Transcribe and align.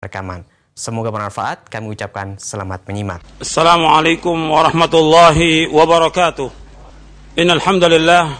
rekaman. 0.00 0.48
Semoga 0.72 1.12
bermanfaat. 1.12 1.68
Kami 1.68 1.92
ucapkan 1.92 2.40
selamat 2.40 2.88
menyimak. 2.88 3.20
Assalamualaikum 3.36 4.32
warahmatullahi 4.48 5.68
wabarakatuh. 5.68 6.48
Innal 7.36 7.60
hamdalillah 7.60 8.32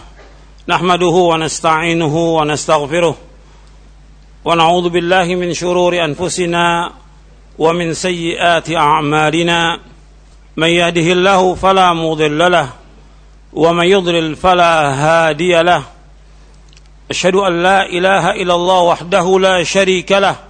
nahmaduhu 0.65 1.29
wa 1.29 1.37
nasta'inuhu 1.37 2.41
wa 2.41 2.49
nastaghfiruh 2.49 3.13
wa 3.13 4.49
na'udzu 4.57 4.89
billahi 4.89 5.37
min 5.37 5.53
shururi 5.53 6.01
anfusina 6.01 6.97
wa 7.53 7.69
min 7.77 7.93
sayyiati 7.93 8.73
a'malina. 8.73 9.77
Man 10.57 10.71
yahdihillahu 10.73 11.61
fala 11.61 11.93
mudilla 11.93 12.49
lahu 12.49 12.73
wa 13.53 13.69
man 13.69 13.85
yudlil 13.85 14.33
fala 14.33 14.97
hadiya 14.97 15.61
lahu. 15.61 15.85
Ashhadu 17.05 17.45
an 17.45 17.53
la 17.61 17.85
ilaha 17.85 18.33
illallah 18.33 18.97
wahdahu 18.97 19.37
la 19.37 19.61
sharika 19.61 20.49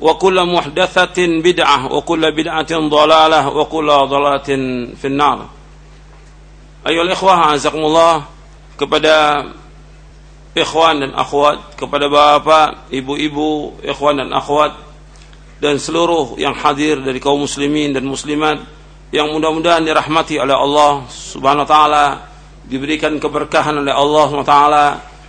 وكل 0.00 0.36
محدثة 0.44 1.18
بدعة 1.18 1.92
وكل 1.92 2.32
بدعة 2.32 2.72
ضلالة 2.72 3.48
وكل 3.48 3.88
ضلالة 3.88 4.48
في 5.00 5.06
النار 5.06 5.38
أيها 6.88 7.02
الإخوة 7.02 7.32
أعزكم 7.32 7.78
الله 7.78 8.14
kepada 8.74 9.46
ikhwan 10.54 10.98
dan 11.02 11.10
akhwat 11.14 11.78
kepada 11.78 12.10
bapak, 12.10 12.90
ibu-ibu, 12.90 13.78
ikhwan 13.86 14.18
dan 14.18 14.34
akhwat 14.34 14.74
dan 15.62 15.78
seluruh 15.78 16.34
yang 16.42 16.54
hadir 16.58 16.98
dari 16.98 17.22
kaum 17.22 17.46
muslimin 17.46 17.94
dan 17.94 18.02
muslimat 18.02 18.58
yang 19.14 19.30
mudah-mudahan 19.30 19.86
dirahmati 19.86 20.42
oleh 20.42 20.58
Allah 20.58 21.06
Subhanahu 21.06 21.62
wa 21.62 21.70
taala, 21.70 22.06
diberikan 22.66 23.14
keberkahan 23.22 23.78
oleh 23.78 23.94
Allah 23.94 24.24
Subhanahu 24.26 24.46
wa 24.46 24.52
taala, 24.58 24.86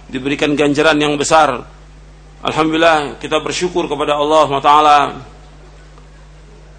diberikan 0.10 0.58
ganjaran 0.58 0.98
yang 0.98 1.14
besar 1.22 1.62
Alhamdulillah 2.41 3.21
kita 3.21 3.37
bersyukur 3.45 3.85
kepada 3.85 4.17
Allah 4.17 4.49
SWT 4.49 4.73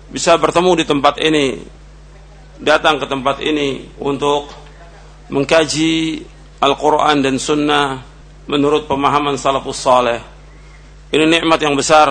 bisa 0.10 0.34
bertemu 0.34 0.82
di 0.82 0.86
tempat 0.90 1.22
ini 1.22 1.62
datang 2.58 2.98
ke 2.98 3.06
tempat 3.06 3.46
ini 3.46 3.86
untuk 4.02 4.50
mengkaji 5.30 6.26
Al-Quran 6.66 7.22
dan 7.22 7.38
Sunnah 7.38 8.02
menurut 8.50 8.90
pemahaman 8.90 9.38
salafus 9.38 9.78
saleh. 9.78 10.18
Ini 11.14 11.30
nikmat 11.30 11.62
yang 11.62 11.78
besar. 11.78 12.10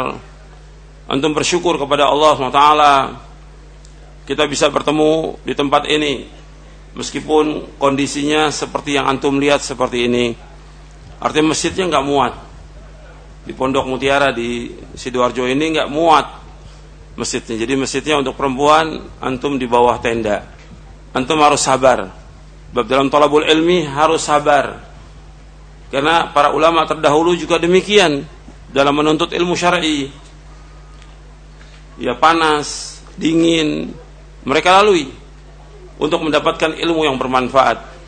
Antum 1.11 1.35
bersyukur 1.35 1.75
kepada 1.75 2.07
Allah 2.07 2.39
SWT 2.39 2.63
kita 4.31 4.47
bisa 4.47 4.71
bertemu 4.71 5.43
di 5.43 5.59
tempat 5.59 5.91
ini 5.91 6.23
meskipun 6.95 7.67
kondisinya 7.83 8.47
seperti 8.55 8.95
yang 8.95 9.11
antum 9.11 9.43
lihat 9.43 9.59
seperti 9.59 10.07
ini. 10.07 10.39
Artinya 11.19 11.51
masjidnya 11.51 11.91
nggak 11.91 12.07
muat 12.07 12.50
di 13.45 13.53
Pondok 13.57 13.89
Mutiara 13.89 14.31
di 14.31 14.69
Sidoarjo 14.95 15.49
ini 15.49 15.77
nggak 15.77 15.89
muat 15.89 16.27
masjidnya. 17.17 17.57
Jadi 17.61 17.73
masjidnya 17.77 18.17
untuk 18.21 18.37
perempuan 18.37 19.01
antum 19.21 19.57
di 19.57 19.65
bawah 19.69 19.97
tenda. 20.01 20.49
Antum 21.13 21.41
harus 21.43 21.61
sabar. 21.61 22.09
Bab 22.71 22.87
dalam 22.87 23.11
talabul 23.11 23.45
ilmi 23.45 23.83
harus 23.85 24.23
sabar. 24.23 24.79
Karena 25.91 26.31
para 26.31 26.55
ulama 26.55 26.87
terdahulu 26.87 27.35
juga 27.35 27.59
demikian 27.59 28.23
dalam 28.71 28.95
menuntut 28.95 29.35
ilmu 29.35 29.59
syar'i. 29.59 30.07
Ya 31.99 32.15
panas, 32.15 33.01
dingin, 33.19 33.93
mereka 34.47 34.81
lalui 34.81 35.11
untuk 36.01 36.23
mendapatkan 36.25 36.79
ilmu 36.79 37.05
yang 37.05 37.19
bermanfaat. 37.19 38.00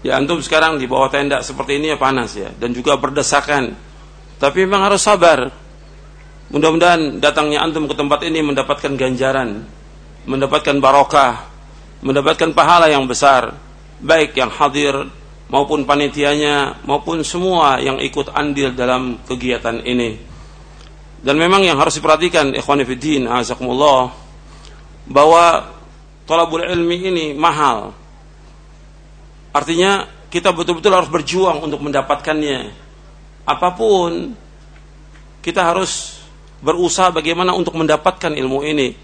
Ya 0.00 0.16
antum 0.16 0.40
sekarang 0.40 0.80
di 0.80 0.88
bawah 0.88 1.12
tenda 1.12 1.44
seperti 1.44 1.76
ini 1.76 1.92
ya 1.92 1.98
panas 2.00 2.32
ya 2.32 2.48
dan 2.56 2.72
juga 2.72 2.96
berdesakan. 2.96 3.76
Tapi 4.40 4.64
memang 4.64 4.88
harus 4.88 5.04
sabar. 5.04 5.52
Mudah-mudahan 6.50 7.20
datangnya 7.20 7.62
antum 7.62 7.86
ke 7.86 7.94
tempat 7.94 8.26
ini 8.26 8.42
mendapatkan 8.42 8.96
ganjaran, 8.96 9.68
mendapatkan 10.24 10.76
barokah, 10.82 11.46
mendapatkan 12.02 12.50
pahala 12.56 12.90
yang 12.90 13.06
besar, 13.06 13.54
baik 14.00 14.34
yang 14.34 14.50
hadir 14.50 14.96
maupun 15.52 15.84
panitianya 15.84 16.80
maupun 16.88 17.20
semua 17.22 17.78
yang 17.78 18.00
ikut 18.00 18.32
andil 18.32 18.72
dalam 18.72 19.20
kegiatan 19.28 19.84
ini. 19.84 20.16
Dan 21.20 21.36
memang 21.36 21.60
yang 21.60 21.76
harus 21.76 22.00
diperhatikan 22.00 22.56
ikhwan 22.56 22.80
fillah 22.88 23.44
azakumullah 23.44 24.16
bahwa 25.04 25.76
talabul 26.24 26.64
ilmi 26.64 26.96
ini 27.12 27.26
mahal 27.36 27.99
Artinya 29.50 30.06
kita 30.30 30.54
betul-betul 30.54 30.94
harus 30.94 31.10
berjuang 31.10 31.58
untuk 31.62 31.82
mendapatkannya. 31.82 32.70
Apa 33.44 33.74
pun 33.74 34.34
kita 35.42 35.66
harus 35.66 36.22
berusaha 36.60 37.10
bagaimana 37.10 37.56
untuk 37.56 37.74
mendapatkan 37.74 38.30
ilmu 38.30 38.62
ini 38.62 38.94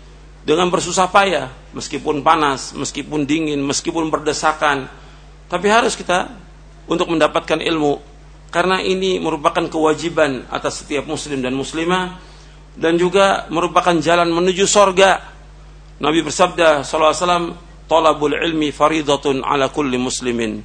dengan 0.46 0.70
bersusah 0.70 1.10
payah, 1.10 1.50
meskipun 1.74 2.22
panas, 2.22 2.70
meskipun 2.76 3.26
dingin, 3.26 3.58
meskipun 3.66 4.06
berdesakan, 4.06 4.86
tapi 5.50 5.66
harus 5.66 5.98
kita 5.98 6.30
untuk 6.86 7.10
mendapatkan 7.10 7.58
ilmu 7.58 7.98
karena 8.54 8.78
ini 8.78 9.18
merupakan 9.18 9.66
kewajiban 9.66 10.46
atas 10.48 10.86
setiap 10.86 11.02
muslim 11.10 11.42
dan 11.42 11.50
muslimah 11.50 12.22
dan 12.78 12.94
juga 12.94 13.50
merupakan 13.50 13.98
jalan 13.98 14.30
menuju 14.30 14.64
sorga. 14.70 15.34
Nabi 15.98 16.22
bersabda 16.22 16.84
sallallahu 16.84 17.10
alaihi 17.10 17.24
wasallam 17.24 17.46
talabul 17.86 18.34
ilmi 18.34 18.74
faridatun 18.74 19.42
ala 19.42 19.70
kulli 19.70 19.98
muslimin. 19.98 20.62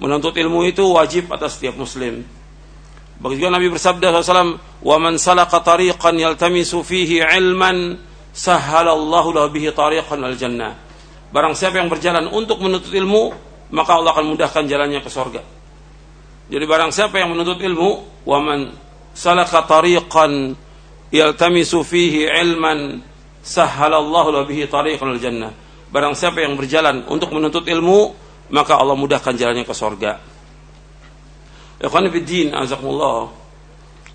Menuntut 0.00 0.32
ilmu 0.32 0.64
itu 0.64 0.86
wajib 0.86 1.28
atas 1.28 1.60
setiap 1.60 1.76
muslim. 1.76 2.24
Begitu 3.20 3.44
juga 3.44 3.52
Nabi 3.52 3.68
bersabda 3.68 4.24
SAW, 4.24 4.56
"Wa 4.80 4.96
man 4.96 5.20
salaka 5.20 5.60
tariqan 5.60 6.16
yaltamisu 6.16 6.80
fihi 6.80 7.20
ilman, 7.20 8.00
sahhalallahu 8.32 9.36
lahu 9.36 9.52
bihi 9.52 9.68
tariqan 9.76 10.24
al 10.24 10.40
jannah." 10.40 10.72
Barang 11.28 11.52
siapa 11.52 11.76
yang 11.76 11.92
berjalan 11.92 12.32
untuk 12.32 12.64
menuntut 12.64 12.90
ilmu, 12.96 13.36
maka 13.76 14.00
Allah 14.00 14.16
akan 14.16 14.34
mudahkan 14.34 14.64
jalannya 14.64 15.04
ke 15.04 15.10
surga. 15.12 15.42
Jadi 16.48 16.64
barang 16.64 16.90
siapa 16.90 17.20
yang 17.20 17.36
menuntut 17.36 17.60
ilmu, 17.60 18.24
wa 18.24 18.38
man 18.40 18.72
salaka 19.12 19.68
tariqan 19.68 20.56
yaltamisu 21.12 21.84
fihi 21.84 22.24
ilman, 22.24 23.04
sahhalallahu 23.44 24.32
lahu 24.32 24.48
bihi 24.48 24.64
tariqan 24.64 25.12
al 25.12 25.20
jannah 25.20 25.52
Barang 25.90 26.14
siapa 26.14 26.46
yang 26.46 26.54
berjalan 26.54 27.02
untuk 27.10 27.34
menuntut 27.34 27.66
ilmu, 27.66 28.14
maka 28.54 28.78
Allah 28.78 28.94
mudahkan 28.94 29.34
jalannya 29.34 29.66
ke 29.66 29.74
sorga. 29.74 30.22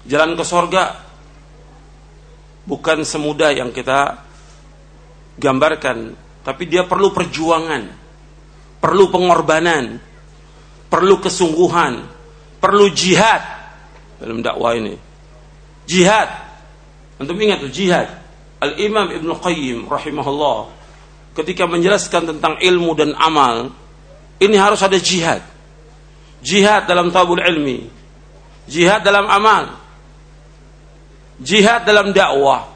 Jalan 0.05 0.31
ke 0.39 0.43
sorga 0.47 0.83
bukan 2.63 3.03
semudah 3.03 3.51
yang 3.51 3.75
kita 3.75 4.23
gambarkan, 5.35 6.15
tapi 6.47 6.63
dia 6.69 6.87
perlu 6.87 7.11
perjuangan, 7.11 7.83
perlu 8.79 9.11
pengorbanan, 9.11 9.99
perlu 10.87 11.19
kesungguhan, 11.19 12.07
perlu 12.63 12.87
jihad 12.95 13.43
dalam 14.21 14.39
dakwah 14.39 14.79
ini. 14.79 14.95
Jihad. 15.83 16.29
Antum 17.19 17.35
ingat 17.35 17.63
tuh 17.63 17.71
jihad. 17.71 18.07
Al-Imam 18.63 19.11
Ibn 19.11 19.29
Qayyim 19.43 19.91
rahimahullah 19.91 20.84
ketika 21.35 21.67
menjelaskan 21.67 22.35
tentang 22.35 22.55
ilmu 22.63 22.95
dan 22.95 23.11
amal, 23.19 23.69
ini 24.39 24.55
harus 24.55 24.79
ada 24.79 24.95
jihad. 24.95 25.43
Jihad 26.39 26.87
dalam 26.87 27.11
tabul 27.11 27.41
ilmi, 27.41 27.89
jihad 28.69 29.03
dalam 29.03 29.27
amal, 29.27 29.75
jihad 31.41 31.83
dalam 31.83 32.15
dakwah, 32.15 32.69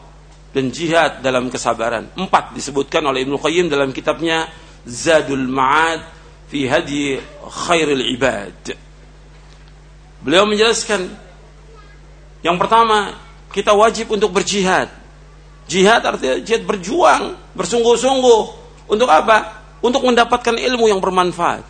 dan 0.52 0.74
jihad 0.74 1.22
dalam 1.22 1.48
kesabaran. 1.48 2.10
Empat 2.18 2.58
disebutkan 2.58 3.06
oleh 3.06 3.24
Ibnu 3.24 3.38
Qayyim 3.38 3.70
dalam 3.70 3.94
kitabnya 3.94 4.50
Zadul 4.84 5.46
Ma'ad 5.46 6.02
fi 6.50 6.66
Hadi 6.66 7.22
Khairul 7.46 8.04
Ibad. 8.18 8.74
Beliau 10.20 10.44
menjelaskan 10.50 11.08
yang 12.42 12.58
pertama 12.58 13.16
kita 13.54 13.72
wajib 13.72 14.12
untuk 14.12 14.34
berjihad. 14.34 14.99
Jihad 15.70 16.02
artinya 16.02 16.42
jihad 16.42 16.66
berjuang, 16.66 17.38
bersungguh-sungguh. 17.54 18.42
Untuk 18.90 19.06
apa? 19.06 19.62
Untuk 19.86 20.02
mendapatkan 20.02 20.58
ilmu 20.58 20.90
yang 20.90 20.98
bermanfaat. 20.98 21.62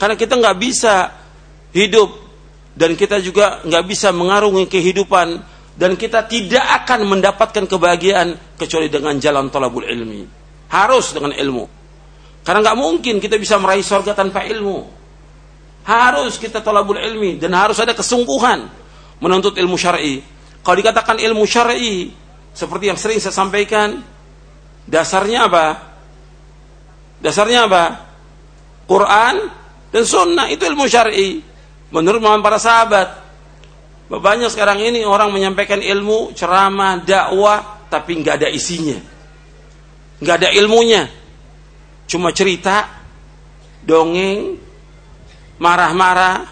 Karena 0.00 0.16
kita 0.16 0.40
nggak 0.40 0.56
bisa 0.56 1.12
hidup 1.76 2.10
dan 2.74 2.96
kita 2.96 3.20
juga 3.20 3.60
nggak 3.62 3.84
bisa 3.84 4.10
mengarungi 4.10 4.66
kehidupan 4.66 5.28
dan 5.76 6.00
kita 6.00 6.24
tidak 6.26 6.64
akan 6.82 7.06
mendapatkan 7.06 7.64
kebahagiaan 7.68 8.56
kecuali 8.56 8.88
dengan 8.88 9.20
jalan 9.20 9.52
tolabul 9.52 9.84
ilmi. 9.84 10.24
Harus 10.72 11.12
dengan 11.12 11.36
ilmu. 11.36 11.64
Karena 12.40 12.72
nggak 12.72 12.78
mungkin 12.80 13.20
kita 13.20 13.36
bisa 13.36 13.60
meraih 13.60 13.84
surga 13.84 14.16
tanpa 14.16 14.48
ilmu. 14.48 14.80
Harus 15.84 16.40
kita 16.40 16.64
tolabul 16.64 16.96
ilmi 16.96 17.36
dan 17.36 17.52
harus 17.52 17.76
ada 17.76 17.92
kesungguhan 17.92 18.64
menuntut 19.20 19.54
ilmu 19.60 19.76
syar'i. 19.76 20.24
Kalau 20.64 20.76
dikatakan 20.80 21.20
ilmu 21.20 21.44
syar'i, 21.44 22.08
seperti 22.54 22.86
yang 22.86 22.98
sering 22.98 23.18
saya 23.18 23.34
sampaikan, 23.34 23.98
dasarnya 24.86 25.50
apa? 25.50 25.66
Dasarnya 27.18 27.66
apa? 27.66 27.84
Quran 28.86 29.34
dan 29.90 30.02
sunnah 30.06 30.46
itu 30.46 30.62
ilmu 30.62 30.86
syar'i. 30.86 31.42
Menurut 31.90 32.22
para 32.42 32.62
sahabat. 32.62 33.26
Banyak 34.06 34.54
sekarang 34.54 34.78
ini 34.78 35.02
orang 35.02 35.34
menyampaikan 35.34 35.82
ilmu, 35.82 36.30
ceramah, 36.38 37.02
dakwah, 37.02 37.82
tapi 37.90 38.22
nggak 38.22 38.38
ada 38.38 38.48
isinya. 38.50 38.98
Nggak 40.22 40.36
ada 40.44 40.48
ilmunya. 40.54 41.10
Cuma 42.06 42.30
cerita, 42.30 42.86
dongeng, 43.82 44.60
marah-marah, 45.58 46.46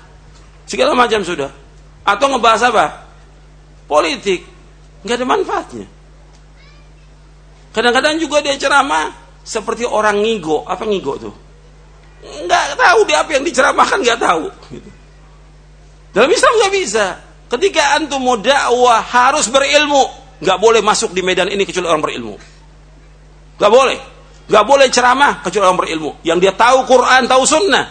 segala 0.66 0.98
macam 0.98 1.22
sudah. 1.22 1.52
Atau 2.02 2.26
ngebahas 2.34 2.62
apa? 2.66 2.86
Politik 3.86 4.51
nggak 5.02 5.16
ada 5.18 5.26
manfaatnya. 5.26 5.86
Kadang-kadang 7.72 8.20
juga 8.20 8.44
dia 8.44 8.54
ceramah 8.60 9.10
seperti 9.42 9.88
orang 9.88 10.20
ngigo. 10.20 10.62
Apa 10.68 10.84
ngigo 10.84 11.16
tuh? 11.18 11.34
Nggak 12.22 12.78
tahu 12.78 13.00
dia 13.08 13.24
apa 13.24 13.30
yang 13.34 13.44
diceramahkan 13.44 13.98
nggak 13.98 14.20
tahu. 14.20 14.44
Gitu. 14.70 14.90
Dalam 16.12 16.30
Islam 16.30 16.52
nggak 16.60 16.72
bisa. 16.76 17.06
Ketika 17.48 17.96
antum 17.96 18.20
mau 18.22 18.36
dakwah 18.36 19.00
harus 19.00 19.48
berilmu. 19.48 20.20
Nggak 20.42 20.58
boleh 20.58 20.80
masuk 20.82 21.14
di 21.14 21.22
medan 21.22 21.48
ini 21.48 21.62
kecuali 21.62 21.86
orang 21.86 22.02
berilmu. 22.02 22.34
Nggak 23.58 23.72
boleh. 23.72 23.98
Nggak 24.50 24.64
boleh 24.66 24.86
ceramah 24.90 25.32
kecuali 25.40 25.64
orang 25.70 25.78
berilmu. 25.80 26.10
Yang 26.26 26.38
dia 26.44 26.52
tahu 26.52 26.78
Quran, 26.84 27.30
tahu 27.30 27.42
Sunnah. 27.46 27.86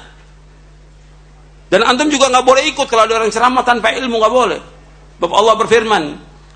Dan 1.72 1.88
antum 1.88 2.12
juga 2.12 2.28
nggak 2.28 2.44
boleh 2.44 2.64
ikut 2.68 2.86
kalau 2.92 3.08
ada 3.08 3.24
orang 3.24 3.32
ceramah 3.32 3.64
tanpa 3.64 3.96
ilmu 3.96 4.20
nggak 4.20 4.34
boleh. 4.36 4.60
Bapak 5.18 5.38
Allah 5.38 5.56
berfirman, 5.56 6.04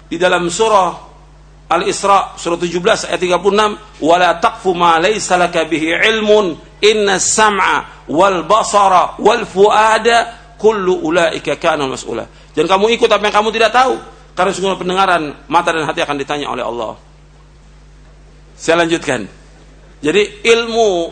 di 0.05 0.17
dalam 0.21 0.49
surah 0.49 1.05
Al-Isra 1.65 2.37
surah 2.37 2.61
17 2.61 3.09
ayat 3.09 3.17
36 3.17 4.05
wala 4.05 4.37
taqfu 4.37 4.77
ma 4.77 5.01
laysa 5.01 5.33
laka 5.33 5.65
bihi 5.65 5.97
ilmun 5.97 6.53
inna 6.77 7.17
sam'a 7.17 8.05
wal 8.05 8.45
basara 8.45 9.17
wal 9.17 9.41
fuada 9.49 10.53
kullu 10.61 11.01
ulaika 11.09 11.57
kana 11.57 11.89
mas'ula. 11.89 12.29
Jangan 12.53 12.77
kamu 12.77 12.85
ikut 13.01 13.09
apa 13.09 13.23
yang 13.25 13.35
kamu 13.35 13.49
tidak 13.49 13.71
tahu 13.73 13.97
karena 14.37 14.51
semua 14.53 14.77
pendengaran 14.77 15.33
mata 15.49 15.73
dan 15.73 15.89
hati 15.89 16.05
akan 16.05 16.17
ditanya 16.21 16.53
oleh 16.53 16.61
Allah. 16.61 16.93
Saya 18.53 18.85
lanjutkan. 18.85 19.25
Jadi 20.05 20.45
ilmu 20.45 21.09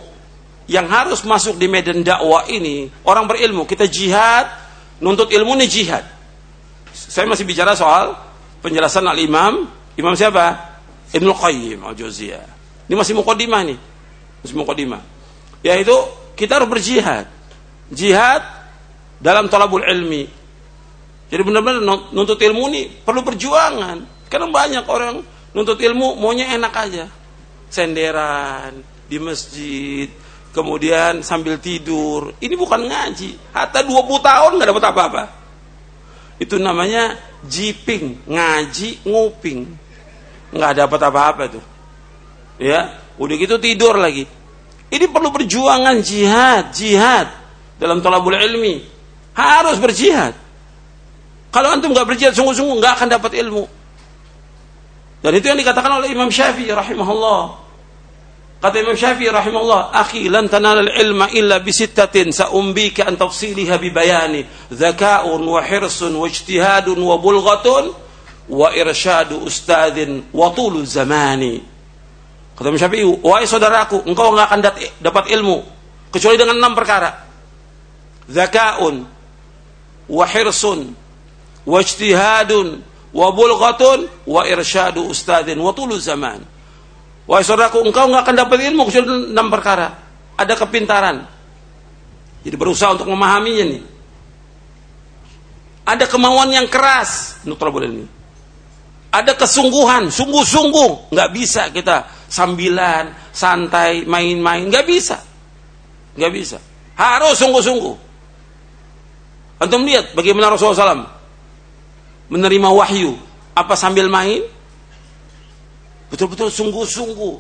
yang 0.70 0.86
harus 0.86 1.26
masuk 1.26 1.58
di 1.58 1.66
medan 1.66 2.06
dakwah 2.06 2.46
ini 2.48 2.88
orang 3.04 3.28
berilmu 3.28 3.66
kita 3.68 3.90
jihad 3.90 4.48
nuntut 5.02 5.34
ilmu 5.34 5.58
ini 5.58 5.66
jihad. 5.66 6.06
Saya 6.94 7.26
masih 7.26 7.44
bicara 7.44 7.74
soal 7.74 8.14
penjelasan 8.64 9.04
al-imam 9.06 9.68
imam. 10.00 10.14
Siapa? 10.16 10.74
Ibnu 11.14 11.30
Qayyim 11.36 11.84
al-Jauziyah 11.84 12.48
ini 12.90 12.96
masih 12.98 13.14
mukadimah 13.14 13.62
nih 13.68 13.78
masih 14.42 14.56
mukadimah 14.58 15.04
yaitu 15.64 15.96
kita 16.34 16.60
harus 16.60 16.70
berjihad. 16.70 17.30
Jihad 17.94 18.42
dalam 19.22 19.48
talabul 19.48 19.86
ilmi. 19.86 20.26
Jadi 21.32 21.42
benar-benar 21.42 21.82
nuntut 22.14 22.38
ilmu 22.38 22.70
ini 22.74 22.90
perlu 22.90 23.22
perjuangan. 23.26 24.28
Karena 24.28 24.48
banyak 24.50 24.86
orang 24.86 25.22
nuntut 25.54 25.80
ilmu 25.80 26.20
maunya 26.20 26.52
enak 26.54 26.74
aja. 26.74 27.06
Senderan 27.70 28.82
di 29.10 29.18
masjid 29.18 30.10
kemudian 30.54 31.22
sambil 31.26 31.58
tidur. 31.58 32.34
Ini 32.38 32.54
bukan 32.54 32.86
ngaji. 32.86 33.54
Hatta 33.56 33.82
20 33.82 34.20
tahun 34.22 34.52
nggak 34.58 34.70
dapat 34.70 34.86
apa-apa. 34.90 35.24
Itu 36.38 36.58
namanya 36.58 37.18
jiping, 37.48 38.20
ngaji, 38.28 39.04
nguping. 39.08 39.68
Nggak 40.54 40.74
dapat 40.86 41.00
apa-apa 41.02 41.44
tuh. 41.50 41.64
Ya, 42.62 43.02
udah 43.18 43.36
gitu 43.36 43.58
tidur 43.58 43.98
lagi. 43.98 44.30
Ini 44.94 45.10
perlu 45.10 45.34
perjuangan 45.34 45.98
jihad, 46.06 46.70
jihad 46.70 47.26
dalam 47.82 47.98
tolabul 48.04 48.38
ilmi. 48.38 48.86
Harus 49.34 49.82
berjihad. 49.82 50.38
Kalau 51.50 51.74
antum 51.74 51.94
nggak 51.94 52.06
berjihad 52.06 52.34
sungguh-sungguh 52.38 52.78
nggak 52.78 52.94
akan 53.02 53.08
dapat 53.10 53.32
ilmu. 53.42 53.66
Dan 55.24 55.32
itu 55.40 55.46
yang 55.50 55.58
dikatakan 55.58 56.04
oleh 56.04 56.12
Imam 56.12 56.28
Syafi'i 56.28 56.70
rahimahullah. 56.70 57.63
Kata 58.64 58.80
Imam 58.80 58.96
Syafi'i 58.96 59.28
rahimahullah, 59.28 59.92
"Akhi, 59.92 60.32
lan 60.32 60.48
tanal 60.48 60.88
ilma 60.88 61.28
illa 61.36 61.60
bi 61.60 61.76
sittatin 61.76 62.32
sa'umbika 62.32 63.04
an 63.04 63.20
tafsiliha 63.20 63.76
bi 63.76 63.92
bayani, 63.92 64.48
dzaka'un 64.72 65.44
wa 65.44 65.60
hirsun 65.60 66.16
wa 66.16 66.24
ijtihadun 66.24 66.96
wa 66.96 67.20
bulghatun 67.20 67.92
wa 68.48 68.72
irsyadu 68.72 69.44
ustadin 69.44 70.32
wa 70.32 70.48
tulu 70.56 70.80
zamani." 70.88 71.60
Kata 72.56 72.72
Imam 72.72 72.80
Syafi'i, 72.80 73.04
"Wahai 73.04 73.44
saudaraku, 73.44 74.08
engkau 74.08 74.32
enggak 74.32 74.48
akan 74.48 74.60
dapat 75.04 75.26
ilmu 75.36 75.60
kecuali 76.16 76.40
dengan 76.40 76.56
enam 76.56 76.72
perkara. 76.72 77.20
Dzaka'un 78.32 78.96
wa 80.08 80.24
hirsun 80.24 80.88
wa 81.68 81.84
ijtihadun 81.84 82.80
wa 83.12 83.28
bulghatun 83.28 84.08
wa 84.24 84.48
irsyadu 84.48 85.04
ustadin 85.12 85.60
wa 85.60 85.76
tulu 85.76 86.00
zaman." 86.00 86.53
Wahai 87.24 87.44
saudaraku, 87.48 87.88
engkau 87.88 88.12
nggak 88.12 88.24
akan 88.28 88.36
dapat 88.36 88.58
ilmu 88.68 88.88
kecuali 88.88 89.32
enam 89.32 89.48
perkara. 89.48 89.88
Ada 90.36 90.54
kepintaran. 90.60 91.24
Jadi 92.44 92.56
berusaha 92.60 92.92
untuk 92.92 93.08
memahaminya 93.08 93.66
nih. 93.72 93.84
Ada 95.84 96.08
kemauan 96.08 96.52
yang 96.52 96.68
keras 96.68 97.40
untuk 97.44 97.60
ini. 97.84 98.08
Ada 99.14 99.36
kesungguhan, 99.38 100.12
sungguh-sungguh. 100.12 101.14
Nggak 101.16 101.30
bisa 101.32 101.70
kita 101.72 102.28
sambilan, 102.28 103.14
santai, 103.32 104.04
main-main. 104.04 104.68
Nggak 104.68 104.86
bisa. 104.90 105.18
Nggak 106.18 106.32
bisa. 106.34 106.58
Harus 106.98 107.40
sungguh-sungguh. 107.40 107.96
Antum 109.64 109.86
lihat 109.88 110.12
bagaimana 110.18 110.52
Rasulullah 110.52 110.98
SAW 110.98 111.08
menerima 112.28 112.70
wahyu. 112.74 113.16
Apa 113.54 113.78
sambil 113.78 114.10
main? 114.10 114.42
Betul-betul 116.14 116.54
sungguh-sungguh 116.54 117.34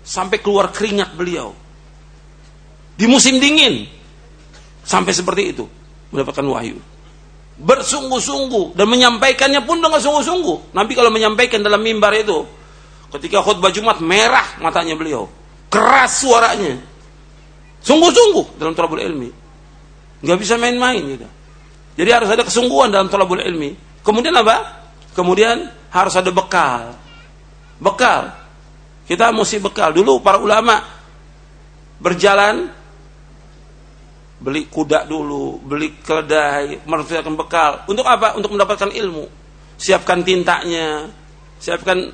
sampai 0.00 0.40
keluar 0.40 0.72
keringat 0.72 1.12
beliau. 1.12 1.52
Di 2.96 3.04
musim 3.04 3.36
dingin 3.36 3.84
sampai 4.80 5.12
seperti 5.12 5.52
itu 5.52 5.68
mendapatkan 6.08 6.40
wahyu. 6.48 6.80
Bersungguh-sungguh 7.60 8.80
dan 8.80 8.88
menyampaikannya 8.88 9.60
pun 9.68 9.76
dengan 9.76 10.00
sungguh-sungguh. 10.00 10.72
Nabi 10.72 10.92
kalau 10.96 11.12
menyampaikan 11.12 11.60
dalam 11.60 11.84
mimbar 11.84 12.16
itu 12.16 12.48
ketika 13.12 13.44
khutbah 13.44 13.68
Jumat 13.68 14.00
merah 14.00 14.56
matanya 14.56 14.96
beliau. 14.96 15.28
Keras 15.68 16.24
suaranya. 16.24 16.80
Sungguh-sungguh 17.84 18.56
dalam 18.56 18.72
tolabul 18.72 19.04
ilmi. 19.04 19.28
Nggak 20.24 20.38
bisa 20.40 20.56
main-main 20.56 21.04
gitu. 21.04 21.28
Jadi 22.00 22.08
harus 22.08 22.32
ada 22.32 22.40
kesungguhan 22.40 22.88
dalam 22.88 23.12
tolabul 23.12 23.44
ilmi. 23.44 24.00
Kemudian 24.00 24.32
apa? 24.32 24.80
Kemudian 25.12 25.68
harus 25.92 26.14
ada 26.16 26.32
bekal 26.32 27.03
bekal. 27.78 28.34
Kita 29.04 29.30
mesti 29.30 29.60
bekal. 29.60 29.92
Dulu 29.92 30.20
para 30.24 30.40
ulama 30.40 30.80
berjalan 32.00 32.72
beli 34.44 34.68
kuda 34.68 35.08
dulu, 35.08 35.60
beli 35.64 35.96
keledai, 36.04 36.84
mempersiapkan 36.84 37.36
bekal. 37.36 37.70
Untuk 37.88 38.04
apa? 38.04 38.36
Untuk 38.36 38.52
mendapatkan 38.52 38.92
ilmu. 38.92 39.24
Siapkan 39.80 40.20
tintanya, 40.22 41.08
siapkan 41.58 42.12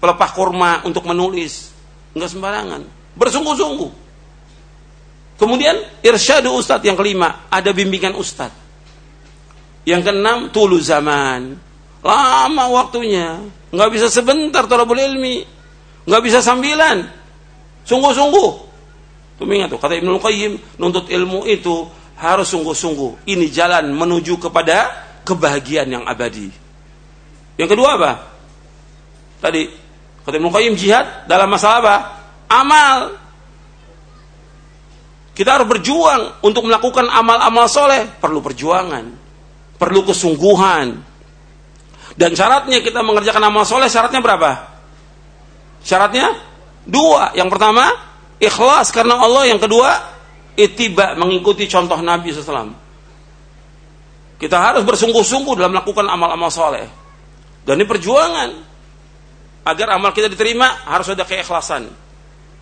pelepah 0.00 0.30
kurma 0.32 0.82
untuk 0.88 1.04
menulis. 1.04 1.70
Enggak 2.16 2.30
sembarangan. 2.32 2.82
Bersungguh-sungguh. 3.18 3.90
Kemudian 5.38 6.02
irsyadu 6.02 6.50
ustadz 6.50 6.82
yang 6.82 6.98
kelima, 6.98 7.46
ada 7.46 7.70
bimbingan 7.70 8.18
ustadz. 8.18 8.66
Yang 9.86 10.10
keenam, 10.10 10.50
tulu 10.50 10.82
zaman. 10.82 11.67
Lama 12.02 12.64
waktunya. 12.70 13.42
Nggak 13.74 13.90
bisa 13.92 14.06
sebentar 14.08 14.64
tolabul 14.70 14.98
ilmi. 14.98 15.42
Nggak 16.08 16.22
bisa 16.24 16.38
sambilan. 16.40 17.04
Sungguh-sungguh. 17.84 18.50
Tuh 19.38 19.46
ingat 19.46 19.70
tuh, 19.70 19.78
kata 19.78 19.94
Ibnu 20.02 20.18
Qayyim, 20.18 20.82
nuntut 20.82 21.06
ilmu 21.06 21.46
itu 21.46 21.86
harus 22.18 22.50
sungguh-sungguh. 22.50 23.30
Ini 23.30 23.46
jalan 23.54 23.94
menuju 23.94 24.34
kepada 24.42 25.06
kebahagiaan 25.22 25.88
yang 25.88 26.04
abadi. 26.04 26.50
Yang 27.54 27.68
kedua 27.74 27.94
apa? 27.94 28.12
Tadi 29.38 29.62
kata 30.26 30.34
Ibnu 30.42 30.50
Qayyim 30.50 30.74
jihad 30.74 31.30
dalam 31.30 31.46
masalah 31.46 31.78
apa? 31.78 31.96
Amal. 32.50 32.96
Kita 35.38 35.54
harus 35.54 35.70
berjuang 35.70 36.42
untuk 36.42 36.66
melakukan 36.66 37.06
amal-amal 37.06 37.70
soleh. 37.70 38.10
Perlu 38.18 38.42
perjuangan. 38.42 39.06
Perlu 39.78 40.02
kesungguhan. 40.02 41.07
Dan 42.18 42.34
syaratnya 42.34 42.82
kita 42.82 42.98
mengerjakan 43.06 43.46
amal 43.46 43.62
soleh, 43.62 43.86
syaratnya 43.86 44.18
berapa? 44.18 44.50
Syaratnya 45.86 46.34
dua. 46.82 47.30
Yang 47.38 47.54
pertama, 47.54 47.94
ikhlas 48.42 48.90
karena 48.90 49.22
Allah. 49.22 49.46
Yang 49.46 49.70
kedua, 49.70 49.90
itiba 50.58 51.14
mengikuti 51.14 51.70
contoh 51.70 52.02
Nabi 52.02 52.34
SAW. 52.34 52.74
Kita 54.38 54.56
harus 54.58 54.82
bersungguh-sungguh 54.82 55.54
dalam 55.54 55.78
melakukan 55.78 56.10
amal-amal 56.10 56.50
soleh. 56.50 56.90
Dan 57.62 57.78
ini 57.78 57.86
perjuangan. 57.86 58.50
Agar 59.62 59.94
amal 59.94 60.10
kita 60.10 60.26
diterima, 60.26 60.90
harus 60.90 61.14
ada 61.14 61.22
keikhlasan. 61.22 61.86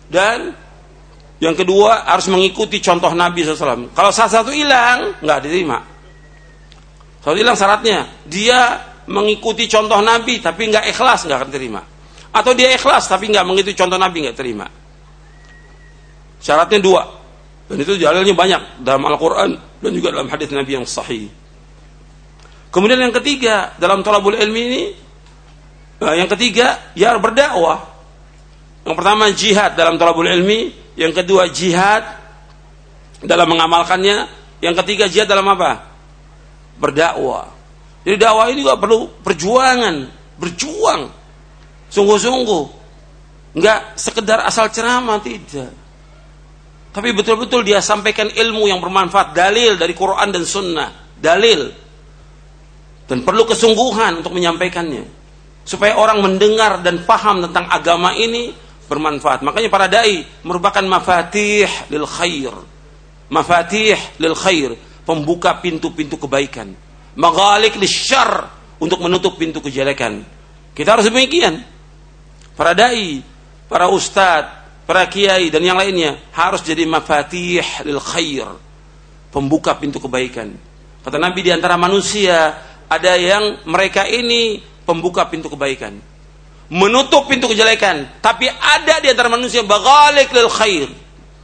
Dan 0.05 0.53
yang 1.41 1.57
kedua 1.57 2.05
harus 2.05 2.29
mengikuti 2.29 2.77
contoh 2.77 3.09
Nabi 3.09 3.41
SAW. 3.41 3.89
Kalau 3.89 4.11
salah 4.13 4.33
satu 4.37 4.53
hilang, 4.53 5.17
nggak 5.17 5.39
diterima. 5.41 5.81
Satu 7.25 7.37
hilang 7.37 7.57
syaratnya, 7.57 8.05
dia 8.25 8.86
mengikuti 9.07 9.65
contoh 9.71 9.99
Nabi 10.03 10.43
tapi 10.43 10.67
nggak 10.71 10.91
ikhlas 10.91 11.27
nggak 11.27 11.37
akan 11.43 11.51
terima. 11.51 11.81
Atau 12.31 12.53
dia 12.53 12.71
ikhlas 12.75 13.07
tapi 13.07 13.31
nggak 13.31 13.43
mengikuti 13.47 13.73
contoh 13.73 13.97
Nabi 13.97 14.27
nggak 14.27 14.37
terima. 14.37 14.67
Syaratnya 16.43 16.79
dua. 16.83 17.03
Dan 17.67 17.83
itu 17.83 17.99
jalannya 17.99 18.31
banyak 18.31 18.61
dalam 18.79 19.03
Al-Quran 19.11 19.49
dan 19.83 19.91
juga 19.91 20.15
dalam 20.15 20.31
hadis 20.31 20.47
Nabi 20.55 20.71
yang 20.79 20.87
sahih. 20.87 21.27
Kemudian 22.71 22.99
yang 22.99 23.15
ketiga 23.15 23.75
dalam 23.75 24.05
tolabul 24.05 24.37
ilmi 24.37 24.61
ini, 24.71 24.83
yang 25.99 26.29
ketiga 26.31 26.93
ya 26.95 27.15
berdakwah. 27.19 27.95
Yang 28.87 28.95
pertama 28.95 29.23
jihad 29.35 29.75
dalam 29.75 29.99
tolabul 29.99 30.31
ilmi, 30.31 30.71
yang 30.95 31.11
kedua 31.11 31.51
jihad 31.51 32.07
dalam 33.19 33.51
mengamalkannya, 33.51 34.29
yang 34.63 34.75
ketiga 34.83 35.11
jihad 35.11 35.27
dalam 35.27 35.43
apa? 35.51 35.91
Berdakwah. 36.79 37.56
Jadi 38.07 38.15
dakwah 38.23 38.47
ini 38.47 38.63
juga 38.63 38.79
perlu 38.79 39.19
perjuangan, 39.19 39.95
berjuang, 40.39 41.11
sungguh-sungguh, 41.91 42.63
nggak 43.59 43.99
sekedar 43.99 44.47
asal 44.47 44.71
ceramah 44.71 45.19
tidak. 45.19 45.75
Tapi 46.95 47.11
betul-betul 47.11 47.67
dia 47.67 47.83
sampaikan 47.83 48.31
ilmu 48.31 48.71
yang 48.71 48.79
bermanfaat, 48.79 49.35
dalil 49.35 49.75
dari 49.75 49.91
Quran 49.91 50.31
dan 50.31 50.47
Sunnah, 50.47 51.19
dalil. 51.19 51.67
Dan 53.11 53.27
perlu 53.27 53.43
kesungguhan 53.43 54.23
untuk 54.23 54.31
menyampaikannya. 54.31 55.03
Supaya 55.67 55.99
orang 55.99 56.23
mendengar 56.23 56.79
dan 56.79 57.03
paham 57.03 57.43
tentang 57.43 57.67
agama 57.67 58.15
ini 58.15 58.55
bermanfaat. 58.87 59.43
Makanya 59.43 59.67
para 59.67 59.91
dai 59.91 60.23
merupakan 60.47 60.79
mafatih 60.79 61.67
lil 61.91 62.07
khair. 62.07 62.55
Mafatih 63.27 63.99
lil 64.15 64.31
khair, 64.31 64.79
pembuka 65.03 65.59
pintu-pintu 65.59 66.15
kebaikan. 66.15 66.86
Maghalik 67.17 67.75
lisyar 67.81 68.45
untuk 68.77 69.01
menutup 69.01 69.41
pintu 69.41 69.57
kejelekan. 69.57 70.21
Kita 70.77 70.93
harus 70.93 71.09
demikian. 71.09 71.65
Para 72.53 72.77
dai, 72.77 73.25
para 73.65 73.89
ustadz, 73.89 74.85
para 74.85 75.03
kiai 75.09 75.49
dan 75.49 75.65
yang 75.65 75.77
lainnya 75.77 76.21
harus 76.31 76.61
jadi 76.61 76.85
mafatih 76.85 77.65
lil 77.83 77.97
khair. 77.97 78.45
Pembuka 79.33 79.73
pintu 79.75 79.97
kebaikan. 79.97 80.53
Kata 81.01 81.17
Nabi 81.17 81.41
di 81.41 81.51
antara 81.51 81.73
manusia 81.73 82.53
ada 82.85 83.13
yang 83.17 83.65
mereka 83.65 84.05
ini 84.05 84.61
pembuka 84.85 85.25
pintu 85.25 85.49
kebaikan 85.49 86.17
menutup 86.71 87.27
pintu 87.27 87.47
kejelekan. 87.51 88.19
Tapi 88.19 88.47
ada 88.47 88.99
di 88.99 89.07
antara 89.11 89.31
manusia 89.31 89.63
bagalik 89.63 90.31
lil 90.31 90.51
khair, 90.51 90.87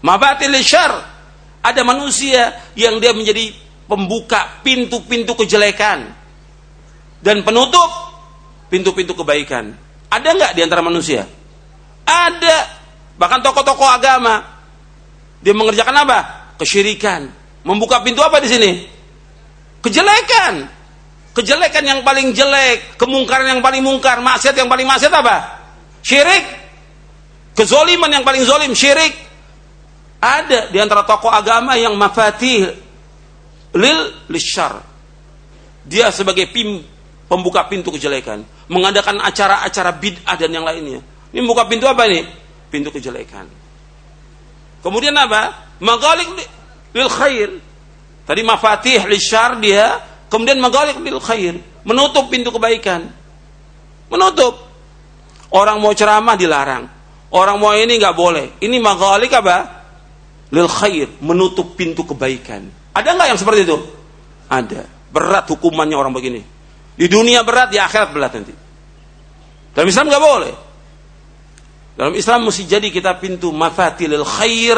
mabatil 0.04 0.52
lil. 0.52 0.94
Ada 1.64 1.80
manusia 1.88 2.60
yang 2.76 3.00
dia 3.00 3.16
menjadi 3.16 3.56
pembuka 3.86 4.62
pintu-pintu 4.62 5.36
kejelekan 5.38 6.12
dan 7.24 7.38
penutup 7.44 7.90
pintu-pintu 8.68 9.14
kebaikan. 9.16 9.76
Ada 10.10 10.30
nggak 10.34 10.52
di 10.58 10.62
antara 10.62 10.82
manusia? 10.86 11.26
Ada. 12.06 12.84
Bahkan 13.18 13.40
tokoh-tokoh 13.46 13.90
agama 13.90 14.42
dia 15.40 15.54
mengerjakan 15.56 15.96
apa? 16.06 16.20
Kesyirikan. 16.58 17.30
Membuka 17.64 18.04
pintu 18.04 18.20
apa 18.20 18.44
di 18.44 18.50
sini? 18.52 18.72
Kejelekan 19.80 20.84
Kejelekan 21.34 21.82
yang 21.82 22.00
paling 22.06 22.30
jelek, 22.30 22.94
kemungkaran 23.02 23.58
yang 23.58 23.62
paling 23.66 23.82
mungkar, 23.82 24.22
maksiat 24.22 24.54
yang 24.54 24.70
paling 24.70 24.86
maksiat 24.86 25.10
apa? 25.10 25.66
Syirik. 26.06 26.46
Kezoliman 27.58 28.10
yang 28.14 28.22
paling 28.22 28.46
zolim, 28.46 28.78
syirik. 28.78 29.18
Ada 30.22 30.70
di 30.70 30.78
antara 30.78 31.02
tokoh 31.02 31.34
agama 31.34 31.74
yang 31.74 31.98
mafatih 31.98 32.70
lil 33.74 34.00
lishar. 34.30 34.82
Dia 35.84 36.10
sebagai 36.16 36.48
pim, 36.50 36.80
pembuka 37.28 37.68
pintu 37.68 37.92
kejelekan, 37.92 38.46
mengadakan 38.72 39.20
acara-acara 39.20 39.92
bid'ah 40.00 40.36
dan 40.40 40.52
yang 40.54 40.64
lainnya. 40.64 41.04
Ini 41.34 41.44
membuka 41.44 41.68
pintu 41.68 41.90
apa 41.90 42.08
nih? 42.08 42.24
Pintu 42.72 42.94
kejelekan. 42.94 43.50
Kemudian 44.80 45.14
apa? 45.18 45.74
Magalik 45.84 46.30
lil 46.96 47.10
khair. 47.12 47.50
Tadi 48.24 48.40
mafatih 48.40 49.04
lishar 49.12 49.60
dia 49.60 50.14
Kemudian 50.34 50.58
magalik 50.58 50.98
bil 50.98 51.22
khair, 51.22 51.62
menutup 51.86 52.26
pintu 52.34 52.50
kebaikan. 52.50 53.06
Menutup. 54.10 54.66
Orang 55.54 55.78
mau 55.78 55.94
ceramah 55.94 56.34
dilarang. 56.34 56.90
Orang 57.30 57.62
mau 57.62 57.70
ini 57.78 58.02
nggak 58.02 58.18
boleh. 58.18 58.58
Ini 58.58 58.82
magalik 58.82 59.30
apa? 59.30 59.86
Lil 60.50 60.66
khair, 60.66 61.06
menutup 61.22 61.78
pintu 61.78 62.02
kebaikan. 62.02 62.66
Ada 62.94 63.10
nggak 63.18 63.28
yang 63.34 63.40
seperti 63.42 63.66
itu? 63.66 63.78
Ada. 64.50 64.86
Berat 65.14 65.46
hukumannya 65.50 65.98
orang 65.98 66.14
begini. 66.14 66.42
Di 66.94 67.10
dunia 67.10 67.42
berat, 67.42 67.74
di 67.74 67.82
akhirat 67.82 68.10
berat 68.14 68.32
nanti. 68.38 68.54
Dalam 69.74 69.90
Islam 69.90 70.06
nggak 70.10 70.24
boleh. 70.24 70.54
Dalam 71.94 72.14
Islam 72.14 72.50
mesti 72.50 72.64
jadi 72.66 72.90
kita 72.90 73.18
pintu 73.18 73.50
mafatilil 73.54 74.26
khair, 74.26 74.78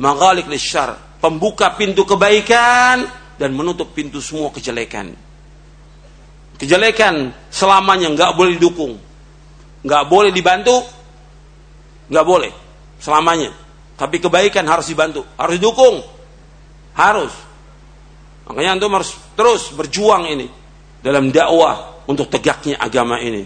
magalik 0.00 0.48
lil 0.48 0.60
syar. 0.60 0.96
Pembuka 1.20 1.72
pintu 1.72 2.04
kebaikan, 2.04 3.24
dan 3.38 3.50
menutup 3.54 3.90
pintu 3.92 4.22
semua 4.22 4.50
kejelekan. 4.54 5.14
Kejelekan 6.54 7.34
selamanya 7.50 8.14
nggak 8.14 8.32
boleh 8.38 8.52
didukung, 8.56 8.94
nggak 9.82 10.04
boleh 10.06 10.30
dibantu, 10.30 10.86
nggak 12.08 12.26
boleh 12.26 12.52
selamanya. 13.02 13.50
Tapi 13.98 14.22
kebaikan 14.22 14.66
harus 14.70 14.86
dibantu, 14.90 15.26
harus 15.34 15.58
didukung, 15.58 16.02
harus. 16.94 17.32
Makanya 18.44 18.76
antum 18.76 18.92
harus 18.94 19.16
terus 19.34 19.72
berjuang 19.72 20.28
ini 20.28 20.46
dalam 21.00 21.32
dakwah 21.32 22.04
untuk 22.08 22.28
tegaknya 22.28 22.76
agama 22.78 23.20
ini. 23.20 23.44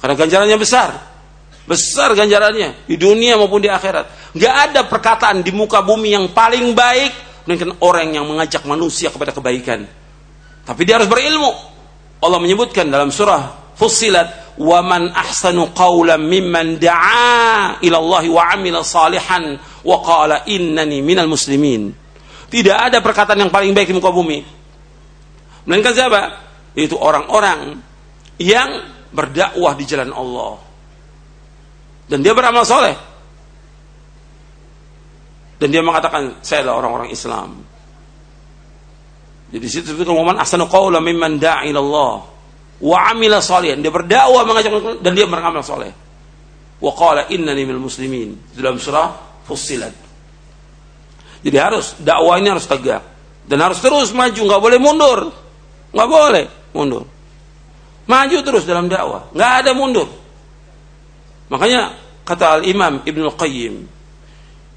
Karena 0.00 0.14
ganjarannya 0.16 0.58
besar, 0.60 0.90
besar 1.64 2.12
ganjarannya 2.12 2.88
di 2.88 2.96
dunia 3.00 3.40
maupun 3.40 3.60
di 3.64 3.72
akhirat. 3.72 4.36
Nggak 4.36 4.54
ada 4.70 4.80
perkataan 4.84 5.40
di 5.40 5.52
muka 5.52 5.80
bumi 5.80 6.12
yang 6.12 6.32
paling 6.32 6.76
baik 6.76 7.12
melainkan 7.44 7.72
orang 7.84 8.16
yang 8.16 8.24
mengajak 8.24 8.64
manusia 8.64 9.12
kepada 9.12 9.32
kebaikan. 9.32 9.84
Tapi 10.64 10.80
dia 10.84 10.96
harus 10.96 11.08
berilmu. 11.08 11.52
Allah 12.24 12.40
menyebutkan 12.40 12.88
dalam 12.88 13.12
surah 13.12 13.64
Fussilat, 13.74 14.54
"Wa 14.56 14.80
man 14.86 15.10
ahsanu 15.10 15.74
qawlan 15.74 16.22
mimman 16.24 16.78
da'a 16.78 17.82
ila 17.82 17.96
Allah 17.98 18.24
wa 18.30 18.42
'amila 18.54 18.86
salihan 18.86 19.58
wa 19.82 19.96
qala 19.98 20.46
innani 20.46 21.02
minal 21.02 21.26
muslimin." 21.26 22.03
Tidak 22.50 22.76
ada 22.76 22.98
perkataan 23.00 23.40
yang 23.40 23.52
paling 23.52 23.72
baik 23.72 23.90
di 23.90 23.96
muka 23.96 24.12
bumi. 24.12 24.44
Melainkan 25.64 25.94
siapa? 25.96 26.20
Itu 26.76 26.98
orang-orang 27.00 27.80
yang 28.38 28.68
berdakwah 29.14 29.72
di 29.78 29.84
jalan 29.86 30.10
Allah. 30.12 30.60
Dan 32.04 32.20
dia 32.20 32.36
beramal 32.36 32.66
soleh 32.68 33.14
dan 35.64 35.72
dia 35.72 35.80
mengatakan 35.80 36.44
saya 36.44 36.66
adalah 36.66 36.84
orang-orang 36.84 37.08
Islam. 37.08 37.64
Jadi 39.48 39.64
situ 39.64 39.96
itu 39.96 40.12
momen 40.12 40.36
asanu 40.36 40.68
qaula 40.68 41.00
mimman 41.00 41.40
da'a 41.40 41.64
Allah 41.64 42.14
wa 42.84 42.96
amila 43.08 43.40
salihan. 43.40 43.80
Dia 43.80 43.88
berdakwah 43.88 44.44
mengajak 44.44 45.00
dan 45.00 45.16
dia 45.16 45.24
beramal 45.24 45.64
soleh. 45.64 45.88
Wa 46.84 46.92
qala 46.92 47.32
innani 47.32 47.64
minal 47.64 47.80
muslimin. 47.80 48.52
Dalam 48.52 48.76
surah 48.76 49.40
Fussilat. 49.48 50.03
Jadi 51.44 51.56
harus 51.60 51.92
dakwah 52.00 52.40
ini 52.40 52.48
harus 52.48 52.64
tegak 52.64 53.04
dan 53.44 53.60
harus 53.60 53.76
terus 53.84 54.16
maju, 54.16 54.40
nggak 54.48 54.62
boleh 54.64 54.78
mundur. 54.80 55.20
Nggak 55.92 56.08
boleh 56.08 56.44
mundur. 56.72 57.04
Maju 58.08 58.36
terus 58.40 58.64
dalam 58.64 58.88
dakwah, 58.88 59.28
nggak 59.36 59.52
ada 59.64 59.70
mundur. 59.76 60.08
Makanya 61.52 61.92
kata 62.24 62.60
Al 62.60 62.62
Imam 62.64 63.04
Ibnu 63.04 63.28
Qayyim 63.36 63.74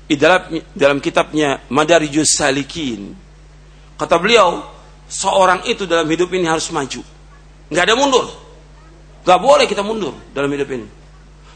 di 0.08 0.16
dalam 0.20 0.52
dalam 0.76 1.00
kitabnya 1.00 1.64
Madarijus 1.72 2.36
Salikin, 2.36 3.16
kata 3.96 4.20
beliau, 4.20 4.68
seorang 5.08 5.64
itu 5.68 5.88
dalam 5.88 6.08
hidup 6.12 6.32
ini 6.36 6.48
harus 6.48 6.68
maju, 6.76 7.00
nggak 7.72 7.84
ada 7.88 7.96
mundur, 7.96 8.28
nggak 9.24 9.40
boleh 9.40 9.66
kita 9.68 9.84
mundur 9.84 10.16
dalam 10.36 10.52
hidup 10.52 10.68
ini. 10.76 10.88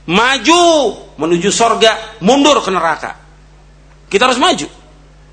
Maju 0.08 0.63
menuju 1.20 1.51
sorga, 1.51 2.20
mundur 2.24 2.58
ke 2.63 2.72
neraka. 2.72 3.12
Kita 4.08 4.27
harus 4.27 4.39
maju 4.39 4.80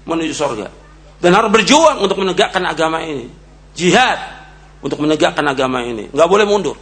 menuju 0.08 0.32
sorga 0.32 0.72
dan 1.20 1.30
harus 1.34 1.50
berjuang 1.52 2.00
untuk 2.00 2.18
menegakkan 2.22 2.64
agama 2.64 3.04
ini. 3.04 3.28
Jihad 3.76 4.18
untuk 4.82 4.98
menegakkan 5.02 5.44
agama 5.46 5.82
ini. 5.82 6.10
Nggak 6.10 6.28
boleh 6.30 6.46
mundur. 6.46 6.76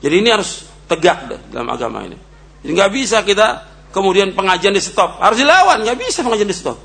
Jadi 0.00 0.14
ini 0.22 0.28
harus 0.28 0.68
tegak 0.86 1.50
dalam 1.50 1.68
agama 1.72 2.04
ini. 2.04 2.16
Jadi 2.62 2.70
nggak 2.72 2.92
bisa 2.92 3.24
kita 3.24 3.64
kemudian 3.90 4.36
pengajian 4.36 4.76
di 4.76 4.82
stop. 4.84 5.16
Harus 5.18 5.40
dilawan, 5.40 5.82
nggak 5.82 5.98
bisa 5.98 6.20
pengajian 6.20 6.48
di 6.48 6.56
stop. 6.56 6.76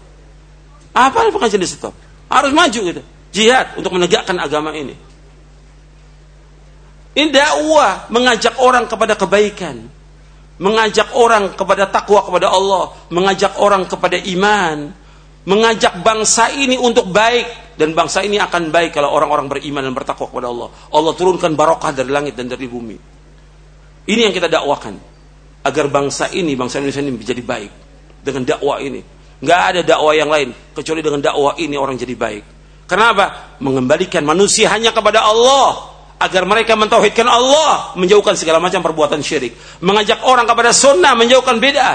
Apa 0.95 1.27
pengajian 1.27 1.59
di 1.59 1.69
stop? 1.69 1.91
Harus 2.31 2.51
maju 2.55 2.79
gitu. 2.79 3.01
Jihad 3.31 3.75
untuk 3.79 3.95
menegakkan 3.95 4.35
agama 4.39 4.75
ini. 4.75 4.95
Ini 7.11 7.27
dakwah 7.27 8.07
mengajak 8.07 8.55
orang 8.63 8.87
kepada 8.87 9.19
kebaikan, 9.19 9.83
mengajak 10.61 11.17
orang 11.17 11.57
kepada 11.57 11.89
takwa 11.89 12.21
kepada 12.21 12.53
Allah, 12.53 12.93
mengajak 13.09 13.57
orang 13.57 13.89
kepada 13.89 14.21
iman, 14.21 14.93
mengajak 15.49 16.05
bangsa 16.05 16.53
ini 16.53 16.77
untuk 16.77 17.09
baik, 17.09 17.73
dan 17.81 17.97
bangsa 17.97 18.21
ini 18.21 18.37
akan 18.37 18.69
baik 18.69 18.93
kalau 18.93 19.09
orang-orang 19.09 19.49
beriman 19.49 19.81
dan 19.81 19.93
bertakwa 19.97 20.29
kepada 20.29 20.53
Allah. 20.53 20.69
Allah 20.93 21.13
turunkan 21.17 21.57
barokah 21.57 21.89
dari 21.97 22.13
langit 22.13 22.37
dan 22.37 22.45
dari 22.45 22.69
bumi. 22.69 22.97
Ini 24.05 24.29
yang 24.29 24.33
kita 24.37 24.45
dakwakan 24.45 25.01
agar 25.65 25.85
bangsa 25.89 26.29
ini, 26.29 26.53
bangsa 26.53 26.77
Indonesia 26.77 27.01
ini 27.01 27.13
menjadi 27.17 27.41
baik 27.41 27.71
dengan 28.21 28.45
dakwah 28.45 28.77
ini. 28.77 29.01
Nggak 29.41 29.61
ada 29.73 29.81
dakwah 29.81 30.13
yang 30.13 30.29
lain 30.29 30.53
kecuali 30.77 31.01
dengan 31.01 31.25
dakwah 31.25 31.57
ini 31.57 31.73
orang 31.73 31.97
jadi 31.97 32.13
baik. 32.13 32.43
Kenapa? 32.85 33.57
Mengembalikan 33.57 34.21
manusia 34.21 34.69
hanya 34.69 34.93
kepada 34.93 35.25
Allah 35.25 35.90
agar 36.21 36.45
mereka 36.45 36.77
mentauhidkan 36.77 37.25
Allah, 37.25 37.97
menjauhkan 37.97 38.37
segala 38.37 38.61
macam 38.61 38.85
perbuatan 38.85 39.25
syirik, 39.25 39.57
mengajak 39.81 40.21
orang 40.21 40.45
kepada 40.45 40.69
sunnah, 40.69 41.17
menjauhkan 41.17 41.57
beda, 41.57 41.89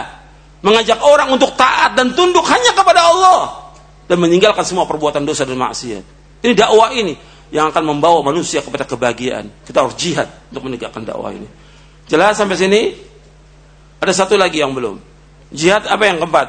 mengajak 0.66 0.98
orang 0.98 1.30
untuk 1.30 1.54
taat 1.54 1.94
dan 1.94 2.10
tunduk 2.12 2.42
hanya 2.50 2.74
kepada 2.74 3.06
Allah 3.06 3.70
dan 4.10 4.18
meninggalkan 4.18 4.66
semua 4.66 4.82
perbuatan 4.86 5.22
dosa 5.22 5.46
dan 5.46 5.54
maksiat. 5.54 6.04
Ini 6.42 6.52
dakwah 6.58 6.90
ini 6.90 7.14
yang 7.54 7.70
akan 7.70 7.82
membawa 7.86 8.22
manusia 8.26 8.58
kepada 8.62 8.82
kebahagiaan. 8.82 9.46
Kita 9.62 9.86
harus 9.86 9.94
jihad 9.94 10.26
untuk 10.50 10.66
menegakkan 10.66 11.06
dakwah 11.06 11.30
ini. 11.30 11.46
Jelas 12.10 12.38
sampai 12.38 12.58
sini? 12.58 12.82
Ada 14.02 14.26
satu 14.26 14.34
lagi 14.34 14.62
yang 14.62 14.74
belum. 14.74 14.98
Jihad 15.54 15.86
apa 15.86 16.02
yang 16.06 16.18
keempat? 16.18 16.48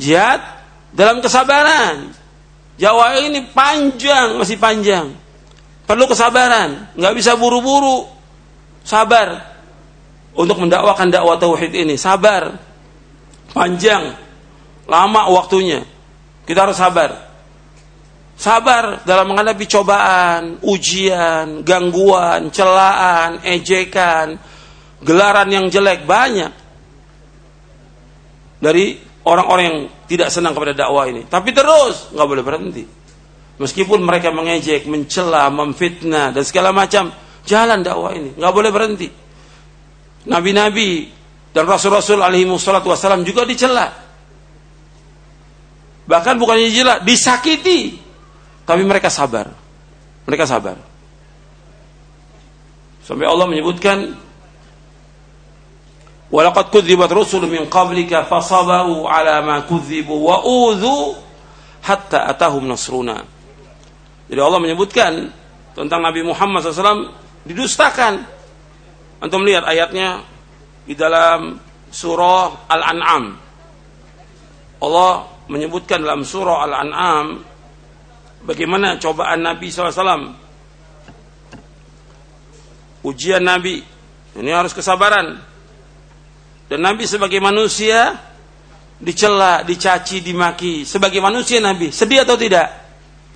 Jihad 0.00 0.40
dalam 0.92 1.20
kesabaran. 1.24 2.12
Jawa 2.80 3.20
ini 3.20 3.44
panjang, 3.52 4.40
masih 4.40 4.56
panjang. 4.56 5.12
Perlu 5.90 6.06
kesabaran, 6.06 6.94
nggak 6.94 7.14
bisa 7.18 7.34
buru-buru. 7.34 8.06
Sabar 8.86 9.42
untuk 10.38 10.62
mendakwakan 10.62 11.10
dakwah 11.10 11.34
tauhid 11.34 11.74
ini. 11.74 11.98
Sabar, 11.98 12.54
panjang, 13.50 14.14
Lama 14.90 15.30
waktunya. 15.30 15.86
Kita 16.46 16.66
harus 16.66 16.78
sabar. 16.78 17.30
Sabar 18.34 19.06
dalam 19.06 19.30
menghadapi 19.30 19.66
cobaan, 19.70 20.62
ujian, 20.66 21.62
gangguan, 21.62 22.50
celaan, 22.50 23.38
ejekan, 23.46 24.34
gelaran 25.02 25.46
yang 25.50 25.66
jelek 25.70 26.06
banyak 26.06 26.50
dari 28.62 28.98
orang-orang 29.26 29.64
yang 29.66 29.78
tidak 30.10 30.30
senang 30.34 30.54
kepada 30.54 30.86
dakwah 30.86 31.06
ini. 31.06 31.26
Tapi 31.26 31.50
terus 31.54 32.10
nggak 32.10 32.28
boleh 32.30 32.42
berhenti. 32.46 32.84
Meskipun 33.60 34.00
mereka 34.00 34.32
mengejek, 34.32 34.88
mencela, 34.88 35.52
memfitnah 35.52 36.32
dan 36.32 36.42
segala 36.48 36.72
macam, 36.72 37.12
jalan 37.44 37.84
dakwah 37.84 38.16
ini 38.16 38.32
nggak 38.32 38.54
boleh 38.56 38.70
berhenti. 38.72 39.08
Nabi-nabi 40.24 41.12
dan 41.52 41.68
rasul-rasul 41.68 42.24
alaihi 42.24 42.48
wassalam 42.48 43.20
juga 43.20 43.44
dicela. 43.44 43.92
Bahkan 46.08 46.34
bukannya 46.40 46.72
jilat, 46.72 47.04
disakiti. 47.04 48.00
Tapi 48.64 48.82
mereka 48.82 49.12
sabar. 49.12 49.52
Mereka 50.24 50.44
sabar. 50.48 50.80
Sampai 53.04 53.26
Allah 53.28 53.46
menyebutkan 53.46 54.16
Walaqad 56.30 56.70
kudzibat 56.70 57.10
rusul 57.10 57.50
min 57.50 57.66
qablika 57.66 58.22
fasabaru 58.22 59.02
ala 59.10 59.42
ma 59.42 59.66
kudzibu 59.66 60.14
wa 60.14 60.38
udhu 60.46 61.18
hatta 61.82 62.30
atahum 62.30 62.70
nasruna. 62.70 63.39
Jadi 64.30 64.40
Allah 64.40 64.62
menyebutkan 64.62 65.12
tentang 65.74 66.00
Nabi 66.06 66.22
Muhammad 66.22 66.62
SAW 66.62 67.10
didustakan. 67.42 68.22
Antum 69.20 69.42
lihat 69.42 69.66
ayatnya 69.66 70.22
di 70.86 70.94
dalam 70.94 71.58
surah 71.90 72.70
Al-An'am. 72.70 73.24
Allah 74.80 75.12
menyebutkan 75.50 76.00
dalam 76.00 76.22
surah 76.22 76.62
Al-An'am 76.62 77.42
bagaimana 78.46 78.96
cobaan 78.96 79.44
Nabi 79.44 79.68
SAW 79.68 80.32
ujian 83.00 83.44
Nabi 83.44 83.80
ini 84.36 84.50
harus 84.52 84.72
kesabaran 84.72 85.36
dan 86.70 86.80
Nabi 86.80 87.04
sebagai 87.08 87.42
manusia 87.42 88.14
dicela, 89.00 89.64
dicaci, 89.64 90.22
dimaki 90.22 90.84
sebagai 90.86 91.18
manusia 91.18 91.58
Nabi 91.58 91.90
sedih 91.90 92.22
atau 92.24 92.36
tidak? 92.38 92.68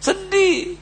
sedih 0.05 0.77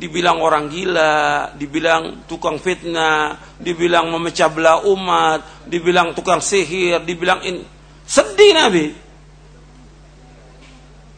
dibilang 0.00 0.40
orang 0.40 0.72
gila, 0.72 1.52
dibilang 1.60 2.24
tukang 2.24 2.56
fitnah, 2.56 3.36
dibilang 3.60 4.08
memecah 4.08 4.48
belah 4.48 4.80
umat, 4.88 5.68
dibilang 5.68 6.16
tukang 6.16 6.40
sihir, 6.40 7.04
dibilang 7.04 7.44
ini. 7.44 7.60
Sedih 8.08 8.56
Nabi. 8.56 8.88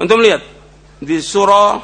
Untuk 0.02 0.18
melihat 0.18 0.42
di 0.98 1.22
surah 1.22 1.78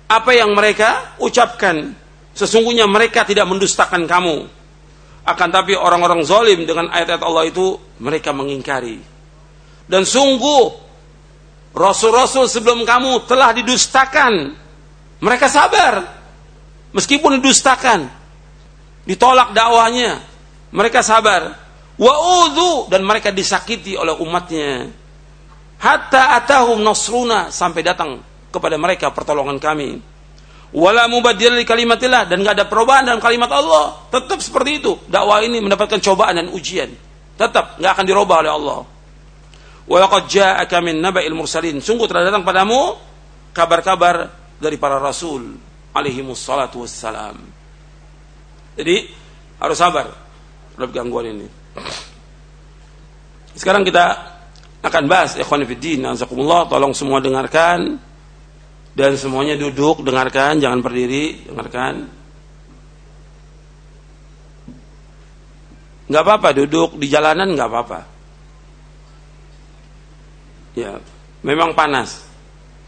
Apa 0.10 0.32
yang 0.38 0.54
mereka 0.54 1.18
ucapkan. 1.22 1.98
Sesungguhnya 2.38 2.86
mereka 2.86 3.26
tidak 3.26 3.50
mendustakan 3.50 4.06
kamu. 4.06 4.46
Akan 5.26 5.50
tapi 5.50 5.74
orang-orang 5.74 6.26
zalim 6.26 6.66
dengan 6.66 6.90
ayat-ayat 6.90 7.22
Allah 7.22 7.46
itu 7.50 7.78
mereka 8.02 8.34
mengingkari. 8.34 8.98
Dan 9.90 10.06
sungguh 10.06 10.89
Rasul-Rasul 11.74 12.50
sebelum 12.50 12.84
kamu 12.84 13.30
telah 13.30 13.54
didustakan. 13.54 14.56
Mereka 15.20 15.48
sabar. 15.52 16.06
Meskipun 16.96 17.38
didustakan. 17.40 18.10
Ditolak 19.06 19.54
dakwahnya. 19.54 20.22
Mereka 20.74 21.06
sabar. 21.06 21.54
Wa'udhu. 22.00 22.90
Dan 22.90 23.06
mereka 23.06 23.30
disakiti 23.30 23.94
oleh 23.94 24.18
umatnya 24.18 25.00
hatta 25.80 26.36
atahum 26.36 26.84
nasruna 26.84 27.50
sampai 27.50 27.82
datang 27.82 28.20
kepada 28.52 28.76
mereka 28.76 29.10
pertolongan 29.16 29.58
kami. 29.58 30.00
Wala 30.70 31.10
mubaddil 31.10 31.58
li 31.58 31.66
kalimatillah 31.66 32.30
dan 32.30 32.46
nggak 32.46 32.62
ada 32.62 32.66
perubahan 32.70 33.08
dalam 33.10 33.18
kalimat 33.18 33.50
Allah. 33.50 34.06
Tetap 34.14 34.38
seperti 34.38 34.84
itu. 34.84 34.94
Dakwah 35.10 35.42
ini 35.42 35.58
mendapatkan 35.58 35.98
cobaan 35.98 36.38
dan 36.38 36.48
ujian. 36.54 36.94
Tetap 37.40 37.82
nggak 37.82 37.92
akan 37.98 38.06
dirubah 38.06 38.38
oleh 38.46 38.52
Allah. 38.54 38.80
Walaqad 39.90 40.30
ja'aka 40.30 40.78
min 40.86 41.02
naba'il 41.02 41.34
mursalin. 41.34 41.82
Sungguh 41.82 42.06
telah 42.06 42.30
datang 42.30 42.46
padamu 42.46 42.94
kabar-kabar 43.58 44.30
dari 44.62 44.78
para 44.78 45.02
rasul 45.02 45.58
alaihi 45.98 46.22
wassalatu 46.22 46.86
wassalam. 46.86 47.42
Jadi 48.78 49.10
harus 49.58 49.78
sabar 49.82 50.14
terhadap 50.78 50.94
gangguan 50.94 51.34
ini. 51.34 51.48
Sekarang 53.58 53.82
kita 53.82 54.38
akan 54.86 55.04
bahas 55.10 55.36
ikhwan 55.36 55.66
azakumullah, 55.66 56.70
tolong 56.70 56.96
semua 56.96 57.20
dengarkan 57.20 58.00
dan 58.96 59.12
semuanya 59.20 59.60
duduk 59.60 60.06
dengarkan, 60.06 60.62
jangan 60.64 60.80
berdiri, 60.80 61.50
dengarkan. 61.50 62.08
Nggak 66.10 66.24
apa-apa 66.26 66.50
duduk 66.58 66.98
di 66.98 67.06
jalanan 67.06 67.54
nggak 67.54 67.70
apa-apa. 67.70 68.00
Ya, 70.78 71.02
memang 71.42 71.74
panas. 71.74 72.26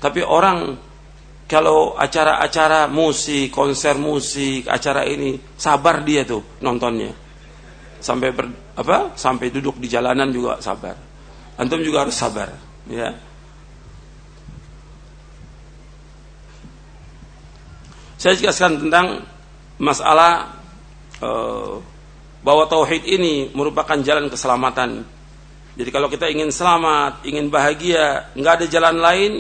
Tapi 0.02 0.26
orang 0.26 0.78
kalau 1.52 2.00
acara-acara 2.00 2.88
musik, 2.88 3.52
konser 3.52 4.00
musik, 4.00 4.72
acara 4.72 5.04
ini 5.04 5.36
sabar 5.60 6.00
dia 6.02 6.24
tuh 6.24 6.40
nontonnya. 6.64 7.12
Sampai 8.02 8.32
ber, 8.32 8.48
apa? 8.74 9.14
Sampai 9.20 9.52
duduk 9.52 9.78
di 9.78 9.92
jalanan 9.92 10.32
juga 10.32 10.58
sabar. 10.64 10.96
Antum 11.60 11.84
juga 11.84 12.08
harus 12.08 12.16
sabar, 12.16 12.50
ya. 12.88 13.14
Saya 18.18 18.38
jelaskan 18.38 18.88
tentang 18.88 19.26
masalah 19.82 20.56
uh, 21.26 21.82
bahwa 22.46 22.70
tauhid 22.70 23.06
ini 23.06 23.50
merupakan 23.54 23.98
jalan 24.02 24.30
keselamatan. 24.30 25.06
Jadi 25.72 25.90
kalau 25.90 26.12
kita 26.12 26.28
ingin 26.28 26.52
selamat, 26.52 27.24
ingin 27.24 27.48
bahagia, 27.48 28.32
nggak 28.36 28.54
ada 28.60 28.66
jalan 28.68 28.96
lain 29.00 29.32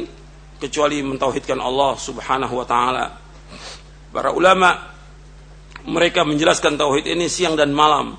kecuali 0.61 1.03
mentauhidkan 1.03 1.59
Allah 1.59 1.99
Subhanahu 1.99 2.53
wa 2.55 2.65
taala. 2.65 3.05
Para 4.11 4.31
ulama 4.31 4.71
mereka 5.87 6.23
menjelaskan 6.23 6.79
tauhid 6.79 7.11
ini 7.11 7.27
siang 7.27 7.59
dan 7.59 7.75
malam. 7.75 8.15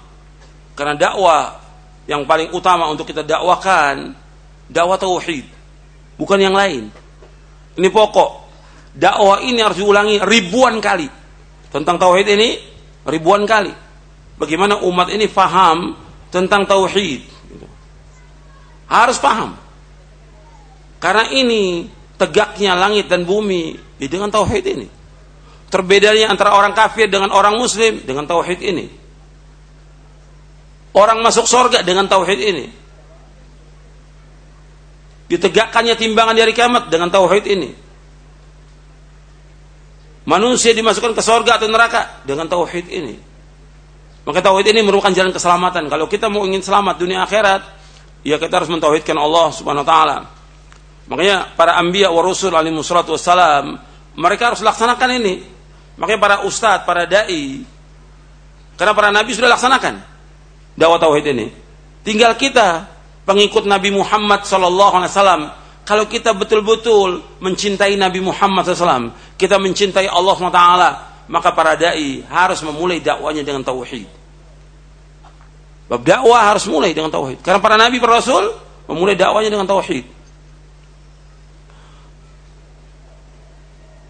Karena 0.76 0.92
dakwah 0.96 1.56
yang 2.04 2.28
paling 2.28 2.52
utama 2.52 2.90
untuk 2.92 3.08
kita 3.08 3.24
dakwakan 3.24 4.12
dakwah 4.68 5.00
tauhid, 5.00 5.48
bukan 6.20 6.38
yang 6.40 6.52
lain. 6.52 6.92
Ini 7.80 7.88
pokok 7.88 8.30
dakwah 8.92 9.40
ini 9.40 9.64
harus 9.64 9.80
diulangi 9.80 10.20
ribuan 10.20 10.76
kali 10.84 11.08
tentang 11.72 11.96
tauhid 11.96 12.28
ini 12.28 12.60
ribuan 13.08 13.48
kali 13.48 13.72
bagaimana 14.36 14.84
umat 14.84 15.08
ini 15.08 15.24
faham 15.32 15.96
tentang 16.28 16.68
tauhid 16.68 17.31
harus 18.92 19.16
paham. 19.16 19.56
Karena 21.00 21.32
ini 21.32 21.88
tegaknya 22.20 22.76
langit 22.76 23.08
dan 23.08 23.24
bumi 23.24 23.74
ya 23.96 24.06
dengan 24.06 24.28
tauhid 24.28 24.64
ini. 24.68 24.86
Terbedanya 25.72 26.28
antara 26.28 26.52
orang 26.52 26.76
kafir 26.76 27.08
dengan 27.08 27.32
orang 27.32 27.56
muslim 27.56 28.04
dengan 28.04 28.28
tauhid 28.28 28.60
ini. 28.60 28.86
Orang 30.92 31.24
masuk 31.24 31.48
surga 31.48 31.80
dengan 31.80 32.04
tauhid 32.04 32.36
ini. 32.36 32.66
Ditegakkannya 35.32 35.96
timbangan 35.96 36.36
dari 36.36 36.52
kiamat 36.52 36.92
dengan 36.92 37.08
tauhid 37.08 37.44
ini. 37.48 37.70
Manusia 40.28 40.76
dimasukkan 40.76 41.16
ke 41.16 41.22
surga 41.24 41.56
atau 41.56 41.66
neraka 41.72 42.20
dengan 42.28 42.46
tauhid 42.46 42.86
ini. 42.92 43.16
Maka 44.22 44.38
tauhid 44.38 44.70
ini 44.70 44.84
merupakan 44.86 45.10
jalan 45.10 45.34
keselamatan. 45.34 45.90
Kalau 45.90 46.06
kita 46.06 46.28
mau 46.28 46.46
ingin 46.46 46.62
selamat 46.62 47.00
dunia 47.00 47.24
akhirat, 47.26 47.81
ya 48.22 48.38
kita 48.38 48.62
harus 48.62 48.70
mentauhidkan 48.70 49.14
Allah 49.18 49.50
Subhanahu 49.54 49.84
wa 49.84 49.90
taala. 49.90 50.18
Makanya 51.10 51.52
para 51.58 51.76
anbiya 51.76 52.08
wa 52.08 52.22
rusul 52.22 52.54
alaihi 52.54 52.74
wassalatu 52.74 53.14
wassalam, 53.18 53.78
mereka 54.16 54.54
harus 54.54 54.62
laksanakan 54.62 55.18
ini. 55.18 55.44
Makanya 55.98 56.20
para 56.22 56.36
ustadz, 56.46 56.88
para 56.88 57.04
dai, 57.04 57.62
karena 58.80 58.92
para 58.96 59.12
nabi 59.12 59.36
sudah 59.36 59.52
laksanakan 59.52 60.00
dakwah 60.78 60.98
tauhid 60.98 61.26
ini. 61.36 61.46
Tinggal 62.02 62.34
kita 62.34 62.88
pengikut 63.22 63.62
Nabi 63.62 63.94
Muhammad 63.94 64.42
sallallahu 64.42 64.98
alaihi 64.98 65.12
wasallam 65.14 65.42
kalau 65.82 66.06
kita 66.06 66.30
betul-betul 66.30 67.26
mencintai 67.42 67.98
Nabi 67.98 68.22
Muhammad 68.22 68.62
SAW, 68.62 69.10
kita 69.34 69.58
mencintai 69.58 70.06
Allah 70.06 70.34
SWT, 70.38 70.62
maka 71.26 71.50
para 71.50 71.74
dai 71.74 72.22
harus 72.22 72.62
memulai 72.62 73.02
dakwanya 73.02 73.42
dengan 73.42 73.66
tauhid. 73.66 74.06
Bab 75.92 76.08
dakwah 76.08 76.48
harus 76.48 76.64
mulai 76.72 76.96
dengan 76.96 77.12
tauhid. 77.12 77.44
Karena 77.44 77.60
para 77.60 77.76
nabi, 77.76 78.00
para 78.00 78.16
rasul 78.16 78.48
memulai 78.88 79.12
dakwanya 79.12 79.52
dengan 79.52 79.68
tauhid. 79.68 80.08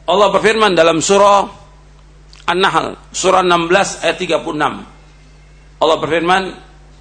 Allah 0.07 0.29
berfirman 0.31 0.79
dalam 0.79 1.03
surah 1.03 1.51
An-Nahl, 2.47 2.95
surah 3.11 3.43
16 3.43 4.07
ayat 4.07 4.15
36. 4.15 5.83
Allah 5.83 5.97
berfirman 5.99 6.43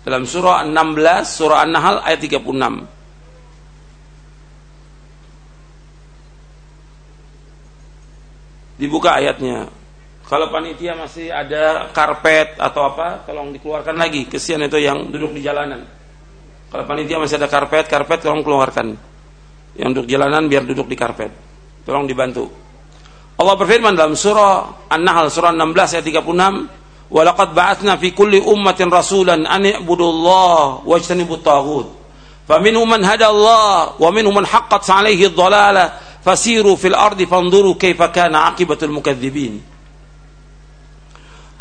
dalam 0.01 0.25
surah 0.25 0.65
16, 0.65 1.29
surah 1.29 1.61
An-Nahl 1.61 2.01
ayat 2.01 2.17
36. 2.25 2.89
dibuka 8.81 9.13
ayatnya. 9.13 9.69
Kalau 10.31 10.47
panitia 10.47 10.95
masih 10.95 11.27
ada 11.27 11.91
karpet 11.91 12.55
atau 12.55 12.87
apa, 12.87 13.19
tolong 13.27 13.51
dikeluarkan 13.51 13.99
lagi. 13.99 14.31
Kesian 14.31 14.63
itu 14.63 14.79
yang 14.79 15.11
duduk 15.11 15.35
di 15.35 15.43
jalanan. 15.43 15.83
Kalau 16.71 16.87
panitia 16.87 17.19
masih 17.19 17.35
ada 17.35 17.51
karpet, 17.51 17.91
karpet 17.91 18.23
tolong 18.23 18.39
keluarkan. 18.39 18.95
Yang 19.75 19.89
duduk 19.91 20.07
jalanan 20.07 20.47
biar 20.47 20.63
duduk 20.63 20.87
di 20.87 20.95
karpet. 20.95 21.35
Tolong 21.83 22.07
dibantu. 22.07 22.47
Allah 23.35 23.59
berfirman 23.59 23.91
dalam 23.91 24.15
surah 24.15 24.87
An-Nahl 24.87 25.27
surah 25.27 25.51
16 25.51 25.99
ayat 25.99 26.05
36, 26.23 26.63
"Walaqad 27.11 27.51
ba'atsna 27.51 27.99
fi 27.99 28.15
kulli 28.15 28.39
ummatin 28.39 28.87
rasulan 28.87 29.43
an 29.43 29.67
i'budullaha 29.67 30.87
wajtanibut 30.87 31.43
taghut." 31.43 31.91
Faminhum 32.47 32.87
man 32.87 33.03
hada 33.03 33.27
Allah 33.27 33.99
wa 33.99 34.09
minhum 34.15 34.31
man 34.31 34.47
haqqat 34.47 34.87
'alaihi 34.87 35.27
ad-dhalalah 35.27 36.23
fasiru 36.23 36.79
fil 36.79 36.95
ardi 36.95 37.27
fanzuru 37.27 37.75
kaifa 37.75 38.07
kana 38.15 38.55
mukadzibin 38.87 39.70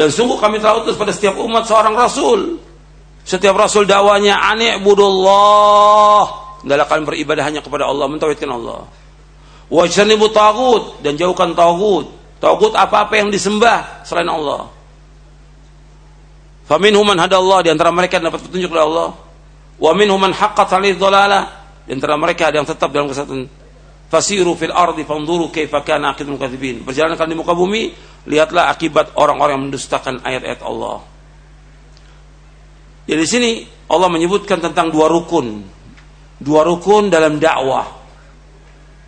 dan 0.00 0.08
sungguh 0.08 0.40
kami 0.40 0.56
telah 0.64 0.80
utus 0.80 0.96
pada 0.96 1.12
setiap 1.12 1.36
umat 1.36 1.68
seorang 1.68 1.92
rasul. 1.92 2.56
Setiap 3.20 3.52
rasul 3.52 3.84
dakwanya 3.84 4.40
ani'budullah 4.56 6.24
adalah 6.64 6.88
kalian 6.88 7.04
beribadah 7.04 7.44
hanya 7.44 7.60
kepada 7.60 7.84
Allah 7.84 8.08
mentauhidkan 8.08 8.48
Allah. 8.48 8.88
Wajtanibu 9.68 10.32
tagut 10.32 11.04
dan 11.04 11.20
jauhkan 11.20 11.52
tagut 11.52 12.16
tagut 12.40 12.72
apa-apa 12.72 13.20
yang 13.20 13.28
disembah 13.28 14.00
selain 14.08 14.32
Allah. 14.32 14.72
Faminhum 16.64 17.04
man 17.04 17.20
hadallah. 17.20 17.60
Di 17.60 17.68
antara 17.68 17.92
mereka 17.92 18.16
yang 18.16 18.32
dapat 18.32 18.40
petunjuk 18.48 18.72
dari 18.72 18.80
Allah. 18.80 19.12
Wa 19.76 19.92
minhum 19.92 20.16
man 20.16 20.32
haqqat 20.32 20.80
alaihi 20.80 20.96
dhalalah. 20.96 21.44
Di 21.84 21.92
antara 21.92 22.16
mereka 22.16 22.48
ada 22.48 22.56
yang 22.56 22.68
tetap 22.68 22.88
dalam 22.88 23.12
kesatuan. 23.12 23.50
Fasiru 24.10 24.56
fil 24.58 24.74
ardi 24.74 25.06
fanzuru 25.06 25.52
kaifa 25.52 25.84
kana 25.84 26.16
aqidul 26.16 26.40
kadzibin. 26.40 26.82
Di 26.82 27.34
muka 27.36 27.54
bumi, 27.54 27.94
lihatlah 28.28 28.68
akibat 28.68 29.16
orang-orang 29.16 29.52
yang 29.56 29.64
mendustakan 29.70 30.20
ayat-ayat 30.20 30.60
Allah. 30.60 31.04
Jadi 33.08 33.20
di 33.20 33.28
sini 33.28 33.50
Allah 33.88 34.08
menyebutkan 34.12 34.60
tentang 34.60 34.92
dua 34.92 35.08
rukun. 35.08 35.64
Dua 36.40 36.62
rukun 36.64 37.08
dalam 37.08 37.40
dakwah. 37.40 37.88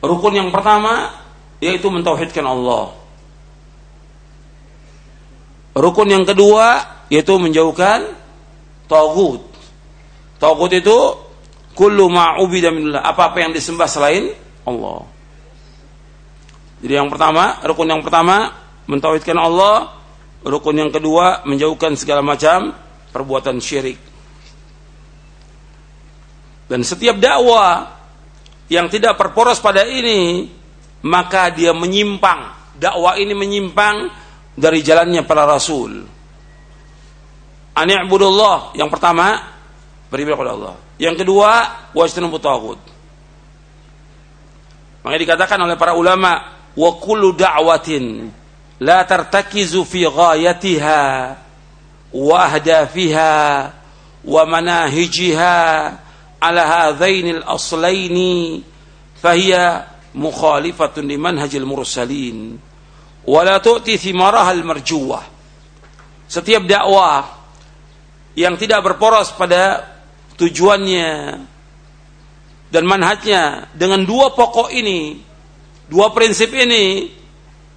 Rukun 0.02 0.34
yang 0.34 0.48
pertama 0.50 1.12
yaitu 1.62 1.86
mentauhidkan 1.92 2.42
Allah. 2.42 2.92
Rukun 5.72 6.08
yang 6.10 6.24
kedua 6.26 6.82
yaitu 7.12 7.36
menjauhkan 7.36 8.10
tagut. 8.90 9.44
Tagut 10.40 10.72
itu 10.74 10.98
kullu 11.72 12.12
ma'ubida 12.12 12.68
minillah, 12.68 13.00
apa-apa 13.00 13.48
yang 13.48 13.52
disembah 13.54 13.88
selain 13.88 14.34
Allah. 14.68 15.06
Jadi 16.82 16.98
yang 16.98 17.06
pertama, 17.06 17.62
rukun 17.62 17.88
yang 17.88 18.02
pertama 18.02 18.61
mentauhidkan 18.86 19.38
Allah, 19.38 19.94
rukun 20.42 20.78
yang 20.78 20.90
kedua 20.90 21.46
menjauhkan 21.46 21.94
segala 21.94 22.22
macam 22.24 22.74
perbuatan 23.12 23.58
syirik. 23.62 23.98
Dan 26.66 26.80
setiap 26.82 27.20
dakwah 27.20 28.00
yang 28.72 28.88
tidak 28.88 29.20
berporos 29.20 29.60
pada 29.60 29.84
ini, 29.84 30.48
maka 31.04 31.52
dia 31.52 31.76
menyimpang. 31.76 32.74
Dakwah 32.80 33.20
ini 33.20 33.36
menyimpang 33.36 34.08
dari 34.56 34.80
jalannya 34.80 35.22
para 35.28 35.44
rasul. 35.44 36.08
Ani'budullah 37.72 38.76
yang 38.76 38.88
pertama 38.88 39.36
beribadah 40.08 40.36
kepada 40.36 40.52
Allah. 40.56 40.74
Yang 41.00 41.24
kedua 41.24 41.50
wajtanibu 41.96 42.36
tagut 42.36 42.80
Makanya 45.02 45.20
dikatakan 45.26 45.58
oleh 45.58 45.74
para 45.74 45.98
ulama, 45.98 46.32
wa 46.78 46.90
kullu 47.02 47.34
da'watin 47.34 48.30
la 48.82 49.06
tartakizu 49.06 49.86
fi 49.86 50.10
ghayatiha 50.10 51.02
wa 52.12 52.36
ahdafiha 52.50 53.34
wa 54.26 54.42
manahijiha 54.46 55.56
ala 56.42 56.62
hadzain 56.66 57.38
al-aslaini 57.38 58.66
fahiya 59.22 59.86
mukhalifatun 60.18 61.06
li 61.06 61.16
manhajil 61.16 61.62
mursalin 61.62 62.58
wa 63.22 63.40
la. 63.46 65.22
Setiap 66.32 66.64
dakwah 66.64 67.28
yang 68.34 68.56
tidak 68.56 68.82
berporos 68.82 69.36
pada 69.36 69.84
tujuannya 70.40 71.38
dan 72.72 72.84
manhajnya 72.88 73.68
dengan 73.76 74.02
dua 74.08 74.32
pokok 74.32 74.72
ini, 74.72 75.20
dua 75.92 76.08
prinsip 76.16 76.56
ini, 76.56 77.12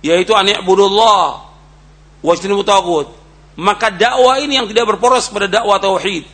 yaitu 0.05 0.37
ani'budullah 0.37 1.49
wajtanibu 2.21 2.61
tagut. 2.61 3.09
Maka 3.57 3.89
dakwah 3.89 4.37
ini 4.37 4.61
yang 4.61 4.67
tidak 4.69 4.93
berporos 4.93 5.31
pada 5.33 5.49
dakwah 5.49 5.81
tauhid 5.81 6.27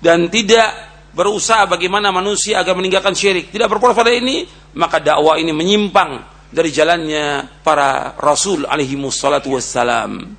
dan 0.00 0.32
tidak 0.32 0.72
berusaha 1.12 1.68
bagaimana 1.68 2.08
manusia 2.08 2.64
agar 2.64 2.72
meninggalkan 2.72 3.12
syirik, 3.12 3.52
tidak 3.52 3.68
berporos 3.68 3.92
pada 3.92 4.08
ini, 4.08 4.48
maka 4.78 4.96
dakwah 5.02 5.36
ini 5.36 5.52
menyimpang 5.52 6.24
dari 6.48 6.72
jalannya 6.72 7.60
para 7.60 8.16
rasul 8.16 8.64
alaihi 8.64 8.96
wassalatu 8.96 9.52
wassalam. 9.52 10.32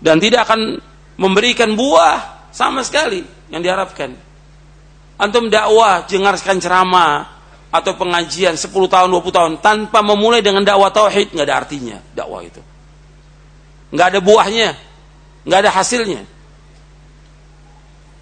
Dan 0.00 0.16
tidak 0.20 0.48
akan 0.50 0.76
memberikan 1.16 1.72
buah 1.72 2.48
sama 2.52 2.84
sekali 2.84 3.24
yang 3.48 3.64
diharapkan. 3.64 4.12
Antum 5.20 5.52
dakwah, 5.52 6.08
dengarkan 6.08 6.56
ceramah 6.58 7.39
atau 7.70 7.94
pengajian 7.94 8.58
10 8.58 8.66
tahun, 8.90 9.08
20 9.14 9.30
tahun 9.30 9.52
tanpa 9.62 10.02
memulai 10.02 10.42
dengan 10.42 10.66
dakwah 10.66 10.90
tauhid 10.90 11.30
nggak 11.30 11.46
ada 11.46 11.56
artinya 11.56 11.98
dakwah 12.10 12.42
itu. 12.42 12.58
nggak 13.90 14.06
ada 14.06 14.20
buahnya, 14.22 14.68
nggak 15.46 15.58
ada 15.66 15.70
hasilnya. 15.74 16.22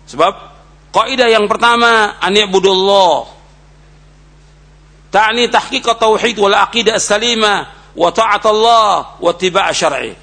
Sebab 0.09 0.33
kaidah 0.93 1.29
yang 1.29 1.45
pertama 1.45 2.17
ani'budullah 2.25 3.29
ta'ni 5.13 5.53
tahqiq 5.53 5.85
tauhid 5.85 6.37
wal 6.41 6.57
aqidah 6.57 6.97
as-salimah 6.97 7.93
wa 7.93 8.09
ta'at 8.09 8.45
Allah 8.49 9.17
wa 9.21 9.33
tiba' 9.37 9.69
syar'i. 9.73 10.17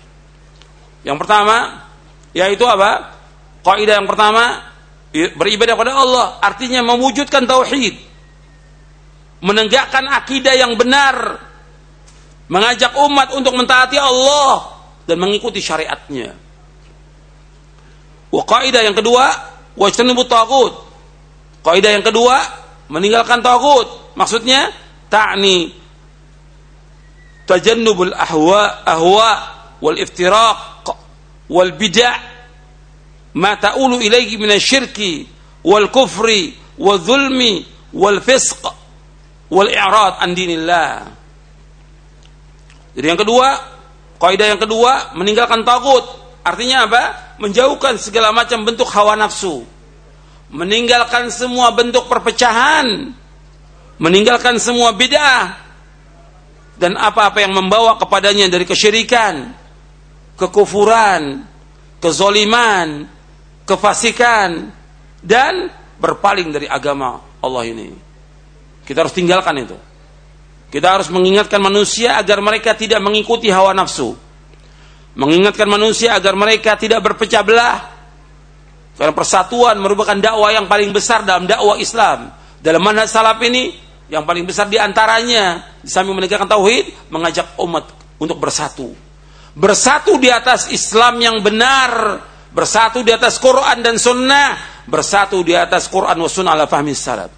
Yang 1.06 1.18
pertama 1.22 1.86
yaitu 2.34 2.66
apa? 2.66 3.14
Kaidah 3.62 4.02
yang 4.02 4.10
pertama 4.10 4.62
beribadah 5.14 5.74
kepada 5.78 5.94
Allah 5.94 6.26
artinya 6.42 6.82
mewujudkan 6.94 7.46
tauhid 7.46 8.15
menegakkan 9.46 10.10
akidah 10.10 10.58
yang 10.58 10.74
benar, 10.74 11.38
mengajak 12.50 12.98
umat 12.98 13.30
untuk 13.38 13.54
mentaati 13.54 14.02
Allah 14.02 14.74
dan 15.06 15.22
mengikuti 15.22 15.62
syariatnya. 15.62 16.34
Wa 18.34 18.42
kaidah 18.42 18.82
yang 18.82 18.98
kedua, 18.98 19.30
wajtanibu 19.78 20.26
ta'ud. 20.26 20.74
Kaidah 21.62 21.94
yang 21.94 22.02
kedua, 22.02 22.42
meninggalkan 22.90 23.46
ta'ud. 23.46 24.18
Maksudnya 24.18 24.74
ta'ni 25.14 25.70
tajannubul 27.46 28.18
ahwa 28.18 28.82
ahwa 28.82 29.30
wal 29.78 29.98
iftiraq 30.02 30.90
wal 31.46 31.72
bid'ah 31.78 32.18
ma 33.38 33.54
ta'ulu 33.54 34.02
ilaihi 34.02 34.42
min 34.42 34.50
syirki 34.58 35.30
wal 35.62 35.94
kufri 35.94 36.58
wal 36.82 36.98
zulmi 36.98 37.62
wal 37.94 38.18
fisq 38.18 38.66
wal 39.50 39.70
i'rad 39.70 40.22
an 40.22 40.32
dinillah. 40.34 41.10
Jadi 42.96 43.06
yang 43.06 43.20
kedua, 43.20 43.48
kaidah 44.18 44.48
yang 44.56 44.62
kedua 44.62 45.14
meninggalkan 45.20 45.68
takut. 45.68 46.04
Artinya 46.46 46.86
apa? 46.88 47.04
Menjauhkan 47.42 48.00
segala 48.00 48.32
macam 48.32 48.64
bentuk 48.64 48.88
hawa 48.94 49.18
nafsu. 49.20 49.66
Meninggalkan 50.54 51.28
semua 51.34 51.74
bentuk 51.76 52.08
perpecahan. 52.08 53.12
Meninggalkan 54.00 54.60
semua 54.62 54.92
bid'ah 54.96 55.66
dan 56.76 57.00
apa-apa 57.00 57.40
yang 57.40 57.56
membawa 57.56 57.96
kepadanya 57.96 58.52
dari 58.52 58.68
kesyirikan, 58.68 59.56
kekufuran, 60.36 61.48
kezoliman, 62.04 63.08
kefasikan 63.64 64.70
dan 65.24 65.72
berpaling 65.98 66.52
dari 66.52 66.68
agama 66.68 67.24
Allah 67.40 67.64
ini. 67.66 68.05
Kita 68.86 69.02
harus 69.02 69.14
tinggalkan 69.18 69.58
itu. 69.58 69.76
Kita 70.70 70.98
harus 70.98 71.10
mengingatkan 71.10 71.58
manusia 71.58 72.22
agar 72.22 72.40
mereka 72.40 72.78
tidak 72.78 73.02
mengikuti 73.02 73.50
hawa 73.50 73.74
nafsu. 73.74 74.14
Mengingatkan 75.18 75.66
manusia 75.66 76.14
agar 76.14 76.38
mereka 76.38 76.78
tidak 76.78 77.02
berpecah 77.02 77.42
belah. 77.42 77.78
Karena 78.96 79.12
persatuan 79.12 79.76
merupakan 79.82 80.16
dakwah 80.16 80.56
yang 80.56 80.70
paling 80.72 80.94
besar 80.96 81.26
dalam 81.28 81.50
dakwah 81.50 81.76
Islam. 81.76 82.32
Dalam 82.62 82.82
manhaj 82.82 83.12
salaf 83.12 83.42
ini 83.44 83.76
yang 84.08 84.24
paling 84.24 84.46
besar 84.46 84.70
di 84.70 84.78
antaranya 84.78 85.76
sambil 85.82 86.14
menegakkan 86.14 86.48
tauhid 86.48 87.12
mengajak 87.12 87.58
umat 87.60 87.90
untuk 88.22 88.40
bersatu. 88.40 88.96
Bersatu 89.56 90.20
di 90.20 90.28
atas 90.32 90.68
Islam 90.72 91.20
yang 91.20 91.40
benar, 91.40 92.20
bersatu 92.52 93.04
di 93.04 93.12
atas 93.12 93.40
Quran 93.40 93.80
dan 93.84 93.96
Sunnah, 93.96 94.84
bersatu 94.88 95.44
di 95.44 95.56
atas 95.56 95.88
Quran 95.88 96.16
dan 96.16 96.32
Sunnah 96.32 96.56
ala 96.56 96.68
fahmi 96.68 96.92
salaf. 96.92 97.32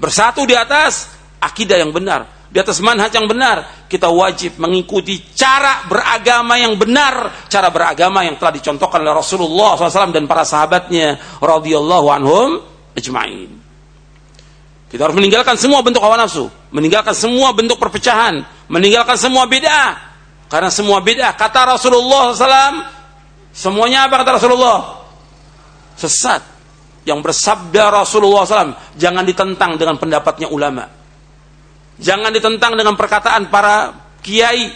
Bersatu 0.00 0.48
di 0.48 0.56
atas 0.56 1.12
akidah 1.38 1.76
yang 1.76 1.92
benar, 1.92 2.48
di 2.48 2.56
atas 2.56 2.80
manhaj 2.80 3.12
yang 3.12 3.28
benar, 3.28 3.86
kita 3.86 4.08
wajib 4.08 4.56
mengikuti 4.56 5.20
cara 5.36 5.84
beragama 5.86 6.56
yang 6.56 6.74
benar, 6.80 7.46
cara 7.52 7.68
beragama 7.68 8.24
yang 8.24 8.40
telah 8.40 8.56
dicontohkan 8.56 9.04
oleh 9.04 9.12
Rasulullah 9.12 9.76
SAW 9.76 10.10
dan 10.10 10.24
para 10.24 10.42
sahabatnya 10.42 11.20
radhiyallahu 11.44 12.06
anhum 12.08 12.64
ajma'in. 12.96 13.60
Kita 14.90 15.06
harus 15.06 15.14
meninggalkan 15.14 15.54
semua 15.54 15.84
bentuk 15.84 16.02
hawa 16.02 16.18
nafsu, 16.18 16.50
meninggalkan 16.74 17.14
semua 17.14 17.54
bentuk 17.54 17.78
perpecahan, 17.78 18.42
meninggalkan 18.66 19.14
semua 19.14 19.46
bid'ah. 19.46 20.10
Karena 20.50 20.66
semua 20.66 20.98
bid'ah 20.98 21.30
kata 21.38 21.78
Rasulullah 21.78 22.34
SAW 22.34 22.98
Semuanya 23.50 24.06
apa 24.06 24.22
kata 24.22 24.38
Rasulullah? 24.38 25.02
Sesat. 25.98 26.42
Yang 27.10 27.26
bersabda 27.26 27.90
Rasulullah 27.90 28.46
SAW, 28.46 28.94
jangan 28.94 29.26
ditentang 29.26 29.74
dengan 29.74 29.98
pendapatnya 29.98 30.46
ulama. 30.46 30.86
Jangan 31.98 32.30
ditentang 32.30 32.78
dengan 32.78 32.94
perkataan 32.94 33.50
para 33.50 33.90
kiai. 34.22 34.70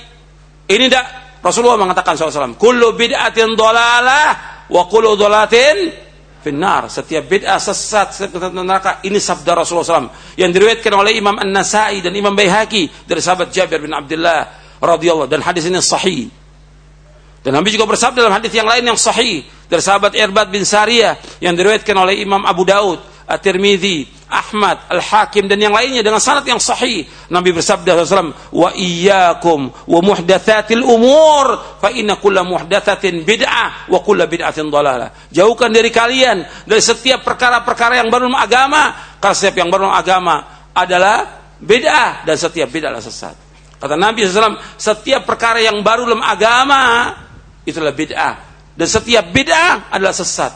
Ini 0.67 0.85
tidak 0.91 1.39
Rasulullah 1.39 1.79
mengatakan 1.79 2.19
SAW, 2.19 2.59
Kullu 2.59 2.99
bid'atin 2.99 3.55
dolalah, 3.55 4.67
wa 4.67 4.83
kullu 4.91 5.15
dolatin 5.15 5.95
finnar. 6.45 6.91
Setiap 6.91 7.25
bid'ah 7.25 7.63
sesat, 7.63 8.13
setiap 8.13 8.51
neraka. 8.51 9.01
Ini 9.07 9.17
sabda 9.17 9.57
Rasulullah 9.57 10.05
SAW. 10.05 10.37
Yang 10.37 10.51
diriwayatkan 10.59 10.93
oleh 10.93 11.17
Imam 11.17 11.39
An-Nasai 11.39 12.03
dan 12.03 12.13
Imam 12.13 12.35
Baihaqi 12.35 13.07
dari 13.09 13.23
sahabat 13.23 13.55
Jabir 13.55 13.79
bin 13.79 13.95
Abdullah 13.95 14.45
radhiyallahu 14.83 15.31
dan 15.31 15.41
hadis 15.41 15.65
ini 15.71 15.81
sahih. 15.81 16.29
Dan 17.45 17.53
Nabi 17.61 17.69
juga 17.69 17.85
bersabda 17.85 18.25
dalam 18.25 18.41
hadis 18.41 18.57
yang 18.57 18.65
lain 18.65 18.89
yang 18.89 18.97
sahih 18.97 19.45
dari 19.69 19.85
sahabat 19.85 20.17
Irbad 20.17 20.49
bin 20.49 20.65
Sariyah 20.65 21.45
yang 21.45 21.53
diriwayatkan 21.53 21.93
oleh 21.93 22.25
Imam 22.25 22.41
Abu 22.41 22.65
Daud, 22.65 23.05
At-Tirmidzi, 23.29 24.25
Ahmad, 24.33 24.89
Al-Hakim 24.89 25.45
dan 25.45 25.61
yang 25.61 25.77
lainnya 25.77 26.01
dengan 26.01 26.25
sanad 26.25 26.49
yang 26.49 26.57
sahih. 26.57 27.05
Nabi 27.29 27.53
bersabda 27.53 28.01
SAW, 28.01 28.33
"Wa 28.49 28.73
iyyakum 28.73 29.69
wa 29.69 30.01
muhdatsatil 30.01 30.81
umur, 30.81 31.77
fa 31.85 31.93
inna 31.93 32.17
kulla 32.17 32.41
muhdatsatin 32.49 33.29
bid'ah 33.29 33.93
wa 33.93 34.01
kulla 34.01 34.25
bid'atin 34.25 34.73
dhalalah." 34.73 35.13
Jauhkan 35.29 35.69
dari 35.69 35.93
kalian 35.93 36.65
dari 36.65 36.81
setiap 36.81 37.29
perkara-perkara 37.29 38.01
yang 38.01 38.09
baru 38.09 38.33
agama, 38.33 39.17
karena 39.21 39.37
setiap 39.37 39.57
yang 39.61 39.69
baru 39.69 39.93
agama 39.93 40.69
adalah 40.73 41.45
bid'ah 41.61 42.25
dan 42.25 42.37
setiap 42.41 42.73
bid'ah 42.73 42.89
adalah 42.89 43.05
sesat. 43.05 43.37
Kata 43.77 44.01
Nabi 44.01 44.25
SAW, 44.25 44.81
setiap 44.81 45.29
perkara 45.29 45.61
yang 45.61 45.85
baru 45.85 46.09
dalam 46.09 46.25
agama 46.25 46.81
itulah 47.65 47.93
bid'ah. 47.93 48.35
Dan 48.75 48.87
setiap 48.89 49.29
bid'ah 49.33 49.93
adalah 49.93 50.15
sesat. 50.15 50.53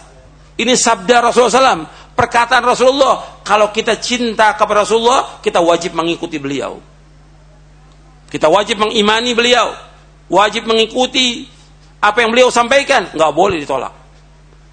Ini 0.58 0.74
sabda 0.74 1.22
Rasulullah 1.22 1.76
SAW. 1.76 1.82
Perkataan 2.18 2.62
Rasulullah. 2.66 3.42
Kalau 3.46 3.70
kita 3.70 3.96
cinta 4.02 4.58
kepada 4.58 4.82
Rasulullah, 4.82 5.38
kita 5.38 5.62
wajib 5.62 5.94
mengikuti 5.94 6.36
beliau. 6.42 6.82
Kita 8.28 8.50
wajib 8.50 8.82
mengimani 8.82 9.32
beliau. 9.38 9.72
Wajib 10.28 10.68
mengikuti 10.68 11.46
apa 12.02 12.20
yang 12.20 12.34
beliau 12.34 12.50
sampaikan. 12.50 13.14
Nggak 13.14 13.32
boleh 13.32 13.62
ditolak. 13.62 13.94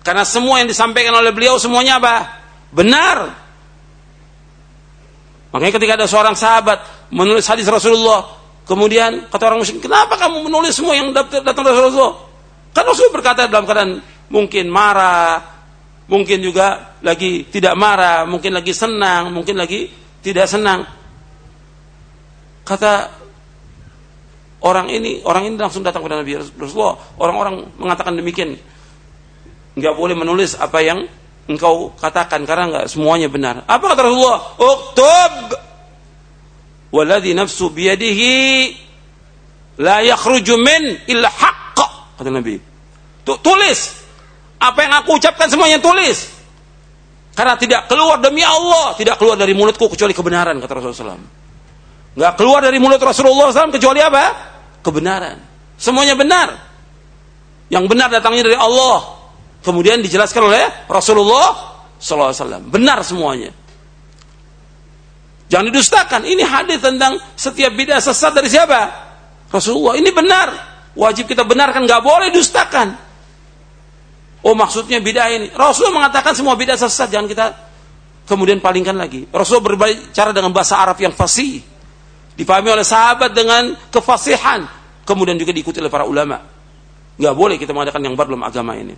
Karena 0.01 0.25
semua 0.25 0.61
yang 0.61 0.69
disampaikan 0.69 1.13
oleh 1.17 1.33
beliau 1.33 1.57
semuanya 1.57 1.97
apa? 1.97 2.15
Benar. 2.73 3.17
Makanya 5.55 5.73
ketika 5.79 5.93
ada 5.95 6.05
seorang 6.09 6.35
sahabat 6.35 6.83
menulis 7.13 7.47
hadis 7.47 7.65
Rasulullah, 7.65 8.27
kemudian 8.65 9.29
kata 9.29 9.43
orang 9.47 9.61
musyrik, 9.61 9.85
kenapa 9.85 10.17
kamu 10.17 10.49
menulis 10.49 10.73
semua 10.75 10.97
yang 10.97 11.13
datang 11.13 11.63
dari 11.63 11.77
Rasulullah? 11.77 12.17
Kan 12.75 12.83
Rasul 12.83 13.07
berkata 13.13 13.47
dalam 13.47 13.63
keadaan 13.63 14.03
mungkin 14.27 14.67
marah, 14.67 15.39
mungkin 16.11 16.43
juga 16.43 16.97
lagi 16.99 17.47
tidak 17.47 17.73
marah, 17.79 18.27
mungkin 18.27 18.51
lagi 18.51 18.75
senang, 18.75 19.31
mungkin 19.31 19.55
lagi 19.55 19.87
tidak 20.19 20.49
senang. 20.51 20.83
Kata 22.65 23.13
orang 24.65 24.89
ini, 24.89 25.21
orang 25.23 25.47
ini 25.47 25.55
langsung 25.55 25.85
datang 25.85 26.01
kepada 26.03 26.25
Nabi 26.25 26.35
Rasulullah. 26.35 26.97
Orang-orang 27.21 27.77
mengatakan 27.77 28.17
demikian. 28.17 28.57
Nggak 29.75 29.93
boleh 29.95 30.15
menulis 30.15 30.55
apa 30.55 30.79
yang 30.81 31.03
engkau 31.45 31.93
katakan 31.99 32.41
karena 32.47 32.63
nggak 32.71 32.85
semuanya 32.89 33.29
benar. 33.29 33.63
Apa 33.69 33.93
kata 33.93 34.01
Rasulullah? 34.01 34.39
Uktub 34.57 35.33
waladhi 36.95 37.35
nafsu 37.35 37.67
biyadihi 37.67 38.31
la 39.83 39.99
yakhruju 39.99 40.55
min 40.55 41.03
illa 41.11 41.27
haqq 41.27 41.79
kata 42.15 42.31
Nabi. 42.31 42.55
Tulis 43.27 43.79
apa 44.63 44.79
yang 44.87 44.93
aku 45.03 45.19
ucapkan 45.19 45.51
semuanya 45.51 45.83
tulis. 45.83 46.31
Karena 47.35 47.59
tidak 47.59 47.91
keluar 47.91 48.23
demi 48.23 48.39
Allah, 48.47 48.95
tidak 48.95 49.19
keluar 49.19 49.35
dari 49.35 49.51
mulutku 49.51 49.91
kecuali 49.91 50.15
kebenaran 50.15 50.55
kata 50.55 50.71
Rasulullah 50.79 51.19
SAW. 51.19 51.23
Nggak 52.15 52.33
keluar 52.39 52.63
dari 52.63 52.79
mulut 52.79 53.01
Rasulullah 53.03 53.51
SAW 53.51 53.75
kecuali 53.75 53.99
apa? 53.99 54.23
Kebenaran. 54.79 55.35
Semuanya 55.75 56.15
benar. 56.15 56.55
Yang 57.67 57.91
benar 57.91 58.07
datangnya 58.07 58.47
dari 58.47 58.55
Allah. 58.55 59.19
Kemudian 59.59 59.99
dijelaskan 59.99 60.47
oleh 60.47 60.63
Rasulullah 60.87 61.75
SAW. 61.99 62.71
Benar 62.71 63.03
semuanya. 63.03 63.51
Jangan 65.45 65.65
didustakan. 65.69 66.21
Ini 66.25 66.43
hadis 66.45 66.81
tentang 66.81 67.21
setiap 67.37 67.71
bidah 67.77 68.01
sesat 68.01 68.33
dari 68.33 68.49
siapa? 68.49 68.81
Rasulullah. 69.53 69.93
Ini 69.97 70.09
benar. 70.09 70.47
Wajib 70.97 71.29
kita 71.29 71.45
benarkan. 71.45 71.85
Nggak 71.85 72.01
boleh 72.01 72.29
dustakan. 72.33 72.97
Oh 74.45 74.53
maksudnya 74.57 75.01
bidah 75.01 75.29
ini. 75.29 75.47
Rasulullah 75.53 76.05
mengatakan 76.05 76.33
semua 76.33 76.57
bidah 76.57 76.77
sesat. 76.77 77.13
Jangan 77.13 77.27
kita 77.29 77.45
kemudian 78.25 78.57
palingkan 78.57 78.97
lagi. 78.97 79.29
Rasulullah 79.29 79.73
berbicara 79.73 80.33
dengan 80.33 80.49
bahasa 80.49 80.81
Arab 80.81 80.97
yang 80.97 81.13
fasih. 81.13 81.61
Dipahami 82.35 82.73
oleh 82.73 82.85
sahabat 82.85 83.31
dengan 83.31 83.77
kefasihan. 83.93 84.65
Kemudian 85.05 85.37
juga 85.37 85.53
diikuti 85.53 85.77
oleh 85.77 85.93
para 85.93 86.09
ulama. 86.09 86.41
Nggak 87.15 87.35
boleh 87.37 87.55
kita 87.55 87.71
mengatakan 87.71 88.01
yang 88.01 88.17
baru 88.17 88.35
dalam 88.35 88.45
agama 88.49 88.73
ini. 88.75 88.97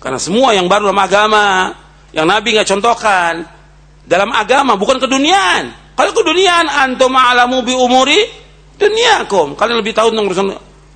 Karena 0.00 0.16
semua 0.16 0.56
yang 0.56 0.64
baru 0.64 0.88
dalam 0.88 0.98
agama, 1.04 1.76
yang 2.16 2.24
Nabi 2.24 2.56
nggak 2.56 2.68
contohkan, 2.72 3.44
dalam 4.10 4.34
agama 4.34 4.74
bukan 4.74 4.98
keduniaan. 4.98 5.94
Kalau 5.94 6.10
keduniaan, 6.10 6.66
antum 6.66 7.14
alamu 7.14 7.62
bi 7.62 7.70
umuri 7.70 8.18
duniakum. 8.74 9.54
Kalian 9.54 9.78
lebih 9.78 9.94
tahu 9.94 10.10
tentang 10.10 10.26
urusan 10.26 10.46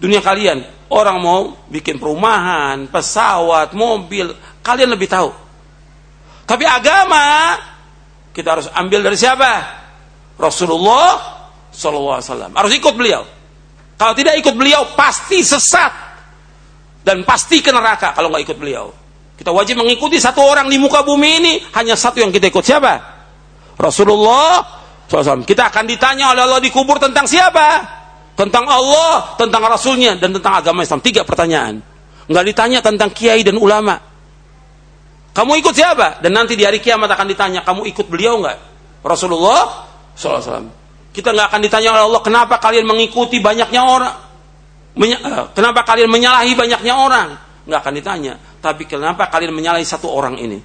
dunia 0.02 0.18
kalian. 0.18 0.66
Orang 0.90 1.22
mau 1.22 1.54
bikin 1.70 2.02
perumahan, 2.02 2.90
pesawat, 2.90 3.70
mobil, 3.78 4.34
kalian 4.66 4.90
lebih 4.90 5.06
tahu. 5.06 5.30
Tapi 6.44 6.64
agama 6.66 7.54
kita 8.34 8.58
harus 8.58 8.66
ambil 8.74 9.06
dari 9.06 9.14
siapa? 9.14 9.62
Rasulullah 10.34 11.46
Wasallam. 11.70 12.58
Harus 12.58 12.74
ikut 12.74 12.94
beliau. 12.98 13.22
Kalau 13.94 14.14
tidak 14.18 14.42
ikut 14.42 14.54
beliau 14.58 14.90
pasti 14.98 15.38
sesat 15.46 15.90
dan 17.06 17.22
pasti 17.22 17.62
ke 17.62 17.70
neraka 17.70 18.10
kalau 18.10 18.34
nggak 18.34 18.42
ikut 18.50 18.58
beliau. 18.58 18.90
Kita 19.34 19.50
wajib 19.50 19.82
mengikuti 19.82 20.22
satu 20.22 20.40
orang 20.46 20.70
di 20.70 20.78
muka 20.78 21.02
bumi 21.02 21.30
ini 21.42 21.52
hanya 21.74 21.98
satu 21.98 22.22
yang 22.22 22.30
kita 22.30 22.50
ikut 22.50 22.62
siapa? 22.62 22.94
Rasulullah 23.74 24.62
SAW. 25.10 25.42
Kita 25.42 25.68
akan 25.68 25.84
ditanya 25.90 26.30
oleh 26.30 26.46
Allah 26.46 26.62
di 26.62 26.70
kubur 26.70 27.02
tentang 27.02 27.26
siapa? 27.26 27.94
tentang 28.34 28.66
Allah, 28.66 29.38
tentang 29.38 29.62
Rasulnya, 29.62 30.18
dan 30.18 30.34
tentang 30.34 30.58
agama 30.58 30.82
Islam. 30.82 31.00
Tiga 31.00 31.22
pertanyaan. 31.22 31.78
Nggak 32.26 32.44
ditanya 32.50 32.78
tentang 32.82 33.10
kiai 33.14 33.46
dan 33.46 33.56
ulama. 33.58 33.98
Kamu 35.34 35.58
ikut 35.58 35.74
siapa? 35.74 36.22
Dan 36.22 36.34
nanti 36.34 36.54
di 36.54 36.62
hari 36.62 36.78
kiamat 36.78 37.10
akan 37.10 37.26
ditanya, 37.30 37.60
kamu 37.66 37.86
ikut 37.90 38.06
beliau 38.06 38.38
nggak? 38.42 38.58
Rasulullah 39.02 39.86
SAW. 40.14 40.70
Kita 41.14 41.30
nggak 41.30 41.46
akan 41.54 41.60
ditanya 41.62 41.90
oleh 41.94 42.04
Allah, 42.10 42.22
kenapa 42.22 42.58
kalian 42.58 42.86
mengikuti 42.86 43.38
banyaknya 43.38 43.82
orang? 43.82 44.14
Uh, 44.94 45.50
kenapa 45.54 45.82
kalian 45.82 46.10
menyalahi 46.10 46.54
banyaknya 46.54 46.94
orang? 46.94 47.28
Nggak 47.66 47.80
akan 47.82 47.94
ditanya. 47.98 48.34
Tapi 48.64 48.88
kenapa 48.88 49.28
kalian 49.28 49.52
menyalahi 49.52 49.84
satu 49.84 50.08
orang 50.08 50.40
ini? 50.40 50.56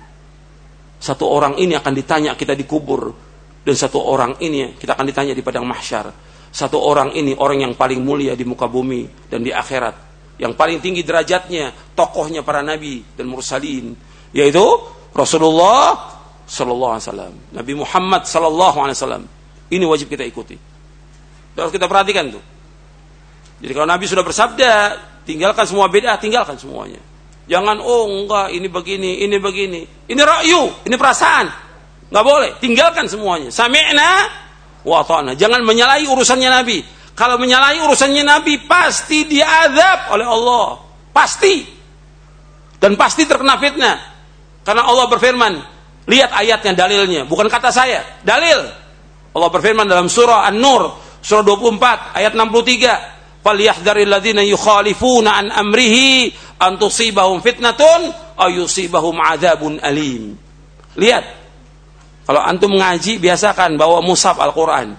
Satu 1.04 1.28
orang 1.28 1.60
ini 1.60 1.76
akan 1.76 1.92
ditanya 1.92 2.32
kita 2.32 2.56
dikubur. 2.56 3.12
Dan 3.60 3.76
satu 3.76 4.00
orang 4.00 4.40
ini 4.40 4.80
kita 4.80 4.96
akan 4.96 5.04
ditanya 5.04 5.36
di 5.36 5.44
padang 5.44 5.68
mahsyar. 5.68 6.08
Satu 6.48 6.80
orang 6.80 7.12
ini 7.12 7.36
orang 7.36 7.68
yang 7.68 7.74
paling 7.76 8.00
mulia 8.00 8.40
di 8.40 8.48
muka 8.48 8.72
bumi 8.72 9.04
dan 9.28 9.44
di 9.44 9.52
akhirat. 9.52 10.08
Yang 10.40 10.56
paling 10.56 10.80
tinggi 10.80 11.04
derajatnya 11.04 11.76
tokohnya 11.92 12.40
para 12.40 12.64
nabi 12.64 13.04
dan 13.20 13.28
mursalin. 13.28 13.92
Yaitu 14.32 14.64
Rasulullah 15.12 16.16
sallallahu 16.48 16.96
alaihi 16.96 17.04
wasallam. 17.04 17.34
Nabi 17.52 17.74
Muhammad 17.76 18.24
sallallahu 18.24 18.78
alaihi 18.80 18.96
wasallam. 18.96 19.24
Ini 19.68 19.84
wajib 19.84 20.08
kita 20.08 20.24
ikuti. 20.24 20.56
Harus 21.60 21.76
kita 21.76 21.92
perhatikan 21.92 22.32
tuh. 22.32 22.44
Jadi 23.60 23.76
kalau 23.76 23.92
Nabi 23.92 24.08
sudah 24.08 24.24
bersabda 24.24 24.72
tinggalkan 25.28 25.68
semua 25.68 25.92
beda 25.92 26.16
tinggalkan 26.16 26.56
semuanya 26.56 27.09
jangan 27.50 27.82
oh 27.82 28.06
enggak 28.06 28.54
ini 28.54 28.70
begini 28.70 29.26
ini 29.26 29.38
begini 29.42 29.82
ini 30.06 30.22
rakyu 30.22 30.86
ini 30.86 30.96
perasaan 30.96 31.46
nggak 32.14 32.26
boleh 32.26 32.52
tinggalkan 32.62 33.10
semuanya 33.10 33.50
sami'na 33.50 34.30
wa 34.84 35.04
ta'na. 35.04 35.36
Jangan 35.36 35.64
menyalahi 35.64 36.08
urusannya 36.08 36.50
Nabi. 36.50 36.80
Kalau 37.16 37.36
menyalahi 37.36 37.84
urusannya 37.84 38.24
Nabi 38.24 38.64
pasti 38.64 39.28
diazab 39.28 40.16
oleh 40.16 40.28
Allah. 40.28 40.80
Pasti. 41.12 41.68
Dan 42.80 42.96
pasti 42.96 43.28
terkena 43.28 43.60
fitnah. 43.60 43.98
Karena 44.64 44.88
Allah 44.88 45.06
berfirman, 45.12 45.54
lihat 46.08 46.32
ayatnya 46.32 46.86
dalilnya, 46.86 47.22
bukan 47.28 47.52
kata 47.52 47.74
saya, 47.74 48.22
dalil. 48.24 48.60
Allah 49.36 49.50
berfirman 49.52 49.84
dalam 49.84 50.08
surah 50.08 50.48
An-Nur, 50.48 50.96
surah 51.20 51.44
24 51.44 52.16
ayat 52.16 52.34
63, 52.38 53.44
"Falyahdharil 53.44 54.08
ladzina 54.08 54.44
yukhalifuna 54.46 55.44
an 55.44 55.46
amrihi 55.52 56.32
an 56.60 56.76
tusibahum 56.76 57.39
fitnatun 57.39 58.12
aw 58.36 58.48
yusibahum 58.52 59.17
adzabun 59.17 59.80
alim." 59.80 60.36
Lihat, 61.00 61.26
kalau 62.30 62.45
antum 62.45 62.78
ngaji 62.78 63.17
biasakan 63.17 63.80
bawa 63.80 64.06
musab 64.06 64.38
Al-Quran. 64.38 64.93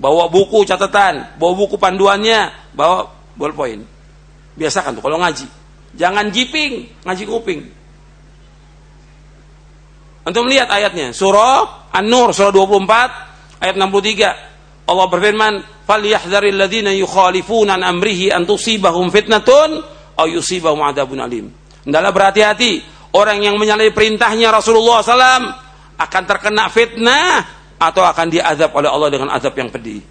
Bawa 0.00 0.32
buku 0.32 0.64
catatan, 0.64 1.36
bawa 1.36 1.52
buku 1.52 1.76
panduannya, 1.76 2.72
bawa 2.72 3.04
ballpoint. 3.36 3.84
Biasakan 4.56 4.96
tuh 4.96 5.04
kalau 5.04 5.20
ngaji. 5.20 5.44
Jangan 6.00 6.32
jiping, 6.32 7.04
ngaji 7.04 7.24
kuping. 7.28 7.60
Antum 10.24 10.48
lihat 10.48 10.72
ayatnya, 10.72 11.12
surah 11.12 11.92
An-Nur 11.92 12.30
surah 12.32 12.54
24 12.54 13.60
ayat 13.60 13.76
63. 13.76 14.88
Allah 14.88 15.06
berfirman, 15.10 15.52
"Falyahdharil 15.84 16.56
ladzina 16.56 16.94
yukhalifuna 16.94 17.76
an 17.76 17.82
amrihi 17.84 18.32
an 18.32 18.48
tusibahum 18.48 19.12
fitnatun 19.12 19.84
aw 20.20 20.26
yusibahum 20.28 20.84
alim." 20.84 21.48
Hendaklah 21.88 22.12
berhati-hati 22.12 22.84
orang 23.16 23.40
yang 23.40 23.56
menyalahi 23.56 23.90
perintahnya 23.90 24.52
Rasulullah 24.52 25.00
SAW 25.00 25.48
akan 25.96 26.22
terkena 26.28 26.68
fitnah 26.68 27.44
atau 27.80 28.04
akan 28.04 28.26
diazab 28.28 28.76
oleh 28.76 28.92
Allah 28.92 29.08
dengan 29.08 29.32
azab 29.32 29.56
yang 29.56 29.72
pedih. 29.72 30.04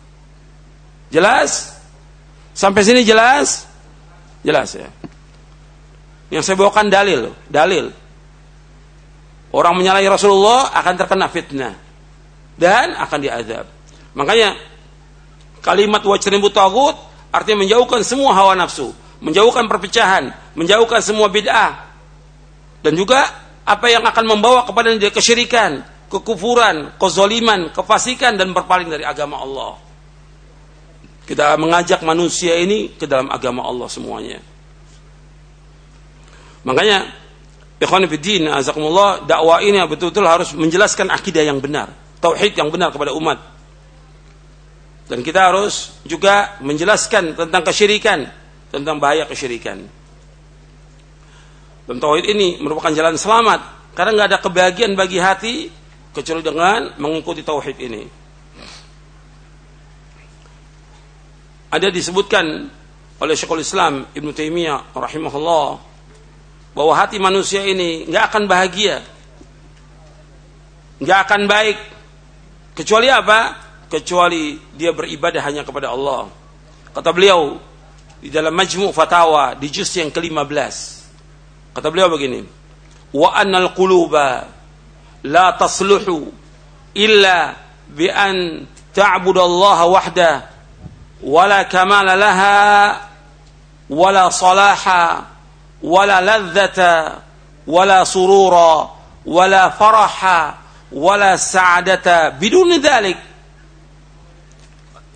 Jelas? 1.13 1.77
Sampai 2.53 2.81
sini 2.81 3.05
jelas? 3.05 3.69
Jelas 4.41 4.73
ya. 4.73 4.89
Yang 6.29 6.43
saya 6.45 6.55
bawakan 6.57 6.89
dalil, 6.89 7.33
dalil. 7.49 7.89
Orang 9.49 9.77
menyalahi 9.77 10.05
Rasulullah 10.05 10.69
akan 10.77 10.93
terkena 10.93 11.25
fitnah 11.25 11.73
dan 12.53 12.93
akan 12.93 13.17
diazab. 13.17 13.65
Makanya 14.13 14.53
kalimat 15.65 16.05
wajribu 16.05 16.53
tagut 16.53 16.93
artinya 17.33 17.65
menjauhkan 17.65 18.05
semua 18.05 18.37
hawa 18.37 18.53
nafsu, 18.53 18.93
menjauhkan 19.19 19.67
perpecahan, 19.67 20.31
menjauhkan 20.55 20.99
semua 21.03 21.27
bid'ah 21.27 21.87
dan 22.79 22.93
juga 22.95 23.27
apa 23.67 23.85
yang 23.91 24.01
akan 24.07 24.25
membawa 24.25 24.65
kepada 24.65 24.95
kesyirikan, 25.11 25.83
kekufuran, 26.09 26.95
kezoliman, 26.97 27.69
kefasikan 27.69 28.39
dan 28.39 28.55
berpaling 28.55 28.89
dari 28.89 29.05
agama 29.05 29.37
Allah. 29.39 29.77
Kita 31.29 31.53
mengajak 31.61 32.01
manusia 32.01 32.57
ini 32.57 32.97
ke 32.97 33.05
dalam 33.05 33.29
agama 33.29 33.61
Allah 33.61 33.85
semuanya. 33.85 34.41
Makanya 36.65 37.05
ikhwan 37.77 38.09
fillah 38.09 38.57
azakumullah 38.57 39.29
dakwah 39.29 39.61
ini 39.61 39.77
betul-betul 39.85 40.25
harus 40.25 40.49
menjelaskan 40.57 41.13
akidah 41.13 41.45
yang 41.45 41.61
benar, 41.61 41.93
tauhid 42.17 42.57
yang 42.57 42.73
benar 42.73 42.89
kepada 42.89 43.13
umat. 43.13 43.37
Dan 45.05 45.21
kita 45.21 45.53
harus 45.53 46.01
juga 46.05 46.57
menjelaskan 46.61 47.33
tentang 47.33 47.61
kesyirikan, 47.65 48.29
tentang 48.69 49.01
bahaya 49.01 49.25
kesyirikan. 49.25 49.85
Dan 51.89 51.97
tauhid 51.97 52.29
ini 52.29 52.61
merupakan 52.61 52.93
jalan 52.93 53.17
selamat 53.17 53.93
karena 53.97 54.11
nggak 54.13 54.27
ada 54.29 54.39
kebahagiaan 54.39 54.93
bagi 54.93 55.17
hati 55.17 55.55
kecuali 56.13 56.45
dengan 56.45 56.93
mengikuti 57.01 57.41
tauhid 57.41 57.77
ini. 57.81 58.03
Ada 61.69 61.93
disebutkan 61.93 62.45
oleh 63.21 63.35
Syekhul 63.37 63.61
Islam 63.61 64.09
Ibn 64.13 64.27
Taimiyah 64.33 64.93
rahimahullah 64.93 65.69
bahwa 66.73 66.93
hati 66.93 67.17
manusia 67.17 67.65
ini 67.65 68.05
nggak 68.09 68.23
akan 68.33 68.43
bahagia, 68.45 69.01
nggak 71.01 71.19
akan 71.25 71.41
baik 71.49 71.77
kecuali 72.77 73.09
apa? 73.09 73.69
kecuali 73.89 74.61
dia 74.77 74.93
beribadah 74.93 75.41
hanya 75.41 75.65
kepada 75.65 75.89
Allah. 75.89 76.29
Kata 76.93 77.09
beliau 77.09 77.57
di 78.19 78.27
dalam 78.27 78.51
Majmu' 78.51 78.91
Fatawa 78.91 79.55
di 79.55 79.71
juz 79.71 79.89
yang 79.95 80.11
ke-15. 80.11 80.75
Kata 81.71 81.87
beliau 81.87 82.11
begini, 82.11 82.43
"Wa 83.15 83.39
annal 83.39 83.71
quluba 83.71 84.47
la 85.23 85.55
tasluhu 85.55 86.31
illa 86.95 87.55
bi 87.87 88.11
an 88.11 88.67
ta'budallaha 88.93 89.83
wahda 89.87 90.31
wala 91.23 91.67
kamala 91.67 92.15
laha 92.15 92.57
wala 93.89 94.31
salaha 94.31 95.25
wala 95.83 96.21
ladzata 96.21 97.23
wala 97.67 98.05
surura 98.05 98.87
wala 99.25 99.71
faraha 99.71 100.57
wala 100.91 101.37
sa'adata 101.37 102.31
biduni 102.39 102.79
dzalik 102.79 103.17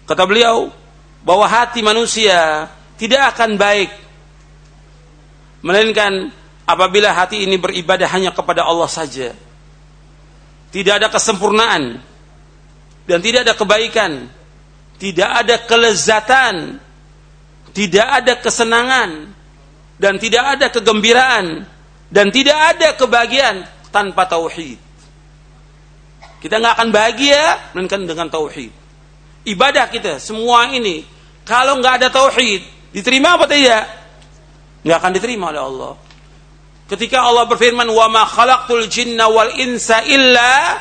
kata 0.05 0.23
beliau 0.27 0.69
bahwa 1.23 1.47
hati 1.47 1.79
manusia 1.81 2.67
tidak 3.03 3.35
akan 3.35 3.59
baik 3.59 3.91
melainkan 5.59 6.31
apabila 6.63 7.11
hati 7.11 7.43
ini 7.43 7.59
beribadah 7.59 8.07
hanya 8.07 8.31
kepada 8.31 8.63
Allah 8.63 8.87
saja 8.87 9.35
tidak 10.71 11.03
ada 11.03 11.07
kesempurnaan 11.11 11.99
dan 13.03 13.19
tidak 13.19 13.43
ada 13.43 13.53
kebaikan 13.59 14.31
tidak 14.95 15.29
ada 15.35 15.55
kelezatan 15.67 16.79
tidak 17.75 18.07
ada 18.07 18.33
kesenangan 18.39 19.35
dan 19.97 20.15
tidak 20.21 20.43
ada 20.57 20.71
kegembiraan 20.71 21.65
dan 22.13 22.29
tidak 22.29 22.57
ada 22.77 22.93
kebahagiaan 22.93 23.65
tanpa 23.89 24.29
tauhid. 24.29 24.77
Kita 26.37 26.61
nggak 26.61 26.73
akan 26.77 26.89
bahagia 26.93 27.73
melainkan 27.73 28.05
dengan 28.05 28.29
tauhid. 28.29 28.69
Ibadah 29.43 29.89
kita 29.89 30.21
semua 30.21 30.69
ini 30.69 31.01
kalau 31.43 31.81
nggak 31.81 32.03
ada 32.03 32.07
tauhid 32.13 32.61
diterima 32.93 33.35
apa 33.35 33.49
tidak? 33.49 33.83
Nggak 34.85 34.97
akan 35.01 35.11
diterima 35.11 35.45
oleh 35.51 35.61
Allah. 35.63 35.93
Ketika 36.87 37.25
Allah 37.25 37.49
berfirman 37.49 37.89
wa 37.89 38.07
ma 38.11 38.23
khalaqtul 38.27 38.85
jinna 38.85 39.25
wal 39.27 39.49
insa 39.57 40.03
illa 40.05 40.77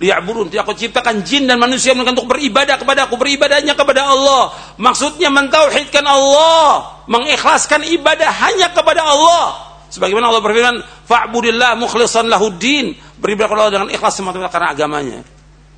liya'budun. 0.00 0.52
Aku 0.52 0.72
ciptakan 0.76 1.24
jin 1.24 1.48
dan 1.48 1.56
manusia 1.60 1.96
untuk 1.96 2.28
beribadah 2.28 2.76
kepada 2.76 3.08
aku, 3.08 3.16
beribadahnya 3.16 3.72
kepada 3.76 4.04
Allah. 4.08 4.52
Maksudnya 4.76 5.32
mentauhidkan 5.32 6.04
Allah, 6.04 7.00
mengikhlaskan 7.08 7.84
ibadah 7.96 8.28
hanya 8.48 8.72
kepada 8.72 9.04
Allah. 9.04 9.44
Sebagaimana 9.88 10.28
Allah 10.28 10.42
berfirman, 10.42 10.76
"Fa'budillah 11.06 11.78
mukhlishan 11.78 12.28
lahuddin." 12.28 12.92
Beribadah 13.16 13.48
kepada 13.48 13.60
Allah 13.64 13.74
dengan 13.80 13.88
ikhlas 13.88 14.12
semata-mata 14.12 14.52
karena 14.52 14.68
agamanya. 14.76 15.20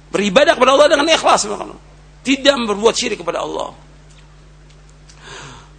Beribadah 0.09 0.57
kepada 0.57 0.75
Allah 0.75 0.89
dengan 0.89 1.07
ikhlas 1.13 1.45
Tidak 2.25 2.55
berbuat 2.67 2.95
syirik 2.97 3.23
kepada 3.23 3.45
Allah. 3.45 3.88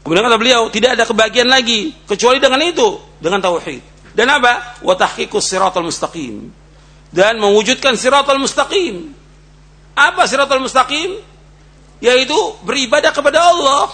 Kemudian 0.10 0.26
kata 0.26 0.42
beliau, 0.42 0.74
tidak 0.74 0.98
ada 0.98 1.06
kebahagiaan 1.06 1.54
lagi 1.54 1.94
kecuali 2.10 2.42
dengan 2.42 2.58
itu, 2.66 2.98
dengan 3.22 3.46
tauhid. 3.46 4.10
Dan 4.18 4.26
apa? 4.26 4.82
Wa 4.82 4.98
tahqiqus 4.98 5.46
siratal 5.46 5.86
mustaqim. 5.86 6.50
Dan 7.14 7.38
mewujudkan 7.38 7.94
siratal 7.94 8.42
mustaqim. 8.42 9.14
Apa 9.94 10.26
siratal 10.26 10.66
mustaqim? 10.66 11.14
Yaitu 12.02 12.34
beribadah 12.66 13.14
kepada 13.14 13.38
Allah. 13.38 13.94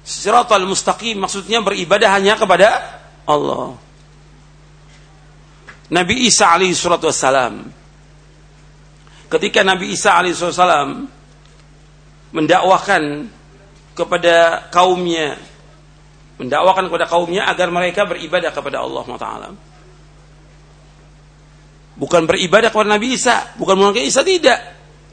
Siratal 0.00 0.64
mustaqim 0.64 1.20
maksudnya 1.20 1.60
beribadah 1.60 2.16
hanya 2.16 2.40
kepada 2.40 2.80
Allah. 3.28 3.76
Nabi 5.92 6.24
Isa 6.24 6.56
alaihi 6.56 6.72
salatu 6.72 7.12
wassalam 7.12 7.68
ketika 9.28 9.60
Nabi 9.60 9.92
Isa 9.92 10.16
alaihi 10.16 10.32
salatu 10.32 11.04
mendakwahkan 12.32 13.28
kepada 13.94 14.68
kaumnya 14.70 15.36
mendakwakan 16.40 16.88
kepada 16.88 17.04
kaumnya 17.04 17.44
agar 17.52 17.68
mereka 17.68 18.08
beribadah 18.08 18.48
kepada 18.48 18.80
Allah 18.80 19.04
taala. 19.20 19.52
Bukan 22.00 22.24
beribadah 22.24 22.72
kepada 22.72 22.96
Nabi 22.96 23.12
Isa, 23.12 23.52
bukan 23.60 23.76
mengangkat 23.76 24.08
Isa 24.08 24.24
tidak. 24.24 24.56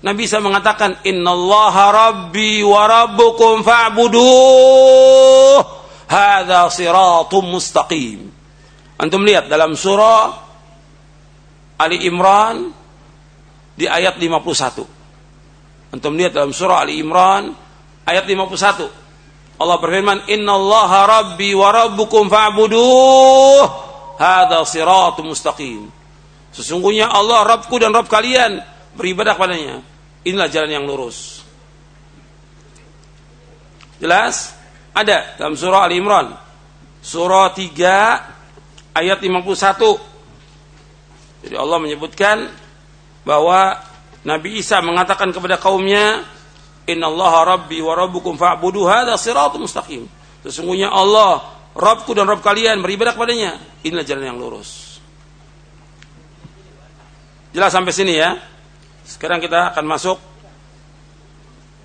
Nabi 0.07 0.23
Isa 0.23 0.39
mengatakan, 0.39 1.03
"Innallaha 1.03 1.91
rabbi 1.91 2.63
wa 2.63 2.87
rabbukum 2.87 3.59
fa'buduh." 3.67 4.15
Hadza 6.07 6.71
siratum 6.71 7.43
mustaqim. 7.51 8.31
Antum 8.95 9.27
lihat 9.27 9.51
dalam 9.51 9.75
surah 9.75 10.31
Ali 11.75 12.07
Imran 12.07 12.71
di 13.75 13.83
ayat 13.83 14.15
51. 14.15 14.87
Antum 15.91 16.15
lihat 16.15 16.31
dalam 16.31 16.55
surah 16.55 16.87
Ali 16.87 17.03
Imran 17.03 17.66
ayat 18.07 18.23
51. 18.23 18.87
Allah 19.57 19.77
berfirman, 19.77 20.31
"Innallaha 20.31 20.99
rabbi 21.05 21.51
wa 21.51 21.69
rabbukum 21.75 22.31
fa'buduh." 22.31 23.87
Hadza 24.17 24.65
siratum 24.65 25.29
mustaqim. 25.29 25.93
Sesungguhnya 26.49 27.05
Allah 27.05 27.45
Rabbku 27.45 27.77
dan 27.77 27.93
Rabb 27.93 28.09
kalian 28.09 28.57
beribadah 28.97 29.37
kepadanya. 29.37 29.85
Inilah 30.25 30.49
jalan 30.49 30.71
yang 30.73 30.89
lurus. 30.89 31.45
Jelas? 34.01 34.57
Ada 34.97 35.37
dalam 35.37 35.53
surah 35.53 35.85
Al 35.85 35.93
Imran. 35.93 36.33
Surah 36.97 37.53
3 37.53 38.97
ayat 38.97 39.21
51. 39.21 40.01
Jadi 41.45 41.53
Allah 41.53 41.77
menyebutkan 41.77 42.49
bahwa 43.21 43.77
Nabi 44.25 44.57
Isa 44.57 44.81
mengatakan 44.81 45.29
kepada 45.29 45.61
kaumnya, 45.61 46.25
"Innallaha 46.87 47.59
rabbi 47.59 47.83
wa 47.83 47.93
rabbukum 47.93 48.39
fa'budu 48.39 48.87
hadza 48.87 49.19
siratul 49.19 49.67
mustaqim." 49.67 50.07
Sesungguhnya 50.47 50.87
Allah, 50.87 51.43
Rabbku 51.77 52.17
dan 52.17 52.25
Rabb 52.25 52.41
kalian 52.41 52.81
beribadah 52.81 53.13
kepadanya. 53.13 53.61
Inilah 53.85 54.01
jalan 54.01 54.25
yang 54.33 54.39
lurus. 54.41 54.97
Jelas 57.53 57.69
sampai 57.69 57.93
sini 57.93 58.17
ya. 58.17 58.33
Sekarang 59.05 59.37
kita 59.37 59.71
akan 59.71 59.85
masuk 59.85 60.17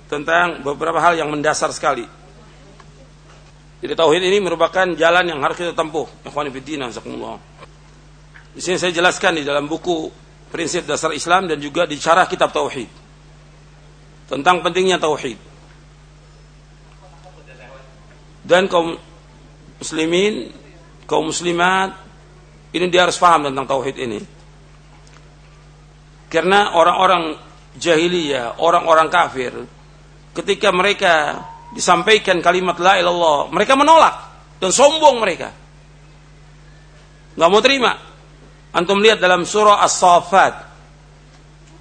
tentang 0.09 0.65
beberapa 0.65 0.97
hal 1.01 1.17
yang 1.21 1.29
mendasar 1.29 1.69
sekali. 1.77 2.09
Jadi 3.83 3.93
tauhid 3.99 4.23
ini 4.23 4.39
merupakan 4.39 4.87
jalan 4.95 5.25
yang 5.27 5.41
harus 5.43 5.59
kita 5.59 5.75
tempuh. 5.75 6.07
Ikhwan 6.23 6.49
fillah, 6.55 7.37
Di 8.53 8.61
sini 8.63 8.77
saya 8.79 8.95
jelaskan 8.95 9.41
di 9.41 9.45
dalam 9.45 9.67
buku 9.67 10.09
Prinsip 10.53 10.85
Dasar 10.85 11.17
Islam 11.17 11.49
dan 11.49 11.57
juga 11.57 11.89
di 11.89 11.97
syarah 11.97 12.29
kitab 12.29 12.53
tauhid. 12.53 13.02
Tentang 14.33 14.65
pentingnya 14.65 14.97
tauhid. 14.97 15.37
Dan 18.43 18.65
kaum 18.65 18.97
muslimin, 19.77 20.49
kaum 21.05 21.29
muslimat 21.29 21.93
ini 22.73 22.89
dia 22.89 23.05
harus 23.05 23.21
paham 23.21 23.53
tentang 23.53 23.69
tauhid 23.69 23.97
ini. 24.01 24.21
Karena 26.33 26.73
orang-orang 26.73 27.37
jahiliyah, 27.77 28.57
orang-orang 28.57 29.13
kafir 29.13 29.53
ketika 30.33 30.73
mereka 30.73 31.45
disampaikan 31.77 32.41
kalimat 32.41 32.81
la 32.81 32.97
ilallah, 32.97 33.53
mereka 33.53 33.77
menolak 33.77 34.17
dan 34.57 34.73
sombong 34.73 35.21
mereka. 35.21 35.53
Nggak 37.37 37.51
mau 37.53 37.61
terima. 37.61 37.93
Antum 38.73 39.05
lihat 39.05 39.21
dalam 39.21 39.45
surah 39.45 39.85
As-Saffat 39.85 40.55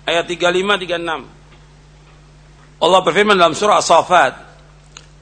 ayat 0.03 0.27
35 0.27 0.83
36. 0.83 1.40
Allah 2.81 2.99
berfirman 3.05 3.37
dalam 3.37 3.53
surah 3.53 3.77
As-Saffat 3.77 4.33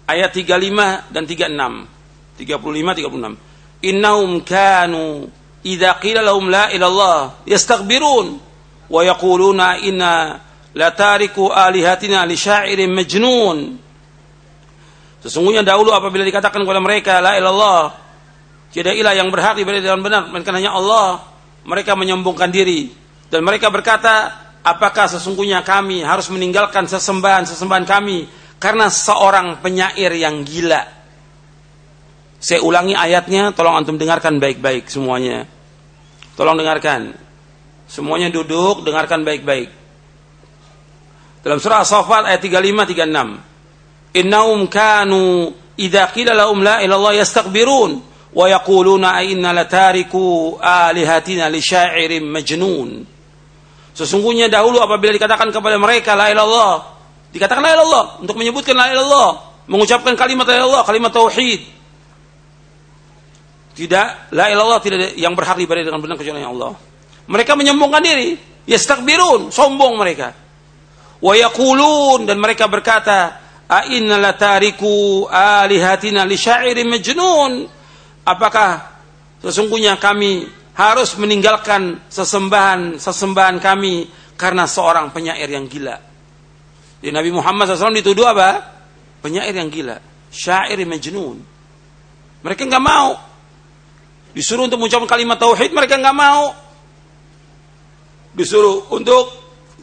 ayat 0.07 0.31
35 0.31 1.11
dan 1.11 1.23
36. 1.27 2.39
35 2.39 3.03
36. 3.03 3.83
Innahum 3.83 4.39
kanu 4.47 5.27
idza 5.63 5.99
qila 5.99 6.23
lahum 6.23 6.47
la 6.47 6.71
ilallah 6.71 7.43
yastaghbirun 7.43 8.27
wa 8.87 9.01
yaquluna 9.03 9.83
inna 9.83 10.39
la 10.71 10.89
tariku 10.95 11.51
alihatina 11.51 12.23
li 12.23 12.39
sya'irin 12.39 12.91
majnun 12.95 13.59
Sesungguhnya 15.19 15.67
dahulu 15.67 15.91
apabila 15.91 16.23
dikatakan 16.23 16.63
kepada 16.63 16.79
mereka 16.79 17.19
la 17.19 17.35
ilallah, 17.35 17.91
tidak 18.71 18.95
ilah 18.95 19.11
yang 19.11 19.27
berhak 19.27 19.59
diberi 19.59 19.83
dengan 19.83 19.99
benar, 19.99 20.31
melainkan 20.31 20.55
hanya 20.55 20.71
Allah, 20.71 21.27
mereka 21.67 21.91
menyombongkan 21.99 22.47
diri 22.47 22.87
dan 23.27 23.43
mereka 23.43 23.67
berkata, 23.67 24.47
apakah 24.63 25.07
sesungguhnya 25.07 25.63
kami 25.63 26.03
harus 26.03 26.27
meninggalkan 26.31 26.85
sesembahan-sesembahan 26.89 27.85
kami 27.87 28.27
karena 28.59 28.91
seorang 28.91 29.63
penyair 29.63 30.11
yang 30.15 30.43
gila? 30.43 30.83
Saya 32.39 32.63
ulangi 32.63 32.95
ayatnya, 32.95 33.51
tolong 33.51 33.75
antum 33.75 33.99
dengarkan 33.99 34.39
baik-baik 34.39 34.87
semuanya. 34.87 35.43
Tolong 36.39 36.55
dengarkan. 36.55 37.11
Semuanya 37.91 38.31
duduk, 38.31 38.87
dengarkan 38.87 39.27
baik-baik. 39.27 39.67
Dalam 41.43 41.59
surah 41.59 41.83
As-Saffat 41.83 42.31
ayat 42.31 42.43
35 42.43 42.95
36 42.95 43.49
innahum 44.19 44.67
kanu 44.67 45.53
idza 45.77 46.09
qila 46.11 46.35
lahum 46.35 46.59
la 46.59 46.83
ilallah 46.83 47.15
yastakbirun 47.15 48.01
wa 48.33 48.45
yaquluna 48.49 49.23
inna 49.23 49.55
latariku 49.55 50.57
alihatina 50.59 51.47
li 51.47 51.61
sya'irin 51.63 52.25
majnun 52.27 52.89
Sesungguhnya 53.99 54.47
dahulu 54.47 54.79
apabila 54.79 55.11
dikatakan 55.11 55.51
kepada 55.51 55.75
mereka 55.75 56.15
la 56.15 56.31
ilallah, 56.31 56.87
dikatakan 57.35 57.59
la 57.59 57.75
ilallah 57.75 58.03
untuk 58.23 58.39
menyebutkan 58.39 58.71
la 58.71 58.87
ilallah, 58.95 59.43
mengucapkan 59.67 60.15
kalimat 60.15 60.47
la 60.47 60.55
ilallah, 60.63 60.87
kalimat 60.87 61.11
tauhid. 61.11 61.67
Tidak 63.75 64.07
la 64.31 64.45
ilallah 64.47 64.79
tidak 64.79 65.19
yang 65.19 65.35
berhak 65.35 65.59
diibadahi 65.59 65.91
dengan 65.91 65.99
benar 65.99 66.15
kecuali 66.15 66.39
Allah. 66.39 66.79
Mereka 67.27 67.59
menyombongkan 67.59 67.99
diri, 67.99 68.39
yastakbirun, 68.71 69.51
sombong 69.51 69.99
mereka. 69.99 70.31
Wa 71.19 71.35
yaqulun 71.35 72.23
dan 72.23 72.39
mereka 72.39 72.71
berkata, 72.71 73.35
"A 73.67 73.83
inna 73.91 74.15
latariku 74.15 75.27
alihatina 75.27 76.23
li 76.23 76.39
syairin 76.39 76.87
majnun?" 76.87 77.67
Apakah 78.23 78.95
sesungguhnya 79.43 79.99
kami 79.99 80.58
harus 80.79 81.11
meninggalkan 81.19 82.07
sesembahan 82.07 83.03
sesembahan 83.03 83.59
kami 83.59 84.07
karena 84.39 84.63
seorang 84.63 85.11
penyair 85.11 85.51
yang 85.51 85.67
gila. 85.67 85.99
Di 87.03 87.11
Nabi 87.11 87.35
Muhammad 87.35 87.67
SAW 87.67 87.99
dituduh 87.99 88.31
apa? 88.31 88.79
Penyair 89.19 89.51
yang 89.51 89.67
gila, 89.67 89.99
syair 90.31 90.79
majnun. 90.87 91.43
Mereka 92.39 92.63
nggak 92.63 92.79
mau. 92.79 93.19
Disuruh 94.31 94.71
untuk 94.71 94.79
mengucapkan 94.79 95.19
kalimat 95.19 95.35
tauhid, 95.35 95.75
mereka 95.75 95.99
nggak 95.99 96.15
mau. 96.15 96.55
Disuruh 98.31 98.87
untuk 98.95 99.35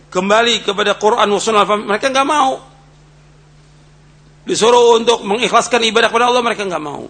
kembali 0.09 0.65
kepada 0.65 0.97
Quran 0.97 1.29
wa 1.29 1.37
sunnah, 1.37 1.69
mereka 1.69 2.09
nggak 2.09 2.25
mau. 2.25 2.57
Disuruh 4.49 4.97
untuk 4.97 5.21
mengikhlaskan 5.29 5.85
ibadah 5.93 6.09
kepada 6.09 6.33
Allah, 6.33 6.41
mereka 6.41 6.65
nggak 6.65 6.81
mau. 6.81 7.05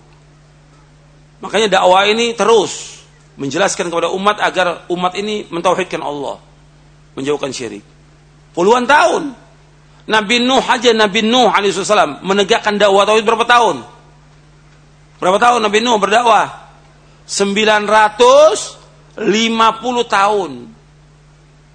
Makanya 1.38 1.78
dakwah 1.78 2.02
ini 2.10 2.34
terus 2.34 2.95
menjelaskan 3.36 3.92
kepada 3.92 4.08
umat 4.12 4.40
agar 4.40 4.88
umat 4.88 5.12
ini 5.16 5.44
mentauhidkan 5.52 6.00
Allah, 6.00 6.40
menjauhkan 7.16 7.52
syirik. 7.52 7.84
Puluhan 8.56 8.88
tahun 8.88 9.36
Nabi 10.08 10.40
Nuh 10.40 10.64
aja 10.64 10.94
Nabi 10.96 11.20
Nuh 11.20 11.52
alaihissalam 11.52 12.24
menegakkan 12.24 12.80
dakwah 12.80 13.04
tauhid 13.04 13.26
berapa 13.26 13.44
tahun? 13.44 13.84
Berapa 15.20 15.38
tahun 15.40 15.60
Nabi 15.60 15.78
Nuh 15.84 16.00
berdakwah? 16.00 16.66
950 17.26 19.18
tahun. 20.06 20.52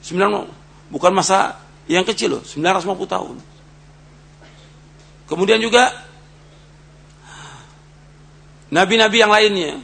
9 0.02 0.90
bukan 0.90 1.12
masa 1.14 1.60
yang 1.86 2.08
kecil 2.08 2.40
loh, 2.40 2.44
950 2.48 3.06
tahun. 3.06 3.36
Kemudian 5.28 5.60
juga 5.64 5.92
nabi-nabi 8.72 9.18
yang 9.20 9.32
lainnya 9.32 9.80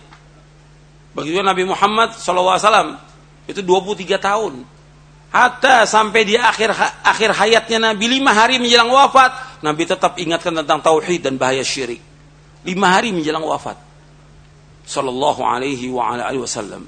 Begitu 1.17 1.41
Nabi 1.41 1.65
Muhammad 1.65 2.13
SAW 2.13 3.01
itu 3.49 3.65
23 3.65 4.21
tahun. 4.21 4.61
Hatta 5.33 5.89
sampai 5.89 6.21
di 6.23 6.37
akhir 6.37 6.71
akhir 7.01 7.33
hayatnya 7.33 7.91
Nabi 7.91 8.05
lima 8.05 8.37
hari 8.37 8.61
menjelang 8.61 8.93
wafat, 8.93 9.59
Nabi 9.65 9.83
tetap 9.89 10.13
ingatkan 10.21 10.53
tentang 10.53 10.77
tauhid 10.77 11.25
dan 11.25 11.41
bahaya 11.41 11.65
syirik. 11.65 11.99
Lima 12.61 12.93
hari 12.93 13.09
menjelang 13.09 13.41
wafat. 13.41 13.81
Sallallahu 14.85 15.41
alaihi 15.41 15.89
wa 15.89 16.13
ala 16.13 16.29
alihi 16.29 16.41
wasallam. 16.45 16.85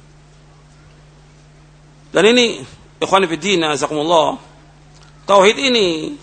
Dan 2.13 2.23
ini 2.29 2.61
ikhwan 3.01 3.25
fillah 3.25 3.73
azakumullah. 3.73 4.37
Tauhid 5.25 5.57
ini 5.57 6.13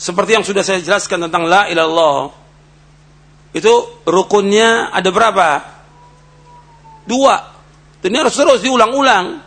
seperti 0.00 0.32
yang 0.32 0.44
sudah 0.48 0.64
saya 0.64 0.80
jelaskan 0.80 1.28
tentang 1.28 1.44
la 1.44 1.68
ilallah. 1.68 2.32
Itu 3.52 4.04
rukunnya 4.08 4.96
ada 4.96 5.12
berapa? 5.12 5.77
Dua. 7.08 7.36
Dan 8.04 8.12
ini 8.12 8.18
harus 8.20 8.36
terus 8.36 8.60
diulang-ulang. 8.60 9.40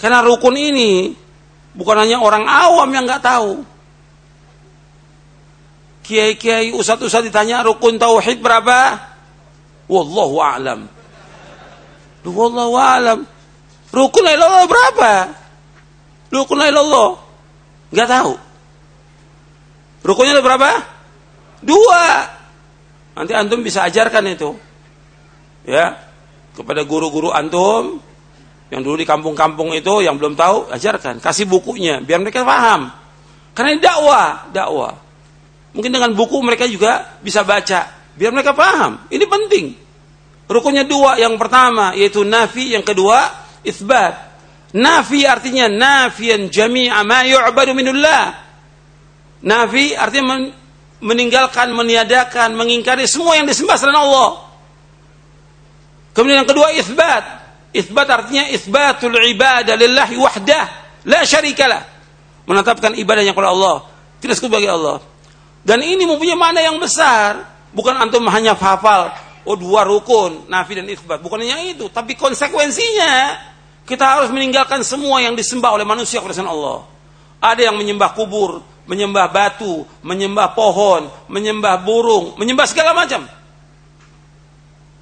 Karena 0.00 0.24
rukun 0.24 0.56
ini 0.56 1.12
bukan 1.76 1.96
hanya 2.02 2.18
orang 2.24 2.48
awam 2.48 2.88
yang 2.88 3.04
nggak 3.04 3.22
tahu. 3.22 3.60
Kiai-kiai 6.02 6.74
usat-usat 6.74 7.28
ditanya 7.28 7.62
rukun 7.62 8.00
tauhid 8.00 8.40
berapa? 8.40 8.98
Wallahu 9.86 10.36
a'lam. 10.40 10.80
Wallahu 12.26 12.74
a'lam. 12.74 13.18
Rukun 13.92 14.22
la 14.24 14.32
ilallah 14.34 14.64
berapa? 14.66 15.12
Rukun 16.32 16.56
la 16.58 16.66
ilallah. 16.72 17.10
Nggak 17.92 18.08
tahu. 18.08 18.32
Rukunnya 20.02 20.34
ada 20.38 20.42
berapa? 20.42 20.70
Dua. 21.62 22.04
Nanti 23.14 23.32
antum 23.38 23.62
bisa 23.62 23.86
ajarkan 23.86 24.34
itu. 24.34 24.50
Ya, 25.62 25.94
kepada 26.52 26.84
guru-guru 26.84 27.32
antum 27.32 28.00
yang 28.72 28.80
dulu 28.80 28.96
di 28.96 29.04
kampung-kampung 29.04 29.76
itu 29.76 30.00
yang 30.00 30.16
belum 30.16 30.32
tahu 30.32 30.72
ajarkan. 30.72 31.20
Kasih 31.20 31.44
bukunya 31.44 32.00
biar 32.00 32.20
mereka 32.20 32.40
paham. 32.40 32.88
Karena 33.52 33.76
ini 33.76 33.80
dakwah 33.84 34.48
dakwah. 34.48 34.96
Mungkin 35.76 35.92
dengan 35.92 36.12
buku 36.16 36.40
mereka 36.40 36.64
juga 36.64 37.20
bisa 37.20 37.44
baca 37.44 37.88
biar 38.16 38.32
mereka 38.32 38.56
paham. 38.56 39.08
Ini 39.12 39.24
penting. 39.28 39.66
Rukunnya 40.48 40.84
dua 40.84 41.20
yang 41.20 41.36
pertama 41.36 41.96
yaitu 41.96 42.24
nafi 42.24 42.72
yang 42.72 42.84
kedua 42.84 43.28
isbat. 43.64 44.32
Nafi 44.72 45.28
artinya 45.28 45.68
nafian 45.68 46.48
jami'a 46.48 47.04
ma 47.04 47.28
yu'badu 47.28 47.76
minullah. 47.76 48.40
Nafi 49.44 49.92
artinya 49.92 50.48
meninggalkan 51.04 51.72
meniadakan 51.76 52.56
mengingkari 52.56 53.04
semua 53.04 53.36
yang 53.36 53.44
disembah 53.44 53.76
selain 53.76 54.00
Allah 54.00 54.51
Kemudian 56.12 56.44
yang 56.44 56.48
kedua 56.48 56.72
isbat. 56.76 57.24
Isbat 57.72 58.04
artinya 58.04 58.44
isbatul 58.52 59.16
ibadah 59.16 59.74
lillahi 59.76 60.16
wahdah. 60.20 60.64
La 61.08 61.24
syarikalah. 61.24 61.82
Menetapkan 62.44 62.92
ibadah 62.92 63.24
yang 63.24 63.32
kepada 63.32 63.50
Allah. 63.52 63.88
Tidak 64.20 64.36
sekutu 64.36 64.60
bagi 64.60 64.68
Allah. 64.68 65.00
Dan 65.64 65.80
ini 65.80 66.04
mempunyai 66.04 66.36
makna 66.36 66.60
yang 66.60 66.76
besar. 66.76 67.40
Bukan 67.72 67.96
antum 67.96 68.28
hanya 68.28 68.52
hafal. 68.52 69.08
Oh 69.48 69.56
dua 69.56 69.88
rukun. 69.88 70.52
Nafi 70.52 70.76
dan 70.76 70.86
isbat. 70.92 71.24
Bukan 71.24 71.40
hanya 71.40 71.64
itu. 71.64 71.88
Tapi 71.88 72.12
konsekuensinya. 72.12 73.48
Kita 73.88 74.04
harus 74.20 74.28
meninggalkan 74.30 74.84
semua 74.84 75.24
yang 75.24 75.32
disembah 75.32 75.74
oleh 75.74 75.88
manusia 75.88 76.20
kepada 76.20 76.44
Allah. 76.44 76.84
Ada 77.40 77.72
yang 77.72 77.76
menyembah 77.80 78.12
kubur. 78.12 78.60
Menyembah 78.84 79.32
batu. 79.32 79.88
Menyembah 80.04 80.52
pohon. 80.52 81.08
Menyembah 81.32 81.80
burung. 81.80 82.36
Menyembah 82.36 82.68
segala 82.68 82.92
macam 82.92 83.24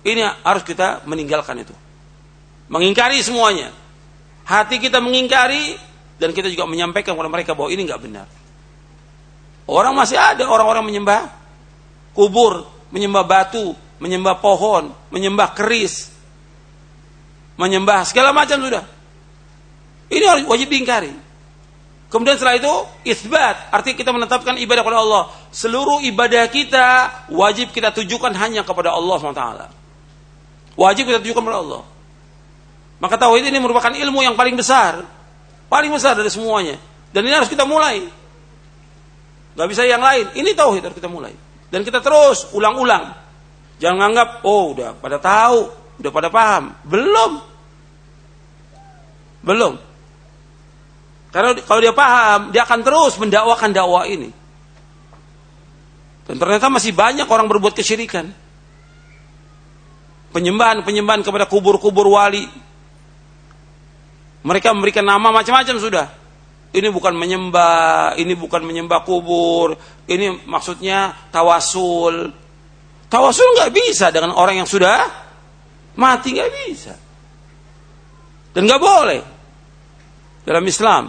ini 0.07 0.24
harus 0.24 0.64
kita 0.64 1.05
meninggalkan 1.05 1.61
itu. 1.61 1.74
Mengingkari 2.70 3.20
semuanya. 3.20 3.74
Hati 4.46 4.80
kita 4.80 4.98
mengingkari 4.98 5.76
dan 6.16 6.32
kita 6.32 6.48
juga 6.48 6.64
menyampaikan 6.66 7.14
kepada 7.14 7.30
mereka 7.30 7.53
bahwa 7.53 7.70
ini 7.72 7.84
nggak 7.84 8.03
benar. 8.03 8.26
Orang 9.70 9.94
masih 9.94 10.18
ada 10.18 10.42
orang-orang 10.51 10.82
menyembah 10.82 11.30
kubur, 12.16 12.66
menyembah 12.90 13.22
batu, 13.22 13.76
menyembah 14.03 14.42
pohon, 14.42 14.90
menyembah 15.14 15.55
keris, 15.55 16.11
menyembah 17.55 18.03
segala 18.09 18.34
macam 18.34 18.59
sudah. 18.59 18.84
Ini 20.11 20.24
harus 20.26 20.42
wajib 20.51 20.66
diingkari. 20.72 21.14
Kemudian 22.11 22.34
setelah 22.34 22.59
itu 22.59 22.74
isbat, 23.07 23.70
artinya 23.70 23.96
kita 24.03 24.11
menetapkan 24.11 24.59
ibadah 24.59 24.82
kepada 24.82 24.98
Allah. 24.98 25.22
Seluruh 25.55 26.03
ibadah 26.03 26.51
kita 26.51 26.86
wajib 27.30 27.70
kita 27.70 27.94
tujukan 27.94 28.34
hanya 28.34 28.66
kepada 28.66 28.90
Allah 28.90 29.14
SWT. 29.22 29.80
Wajib 30.81 31.12
kita 31.12 31.20
tunjukkan 31.20 31.45
kepada 31.45 31.61
Allah. 31.61 31.83
Maka 33.05 33.20
tauhid 33.20 33.53
ini 33.53 33.61
merupakan 33.61 33.93
ilmu 33.93 34.24
yang 34.24 34.33
paling 34.33 34.57
besar. 34.57 35.05
Paling 35.68 35.93
besar 35.93 36.16
dari 36.16 36.33
semuanya. 36.33 36.81
Dan 37.12 37.28
ini 37.28 37.37
harus 37.37 37.53
kita 37.53 37.68
mulai. 37.68 38.09
Gak 39.61 39.68
bisa 39.68 39.85
yang 39.85 40.01
lain. 40.01 40.33
Ini 40.33 40.57
tauhid 40.57 40.89
harus 40.89 40.97
kita 40.97 41.12
mulai. 41.12 41.37
Dan 41.68 41.85
kita 41.85 42.01
terus 42.01 42.49
ulang-ulang. 42.57 43.12
Jangan 43.76 44.09
anggap, 44.09 44.28
oh 44.45 44.72
udah 44.72 44.97
pada 44.97 45.20
tahu, 45.20 45.68
udah 46.01 46.11
pada 46.12 46.28
paham. 46.33 46.72
Belum. 46.89 47.33
Belum. 49.45 49.76
Karena 51.28 51.61
kalau 51.61 51.81
dia 51.85 51.93
paham, 51.93 52.57
dia 52.57 52.64
akan 52.64 52.81
terus 52.81 53.20
mendakwakan 53.20 53.70
dakwah 53.76 54.09
ini. 54.09 54.33
Dan 56.24 56.41
ternyata 56.41 56.72
masih 56.72 56.97
banyak 56.97 57.28
orang 57.28 57.53
berbuat 57.53 57.76
kesyirikan 57.76 58.33
penyembahan-penyembahan 60.31 61.22
kepada 61.26 61.47
kubur-kubur 61.51 62.07
wali. 62.14 62.47
Mereka 64.41 64.72
memberikan 64.72 65.05
nama 65.05 65.28
macam-macam 65.28 65.76
sudah. 65.76 66.07
Ini 66.70 66.87
bukan 66.95 67.18
menyembah, 67.18 68.14
ini 68.14 68.39
bukan 68.39 68.62
menyembah 68.62 69.03
kubur, 69.03 69.74
ini 70.07 70.47
maksudnya 70.47 71.12
tawasul. 71.35 72.31
Tawasul 73.11 73.49
nggak 73.59 73.72
bisa 73.74 74.14
dengan 74.14 74.39
orang 74.39 74.62
yang 74.62 74.70
sudah 74.70 75.03
mati 75.99 76.31
nggak 76.31 76.51
bisa. 76.62 76.95
Dan 78.55 78.70
nggak 78.70 78.83
boleh 78.83 79.20
dalam 80.47 80.62
Islam. 80.62 81.05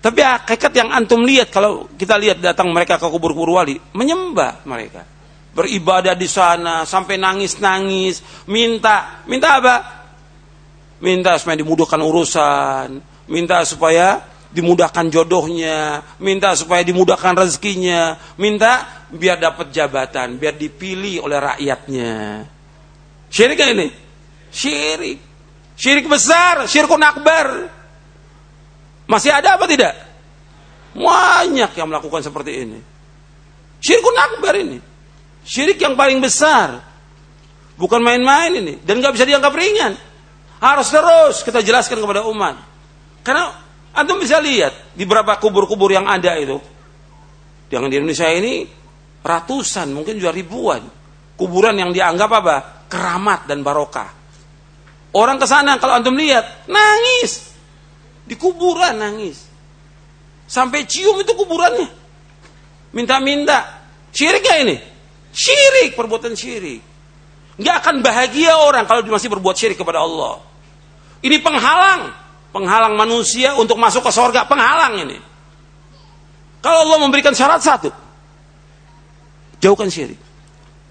Tapi 0.00 0.20
hakikat 0.24 0.72
yang 0.76 0.88
antum 0.92 1.24
lihat 1.24 1.48
kalau 1.52 1.88
kita 1.96 2.16
lihat 2.20 2.40
datang 2.40 2.68
mereka 2.72 3.00
ke 3.00 3.04
kubur-kubur 3.08 3.56
wali, 3.56 3.76
menyembah 3.96 4.64
mereka 4.68 5.19
beribadah 5.50 6.14
di 6.14 6.30
sana 6.30 6.86
sampai 6.86 7.18
nangis-nangis, 7.18 8.46
minta, 8.46 9.24
minta 9.26 9.58
apa? 9.58 9.76
minta 11.00 11.36
supaya 11.40 11.56
dimudahkan 11.56 12.00
urusan, 12.00 12.88
minta 13.32 13.64
supaya 13.64 14.20
dimudahkan 14.52 15.08
jodohnya, 15.08 16.04
minta 16.20 16.52
supaya 16.52 16.84
dimudahkan 16.84 17.34
rezekinya, 17.40 18.20
minta 18.36 19.04
biar 19.08 19.40
dapat 19.40 19.72
jabatan, 19.72 20.36
biar 20.36 20.54
dipilih 20.54 21.24
oleh 21.24 21.38
rakyatnya. 21.40 22.44
Syirik 23.32 23.56
gak 23.56 23.70
ini? 23.72 23.88
Syirik. 24.52 25.18
Syirik 25.80 26.06
besar, 26.10 26.68
syirkun 26.68 27.00
akbar. 27.00 27.72
Masih 29.08 29.32
ada 29.32 29.56
apa 29.56 29.64
tidak? 29.64 29.96
Banyak 30.92 31.72
yang 31.72 31.88
melakukan 31.88 32.20
seperti 32.20 32.52
ini. 32.68 32.78
Syirkun 33.80 34.16
akbar 34.18 34.54
ini. 34.60 34.78
Syirik 35.44 35.80
yang 35.80 35.96
paling 35.96 36.20
besar. 36.20 36.80
Bukan 37.80 38.00
main-main 38.00 38.52
ini. 38.52 38.74
Dan 38.84 39.00
nggak 39.00 39.16
bisa 39.16 39.24
dianggap 39.24 39.52
ringan. 39.56 39.92
Harus 40.60 40.88
terus 40.92 41.40
kita 41.40 41.64
jelaskan 41.64 42.00
kepada 42.00 42.24
umat. 42.28 42.60
Karena 43.24 43.70
Antum 43.90 44.22
bisa 44.22 44.38
lihat 44.38 44.94
di 44.94 45.02
beberapa 45.02 45.34
kubur-kubur 45.42 45.90
yang 45.90 46.06
ada 46.06 46.38
itu. 46.38 46.62
Yang 47.70 47.84
di 47.90 47.94
Indonesia 47.98 48.28
ini 48.30 48.66
ratusan, 49.22 49.90
mungkin 49.90 50.18
juga 50.18 50.30
ribuan. 50.30 50.82
Kuburan 51.34 51.74
yang 51.74 51.90
dianggap 51.90 52.30
apa? 52.30 52.56
Keramat 52.86 53.50
dan 53.50 53.66
barokah. 53.66 54.10
Orang 55.10 55.42
ke 55.42 55.46
sana 55.46 55.74
kalau 55.82 55.98
antum 55.98 56.14
lihat, 56.14 56.70
nangis. 56.70 57.50
Di 58.22 58.38
kuburan 58.38 58.94
nangis. 58.94 59.50
Sampai 60.46 60.86
cium 60.86 61.18
itu 61.18 61.34
kuburannya. 61.34 61.90
Minta-minta. 62.94 63.86
Syirik 64.14 64.42
ya 64.42 64.56
ini? 64.66 64.76
Syirik, 65.30 65.94
perbuatan 65.94 66.34
syirik. 66.34 66.82
Nggak 67.60 67.76
akan 67.84 67.96
bahagia 68.00 68.56
orang 68.56 68.88
kalau 68.88 69.04
masih 69.06 69.30
berbuat 69.30 69.54
syirik 69.54 69.78
kepada 69.78 70.02
Allah. 70.02 70.42
Ini 71.20 71.38
penghalang. 71.44 72.14
Penghalang 72.50 72.98
manusia 72.98 73.54
untuk 73.54 73.78
masuk 73.78 74.02
ke 74.02 74.10
sorga. 74.10 74.48
Penghalang 74.48 75.06
ini. 75.06 75.18
Kalau 76.60 76.88
Allah 76.88 76.98
memberikan 76.98 77.36
syarat 77.36 77.62
satu. 77.62 77.92
Jauhkan 79.60 79.92
syirik. 79.92 80.18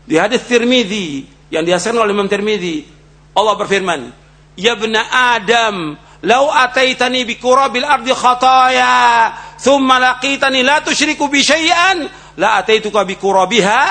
Di 0.06 0.16
hadis 0.18 0.46
Tirmidzi 0.46 1.26
yang 1.54 1.66
dihasilkan 1.66 2.02
oleh 2.02 2.14
Imam 2.14 2.30
Tirmidzi 2.30 2.86
Allah 3.34 3.54
berfirman 3.58 4.10
ya 4.58 4.74
bena 4.78 5.06
Adam 5.38 5.98
lau 6.26 6.46
ataitani 6.50 7.26
bi 7.26 7.38
kurabil 7.42 7.86
ardi 7.86 8.14
khataya 8.14 9.34
thumma 9.58 9.98
laqitani 9.98 10.62
la 10.62 10.82
tusyriku 10.82 11.30
bi 11.30 11.42
syai'an 11.42 12.06
la 12.38 12.62
ataituka 12.62 13.06
bi 13.06 13.18
kurabiha 13.18 13.82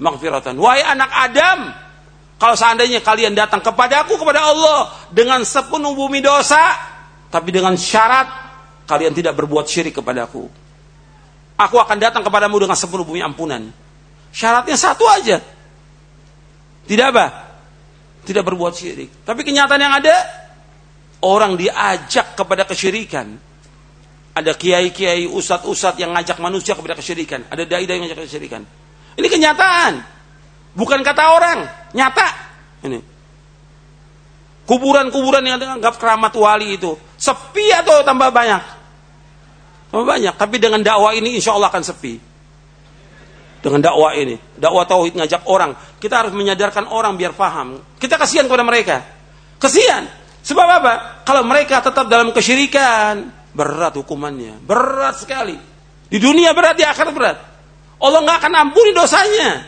maghfiratan 0.00 0.56
wahai 0.56 0.84
anak 0.84 1.10
Adam 1.12 1.60
kalau 2.42 2.58
seandainya 2.58 2.98
kalian 2.98 3.38
datang 3.38 3.62
kepadaku 3.62 4.18
kepada 4.18 4.42
Allah 4.42 4.90
dengan 5.14 5.46
sepenuh 5.46 5.94
bumi 5.94 6.18
dosa, 6.18 6.74
tapi 7.30 7.54
dengan 7.54 7.78
syarat 7.78 8.26
kalian 8.82 9.14
tidak 9.14 9.38
berbuat 9.38 9.62
syirik 9.70 10.02
kepadaku. 10.02 10.50
Aku 11.54 11.76
akan 11.78 12.02
datang 12.02 12.26
kepadamu 12.26 12.58
dengan 12.58 12.74
sepuluh 12.74 13.06
bumi 13.06 13.22
ampunan. 13.22 13.70
Syaratnya 14.34 14.74
satu 14.74 15.06
aja. 15.06 15.38
Tidak 16.82 17.06
apa? 17.14 17.26
Tidak 18.26 18.42
berbuat 18.42 18.74
syirik. 18.74 19.22
Tapi 19.22 19.46
kenyataan 19.46 19.78
yang 19.78 19.94
ada, 20.02 20.16
orang 21.22 21.54
diajak 21.54 22.34
kepada 22.34 22.66
kesyirikan. 22.66 23.38
Ada 24.34 24.58
kiai-kiai, 24.58 25.30
ustadz-ustadz 25.30 26.02
yang 26.02 26.10
ngajak 26.10 26.42
manusia 26.42 26.74
kepada 26.74 26.98
kesyirikan. 26.98 27.46
Ada 27.46 27.70
dai-dai 27.70 28.02
yang 28.02 28.10
ngajak 28.10 28.26
kesyirikan. 28.26 28.66
Ini 29.16 29.28
kenyataan. 29.28 29.92
Bukan 30.72 31.00
kata 31.04 31.22
orang, 31.36 31.58
nyata. 31.92 32.28
Ini. 32.88 33.00
Kuburan-kuburan 34.62 35.42
yang 35.44 35.58
dianggap 35.58 35.98
keramat 35.98 36.32
wali 36.38 36.80
itu 36.80 36.94
sepi 37.18 37.66
atau 37.74 38.00
tambah 38.06 38.30
banyak? 38.32 38.62
Tambah 39.92 40.06
banyak. 40.06 40.34
Tapi 40.38 40.56
dengan 40.56 40.80
dakwah 40.80 41.12
ini 41.12 41.36
insya 41.36 41.52
Allah 41.52 41.68
akan 41.68 41.84
sepi. 41.84 42.14
Dengan 43.62 43.78
dakwah 43.78 44.16
ini, 44.18 44.34
dakwah 44.58 44.82
tauhid 44.82 45.14
ngajak 45.14 45.46
orang, 45.46 45.78
kita 46.02 46.18
harus 46.18 46.34
menyadarkan 46.34 46.90
orang 46.90 47.14
biar 47.14 47.30
paham. 47.30 47.78
Kita 47.94 48.18
kasihan 48.18 48.50
kepada 48.50 48.66
mereka. 48.66 49.06
Kasihan. 49.62 50.02
Sebab 50.42 50.66
apa? 50.66 51.22
Kalau 51.22 51.46
mereka 51.46 51.78
tetap 51.78 52.10
dalam 52.10 52.34
kesyirikan, 52.34 53.30
berat 53.54 53.94
hukumannya, 53.94 54.58
berat 54.66 55.22
sekali. 55.22 55.54
Di 56.10 56.18
dunia 56.18 56.50
berat, 56.50 56.74
di 56.74 56.82
akhirat 56.82 57.14
berat. 57.14 57.38
Allah 58.02 58.20
nggak 58.26 58.38
akan 58.42 58.54
ampuni 58.68 58.90
dosanya. 58.90 59.62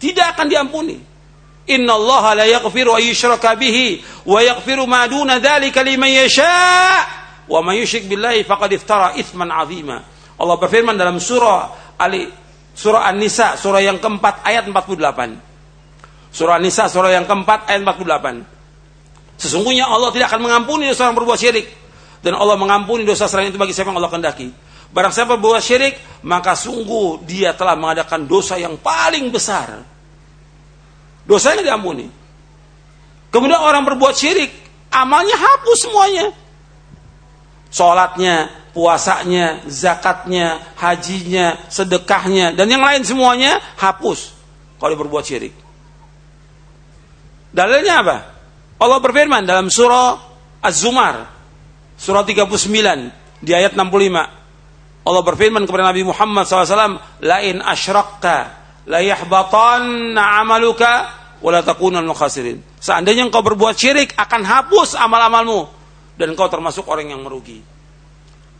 Tidak 0.00 0.26
akan 0.34 0.46
diampuni. 0.48 0.96
Inna 1.70 1.94
Allah 1.94 2.42
la 2.42 2.46
yaghfiru 2.48 2.90
an 2.96 3.02
yushraka 3.04 3.54
bihi 3.54 4.02
wa 4.26 4.42
yaghfiru 4.42 4.82
ma 4.88 5.06
duna 5.06 5.38
dzalika 5.38 5.84
liman 5.86 6.10
yasha 6.10 6.50
wa 7.46 7.62
man 7.62 7.78
yusyrik 7.78 8.10
billahi 8.10 8.42
faqad 8.42 8.72
iftara 8.74 9.14
itsman 9.14 9.52
azima. 9.52 10.02
Allah 10.42 10.56
berfirman 10.58 10.98
dalam 10.98 11.22
surah 11.22 11.94
Ali 12.02 12.26
surah 12.74 13.06
An-Nisa 13.06 13.54
surah 13.54 13.78
yang 13.78 14.02
keempat 14.02 14.42
ayat 14.42 14.66
48. 14.66 16.34
Surah 16.34 16.58
An-Nisa 16.58 16.90
surah 16.90 17.14
yang 17.14 17.28
keempat 17.28 17.70
ayat 17.70 17.84
48. 17.86 19.38
Sesungguhnya 19.38 19.86
Allah 19.86 20.10
tidak 20.10 20.34
akan 20.34 20.42
mengampuni 20.50 20.90
dosa 20.90 21.06
orang 21.06 21.20
berbuat 21.22 21.38
syirik 21.38 21.66
dan 22.26 22.34
Allah 22.34 22.58
mengampuni 22.58 23.06
dosa 23.06 23.30
selain 23.30 23.50
itu 23.50 23.58
bagi 23.60 23.70
siapa 23.70 23.94
yang 23.94 24.02
Allah 24.02 24.10
kehendaki. 24.10 24.48
Barang 24.92 25.12
siapa 25.12 25.40
berbuat 25.40 25.64
syirik, 25.64 25.96
maka 26.28 26.52
sungguh 26.52 27.24
dia 27.24 27.56
telah 27.56 27.72
mengadakan 27.74 28.28
dosa 28.28 28.60
yang 28.60 28.76
paling 28.76 29.32
besar 29.32 29.92
Dosanya 31.22 31.62
diampuni. 31.62 32.10
Kemudian 33.32 33.62
orang 33.62 33.86
berbuat 33.86 34.14
syirik, 34.14 34.50
amalnya 34.92 35.38
hapus 35.38 35.78
semuanya. 35.88 36.26
Sholatnya, 37.72 38.52
puasanya, 38.76 39.64
zakatnya, 39.64 40.60
hajinya, 40.76 41.56
sedekahnya, 41.72 42.52
dan 42.52 42.68
yang 42.68 42.84
lain 42.84 43.00
semuanya 43.00 43.56
hapus 43.80 44.36
kalau 44.76 44.92
berbuat 44.98 45.24
syirik. 45.24 45.54
Dalilnya 47.52 48.04
apa? 48.04 48.16
Allah 48.76 48.98
berfirman 49.00 49.48
dalam 49.48 49.72
surah 49.72 50.20
Az-Zumar, 50.60 51.32
surah 51.96 52.24
39, 52.28 53.40
di 53.40 53.56
ayat 53.56 53.72
65. 53.72 54.41
Allah 55.02 55.22
berfirman 55.26 55.66
kepada 55.66 55.90
Nabi 55.90 56.06
Muhammad 56.06 56.46
SAW, 56.46 56.98
Lain 57.26 57.56
asyrakta 57.58 58.36
la 58.86 59.02
yahbatanna 59.02 60.42
amaluka 60.42 61.10
wala 61.42 61.62
takunal 61.62 62.06
khasirin. 62.14 62.62
Seandainya 62.78 63.26
engkau 63.26 63.42
berbuat 63.42 63.74
syirik 63.74 64.14
akan 64.14 64.42
hapus 64.46 64.94
amal-amalmu 64.94 65.66
dan 66.14 66.34
engkau 66.34 66.46
termasuk 66.46 66.86
orang 66.86 67.10
yang 67.10 67.22
merugi. 67.22 67.58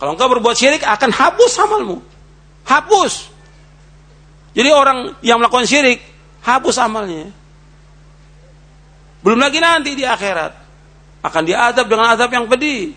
Kalau 0.03 0.18
engkau 0.18 0.26
berbuat 0.26 0.59
syirik 0.59 0.82
akan 0.82 1.11
hapus 1.14 1.53
amalmu. 1.62 2.03
Hapus. 2.66 3.30
Jadi 4.53 4.70
orang 4.74 5.14
yang 5.22 5.38
melakukan 5.38 5.66
syirik 5.66 6.03
hapus 6.43 6.76
amalnya. 6.82 7.30
Belum 9.22 9.38
lagi 9.38 9.62
nanti 9.62 9.95
di 9.95 10.03
akhirat 10.03 10.53
akan 11.22 11.43
diadab 11.47 11.86
dengan 11.86 12.18
adab 12.18 12.30
yang 12.34 12.51
pedih. 12.51 12.90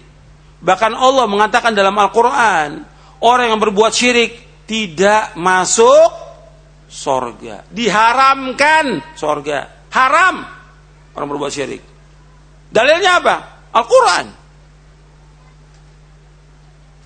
Bahkan 0.66 0.98
Allah 0.98 1.30
mengatakan 1.30 1.78
dalam 1.78 1.93
Al-Qur'an, 1.93 2.82
orang 3.26 3.49
yang 3.49 3.61
berbuat 3.61 3.91
syirik 3.91 4.38
tidak 4.69 5.34
masuk 5.34 6.13
sorga. 6.86 7.65
Diharamkan 7.73 9.17
sorga. 9.17 9.89
Haram 9.89 10.45
orang 11.17 11.28
berbuat 11.34 11.51
syirik. 11.51 11.82
Dalilnya 12.69 13.11
apa? 13.19 13.36
Al-Quran. 13.73 14.26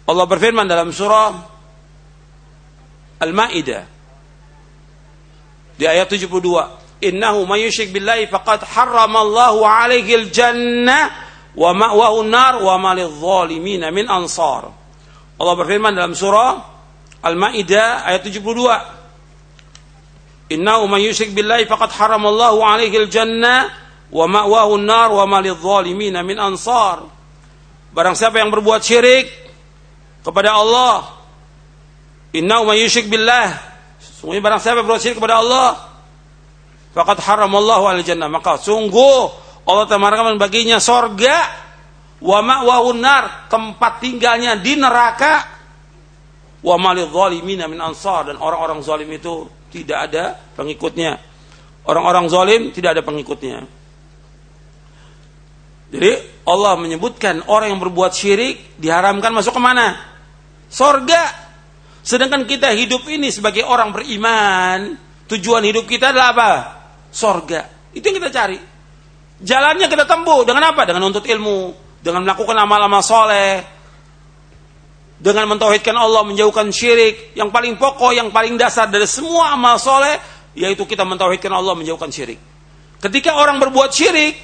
Allah 0.09 0.25
berfirman 0.25 0.65
dalam 0.65 0.89
surah 0.89 1.33
Al-Ma'idah 3.21 3.83
di 5.79 5.85
ayat 5.85 6.09
72 6.09 7.05
innahu 7.05 7.45
may 7.45 7.63
yusyrik 7.63 7.93
billahi 7.93 8.25
faqad 8.27 8.65
harramallahu 8.67 9.63
alaihi 9.63 10.17
al-jannah 10.17 11.03
wa 11.53 11.71
ma'wahu 11.71 12.25
an-nar 12.25 12.59
wa 12.59 12.75
ma 12.81 12.91
lidh-dhalimin 12.97 13.85
min 13.93 14.05
ansar 14.09 14.78
Allah 15.39 15.55
berfirman 15.55 15.95
dalam 15.95 16.11
surah 16.11 16.59
Al-Maidah 17.23 18.03
ayat 18.07 18.27
72 18.27 18.99
Innahu 20.49 20.89
man 20.89 20.97
yusyrik 20.99 21.37
billahi 21.37 21.69
faqad 21.69 21.93
haramallahu 21.93 22.65
alaihi 22.65 23.05
al-jannah 23.05 23.69
wa 24.09 24.25
ma'wahu 24.25 24.81
an-nar 24.81 25.13
wa 25.13 25.25
ma 25.29 25.37
lidh-dhalimin 25.45 26.17
min 26.25 26.37
ansar. 26.41 27.05
Barang 27.93 28.17
siapa 28.17 28.41
yang 28.41 28.49
berbuat 28.49 28.81
syirik 28.81 29.29
kepada 30.25 30.57
Allah, 30.57 31.21
innahu 32.33 32.65
man 32.65 32.81
yusyrik 32.81 33.13
billah, 33.13 33.61
sungguh 34.01 34.41
barang 34.41 34.57
siapa 34.57 34.81
berbuat 34.81 34.97
syirik 34.97 35.21
kepada 35.21 35.37
Allah, 35.37 35.69
faqad 36.97 37.21
haramallahu 37.21 37.85
al-jannah, 37.85 38.25
maka 38.25 38.57
sungguh 38.57 39.29
Allah 39.69 39.85
telah 39.85 40.33
baginya 40.33 40.81
sorga 40.81 41.68
wa 42.19 42.39
ma'wahu 42.43 42.95
nar 42.99 43.47
tempat 43.47 44.03
tinggalnya 44.03 44.59
di 44.59 44.75
neraka 44.75 45.47
wa 46.59 46.75
malil 46.75 47.07
zalimin 47.07 47.63
min 47.71 47.79
ansar 47.79 48.27
dan 48.27 48.35
orang-orang 48.39 48.83
zalim 48.83 49.07
itu 49.11 49.47
tidak 49.71 50.11
ada 50.11 50.35
pengikutnya. 50.57 51.19
Orang-orang 51.87 52.27
zalim 52.27 52.61
tidak 52.75 52.99
ada 52.99 53.03
pengikutnya. 53.05 53.65
Jadi 55.89 56.11
Allah 56.45 56.77
menyebutkan 56.77 57.49
orang 57.49 57.73
yang 57.73 57.81
berbuat 57.81 58.13
syirik 58.13 58.77
diharamkan 58.77 59.33
masuk 59.33 59.57
ke 59.57 59.61
mana? 59.61 59.97
Sorga. 60.69 61.49
Sedangkan 62.05 62.45
kita 62.45 62.73
hidup 62.77 63.09
ini 63.09 63.33
sebagai 63.33 63.65
orang 63.65 63.89
beriman, 63.89 64.97
tujuan 65.25 65.65
hidup 65.65 65.89
kita 65.89 66.13
adalah 66.13 66.29
apa? 66.33 66.51
Sorga. 67.09 67.65
Itu 67.89 68.05
yang 68.05 68.21
kita 68.21 68.29
cari. 68.29 68.59
Jalannya 69.39 69.87
kita 69.89 70.05
tempuh 70.05 70.45
dengan 70.45 70.73
apa? 70.73 70.85
Dengan 70.85 71.09
untuk 71.09 71.25
ilmu, 71.25 71.73
dengan 71.99 72.23
melakukan 72.23 72.55
amal-amal 72.55 73.03
soleh, 73.03 73.63
dengan 75.19 75.51
mentauhidkan 75.51 75.95
Allah, 75.99 76.23
menjauhkan 76.23 76.71
syirik. 76.71 77.35
Yang 77.35 77.49
paling 77.51 77.75
pokok, 77.75 78.15
yang 78.15 78.31
paling 78.31 78.55
dasar 78.55 78.87
dari 78.87 79.03
semua 79.03 79.51
amal 79.51 79.75
soleh, 79.75 80.15
yaitu 80.55 80.87
kita 80.87 81.03
mentauhidkan 81.03 81.51
Allah, 81.51 81.75
menjauhkan 81.75 82.07
syirik. 82.07 82.39
Ketika 83.03 83.35
orang 83.35 83.59
berbuat 83.59 83.91
syirik, 83.91 84.39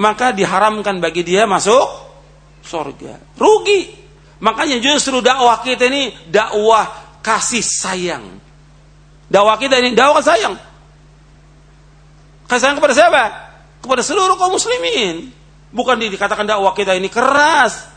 maka 0.00 0.32
diharamkan 0.32 0.98
bagi 0.98 1.22
dia 1.22 1.44
masuk 1.44 1.84
sorga. 2.64 3.20
Rugi. 3.36 4.04
Makanya 4.40 4.80
justru 4.80 5.20
dakwah 5.20 5.60
kita 5.60 5.88
ini 5.88 6.12
dakwah 6.28 6.88
kasih 7.20 7.64
sayang. 7.64 8.24
Dakwah 9.28 9.56
kita 9.60 9.80
ini 9.80 9.92
dakwah 9.92 10.20
sayang. 10.20 10.56
Kasih 12.48 12.60
sayang 12.60 12.76
kepada 12.80 12.94
siapa? 12.96 13.24
Kepada 13.80 14.00
seluruh 14.00 14.36
kaum 14.36 14.56
muslimin. 14.56 15.43
Bukan 15.74 15.98
dikatakan 15.98 16.46
dakwah 16.46 16.70
kita 16.70 16.94
ini 16.94 17.10
keras. 17.10 17.90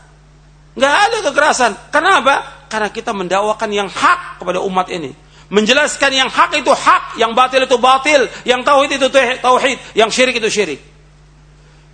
Nggak 0.74 0.94
ada 0.98 1.18
kekerasan. 1.30 1.72
Kenapa? 1.94 2.66
Karena 2.66 2.90
kita 2.90 3.14
mendakwakan 3.14 3.70
yang 3.70 3.86
hak 3.86 4.42
kepada 4.42 4.58
umat 4.66 4.90
ini. 4.90 5.14
Menjelaskan 5.48 6.10
yang 6.12 6.28
hak 6.28 6.58
itu 6.58 6.68
hak, 6.74 7.16
yang 7.16 7.32
batil 7.32 7.64
itu 7.64 7.78
batil, 7.80 8.28
yang 8.44 8.60
tauhid 8.66 9.00
itu 9.00 9.08
tauhid, 9.40 9.78
yang 9.96 10.10
syirik 10.12 10.36
itu 10.36 10.50
syirik. 10.50 10.80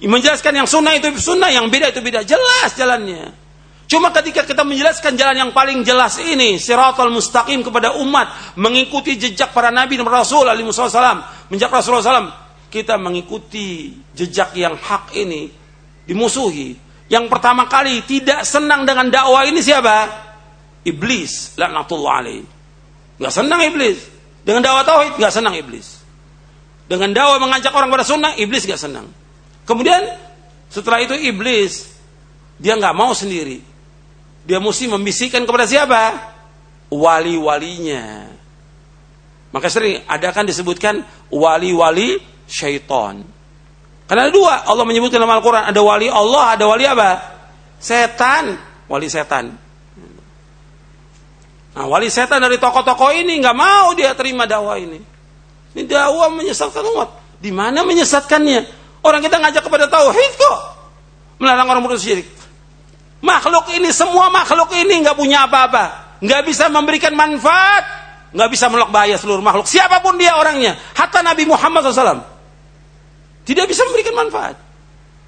Menjelaskan 0.02 0.58
yang 0.58 0.66
sunnah 0.66 0.96
itu 0.96 1.12
sunnah, 1.20 1.52
yang 1.52 1.70
beda 1.70 1.92
itu 1.92 2.02
beda. 2.02 2.26
Jelas 2.26 2.74
jalannya. 2.74 3.30
Cuma 3.84 4.10
ketika 4.10 4.42
kita 4.48 4.64
menjelaskan 4.64 5.14
jalan 5.14 5.36
yang 5.36 5.50
paling 5.52 5.84
jelas 5.84 6.16
ini, 6.18 6.56
siratal 6.56 7.12
mustaqim 7.12 7.60
kepada 7.60 7.94
umat, 8.00 8.56
mengikuti 8.56 9.20
jejak 9.20 9.52
para 9.52 9.68
nabi 9.68 10.00
dan 10.00 10.08
rasul 10.08 10.48
alaihi 10.48 10.66
wasallam, 10.66 11.22
menjak 11.52 11.68
Rasulullah 11.68 12.24
SAW, 12.24 12.32
kita 12.72 12.96
mengikuti 12.98 13.94
jejak 14.16 14.56
yang 14.58 14.74
hak 14.74 15.14
ini 15.14 15.63
dimusuhi. 16.08 16.76
Yang 17.08 17.28
pertama 17.28 17.68
kali 17.68 18.00
tidak 18.08 18.48
senang 18.48 18.88
dengan 18.88 19.12
dakwah 19.12 19.44
ini 19.44 19.60
siapa? 19.60 20.08
Iblis, 20.84 21.56
laknatullah 21.60 22.14
alaih. 22.24 22.44
Gak 23.20 23.32
senang 23.32 23.60
iblis. 23.64 24.00
Dengan 24.44 24.64
dakwah 24.64 24.84
tauhid 24.84 25.20
gak 25.20 25.32
senang 25.32 25.54
iblis. 25.56 26.00
Dengan 26.84 27.12
dakwah 27.12 27.40
mengajak 27.40 27.72
orang 27.72 27.88
pada 27.92 28.04
sunnah, 28.04 28.32
iblis 28.36 28.64
gak 28.64 28.80
senang. 28.80 29.08
Kemudian 29.64 30.00
setelah 30.68 31.00
itu 31.00 31.16
iblis 31.16 31.94
dia 32.60 32.76
nggak 32.76 32.94
mau 32.96 33.12
sendiri. 33.16 33.60
Dia 34.44 34.60
mesti 34.60 34.86
membisikkan 34.86 35.42
kepada 35.48 35.64
siapa? 35.64 36.02
Wali-walinya. 36.92 38.28
Maka 39.50 39.68
sering 39.72 40.04
ada 40.04 40.34
kan 40.34 40.44
disebutkan 40.44 41.00
wali-wali 41.32 42.20
syaitan. 42.44 43.24
Karena 44.04 44.28
ada 44.28 44.32
dua, 44.32 44.68
Allah 44.68 44.84
menyebutkan 44.84 45.16
dalam 45.16 45.32
Al-Quran, 45.32 45.64
ada 45.72 45.80
wali 45.80 46.12
Allah, 46.12 46.44
ada 46.52 46.64
wali 46.68 46.84
apa? 46.84 47.10
Setan, 47.80 48.52
wali 48.84 49.08
setan. 49.08 49.56
Nah, 51.74 51.84
wali 51.88 52.12
setan 52.12 52.38
dari 52.44 52.60
tokoh-tokoh 52.60 53.10
ini 53.16 53.40
nggak 53.40 53.56
mau 53.56 53.96
dia 53.96 54.12
terima 54.12 54.44
dakwah 54.44 54.76
ini. 54.76 55.00
Ini 55.74 55.82
dakwah 55.88 56.28
menyesatkan 56.36 56.84
umat. 56.84 57.10
Di 57.40 57.48
mana 57.48 57.82
menyesatkannya? 57.82 58.84
Orang 59.04 59.24
kita 59.24 59.40
ngajak 59.40 59.64
kepada 59.64 59.88
tauhid 59.88 60.32
kok. 60.36 60.58
Melarang 61.40 61.66
orang 61.66 61.82
berbuat 61.82 62.00
syirik. 62.00 62.28
Makhluk 63.24 63.72
ini 63.72 63.88
semua 63.88 64.28
makhluk 64.28 64.68
ini 64.76 65.00
nggak 65.00 65.16
punya 65.16 65.48
apa-apa, 65.48 66.20
nggak 66.20 66.44
bisa 66.44 66.68
memberikan 66.68 67.16
manfaat, 67.16 67.88
nggak 68.36 68.52
bisa 68.52 68.68
menolak 68.68 68.92
bahaya 68.92 69.16
seluruh 69.16 69.40
makhluk. 69.40 69.64
Siapa 69.64 70.04
pun 70.04 70.20
dia 70.20 70.36
orangnya, 70.36 70.76
hatta 70.92 71.24
Nabi 71.24 71.48
Muhammad 71.48 71.88
SAW 71.88 72.33
tidak 73.44 73.68
bisa 73.68 73.84
memberikan 73.84 74.14
manfaat, 74.16 74.56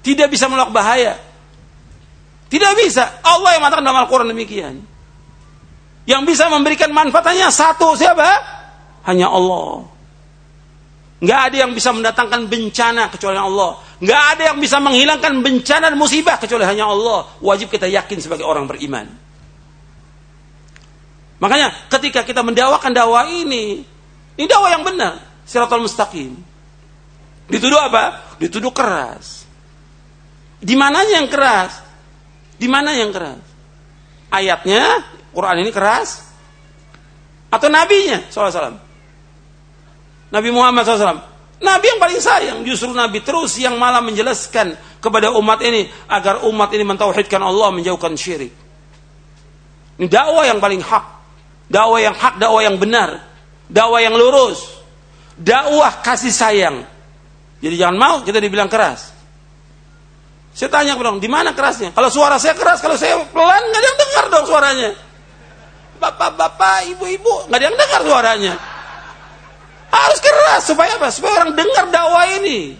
tidak 0.01 0.27
bisa 0.33 0.45
menolak 0.49 0.73
bahaya, 0.73 1.17
tidak 2.47 2.71
bisa. 2.79 3.19
Allah 3.23 3.55
yang 3.55 3.61
mengatakan 3.63 3.83
dalam 3.83 3.99
Al-Quran 4.07 4.27
demikian. 4.31 4.75
Yang 6.07 6.21
bisa 6.23 6.47
memberikan 6.47 6.87
manfaat 6.95 7.35
hanya 7.35 7.51
satu 7.51 7.91
siapa? 7.99 8.23
Hanya 9.03 9.27
Allah. 9.27 9.83
Nggak 11.19 11.39
ada 11.51 11.55
yang 11.67 11.71
bisa 11.75 11.89
mendatangkan 11.91 12.47
bencana 12.47 13.11
kecuali 13.11 13.35
Allah. 13.35 13.75
Nggak 13.99 14.23
ada 14.37 14.43
yang 14.53 14.57
bisa 14.63 14.77
menghilangkan 14.79 15.33
bencana 15.43 15.91
dan 15.91 15.97
musibah 15.99 16.39
kecuali 16.39 16.63
hanya 16.63 16.87
Allah. 16.87 17.27
Wajib 17.43 17.67
kita 17.67 17.91
yakin 17.91 18.23
sebagai 18.23 18.47
orang 18.47 18.69
beriman. 18.69 19.09
Makanya 21.37 21.73
ketika 21.91 22.23
kita 22.23 22.41
mendawakan 22.41 22.95
dakwah 22.95 23.27
ini, 23.27 23.83
ini 24.39 24.45
dakwah 24.47 24.73
yang 24.73 24.87
benar, 24.87 25.19
siratul 25.43 25.83
mustaqim. 25.83 26.33
Dituduh 27.47 27.79
apa? 27.79 28.35
Dituduh 28.37 28.71
keras. 28.75 29.47
Di 30.59 30.75
mananya 30.75 31.23
yang 31.23 31.29
keras? 31.31 31.79
Di 32.57 32.67
mana 32.67 32.91
yang 32.97 33.13
keras? 33.13 33.39
Ayatnya, 34.27 35.05
Quran 35.31 35.63
ini 35.63 35.71
keras? 35.71 36.27
Atau 37.47 37.71
nabinya, 37.71 38.27
SAW? 38.27 38.75
Nabi 40.27 40.49
Muhammad 40.51 40.83
SAW. 40.83 41.23
Nabi 41.57 41.85
yang 41.89 41.97
paling 41.97 42.21
sayang, 42.21 42.57
justru 42.61 42.93
Nabi 42.93 43.25
terus 43.25 43.57
yang 43.57 43.81
malah 43.81 43.97
menjelaskan 44.03 44.77
kepada 45.01 45.33
umat 45.33 45.57
ini 45.65 45.89
agar 46.05 46.45
umat 46.45 46.69
ini 46.69 46.85
mentauhidkan 46.85 47.41
Allah, 47.41 47.73
menjauhkan 47.73 48.13
syirik. 48.13 48.53
Ini 49.97 50.05
dakwah 50.05 50.45
yang 50.45 50.61
paling 50.61 50.85
hak, 50.85 51.05
dakwah 51.65 51.97
yang 51.97 52.13
hak, 52.13 52.37
dakwah 52.37 52.61
yang 52.61 52.77
benar, 52.77 53.25
dakwah 53.65 53.97
yang 53.97 54.13
lurus, 54.13 54.69
dakwah 55.33 55.89
kasih 56.05 56.29
sayang. 56.29 56.85
Jadi 57.57 57.75
jangan 57.75 57.97
mau 57.97 58.15
kita 58.21 58.37
dibilang 58.37 58.69
keras. 58.69 59.17
Saya 60.57 60.73
tanya 60.73 60.97
kepada 60.97 61.13
di 61.21 61.29
mana 61.29 61.53
kerasnya? 61.53 61.93
Kalau 61.93 62.09
suara 62.09 62.41
saya 62.41 62.57
keras, 62.57 62.81
kalau 62.81 62.97
saya 62.97 63.21
pelan, 63.29 63.61
nggak 63.61 63.77
ada 63.77 63.87
yang 63.87 63.99
dengar 64.01 64.25
dong 64.33 64.45
suaranya. 64.49 64.89
Bapak-bapak, 66.01 66.97
ibu-ibu, 66.97 67.45
nggak 67.45 67.57
ada 67.61 67.65
yang 67.69 67.77
dengar 67.77 68.01
suaranya. 68.01 68.53
Harus 69.93 70.19
keras 70.19 70.61
supaya 70.65 70.97
apa? 70.97 71.13
Supaya 71.13 71.45
orang 71.45 71.53
dengar 71.53 71.85
dakwah 71.93 72.25
ini. 72.41 72.73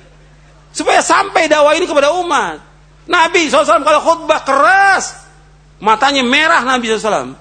Supaya 0.73 1.05
sampai 1.05 1.45
dakwah 1.45 1.77
ini 1.77 1.85
kepada 1.85 2.17
umat. 2.17 2.57
Nabi 3.05 3.45
SAW 3.45 3.85
kalau 3.85 4.01
khutbah 4.01 4.41
keras, 4.41 5.29
matanya 5.77 6.25
merah 6.25 6.65
Nabi 6.65 6.89
SAW. 6.91 7.37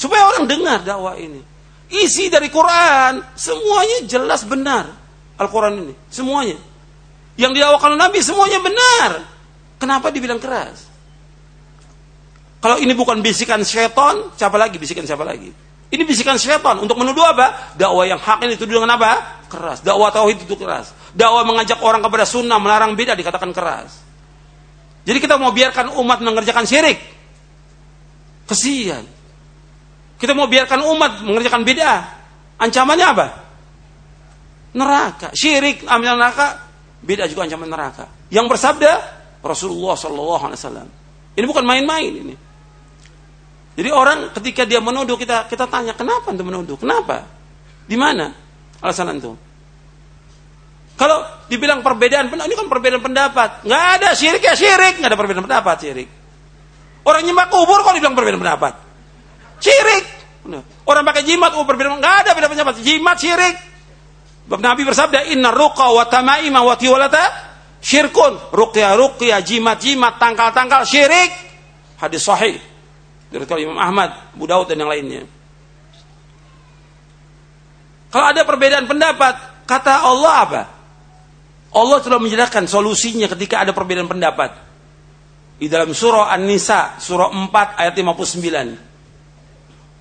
Supaya 0.00 0.24
orang 0.24 0.48
dengar 0.48 0.80
dakwah 0.88 1.20
ini. 1.20 1.44
Isi 1.92 2.32
dari 2.32 2.48
Quran, 2.48 3.20
semuanya 3.36 4.08
jelas 4.08 4.42
benar. 4.48 5.03
Al-Quran 5.40 5.82
ini, 5.82 5.94
semuanya. 6.10 6.58
Yang 7.34 7.58
didakwakan 7.58 7.98
Nabi 7.98 8.18
semuanya 8.22 8.58
benar. 8.62 9.10
Kenapa 9.82 10.14
dibilang 10.14 10.38
keras? 10.38 10.86
Kalau 12.62 12.80
ini 12.80 12.96
bukan 12.96 13.20
bisikan 13.20 13.60
syaitan, 13.60 14.32
siapa 14.38 14.56
lagi 14.56 14.80
bisikan 14.80 15.04
siapa 15.04 15.20
lagi? 15.20 15.52
Ini 15.92 16.02
bisikan 16.08 16.40
syaitan 16.40 16.80
untuk 16.80 16.96
menuduh 16.96 17.20
apa? 17.20 17.76
Dakwah 17.76 18.08
yang 18.08 18.16
hak 18.16 18.40
ini 18.40 18.56
dituduh 18.56 18.80
dengan 18.80 18.96
apa? 18.96 19.44
Keras. 19.52 19.84
Dakwah 19.84 20.08
tauhid 20.08 20.48
itu 20.48 20.56
keras. 20.56 20.96
Dakwah 21.12 21.44
mengajak 21.44 21.84
orang 21.84 22.00
kepada 22.00 22.24
sunnah, 22.24 22.56
melarang 22.56 22.96
beda 22.96 23.12
dikatakan 23.12 23.52
keras. 23.52 24.00
Jadi 25.04 25.20
kita 25.20 25.36
mau 25.36 25.52
biarkan 25.52 25.92
umat 26.00 26.24
mengerjakan 26.24 26.64
syirik. 26.64 26.96
Kesian. 28.48 29.04
Kita 30.16 30.32
mau 30.32 30.48
biarkan 30.48 30.80
umat 30.88 31.20
mengerjakan 31.20 31.68
beda. 31.68 31.92
Ancamannya 32.56 33.06
apa? 33.12 33.26
Neraka. 34.74 35.30
Syirik, 35.32 35.86
ambil 35.86 36.18
neraka, 36.18 36.66
beda 37.00 37.30
juga 37.30 37.46
ancaman 37.46 37.70
neraka. 37.70 38.10
Yang 38.28 38.46
bersabda 38.50 38.92
Rasulullah 39.38 39.94
Shallallahu 39.94 40.42
Alaihi 40.50 40.58
Wasallam. 40.58 40.88
Ini 41.34 41.46
bukan 41.46 41.64
main-main 41.66 42.10
ini. 42.10 42.34
Jadi 43.74 43.90
orang 43.90 44.30
ketika 44.30 44.62
dia 44.62 44.78
menuduh 44.78 45.18
kita 45.18 45.50
kita 45.50 45.66
tanya 45.66 45.98
kenapa 45.98 46.30
untuk 46.30 46.46
menuduh? 46.46 46.78
Kenapa? 46.78 47.26
Di 47.90 47.98
mana 47.98 48.30
alasan 48.78 49.18
itu? 49.18 49.34
Kalau 50.94 51.26
dibilang 51.50 51.82
perbedaan 51.82 52.30
ini 52.30 52.54
kan 52.54 52.70
perbedaan 52.70 53.02
pendapat, 53.02 53.66
nggak 53.66 53.84
ada 53.98 54.08
syirik 54.14 54.46
ya 54.46 54.54
syirik, 54.54 55.02
nggak 55.02 55.10
ada 55.10 55.18
perbedaan 55.18 55.42
pendapat 55.42 55.76
syirik. 55.82 56.08
Orang 57.02 57.26
nyembah 57.26 57.50
kubur 57.50 57.82
kok 57.82 57.98
dibilang 57.98 58.14
perbedaan 58.14 58.42
pendapat? 58.46 58.72
Syirik. 59.58 60.06
Orang 60.86 61.02
pakai 61.02 61.26
jimat, 61.26 61.50
oh 61.58 61.66
perbedaan 61.66 61.98
nggak 61.98 62.14
ada 62.24 62.30
perbedaan 62.30 62.54
pendapat. 62.54 62.74
Jimat 62.78 63.18
syirik. 63.18 63.73
Bab 64.44 64.60
Nabi 64.60 64.84
bersabda, 64.84 65.32
Inna 65.32 65.48
ruqa 65.48 65.88
wa 65.88 66.04
tamaima 66.04 66.60
wa 66.60 66.76
tiwalata 66.76 67.24
syirkun. 67.80 68.52
Ruqya 68.52 68.92
ruqya, 68.96 69.40
jimat 69.40 69.80
jimat, 69.80 70.20
tangkal 70.20 70.52
tangkal 70.52 70.84
syirik. 70.84 71.32
Hadis 71.96 72.24
sahih 72.24 72.60
dari 73.34 73.66
Imam 73.66 73.80
Ahmad, 73.80 74.14
Abu 74.30 74.46
Daud 74.46 74.70
dan 74.70 74.78
yang 74.78 74.90
lainnya. 74.90 75.26
Kalau 78.14 78.30
ada 78.30 78.46
perbedaan 78.46 78.86
pendapat, 78.86 79.66
kata 79.66 80.06
Allah 80.06 80.34
apa? 80.38 80.62
Allah 81.74 81.98
telah 81.98 82.22
menjelaskan 82.22 82.70
solusinya 82.70 83.26
ketika 83.26 83.66
ada 83.66 83.74
perbedaan 83.74 84.06
pendapat. 84.06 84.62
di 85.54 85.70
dalam 85.70 85.94
surah 85.94 86.34
An-Nisa 86.34 86.98
surah 86.98 87.30
4 87.30 87.78
ayat 87.78 87.94
59. 87.94 88.74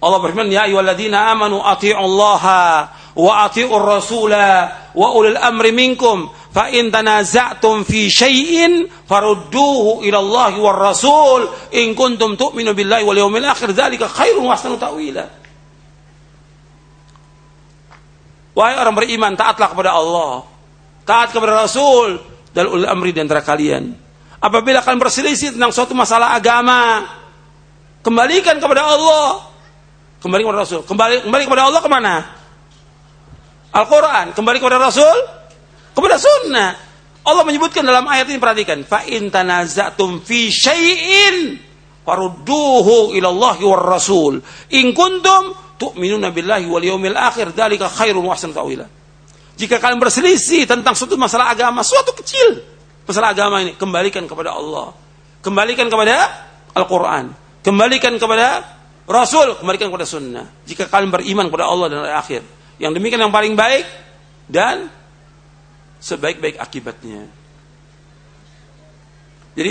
Allah 0.02 0.20
berfirman, 0.20 0.50
"Ya 0.50 0.66
ayyuhalladzina 0.66 1.30
amanu 1.30 1.62
athi'ullaha 1.62 2.90
wa 3.14 3.46
athi'ur 3.46 3.84
rasula 3.86 4.50
wa 4.94 5.08
ulil 5.14 5.38
amri 5.38 5.70
minkum 5.70 6.30
fa 6.50 6.70
in 6.74 6.90
tanaza'tum 6.90 7.86
fi 7.86 8.10
syai'in 8.10 8.90
farudduhu 9.06 10.02
ila 10.06 10.18
Allah 10.18 10.54
war 10.58 10.78
rasul 10.78 11.50
in 11.74 11.94
kuntum 11.94 12.34
tu'minu 12.34 12.74
billahi 12.74 13.06
wal 13.06 13.18
yawmil 13.18 13.46
akhir 13.46 13.74
dzalika 13.74 14.10
khairun 14.10 14.46
wa 14.46 14.54
ahsanu 14.58 14.78
ta'wila." 14.82 15.46
Wahai 18.54 18.78
orang 18.78 18.94
beriman, 18.94 19.34
taatlah 19.34 19.74
kepada 19.74 19.98
Allah, 19.98 20.46
taat 21.10 21.34
kepada 21.34 21.66
Rasul 21.66 22.22
dan 22.54 22.70
ulil 22.70 22.86
amri 22.86 23.10
di 23.10 23.18
antara 23.18 23.42
kalian. 23.42 23.98
Apabila 24.38 24.86
kalian 24.86 25.02
berselisih 25.02 25.58
tentang 25.58 25.74
suatu 25.74 25.98
masalah 25.98 26.38
agama, 26.38 27.02
kembalikan 28.06 28.62
kepada 28.62 28.86
Allah. 28.86 29.50
Kembali 30.22 30.46
kepada 30.46 30.60
Rasul. 30.62 30.82
Kembali 30.86 31.26
kembali 31.26 31.44
kepada 31.50 31.64
Allah 31.66 31.82
ke 31.82 31.90
mana? 31.90 32.16
Al-Quran. 33.74 34.38
Kembali 34.38 34.58
kepada 34.62 34.78
Rasul? 34.78 35.18
Kepada 35.94 36.16
sunnah. 36.22 36.72
Allah 37.24 37.44
menyebutkan 37.48 37.82
dalam 37.82 38.06
ayat 38.06 38.30
ini 38.30 38.38
perhatikan. 38.38 38.86
Fa 38.86 39.02
in 39.10 39.34
tanazatum 39.34 40.22
fi 40.22 40.54
syai'in 40.54 41.58
farudduhu 42.06 43.16
ila 43.18 43.28
Allah 43.34 43.56
war 43.64 43.84
Rasul. 43.98 44.44
In 44.76 44.94
kuntum 44.94 45.56
tu'minuna 45.80 46.30
billahi 46.30 46.68
wal 46.68 46.84
wa 46.84 48.34
ahsanu 48.36 48.54
ta'wila. 48.54 48.86
Jika 49.54 49.78
kalian 49.78 50.02
berselisih 50.02 50.66
tentang 50.66 50.98
suatu 50.98 51.14
masalah 51.14 51.54
agama, 51.54 51.86
suatu 51.86 52.12
kecil 52.18 52.62
masalah 53.06 53.36
agama 53.36 53.62
ini, 53.62 53.78
kembalikan 53.78 54.26
kepada 54.26 54.56
Allah. 54.56 54.96
Kembalikan 55.44 55.92
kepada 55.92 56.16
Al-Qur'an. 56.74 57.36
Kembalikan 57.64 58.16
kepada 58.16 58.64
Rasul, 59.08 59.60
kembalikan 59.60 59.92
kepada 59.92 60.08
sunnah. 60.08 60.46
Jika 60.64 60.88
kalian 60.88 61.12
beriman 61.12 61.48
kepada 61.52 61.68
Allah 61.68 61.88
dan 61.92 62.00
akhir. 62.08 62.42
Yang 62.84 63.00
demikian 63.00 63.24
yang 63.24 63.32
paling 63.32 63.56
baik 63.56 63.88
dan 64.52 64.92
sebaik-baik 66.04 66.60
akibatnya. 66.60 67.24
Jadi 69.56 69.70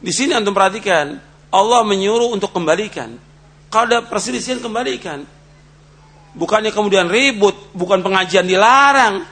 di 0.00 0.12
sini 0.12 0.32
antum 0.32 0.56
perhatikan 0.56 1.20
Allah 1.52 1.84
menyuruh 1.84 2.32
untuk 2.32 2.56
kembalikan. 2.56 3.20
Kalau 3.68 3.84
ada 3.84 4.00
perselisihan 4.00 4.56
kembalikan. 4.56 5.28
Bukannya 6.36 6.72
kemudian 6.72 7.08
ribut, 7.12 7.56
bukan 7.76 8.00
pengajian 8.00 8.48
dilarang. 8.48 9.24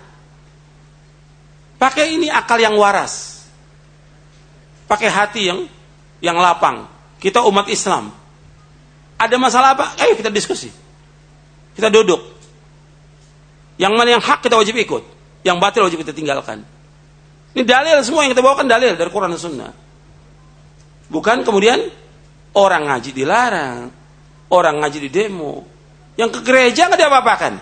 Pakai 1.80 2.16
ini 2.16 2.28
akal 2.28 2.60
yang 2.60 2.76
waras. 2.76 3.44
Pakai 4.84 5.08
hati 5.08 5.48
yang 5.48 5.64
yang 6.20 6.36
lapang. 6.36 6.88
Kita 7.20 7.44
umat 7.44 7.68
Islam. 7.72 8.12
Ada 9.16 9.36
masalah 9.40 9.76
apa? 9.76 9.96
Ayo 10.00 10.16
kita 10.16 10.28
diskusi. 10.28 10.68
Kita 11.72 11.88
duduk. 11.88 12.33
Yang 13.80 13.92
mana 13.94 14.08
yang 14.18 14.22
hak 14.22 14.40
kita 14.42 14.54
wajib 14.54 14.78
ikut. 14.78 15.02
Yang 15.42 15.56
batil 15.60 15.82
wajib 15.86 15.98
kita 16.02 16.12
tinggalkan. 16.14 16.62
Ini 17.54 17.62
dalil 17.62 18.02
semua 18.02 18.26
yang 18.26 18.32
kita 18.34 18.42
bawakan 18.42 18.66
dalil 18.66 18.94
dari 18.98 19.10
Quran 19.10 19.30
dan 19.34 19.40
Sunnah. 19.40 19.72
Bukan 21.10 21.46
kemudian 21.46 21.78
orang 22.54 22.82
ngaji 22.90 23.10
dilarang. 23.12 23.78
Orang 24.50 24.78
ngaji 24.82 24.98
di 25.08 25.10
demo 25.10 25.74
yang 26.14 26.30
ke 26.30 26.40
gereja 26.46 26.86
nggak 26.86 27.00
diapa-apakan. 27.00 27.54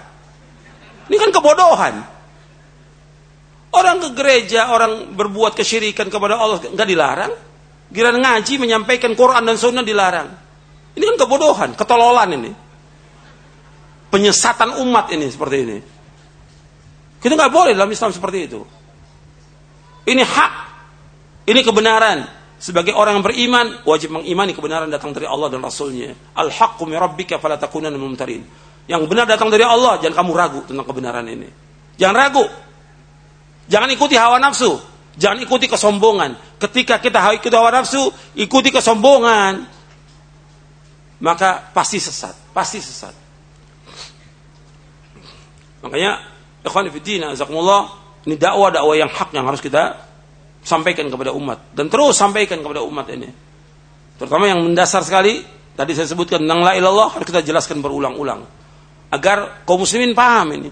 Ini 1.08 1.16
kan 1.16 1.30
kebodohan. 1.32 1.94
Orang 3.72 4.04
ke 4.04 4.08
gereja, 4.12 4.68
orang 4.68 5.16
berbuat 5.16 5.56
kesyirikan 5.56 6.12
kepada 6.12 6.36
Allah 6.36 6.60
nggak 6.60 6.88
dilarang. 6.88 7.32
Giran 7.92 8.20
ngaji 8.20 8.60
menyampaikan 8.60 9.16
Quran 9.16 9.44
dan 9.44 9.56
Sunnah 9.56 9.84
dilarang. 9.84 10.28
Ini 10.92 11.04
kan 11.12 11.16
kebodohan, 11.24 11.70
ketololan 11.72 12.28
ini. 12.36 12.52
Penyesatan 14.12 14.76
umat 14.84 15.08
ini 15.16 15.26
seperti 15.32 15.56
ini. 15.64 15.78
Kita 17.22 17.38
nggak 17.38 17.54
boleh 17.54 17.72
dalam 17.78 17.86
Islam 17.94 18.10
seperti 18.10 18.38
itu. 18.50 18.60
Ini 20.02 20.22
hak, 20.26 20.52
ini 21.46 21.62
kebenaran. 21.62 22.26
Sebagai 22.62 22.94
orang 22.94 23.18
yang 23.18 23.26
beriman, 23.26 23.66
wajib 23.82 24.14
mengimani 24.14 24.54
kebenaran 24.54 24.86
datang 24.86 25.10
dari 25.14 25.26
Allah 25.26 25.50
dan 25.50 25.62
Rasulnya. 25.62 26.14
Al-haqqu 26.34 26.82
min 26.86 26.98
rabbika 26.98 27.38
fala 27.38 27.58
takunanna 27.58 27.98
mumtarin. 27.98 28.42
Yang 28.86 29.02
benar 29.06 29.26
datang 29.26 29.50
dari 29.50 29.62
Allah, 29.62 29.98
jangan 30.02 30.22
kamu 30.22 30.30
ragu 30.34 30.60
tentang 30.66 30.86
kebenaran 30.86 31.26
ini. 31.26 31.46
Jangan 31.98 32.14
ragu. 32.18 32.46
Jangan 33.66 33.90
ikuti 33.94 34.14
hawa 34.18 34.42
nafsu. 34.42 34.78
Jangan 35.18 35.38
ikuti 35.42 35.66
kesombongan. 35.70 36.58
Ketika 36.58 36.98
kita 36.98 37.18
ikuti 37.38 37.54
hawa 37.54 37.70
nafsu, 37.70 38.10
ikuti 38.38 38.74
kesombongan, 38.74 39.66
maka 41.22 41.70
pasti 41.70 41.98
sesat. 42.02 42.34
Pasti 42.50 42.78
sesat. 42.82 43.14
Makanya, 45.82 46.31
ikhwan 46.62 46.88
fillah, 46.90 47.82
ini 48.26 48.34
dakwah-dakwah 48.38 48.94
yang 48.94 49.10
hak 49.10 49.34
yang 49.34 49.46
harus 49.46 49.58
kita 49.58 49.98
sampaikan 50.62 51.10
kepada 51.10 51.34
umat 51.34 51.74
dan 51.74 51.90
terus 51.90 52.14
sampaikan 52.14 52.62
kepada 52.62 52.86
umat 52.86 53.06
ini. 53.10 53.28
Terutama 54.16 54.46
yang 54.46 54.62
mendasar 54.62 55.02
sekali 55.02 55.42
tadi 55.74 55.92
saya 55.98 56.06
sebutkan 56.06 56.38
tentang 56.46 56.62
la 56.62 56.78
ilallah 56.78 57.10
harus 57.10 57.26
kita 57.26 57.42
jelaskan 57.42 57.82
berulang-ulang 57.82 58.46
agar 59.10 59.66
kaum 59.66 59.82
muslimin 59.82 60.14
paham 60.14 60.54
ini 60.54 60.70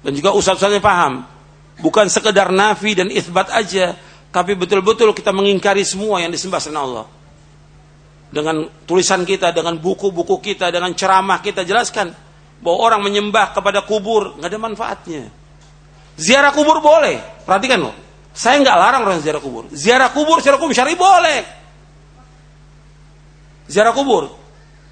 dan 0.00 0.12
juga 0.16 0.32
ustaz-ustaznya 0.32 0.80
paham. 0.80 1.24
Bukan 1.80 2.12
sekedar 2.12 2.52
nafi 2.52 2.92
dan 2.92 3.08
isbat 3.08 3.48
aja, 3.56 3.96
tapi 4.28 4.52
betul-betul 4.52 5.16
kita 5.16 5.32
mengingkari 5.32 5.80
semua 5.80 6.20
yang 6.20 6.28
disembah 6.28 6.60
selain 6.60 6.80
Allah. 6.80 7.06
Dengan 8.30 8.68
tulisan 8.84 9.24
kita, 9.24 9.50
dengan 9.50 9.80
buku-buku 9.80 10.44
kita, 10.44 10.68
dengan 10.68 10.92
ceramah 10.92 11.40
kita 11.40 11.64
jelaskan 11.64 12.12
bahwa 12.60 12.78
orang 12.80 13.00
menyembah 13.04 13.56
kepada 13.56 13.84
kubur 13.84 14.36
nggak 14.36 14.50
ada 14.52 14.60
manfaatnya. 14.60 15.22
Ziarah 16.20 16.52
kubur 16.52 16.84
boleh, 16.84 17.16
perhatikan 17.48 17.80
loh 17.80 17.96
saya 18.30 18.62
nggak 18.62 18.76
larang 18.78 19.02
orang 19.06 19.18
ziarah 19.18 19.42
kubur. 19.42 19.66
Ziarah 19.74 20.10
kubur, 20.14 20.38
ziarah 20.38 20.58
kubur 20.58 20.74
syari 20.74 20.94
boleh. 20.94 21.40
Ziarah 23.66 23.94
kubur. 23.94 24.30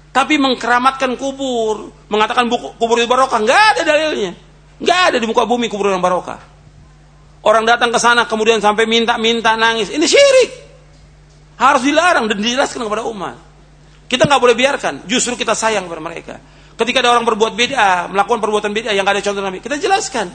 Tapi 0.09 0.35
mengkeramatkan 0.41 1.15
kubur, 1.15 1.93
mengatakan 2.11 2.49
buku, 2.51 2.75
kubur 2.75 2.99
itu 2.99 3.07
barokah, 3.07 3.39
nggak 3.39 3.63
ada 3.75 3.81
dalilnya. 3.87 4.31
Nggak 4.79 4.99
ada 5.11 5.17
di 5.21 5.25
muka 5.27 5.47
bumi 5.47 5.71
kubur 5.71 5.91
yang 5.91 6.03
barokah. 6.03 6.39
Orang 7.39 7.63
datang 7.63 7.87
ke 7.95 7.99
sana 8.01 8.27
kemudian 8.27 8.59
sampai 8.59 8.83
minta-minta 8.83 9.55
nangis. 9.55 9.87
Ini 9.87 10.03
syirik. 10.03 10.51
Harus 11.55 11.83
dilarang 11.83 12.27
dan 12.27 12.39
dijelaskan 12.39 12.83
kepada 12.83 13.07
umat. 13.07 13.39
Kita 14.11 14.27
nggak 14.27 14.41
boleh 14.43 14.55
biarkan. 14.55 15.07
Justru 15.07 15.39
kita 15.39 15.55
sayang 15.55 15.87
kepada 15.87 16.03
mereka. 16.03 16.35
Ketika 16.79 17.03
ada 17.03 17.11
orang 17.11 17.27
berbuat 17.27 17.59
beda, 17.59 18.07
melakukan 18.07 18.39
perbuatan 18.39 18.71
beda 18.71 18.95
yang 18.95 19.03
gak 19.03 19.19
ada 19.19 19.23
contoh 19.27 19.43
Nabi, 19.43 19.59
kita 19.59 19.75
jelaskan. 19.75 20.31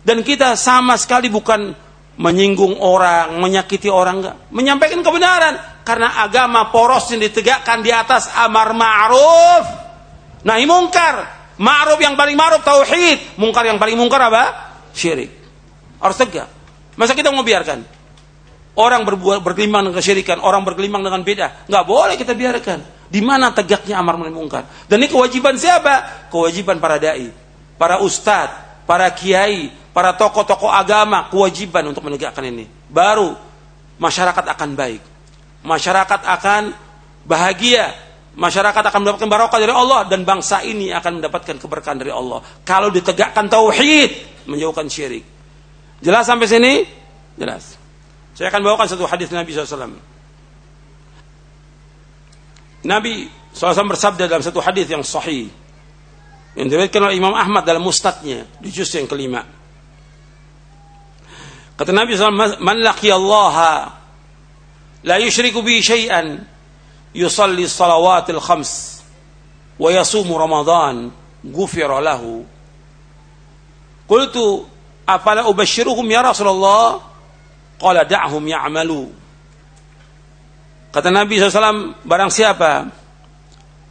Dan 0.00 0.24
kita 0.24 0.56
sama 0.56 0.96
sekali 0.96 1.28
bukan 1.28 1.76
menyinggung 2.16 2.80
orang, 2.80 3.36
menyakiti 3.36 3.92
orang 3.92 4.24
enggak, 4.24 4.36
menyampaikan 4.48 5.04
kebenaran 5.04 5.54
karena 5.84 6.24
agama 6.24 6.72
poros 6.72 7.08
yang 7.12 7.20
ditegakkan 7.20 7.84
di 7.84 7.92
atas 7.92 8.32
amar 8.32 8.72
ma'ruf 8.72 9.64
nahi 10.44 10.64
mungkar. 10.64 11.44
Ma'ruf 11.60 12.00
yang 12.00 12.16
paling 12.16 12.32
ma'ruf 12.32 12.64
tauhid, 12.64 13.36
mungkar 13.36 13.68
yang 13.68 13.76
paling 13.76 13.94
mungkar 13.94 14.24
apa? 14.32 14.72
Syirik. 14.96 15.30
Harus 16.00 16.16
tegak. 16.16 16.48
Masa 16.96 17.12
kita 17.12 17.28
mau 17.28 17.44
biarkan? 17.44 17.84
Orang 18.72 19.04
berbuat 19.04 19.44
berkelimang 19.44 19.84
dengan 19.84 20.00
kesyirikan, 20.00 20.40
orang 20.40 20.64
berkelimang 20.64 21.04
dengan 21.04 21.20
beda, 21.20 21.68
nggak 21.68 21.84
boleh 21.84 22.16
kita 22.16 22.32
biarkan. 22.32 23.01
Di 23.12 23.20
mana 23.20 23.52
tegaknya 23.52 24.00
amar 24.00 24.16
nahi 24.16 24.32
mungkar? 24.32 24.64
Dan 24.88 25.04
ini 25.04 25.12
kewajiban 25.12 25.52
siapa? 25.60 26.24
Kewajiban 26.32 26.80
para 26.80 26.96
dai, 26.96 27.28
para 27.76 28.00
ustadz, 28.00 28.88
para 28.88 29.04
kiai, 29.12 29.68
para 29.92 30.16
tokoh-tokoh 30.16 30.72
agama 30.72 31.28
kewajiban 31.28 31.84
untuk 31.92 32.08
menegakkan 32.08 32.48
ini. 32.48 32.64
Baru 32.88 33.36
masyarakat 34.00 34.44
akan 34.56 34.70
baik. 34.72 35.02
Masyarakat 35.60 36.20
akan 36.24 36.72
bahagia. 37.28 37.92
Masyarakat 38.32 38.80
akan 38.80 38.98
mendapatkan 39.04 39.28
barokah 39.28 39.60
dari 39.60 39.76
Allah 39.76 40.08
dan 40.08 40.24
bangsa 40.24 40.64
ini 40.64 40.88
akan 40.88 41.20
mendapatkan 41.20 41.60
keberkahan 41.60 42.00
dari 42.00 42.08
Allah. 42.08 42.40
Kalau 42.64 42.88
ditegakkan 42.88 43.44
tauhid, 43.52 44.08
menjauhkan 44.48 44.88
syirik. 44.88 45.20
Jelas 46.00 46.24
sampai 46.24 46.48
sini? 46.48 46.88
Jelas. 47.36 47.76
Saya 48.32 48.48
akan 48.48 48.64
bawakan 48.64 48.88
satu 48.88 49.04
hadis 49.04 49.28
Nabi 49.28 49.52
SAW. 49.52 50.11
Nabi 52.82 53.30
SAW 53.54 53.86
bersabda 53.94 54.26
dalam 54.26 54.42
satu 54.42 54.58
hadis 54.58 54.90
yang 54.90 55.04
sahih. 55.06 55.46
Yang 56.52 56.66
diriwayatkan 56.68 57.00
oleh 57.08 57.16
Imam 57.16 57.32
Ahmad 57.32 57.64
dalam 57.64 57.80
mustadnya 57.80 58.44
di 58.60 58.68
juz 58.68 58.90
yang 58.92 59.08
kelima. 59.08 59.40
Kata 61.76 61.90
Nabi 61.94 62.12
SAW, 62.12 62.60
Man 62.60 62.78
Allah 62.84 63.56
la 65.02 65.16
yushriku 65.18 65.64
bi 65.64 65.80
syai'an 65.80 66.44
yusalli 67.16 67.64
salawatil 67.64 68.38
khams 68.38 69.02
wa 69.80 69.88
yasumu 69.88 70.36
Ramadan 70.36 71.08
gufira 71.42 71.98
lahu. 71.98 72.44
Qultu 74.06 74.68
afala 75.08 75.48
ubashiruhum 75.48 76.04
ya 76.10 76.22
Rasulullah? 76.22 77.00
Qala 77.80 78.04
da'hum 78.04 78.44
ya'malu. 78.44 79.21
Kata 80.92 81.08
Nabi 81.08 81.40
SAW, 81.40 82.04
barang 82.04 82.28
siapa 82.28 82.92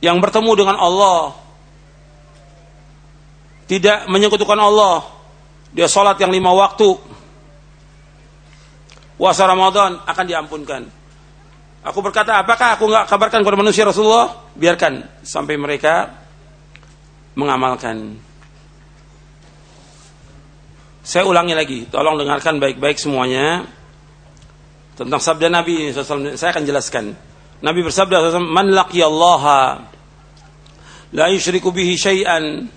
yang 0.06 0.22
bertemu 0.22 0.52
dengan 0.54 0.78
Allah, 0.78 1.34
tidak 3.66 4.06
menyekutukan 4.06 4.60
Allah, 4.62 5.10
dia 5.74 5.90
sholat 5.90 6.22
yang 6.22 6.30
lima 6.30 6.54
waktu, 6.54 6.94
puasa 9.18 9.50
Ramadan 9.50 9.98
akan 10.06 10.26
diampunkan. 10.30 10.82
Aku 11.82 12.06
berkata, 12.06 12.38
apakah 12.38 12.78
aku 12.78 12.86
nggak 12.86 13.10
kabarkan 13.10 13.42
kepada 13.42 13.58
manusia 13.58 13.82
Rasulullah? 13.82 14.54
Biarkan 14.54 15.26
sampai 15.26 15.58
mereka 15.58 16.14
mengamalkan. 17.34 18.22
Saya 21.02 21.26
ulangi 21.26 21.58
lagi, 21.58 21.90
tolong 21.90 22.22
dengarkan 22.22 22.62
baik-baik 22.62 23.02
semuanya 23.02 23.66
tentang 24.96 25.22
sabda 25.22 25.48
Nabi 25.48 25.92
SAW. 25.92 26.36
Saya 26.36 26.50
akan 26.52 26.64
jelaskan. 26.68 27.06
Nabi 27.62 27.80
bersabda, 27.86 28.42
Man 28.42 28.74
laqiyallaha 28.74 29.60
la 31.14 31.28
yushriku 31.28 31.72
bihi 31.72 32.00
syai'an 32.00 32.68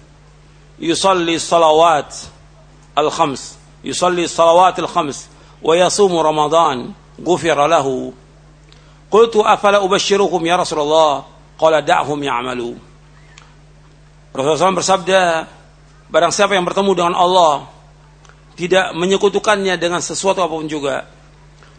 yusalli 0.79 1.39
salawat 1.39 2.11
al-khams 2.99 3.55
yusalli 3.87 4.27
salawat 4.27 4.75
al-khams 4.83 5.31
wa 5.62 5.73
yasumu 5.79 6.19
ramadan 6.19 6.91
ghufira 7.19 7.71
lahu 7.71 8.11
qultu 9.07 9.39
afala 9.47 9.79
ubashshirukum 9.87 10.43
ya 10.43 10.59
Rasulullah 10.59 11.23
qala 11.55 11.79
da'hum 11.79 12.19
ya'malu 12.19 12.75
Rasulullah 14.35 14.75
SAW 14.75 14.79
bersabda 14.83 15.21
barang 16.11 16.33
siapa 16.35 16.59
yang 16.59 16.67
bertemu 16.67 16.91
dengan 16.91 17.15
Allah 17.15 17.71
tidak 18.59 18.99
menyekutukannya 18.99 19.79
dengan 19.79 20.03
sesuatu 20.03 20.43
apa 20.43 20.55
pun 20.59 20.67
juga 20.67 21.07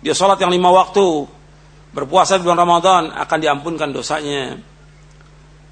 dia 0.05 0.13
sholat 0.13 0.37
yang 0.37 0.53
lima 0.53 0.69
waktu. 0.69 1.25
Berpuasa 1.89 2.37
di 2.37 2.45
bulan 2.45 2.61
Ramadan 2.61 3.09
akan 3.09 3.37
diampunkan 3.41 3.89
dosanya. 3.89 4.53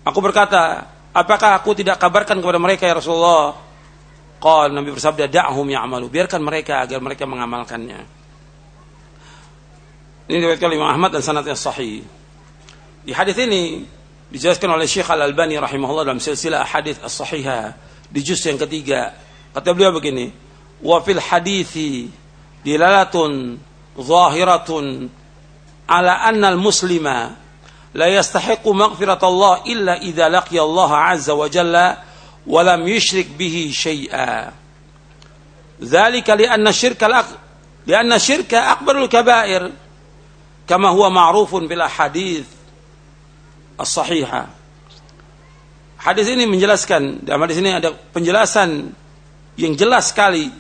Aku 0.02 0.18
berkata 0.26 0.90
apakah 1.14 1.54
aku 1.62 1.78
tidak 1.78 2.02
kabarkan 2.02 2.42
kepada 2.42 2.58
mereka 2.58 2.90
ya 2.90 2.98
Rasulullah? 2.98 3.54
Qal 4.42 4.74
Nabi 4.74 4.90
bersabda 4.90 5.30
da'hum 5.30 5.70
ya'malu. 5.70 6.10
Biarkan 6.10 6.42
mereka 6.42 6.82
agar 6.82 6.98
mereka 6.98 7.30
mengamalkannya. 7.30 8.00
Ini 10.26 10.38
diriwayatkan 10.42 10.66
oleh 10.66 10.80
Imam 10.82 10.90
Ahmad 10.90 11.14
dan 11.14 11.22
sanadnya 11.22 11.54
sahih. 11.54 12.02
Di 13.06 13.14
hadis 13.14 13.38
ini 13.38 13.86
dijelaskan 14.34 14.74
oleh 14.74 14.90
Syekh 14.90 15.14
Al-Albani 15.14 15.62
rahimahullah 15.62 16.10
dalam 16.10 16.24
silsilah 16.24 16.66
hadis 16.66 16.98
as-sahihah 17.04 17.78
di 18.10 18.20
juz 18.26 18.42
yang 18.42 18.58
ketiga. 18.58 19.14
Kata 19.54 19.78
beliau 19.78 19.94
begini 19.94 20.32
wa 20.82 20.98
fil 21.06 21.22
hadithi 21.22 22.10
dilalatun 22.66 23.60
zahiratun 23.98 25.10
على 25.90 26.12
أن 26.12 26.46
المسلم 26.46 27.36
لا 27.94 28.08
يستحق 28.08 28.68
مغفرة 28.68 29.28
الله 29.28 29.54
إلا 29.68 29.94
إذا 30.02 30.30
لقي 30.30 30.60
الله 30.60 30.92
عز 30.98 31.30
وجل 31.30 31.94
ولم 32.48 32.88
يشرك 32.88 33.28
به 33.38 33.72
شيئا 33.74 34.52
ذلك 35.84 36.30
لأن 36.30 36.34
Dzalika 36.34 36.36
li'anna 36.40 36.72
syirka 36.74 37.06
li'anna 37.88 38.18
syirka 38.20 38.72
akbarul 38.72 39.10
kabair 39.12 39.72
kama 40.68 40.90
huwa 40.90 41.10
ma'rufun 41.10 41.68
bil. 41.68 41.84
Hadis 46.04 46.28
ini 46.28 46.44
menjelaskan 46.48 47.24
dalam 47.24 47.42
hadis 47.48 47.58
ini 47.60 47.72
ada 47.76 47.92
penjelasan 47.92 48.92
yang 49.56 49.74
jelas 49.76 50.12
sekali 50.12 50.52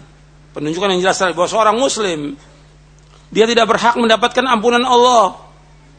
penunjukan 0.55 0.95
yang 0.95 1.01
jelas 1.03 1.19
sekali 1.19 1.35
bahwa 1.35 1.49
seorang 1.51 1.75
muslim 1.79 2.35
dia 3.33 3.49
tidak 3.49 3.65
berhak 3.65 3.97
mendapatkan 3.97 4.45
ampunan 4.45 4.85
Allah 4.85 5.41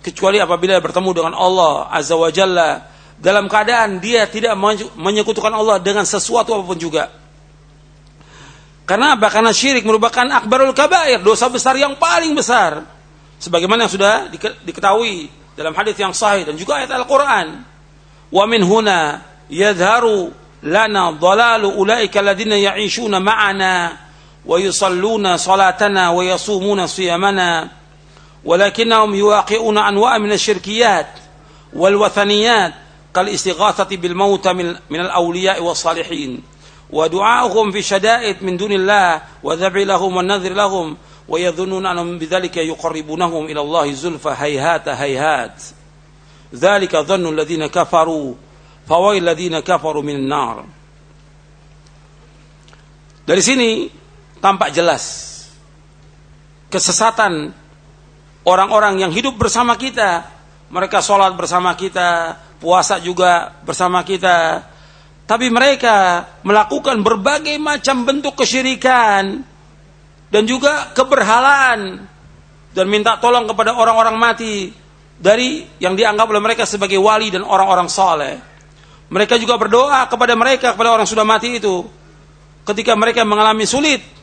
kecuali 0.07 0.39
apabila 0.39 0.79
bertemu 0.79 1.11
dengan 1.11 1.35
Allah 1.35 1.91
Azza 1.91 2.15
wa 2.15 2.31
Jalla 2.31 2.87
dalam 3.19 3.51
keadaan 3.51 3.99
dia 3.99 4.31
tidak 4.31 4.55
menyekutukan 4.95 5.51
Allah 5.51 5.83
dengan 5.83 6.07
sesuatu 6.07 6.55
apa 6.55 6.63
pun 6.63 6.79
juga. 6.79 7.11
Karena 8.85 9.17
apa? 9.19 9.33
Karena 9.33 9.51
syirik 9.51 9.83
merupakan 9.83 10.29
akbarul 10.29 10.77
kabair, 10.77 11.25
dosa 11.25 11.49
besar 11.49 11.75
yang 11.75 11.97
paling 11.97 12.37
besar. 12.37 12.85
Sebagaimana 13.41 13.89
yang 13.89 13.93
sudah 13.93 14.15
diketahui 14.63 15.33
dalam 15.57 15.73
hadis 15.75 15.97
yang 15.97 16.13
sahih 16.13 16.47
dan 16.47 16.55
juga 16.55 16.79
ayat 16.79 16.93
Al-Qur'an. 16.93 17.65
Wa 18.29 18.45
min 18.45 18.61
huna 18.61 19.25
yadharu 19.49 20.31
lana 20.69 21.17
dhalalu 21.17 21.81
ulaika 21.81 22.21
alladziina 22.21 22.61
ya'ishuna 22.61 23.25
ma'ana 23.25 24.04
ويصلون 24.47 25.37
صلاتنا 25.37 26.11
ويصومون 26.11 26.87
صيامنا 26.87 27.69
ولكنهم 28.45 29.15
يواقعون 29.15 29.79
أنواع 29.79 30.19
من 30.19 30.33
الشركيات 30.33 31.07
والوثنيات 31.73 32.75
كالاستغاثة 33.15 33.97
بالموتى 33.97 34.53
من 34.91 35.01
الأولياء 35.01 35.63
والصالحين. 35.63 36.43
ودعاؤهم 36.91 37.73
في 37.73 37.83
شدائد 37.83 38.43
من 38.43 38.57
دون 38.57 38.73
الله 38.73 39.23
وذبح 39.43 39.83
لهم 39.83 40.17
والنذر 40.17 40.53
لهم 40.53 40.97
ويظنون 41.29 41.87
أنهم 41.87 42.19
بذلك 42.19 42.57
يقربونهم 42.57 43.45
إلى 43.47 43.61
الله 43.61 43.93
زلفى 43.93 44.35
هيهات 44.39 44.89
هيهات. 44.89 45.63
ذلك 46.55 46.97
ظن 46.97 47.29
الذين 47.35 47.67
كفروا 47.67 48.35
فويل 48.89 49.29
الذين 49.29 49.59
كفروا 49.59 50.03
من 50.03 50.15
النار. 50.15 50.65
Dari 53.25 53.41
sini 53.41 53.89
tampak 54.43 54.75
jelas 54.75 55.35
kesesatan 56.75 57.55
orang-orang 58.43 58.99
yang 58.99 59.15
hidup 59.15 59.39
bersama 59.39 59.79
kita. 59.79 60.35
Mereka 60.75 60.99
sholat 60.99 61.39
bersama 61.39 61.79
kita, 61.79 62.35
puasa 62.59 62.99
juga 62.99 63.55
bersama 63.63 64.03
kita. 64.03 64.67
Tapi 65.25 65.49
mereka 65.55 66.27
melakukan 66.43 66.99
berbagai 67.01 67.55
macam 67.63 68.03
bentuk 68.03 68.35
kesyirikan 68.35 69.41
dan 70.29 70.43
juga 70.45 70.91
keberhalaan 70.93 72.05
dan 72.75 72.87
minta 72.91 73.17
tolong 73.23 73.47
kepada 73.47 73.73
orang-orang 73.79 74.19
mati 74.19 74.75
dari 75.15 75.63
yang 75.79 75.95
dianggap 75.95 76.27
oleh 76.27 76.43
mereka 76.43 76.67
sebagai 76.67 76.99
wali 76.99 77.31
dan 77.31 77.47
orang-orang 77.47 77.87
soleh. 77.87 78.37
Mereka 79.09 79.39
juga 79.39 79.55
berdoa 79.55 80.11
kepada 80.11 80.35
mereka 80.35 80.75
kepada 80.75 80.91
orang 80.91 81.07
sudah 81.07 81.23
mati 81.23 81.63
itu 81.63 81.87
ketika 82.67 82.99
mereka 82.99 83.23
mengalami 83.23 83.65
sulit 83.65 84.14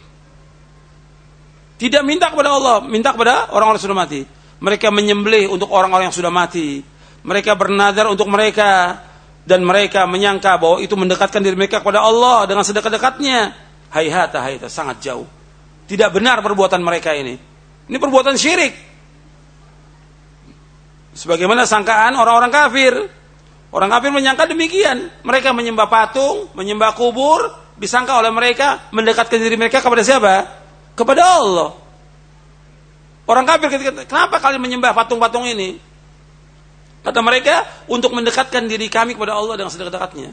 tidak 1.82 2.06
minta 2.06 2.30
kepada 2.30 2.54
Allah, 2.54 2.86
minta 2.86 3.10
kepada 3.10 3.50
orang-orang 3.50 3.82
sudah 3.82 3.98
mati. 3.98 4.22
Mereka 4.62 4.94
menyembelih 4.94 5.50
untuk 5.50 5.74
orang-orang 5.74 6.14
yang 6.14 6.16
sudah 6.16 6.30
mati. 6.30 6.86
Mereka 7.26 7.58
bernadar 7.58 8.06
untuk 8.06 8.30
mereka 8.30 9.02
dan 9.50 9.66
mereka 9.66 10.06
menyangka 10.06 10.62
bahwa 10.62 10.78
itu 10.78 10.94
mendekatkan 10.94 11.42
diri 11.42 11.58
mereka 11.58 11.82
kepada 11.82 12.06
Allah 12.06 12.46
dengan 12.46 12.62
sedekat-dekatnya. 12.62 13.58
Hayhata, 13.98 14.46
hayhata, 14.46 14.70
sangat 14.70 15.02
jauh. 15.02 15.26
Tidak 15.90 16.14
benar 16.14 16.46
perbuatan 16.46 16.86
mereka 16.86 17.18
ini. 17.18 17.34
Ini 17.90 17.98
perbuatan 17.98 18.38
syirik. 18.38 18.78
Sebagaimana 21.18 21.66
sangkaan 21.66 22.14
orang-orang 22.14 22.54
kafir. 22.54 22.94
Orang 23.74 23.90
kafir 23.90 24.14
menyangka 24.14 24.46
demikian. 24.46 25.10
Mereka 25.26 25.50
menyembah 25.50 25.90
patung, 25.90 26.46
menyembah 26.54 26.94
kubur, 26.94 27.42
disangka 27.82 28.22
oleh 28.22 28.30
mereka 28.30 28.86
mendekatkan 28.94 29.42
diri 29.42 29.58
mereka 29.58 29.82
kepada 29.82 30.06
siapa? 30.06 30.61
Kepada 31.02 31.26
Allah. 31.26 31.74
Orang 33.26 33.50
kafir 33.50 33.74
ketika 33.74 34.06
kenapa 34.06 34.38
kalian 34.38 34.62
menyembah 34.62 34.94
patung-patung 34.94 35.50
ini? 35.50 35.82
Kata 37.02 37.26
mereka 37.26 37.66
untuk 37.90 38.14
mendekatkan 38.14 38.70
diri 38.70 38.86
kami 38.86 39.18
kepada 39.18 39.34
Allah 39.34 39.58
dengan 39.58 39.74
sedekat-dekatnya. 39.74 40.30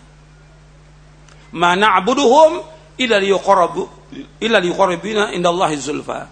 Mana 1.56 1.96
abuduhum 1.96 2.60
illa 3.00 3.16
liyuqarrabu 3.16 3.88
liyuqarribina 4.40 5.32
indallahi 5.32 5.80
zulfa. 5.80 6.28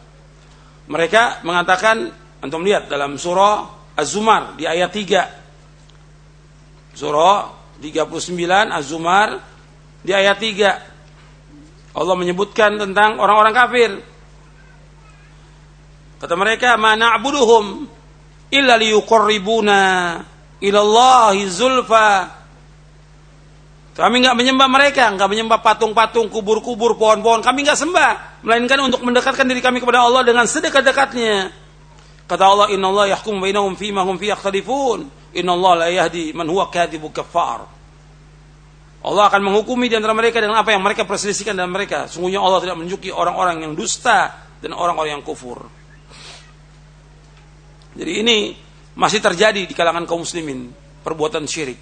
Mereka 0.86 1.40
mengatakan 1.40 2.12
antum 2.44 2.62
lihat 2.62 2.92
dalam 2.92 3.16
surah 3.16 3.64
Az-Zumar 3.96 4.60
di 4.60 4.68
ayat 4.68 4.92
3. 4.92 6.92
Surah 6.92 7.48
39 7.80 8.76
Az-Zumar 8.76 9.40
di 10.04 10.12
ayat 10.12 10.36
3. 10.36 11.96
Allah 11.96 12.14
menyebutkan 12.14 12.76
tentang 12.76 13.16
orang-orang 13.16 13.54
kafir. 13.56 13.90
Kata 16.26 16.34
mereka, 16.34 16.74
"Ma 16.74 16.98
na'buduhum 16.98 17.86
illa 18.50 18.74
liyuqarribuna 18.74 19.78
ila 20.58 20.78
Allahi 20.82 21.46
zulfa." 21.46 22.10
Kami 23.94 24.26
nggak 24.26 24.34
menyembah 24.34 24.66
mereka, 24.66 25.14
nggak 25.14 25.30
menyembah 25.30 25.62
patung-patung, 25.62 26.26
kubur-kubur, 26.26 26.98
pohon-pohon. 26.98 27.46
Kami 27.46 27.62
nggak 27.62 27.78
sembah, 27.78 28.42
melainkan 28.42 28.74
untuk 28.82 29.06
mendekatkan 29.06 29.46
diri 29.46 29.62
kami 29.62 29.78
kepada 29.78 30.02
Allah 30.02 30.26
dengan 30.26 30.50
sedekat-dekatnya. 30.50 31.54
Kata 32.26 32.42
Allah, 32.42 32.66
Inna 32.74 32.90
Allah 32.90 33.14
yahkum 33.14 33.38
bainahum 33.38 33.78
fima 33.78 34.02
hum 34.02 34.18
fi 34.18 34.34
yakhtalifun. 34.34 35.06
Inna 35.38 35.54
Allah 35.54 35.86
la 35.86 35.88
yahdi 35.94 36.34
man 36.34 36.50
huwa 36.50 36.66
kadhibu 36.74 37.14
kafar. 37.14 37.70
Allah 39.06 39.24
akan 39.30 39.46
menghukumi 39.46 39.86
di 39.86 39.94
antara 39.94 40.10
mereka 40.10 40.42
dengan 40.42 40.58
apa 40.58 40.74
yang 40.74 40.82
mereka 40.82 41.06
perselisihkan 41.06 41.54
dalam 41.54 41.70
mereka. 41.70 42.10
Sungguhnya 42.10 42.42
Allah 42.42 42.58
tidak 42.66 42.82
menunjuki 42.82 43.14
orang-orang 43.14 43.62
yang 43.62 43.78
dusta 43.78 44.34
dan 44.58 44.74
orang-orang 44.74 45.22
yang 45.22 45.22
kufur. 45.22 45.85
Jadi 47.96 48.12
ini 48.20 48.36
masih 48.96 49.20
terjadi 49.20 49.64
di 49.64 49.74
kalangan 49.76 50.04
kaum 50.04 50.24
muslimin 50.24 50.68
perbuatan 51.00 51.48
syirik. 51.48 51.80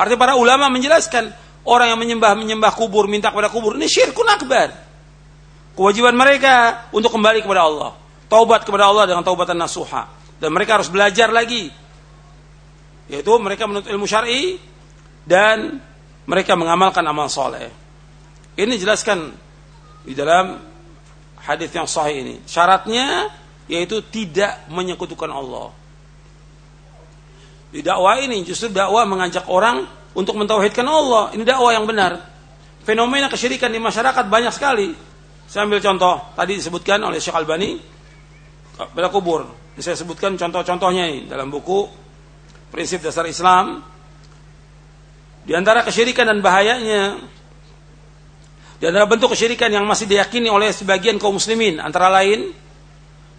Artinya 0.00 0.20
para 0.20 0.34
ulama 0.34 0.72
menjelaskan 0.72 1.30
orang 1.68 1.94
yang 1.94 2.00
menyembah 2.00 2.32
menyembah 2.36 2.72
kubur 2.74 3.06
minta 3.06 3.30
kepada 3.30 3.52
kubur 3.52 3.76
ini 3.76 3.86
syirkun 3.88 4.26
akbar. 4.26 4.72
Kewajiban 5.74 6.14
mereka 6.14 6.86
untuk 6.94 7.10
kembali 7.10 7.42
kepada 7.42 7.66
Allah, 7.66 7.92
taubat 8.30 8.62
kepada 8.62 8.88
Allah 8.88 9.10
dengan 9.10 9.26
taubatan 9.26 9.58
nasuha 9.58 10.06
dan 10.38 10.50
mereka 10.54 10.78
harus 10.78 10.88
belajar 10.88 11.30
lagi 11.34 11.70
yaitu 13.04 13.32
mereka 13.36 13.68
menuntut 13.68 13.92
ilmu 13.92 14.08
syar'i 14.08 14.56
dan 15.28 15.76
mereka 16.24 16.56
mengamalkan 16.56 17.04
amal 17.04 17.28
soleh. 17.28 17.68
Ini 18.56 18.74
jelaskan 18.80 19.28
di 20.04 20.14
dalam 20.16 20.56
hadis 21.44 21.68
yang 21.74 21.84
sahih 21.84 22.24
ini. 22.24 22.36
Syaratnya 22.48 23.28
yaitu 23.70 24.04
tidak 24.12 24.68
menyekutukan 24.68 25.30
Allah. 25.30 25.72
Di 27.74 27.82
dakwah 27.82 28.22
ini 28.22 28.46
justru 28.46 28.70
dakwah 28.70 29.02
mengajak 29.02 29.50
orang 29.50 29.82
untuk 30.14 30.38
mentauhidkan 30.38 30.86
Allah. 30.86 31.34
Ini 31.34 31.42
dakwah 31.42 31.74
yang 31.74 31.88
benar. 31.90 32.22
Fenomena 32.86 33.26
kesyirikan 33.26 33.72
di 33.72 33.82
masyarakat 33.82 34.24
banyak 34.30 34.52
sekali. 34.54 34.94
Saya 35.50 35.66
ambil 35.66 35.82
contoh 35.82 36.20
tadi 36.38 36.54
disebutkan 36.54 37.02
oleh 37.02 37.18
Syekh 37.18 37.34
Albani 37.34 37.80
pada 38.78 39.10
kubur. 39.10 39.48
Saya 39.74 39.98
sebutkan 39.98 40.38
contoh-contohnya 40.38 41.10
ini 41.10 41.20
dalam 41.26 41.50
buku 41.50 41.88
Prinsip 42.70 43.02
Dasar 43.02 43.26
Islam. 43.26 43.82
Di 45.44 45.52
antara 45.52 45.82
kesyirikan 45.82 46.30
dan 46.30 46.40
bahayanya 46.40 47.20
di 48.78 48.84
antara 48.90 49.06
bentuk 49.08 49.32
kesyirikan 49.32 49.70
yang 49.70 49.84
masih 49.88 50.04
diyakini 50.08 50.50
oleh 50.50 50.72
sebagian 50.72 51.16
kaum 51.16 51.36
muslimin 51.36 51.80
antara 51.80 52.10
lain 52.10 52.52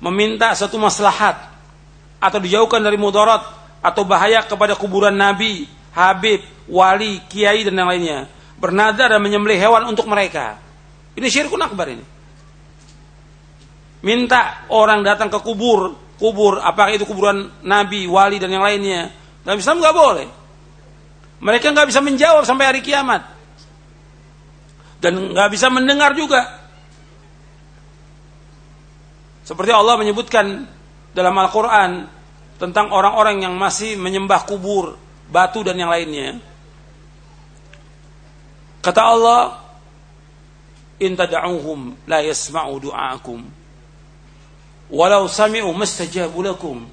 meminta 0.05 0.53
satu 0.53 0.77
maslahat 0.77 1.49
atau 2.21 2.37
dijauhkan 2.37 2.81
dari 2.81 2.95
mudarat 2.95 3.41
atau 3.81 4.05
bahaya 4.05 4.45
kepada 4.45 4.77
kuburan 4.77 5.13
nabi, 5.13 5.65
habib, 5.93 6.41
wali, 6.69 7.21
kiai 7.25 7.65
dan 7.65 7.73
yang 7.77 7.89
lainnya. 7.89 8.19
Bernadar 8.55 9.17
dan 9.17 9.21
menyembelih 9.21 9.57
hewan 9.57 9.89
untuk 9.89 10.05
mereka. 10.05 10.61
Ini 11.17 11.27
syirkun 11.27 11.61
akbar 11.61 11.91
ini. 11.91 12.05
Minta 14.05 14.69
orang 14.69 15.01
datang 15.01 15.33
ke 15.33 15.41
kubur, 15.41 15.97
kubur 16.21 16.61
apakah 16.61 16.93
itu 16.93 17.05
kuburan 17.09 17.49
nabi, 17.65 18.05
wali 18.05 18.37
dan 18.37 18.53
yang 18.53 18.61
lainnya. 18.61 19.09
Dalam 19.41 19.57
Islam 19.57 19.81
nggak 19.81 19.95
boleh. 19.95 20.27
Mereka 21.41 21.73
nggak 21.73 21.87
bisa 21.89 21.99
menjawab 21.99 22.47
sampai 22.47 22.65
hari 22.69 22.81
kiamat 22.81 23.35
dan 25.05 25.33
nggak 25.35 25.49
bisa 25.53 25.69
mendengar 25.69 26.17
juga. 26.17 26.64
Seperti 29.45 29.69
Allah 29.69 29.93
menyebutkan 30.01 30.65
dalam 31.13 31.37
Al-Quran 31.37 32.09
tentang 32.57 32.89
orang-orang 32.89 33.45
yang 33.45 33.53
masih 33.53 33.93
menyembah 33.93 34.41
kubur, 34.49 34.97
batu 35.29 35.61
dan 35.61 35.77
yang 35.77 35.93
lainnya. 35.93 36.41
Kata 38.81 39.01
Allah, 39.05 39.41
"In 40.97 41.13
tad'uhum 41.13 42.09
la 42.09 42.25
yasma'u 42.25 42.73
du'aakum, 42.81 43.39
walau 44.89 45.29
sami'u 45.29 45.69
mastajabu 45.77 46.41
lakum, 46.41 46.89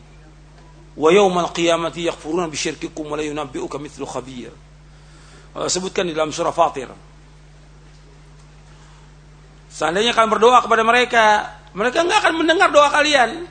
wa 0.93 1.09
yawmal 1.09 1.57
qiyamati 1.57 2.05
yakfuruna 2.05 2.53
bisyirkikum 2.53 3.09
wa 3.09 3.17
la 3.17 3.25
yunabbi'uka 3.25 3.81
mithlu 3.81 4.05
khabir." 4.05 4.53
Allah 5.57 5.73
sebutkan 5.73 6.05
di 6.05 6.13
dalam 6.13 6.33
surah 6.33 6.53
Fatir. 6.53 6.89
Seandainya 9.73 10.13
kalian 10.13 10.33
berdoa 10.33 10.61
kepada 10.61 10.85
mereka, 10.85 11.25
mereka 11.73 12.05
nggak 12.05 12.21
akan 12.21 12.35
mendengar 12.37 12.69
doa 12.69 12.89
kalian. 12.93 13.49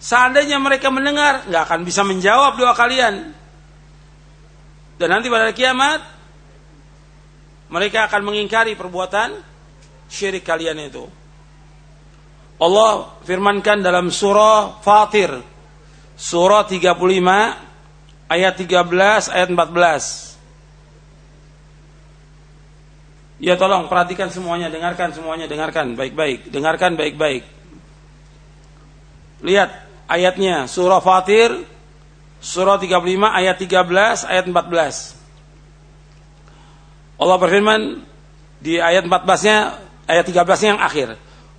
Seandainya 0.00 0.56
mereka 0.56 0.88
mendengar, 0.88 1.44
nggak 1.44 1.62
akan 1.68 1.80
bisa 1.84 2.00
menjawab 2.04 2.56
doa 2.56 2.72
kalian. 2.72 3.36
Dan 4.96 5.08
nanti 5.12 5.28
pada 5.32 5.52
kiamat, 5.52 6.00
mereka 7.72 8.08
akan 8.08 8.20
mengingkari 8.24 8.76
perbuatan 8.76 9.40
syirik 10.08 10.44
kalian 10.44 10.76
itu. 10.88 11.04
Allah 12.60 13.16
firmankan 13.24 13.80
dalam 13.80 14.12
surah 14.12 14.84
Fatir, 14.84 15.32
surah 16.20 16.68
35, 16.68 18.28
ayat 18.28 18.54
13, 18.60 19.32
ayat 19.32 19.48
14. 19.48 20.29
Ya 23.40 23.56
tolong 23.56 23.88
perhatikan 23.88 24.28
semuanya, 24.28 24.68
dengarkan 24.68 25.16
semuanya, 25.16 25.48
dengarkan 25.48 25.96
baik-baik, 25.96 26.52
dengarkan 26.52 26.92
baik-baik. 26.92 27.40
Lihat 29.40 29.70
ayatnya 30.04 30.68
surah 30.68 31.00
Fatir 31.00 31.56
surah 32.40 32.76
35 32.76 33.00
ayat 33.24 33.56
13 33.56 34.28
ayat 34.28 34.44
14. 34.44 35.16
Allah 37.20 37.36
berfirman 37.36 37.80
di 38.60 38.76
ayat 38.80 39.08
14-nya 39.08 39.56
ayat 40.04 40.24
13-nya 40.28 40.68
yang 40.76 40.82
akhir. 40.84 41.08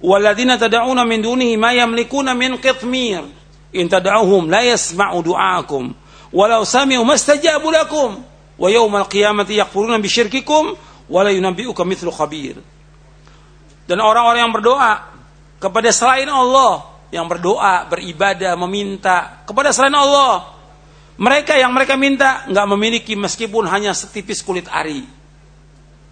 Walladzina 0.02 0.58
tad'una 0.58 1.06
min 1.06 1.22
dunihi 1.22 1.58
ma 1.58 1.74
yamlikuna 1.74 2.34
min 2.38 2.58
qitmir 2.58 3.26
in 3.74 3.86
tad'uhum 3.90 4.50
la 4.50 4.66
yasma'u 4.66 5.22
du'aakum 5.22 5.94
walau 6.34 6.66
sami'u 6.66 7.06
mastajabu 7.06 7.70
lakum 7.70 8.18
wa 8.58 8.68
yawmal 8.70 9.06
qiyamati 9.06 9.62
yakfuruna 9.62 10.02
bisyirkikum 10.02 10.74
mithlu 11.84 12.10
khabir. 12.10 12.56
Dan 13.86 14.00
orang-orang 14.00 14.48
yang 14.48 14.54
berdoa 14.56 15.12
kepada 15.60 15.92
selain 15.92 16.32
Allah, 16.32 16.88
yang 17.12 17.28
berdoa, 17.28 17.92
beribadah, 17.92 18.56
meminta 18.56 19.44
kepada 19.44 19.76
selain 19.76 19.94
Allah, 19.94 20.56
mereka 21.20 21.60
yang 21.60 21.76
mereka 21.76 22.00
minta 22.00 22.48
nggak 22.48 22.68
memiliki 22.72 23.14
meskipun 23.20 23.68
hanya 23.68 23.92
setipis 23.92 24.40
kulit 24.42 24.66
ari. 24.72 25.04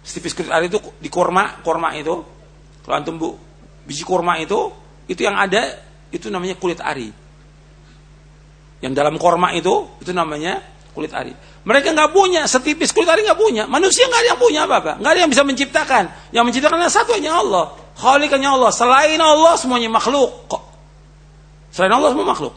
Setipis 0.04 0.36
kulit 0.36 0.52
ari 0.52 0.68
itu 0.68 0.78
di 1.00 1.08
korma, 1.08 1.64
korma 1.64 1.96
itu, 1.96 2.20
kalau 2.84 2.94
antum 2.94 3.16
bu, 3.16 3.34
biji 3.88 4.04
korma 4.04 4.36
itu, 4.36 4.70
itu 5.08 5.24
yang 5.24 5.40
ada 5.40 5.80
itu 6.12 6.28
namanya 6.28 6.54
kulit 6.60 6.78
ari. 6.84 7.08
Yang 8.84 8.92
dalam 8.92 9.16
korma 9.16 9.56
itu, 9.56 9.88
itu 10.04 10.12
namanya 10.12 10.60
kulit 10.92 11.10
ari. 11.16 11.32
Mereka 11.60 11.92
nggak 11.92 12.10
punya 12.16 12.48
setipis 12.48 12.90
kulit 12.96 13.08
ari 13.08 13.20
nggak 13.20 13.36
punya. 13.36 13.68
Manusia 13.68 14.08
nggak 14.08 14.20
ada 14.20 14.28
yang 14.32 14.40
punya 14.40 14.60
apa-apa. 14.64 14.92
Nggak 14.96 15.12
ada 15.12 15.20
yang 15.20 15.30
bisa 15.30 15.42
menciptakan. 15.44 16.04
Yang 16.32 16.44
menciptakan 16.48 16.88
satu 16.88 17.12
hanya 17.12 17.36
Allah. 17.36 17.76
Khalikannya 18.00 18.48
Allah. 18.48 18.70
Selain 18.72 19.20
Allah 19.20 19.54
semuanya 19.60 19.92
makhluk. 19.92 20.48
Kok? 20.48 20.62
Selain 21.70 21.92
Allah 21.92 22.16
semua 22.16 22.26
makhluk. 22.32 22.54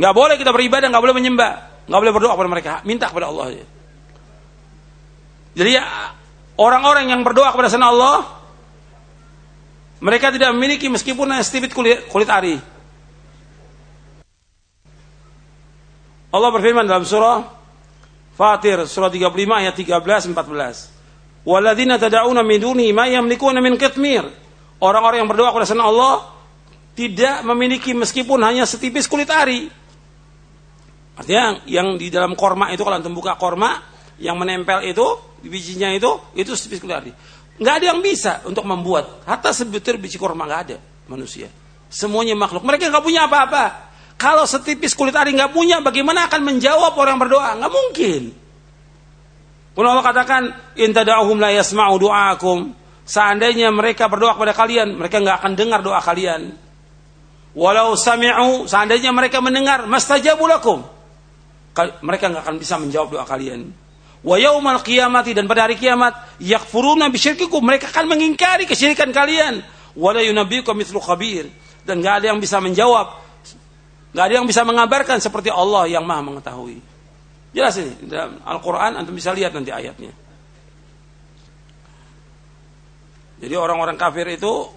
Nggak 0.00 0.14
boleh 0.16 0.34
kita 0.40 0.50
beribadah, 0.54 0.86
nggak 0.88 1.02
boleh 1.02 1.16
menyembah, 1.18 1.52
nggak 1.90 2.00
boleh 2.00 2.12
berdoa 2.14 2.32
kepada 2.38 2.50
mereka. 2.50 2.72
Minta 2.88 3.10
kepada 3.12 3.28
Allah. 3.28 3.52
Jadi 5.52 5.70
ya, 5.74 5.84
orang-orang 6.56 7.10
yang 7.10 7.20
berdoa 7.26 7.50
kepada 7.52 7.68
sana 7.68 7.90
Allah, 7.90 8.24
mereka 10.00 10.32
tidak 10.32 10.54
memiliki 10.56 10.88
meskipun 10.88 11.36
setipis 11.44 11.74
kulit, 11.76 12.08
kulit 12.08 12.30
ari. 12.30 12.56
Allah 16.30 16.50
berfirman 16.54 16.86
dalam 16.86 17.02
surah 17.02 17.60
Fatir 18.40 18.88
surah 18.88 19.12
35 19.12 19.36
ayat 19.36 19.74
13 19.76 20.32
14. 20.32 21.44
Walladzina 21.44 22.00
tad'una 22.00 22.40
min 22.40 22.56
duni 22.56 22.88
ma 22.88 23.04
yamlikuna 23.04 23.60
min 23.60 23.76
qitmir. 23.76 24.24
Orang-orang 24.80 25.20
yang 25.20 25.28
berdoa 25.28 25.52
kepada 25.52 25.68
selain 25.68 25.84
Allah 25.84 26.32
tidak 26.96 27.44
memiliki 27.44 27.92
meskipun 27.92 28.40
hanya 28.40 28.64
setipis 28.64 29.04
kulit 29.04 29.28
ari. 29.28 29.68
Artinya 31.20 31.60
yang 31.68 32.00
di 32.00 32.08
dalam 32.08 32.32
korma 32.32 32.72
itu 32.72 32.80
kalau 32.80 32.96
antum 32.96 33.12
buka 33.12 33.36
korma 33.36 33.76
yang 34.16 34.40
menempel 34.40 34.88
itu 34.88 35.04
di 35.44 35.52
bijinya 35.52 35.92
itu 35.92 36.32
itu 36.32 36.56
setipis 36.56 36.80
kulit 36.80 36.96
ari. 36.96 37.12
Nggak 37.60 37.74
ada 37.76 37.84
yang 37.92 38.00
bisa 38.00 38.40
untuk 38.48 38.64
membuat. 38.64 39.20
Hatta 39.28 39.52
sebutir 39.52 40.00
biji 40.00 40.16
korma 40.16 40.48
nggak 40.48 40.60
ada 40.64 40.76
manusia. 41.12 41.52
Semuanya 41.92 42.32
makhluk. 42.32 42.64
Mereka 42.64 42.88
nggak 42.88 43.04
punya 43.04 43.28
apa-apa. 43.28 43.89
Kalau 44.20 44.44
setipis 44.44 44.92
kulit 44.92 45.16
ari 45.16 45.32
nggak 45.32 45.56
punya, 45.56 45.80
bagaimana 45.80 46.28
akan 46.28 46.44
menjawab 46.44 46.92
orang 46.92 47.16
berdoa? 47.16 47.56
Nggak 47.56 47.72
mungkin. 47.72 48.22
Pun 49.72 49.84
Allah 49.88 50.04
katakan, 50.04 50.42
intada'uhum 50.76 51.40
la 51.40 51.56
yasma'u 51.56 51.96
du'akum. 51.96 52.76
Seandainya 53.08 53.72
mereka 53.72 54.12
berdoa 54.12 54.36
kepada 54.36 54.52
kalian, 54.52 54.92
mereka 55.00 55.24
nggak 55.24 55.36
akan 55.40 55.52
dengar 55.56 55.80
doa 55.80 56.04
kalian. 56.04 56.52
Walau 57.56 57.96
sami'u, 57.96 58.68
seandainya 58.68 59.08
mereka 59.08 59.40
mendengar, 59.40 59.88
mastajabu 59.88 60.44
lakum. 60.44 60.84
Mereka 62.04 62.28
nggak 62.28 62.44
akan 62.44 62.56
bisa 62.60 62.76
menjawab 62.76 63.08
doa 63.16 63.24
kalian. 63.24 63.72
Wa 64.20 64.36
yaumal 64.36 64.84
qiyamati 64.84 65.32
dan 65.32 65.48
pada 65.48 65.64
hari 65.64 65.80
kiamat 65.80 66.12
yakfuruna 66.44 67.08
bisyirkikum 67.08 67.64
mereka 67.64 67.88
akan 67.88 68.04
mengingkari 68.04 68.68
kesyirikan 68.68 69.08
kalian. 69.16 69.64
Wala 69.96 70.20
yunabbiukum 70.20 70.76
mithlu 70.76 71.00
khabir 71.00 71.48
dan 71.88 72.04
nggak 72.04 72.20
ada 72.20 72.26
yang 72.36 72.38
bisa 72.38 72.60
menjawab 72.60 73.29
Gak 74.10 74.24
ada 74.26 74.34
yang 74.42 74.46
bisa 74.46 74.66
mengabarkan 74.66 75.22
seperti 75.22 75.54
Allah 75.54 75.86
yang 75.86 76.02
maha 76.02 76.22
mengetahui. 76.26 76.82
Jelas 77.54 77.78
ini, 77.78 77.94
dalam 78.06 78.42
Al-Quran 78.42 78.98
Antum 78.98 79.14
bisa 79.14 79.30
lihat 79.34 79.54
nanti 79.54 79.70
ayatnya. 79.70 80.14
Jadi 83.40 83.54
orang-orang 83.56 83.96
kafir 83.96 84.28
itu 84.30 84.68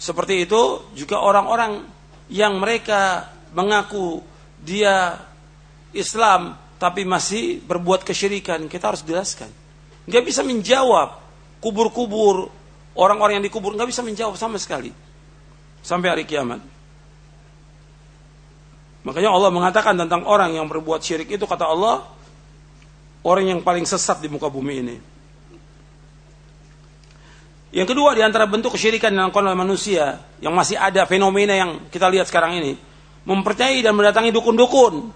seperti 0.00 0.48
itu 0.48 0.90
juga 0.96 1.20
orang-orang 1.20 1.84
yang 2.32 2.56
mereka 2.56 3.28
mengaku 3.52 4.24
dia 4.62 5.20
Islam 5.92 6.56
tapi 6.80 7.04
masih 7.04 7.60
berbuat 7.60 8.08
kesyirikan, 8.08 8.64
kita 8.64 8.94
harus 8.94 9.04
jelaskan. 9.04 9.52
Nggak 10.08 10.24
bisa 10.24 10.40
menjawab 10.40 11.20
kubur-kubur 11.60 12.48
orang-orang 12.96 13.38
yang 13.38 13.44
dikubur 13.44 13.76
nggak 13.76 13.92
bisa 13.92 14.00
menjawab 14.00 14.40
sama 14.40 14.56
sekali 14.56 14.88
sampai 15.84 16.08
hari 16.08 16.24
kiamat. 16.24 16.64
Makanya 19.00 19.32
Allah 19.32 19.48
mengatakan 19.48 19.96
tentang 19.96 20.28
orang 20.28 20.52
yang 20.52 20.68
berbuat 20.68 21.00
syirik 21.00 21.32
itu 21.32 21.44
kata 21.48 21.64
Allah 21.64 22.04
orang 23.24 23.56
yang 23.56 23.60
paling 23.64 23.88
sesat 23.88 24.20
di 24.20 24.28
muka 24.28 24.52
bumi 24.52 24.74
ini. 24.80 24.96
Yang 27.70 27.94
kedua 27.94 28.18
di 28.18 28.22
antara 28.26 28.50
bentuk 28.50 28.74
kesyirikan 28.74 29.14
yang 29.14 29.30
dilakukan 29.30 29.54
manusia 29.54 30.18
yang 30.42 30.52
masih 30.52 30.74
ada 30.74 31.06
fenomena 31.06 31.54
yang 31.54 31.86
kita 31.88 32.10
lihat 32.10 32.26
sekarang 32.26 32.58
ini, 32.58 32.74
mempercayai 33.24 33.78
dan 33.78 33.94
mendatangi 33.94 34.34
dukun-dukun, 34.34 35.14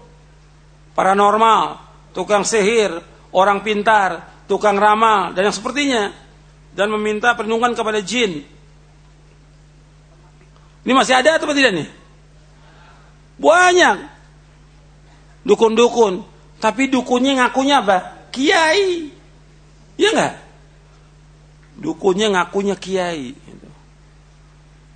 paranormal, 0.95 1.77
tukang 2.15 2.47
sihir, 2.47 2.95
orang 3.35 3.59
pintar, 3.59 4.23
tukang 4.47 4.79
ramal 4.79 5.35
dan 5.35 5.51
yang 5.51 5.55
sepertinya 5.55 6.15
dan 6.71 6.87
meminta 6.95 7.35
perlindungan 7.35 7.75
kepada 7.75 7.99
jin. 7.99 8.47
Ini 10.85 10.93
masih 10.95 11.17
ada 11.17 11.35
atau 11.35 11.51
tidak 11.51 11.75
nih? 11.75 12.04
Banyak 13.35 13.97
dukun-dukun, 15.43 16.23
tapi 16.63 16.87
dukunnya 16.87 17.43
ngakunya 17.43 17.83
apa? 17.83 17.97
Kiai. 18.31 19.11
Iya 19.95 20.09
enggak? 20.11 20.35
dukunnya 21.75 22.31
ngakunya 22.31 22.75
kiai. 22.79 23.35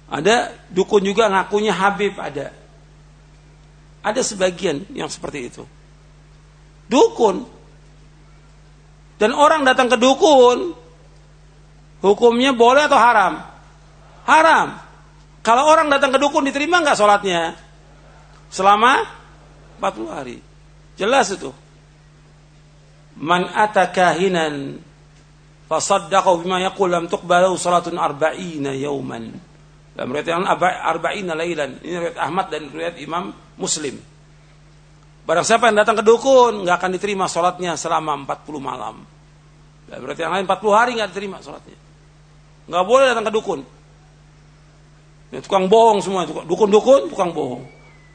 Ada 0.10 0.56
dukun 0.74 1.06
juga 1.06 1.30
ngakunya 1.30 1.76
Habib 1.76 2.18
ada. 2.18 2.49
Ada 4.02 4.26
sebagian 4.26 4.88
yang 4.95 5.11
seperti 5.11 5.52
itu. 5.52 5.64
Dukun. 6.90 7.45
Dan 9.20 9.36
orang 9.36 9.68
datang 9.68 9.91
ke 9.91 9.99
dukun, 9.99 10.72
hukumnya 11.99 12.56
boleh 12.56 12.88
atau 12.88 12.95
haram? 12.95 13.44
Haram. 14.24 14.68
Kalau 15.44 15.68
orang 15.68 15.91
datang 15.91 16.16
ke 16.16 16.18
dukun 16.18 16.48
diterima 16.48 16.80
nggak 16.80 16.95
sholatnya? 16.95 17.53
Selama 18.49 19.05
40 19.77 20.09
hari. 20.09 20.38
Jelas 20.99 21.31
itu. 21.31 21.53
Man 23.19 23.47
atakahinan 23.47 24.81
fasaddaqahu 25.69 26.43
bima 26.43 26.59
yaqul 26.59 26.89
lam 26.89 27.05
tuqbalu 27.07 27.55
salatun 27.55 27.95
arba'ina 27.95 28.73
yawman. 28.76 29.31
Dalam 29.93 30.09
riwayat 30.15 30.27
yang 30.27 30.45
arba'ina 30.47 31.34
lailan. 31.38 31.80
Ini 31.84 31.95
riwayat 32.01 32.19
Ahmad 32.19 32.49
dan 32.49 32.67
riwayat 32.73 32.97
Imam 32.99 33.31
Muslim. 33.59 33.95
Barang 35.30 35.45
siapa 35.45 35.69
yang 35.69 35.77
datang 35.77 36.01
ke 36.01 36.03
dukun, 36.03 36.65
nggak 36.65 36.76
akan 36.81 36.91
diterima 36.97 37.30
sholatnya 37.30 37.77
selama 37.77 38.17
40 38.26 38.57
malam. 38.57 39.05
Dalam 39.85 40.01
riwayat 40.01 40.19
yang 40.26 40.34
lain 40.34 40.45
40 40.49 40.73
hari 40.73 40.91
nggak 40.97 41.09
diterima 41.13 41.38
sholatnya. 41.43 41.77
Nggak 42.65 42.85
boleh 42.85 43.05
datang 43.13 43.26
ke 43.30 43.34
dukun. 43.34 43.59
Ya, 45.30 45.39
tukang 45.45 45.69
bohong 45.69 46.01
semua, 46.01 46.26
dukun-dukun, 46.26 47.13
tukang 47.13 47.30
bohong. 47.30 47.61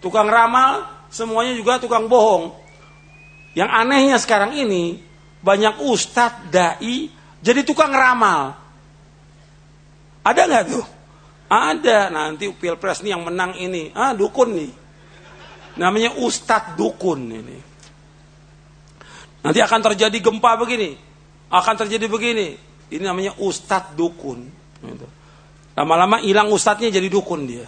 Tukang 0.04 0.28
ramal, 0.28 0.84
semuanya 1.08 1.56
juga 1.56 1.80
tukang 1.80 2.04
bohong. 2.04 2.52
Yang 3.56 3.70
anehnya 3.72 4.16
sekarang 4.20 4.52
ini, 4.52 5.00
banyak 5.40 5.80
ustadz, 5.80 6.52
da'i, 6.52 7.08
jadi 7.40 7.64
tukang 7.64 7.88
ramal. 7.88 8.52
Ada 10.24 10.42
nggak 10.48 10.64
tuh? 10.68 10.84
Ada. 11.48 12.08
Nanti 12.08 12.48
pilpres 12.52 13.04
nih 13.04 13.12
yang 13.12 13.24
menang 13.28 13.52
ini. 13.60 13.92
Ah 13.92 14.16
dukun 14.16 14.56
nih. 14.56 14.72
Namanya 15.74 16.14
Ustadz 16.14 16.78
Dukun 16.78 17.20
ini. 17.34 17.58
Nanti 19.42 19.58
akan 19.58 19.80
terjadi 19.92 20.18
gempa 20.22 20.54
begini. 20.54 20.94
Akan 21.50 21.74
terjadi 21.74 22.06
begini. 22.06 22.54
Ini 22.94 23.02
namanya 23.02 23.34
Ustadz 23.42 23.92
Dukun. 23.98 24.38
Gitu. 24.80 25.06
Lama-lama 25.74 26.22
hilang 26.22 26.54
ustadznya 26.54 26.94
jadi 26.94 27.10
dukun 27.10 27.50
dia. 27.50 27.66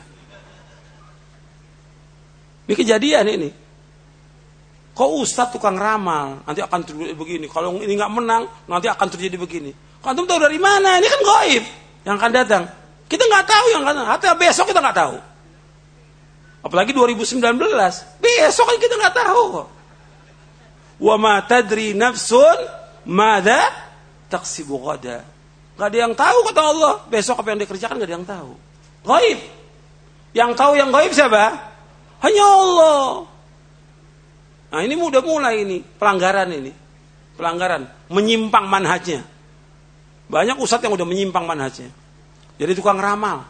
Ini 2.67 2.75
kejadian 2.75 3.27
ini. 3.31 3.51
Kok 4.97 5.11
Ustadz 5.23 5.53
tukang 5.55 5.77
ramal, 5.77 6.41
nanti 6.49 6.65
akan 6.65 6.81
terjadi 6.83 7.13
begini. 7.13 7.47
Kalau 7.53 7.77
ini 7.79 7.93
nggak 7.95 8.13
menang, 8.17 8.49
nanti 8.65 8.89
akan 8.89 9.07
terjadi 9.13 9.37
begini. 9.37 9.71
Kau 10.01 10.17
tahu 10.17 10.41
dari 10.41 10.57
mana? 10.57 10.97
Ini 10.97 11.07
kan 11.07 11.21
goib 11.21 11.65
yang 12.09 12.15
akan 12.17 12.33
datang. 12.33 12.65
Kita 13.07 13.23
nggak 13.23 13.45
tahu 13.45 13.67
yang 13.77 13.81
akan 13.85 13.93
datang. 13.93 14.09
Hatta 14.09 14.31
besok 14.35 14.73
kita 14.73 14.81
nggak 14.81 14.97
tahu. 14.97 15.17
Apalagi 16.65 16.91
2019. 16.97 17.39
Besok 18.19 18.65
kan 18.67 18.77
kita 18.81 18.95
nggak 18.99 19.15
tahu 19.15 19.43
kok. 19.53 19.69
Wa 20.97 21.15
ma 21.21 21.45
tadri 21.45 21.93
nafsun 21.93 22.57
mada 23.05 23.69
taksibu 24.33 24.81
gada. 24.81 25.23
Gak 25.77 25.93
ada 25.93 25.99
yang 26.09 26.15
tahu 26.17 26.39
kata 26.51 26.63
Allah. 26.65 26.95
Besok 27.13 27.37
apa 27.45 27.53
yang 27.53 27.61
dikerjakan 27.61 28.01
gak 28.01 28.09
ada 28.09 28.17
yang 28.17 28.25
tahu. 28.25 28.51
Goib. 29.05 29.39
Yang 30.33 30.51
tahu 30.57 30.73
yang 30.73 30.89
goib 30.89 31.13
siapa? 31.13 31.76
Hanya 32.27 32.43
Allah. 32.43 33.23
Nah 34.75 34.81
ini 34.83 34.99
udah 34.99 35.23
mulai 35.23 35.63
ini 35.63 35.79
pelanggaran 35.79 36.51
ini, 36.51 36.75
pelanggaran 37.39 37.87
menyimpang 38.11 38.67
manhajnya. 38.67 39.23
Banyak 40.27 40.59
ustadz 40.59 40.83
yang 40.83 40.99
udah 40.99 41.07
menyimpang 41.07 41.47
manhajnya. 41.47 41.87
Jadi 42.59 42.73
tukang 42.75 42.99
ramal. 42.99 43.47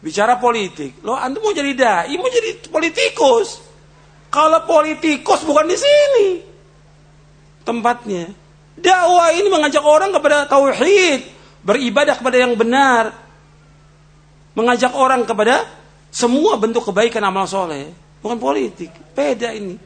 Bicara 0.00 0.38
politik, 0.38 1.02
lo 1.02 1.18
antum 1.18 1.44
mau 1.44 1.52
jadi 1.52 1.74
dai, 1.74 2.14
mau 2.14 2.30
jadi 2.30 2.62
politikus. 2.70 3.58
Kalau 4.30 4.62
politikus 4.62 5.42
bukan 5.42 5.66
di 5.66 5.76
sini 5.76 6.26
tempatnya. 7.66 8.30
Dakwah 8.78 9.34
ini 9.34 9.50
mengajak 9.50 9.82
orang 9.82 10.14
kepada 10.14 10.46
tauhid, 10.46 11.26
beribadah 11.66 12.16
kepada 12.16 12.36
yang 12.38 12.54
benar, 12.54 13.12
mengajak 14.54 14.94
orang 14.94 15.26
kepada 15.26 15.79
semua 16.10 16.58
bentuk 16.58 16.90
kebaikan 16.90 17.22
amal 17.22 17.46
soleh 17.46 17.94
bukan 18.18 18.36
politik. 18.36 18.90
Beda 19.14 19.54
ini. 19.54 19.78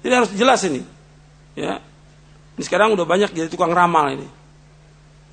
Jadi 0.00 0.12
harus 0.16 0.32
jelas 0.32 0.60
ini. 0.64 0.80
Ya. 1.52 1.84
Ini 2.56 2.62
sekarang 2.64 2.96
udah 2.96 3.04
banyak 3.04 3.36
jadi 3.36 3.48
tukang 3.52 3.72
ramal 3.76 4.08
ini. 4.16 4.28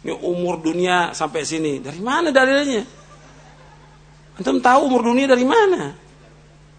Ini 0.03 0.13
umur 0.19 0.59
dunia 0.59 1.15
sampai 1.15 1.47
sini. 1.47 1.79
Dari 1.79 1.99
mana 2.03 2.31
dalilnya? 2.31 2.83
Antum 4.37 4.59
tahu 4.59 4.79
umur 4.91 5.01
dunia 5.01 5.25
dari 5.25 5.47
mana? 5.47 5.95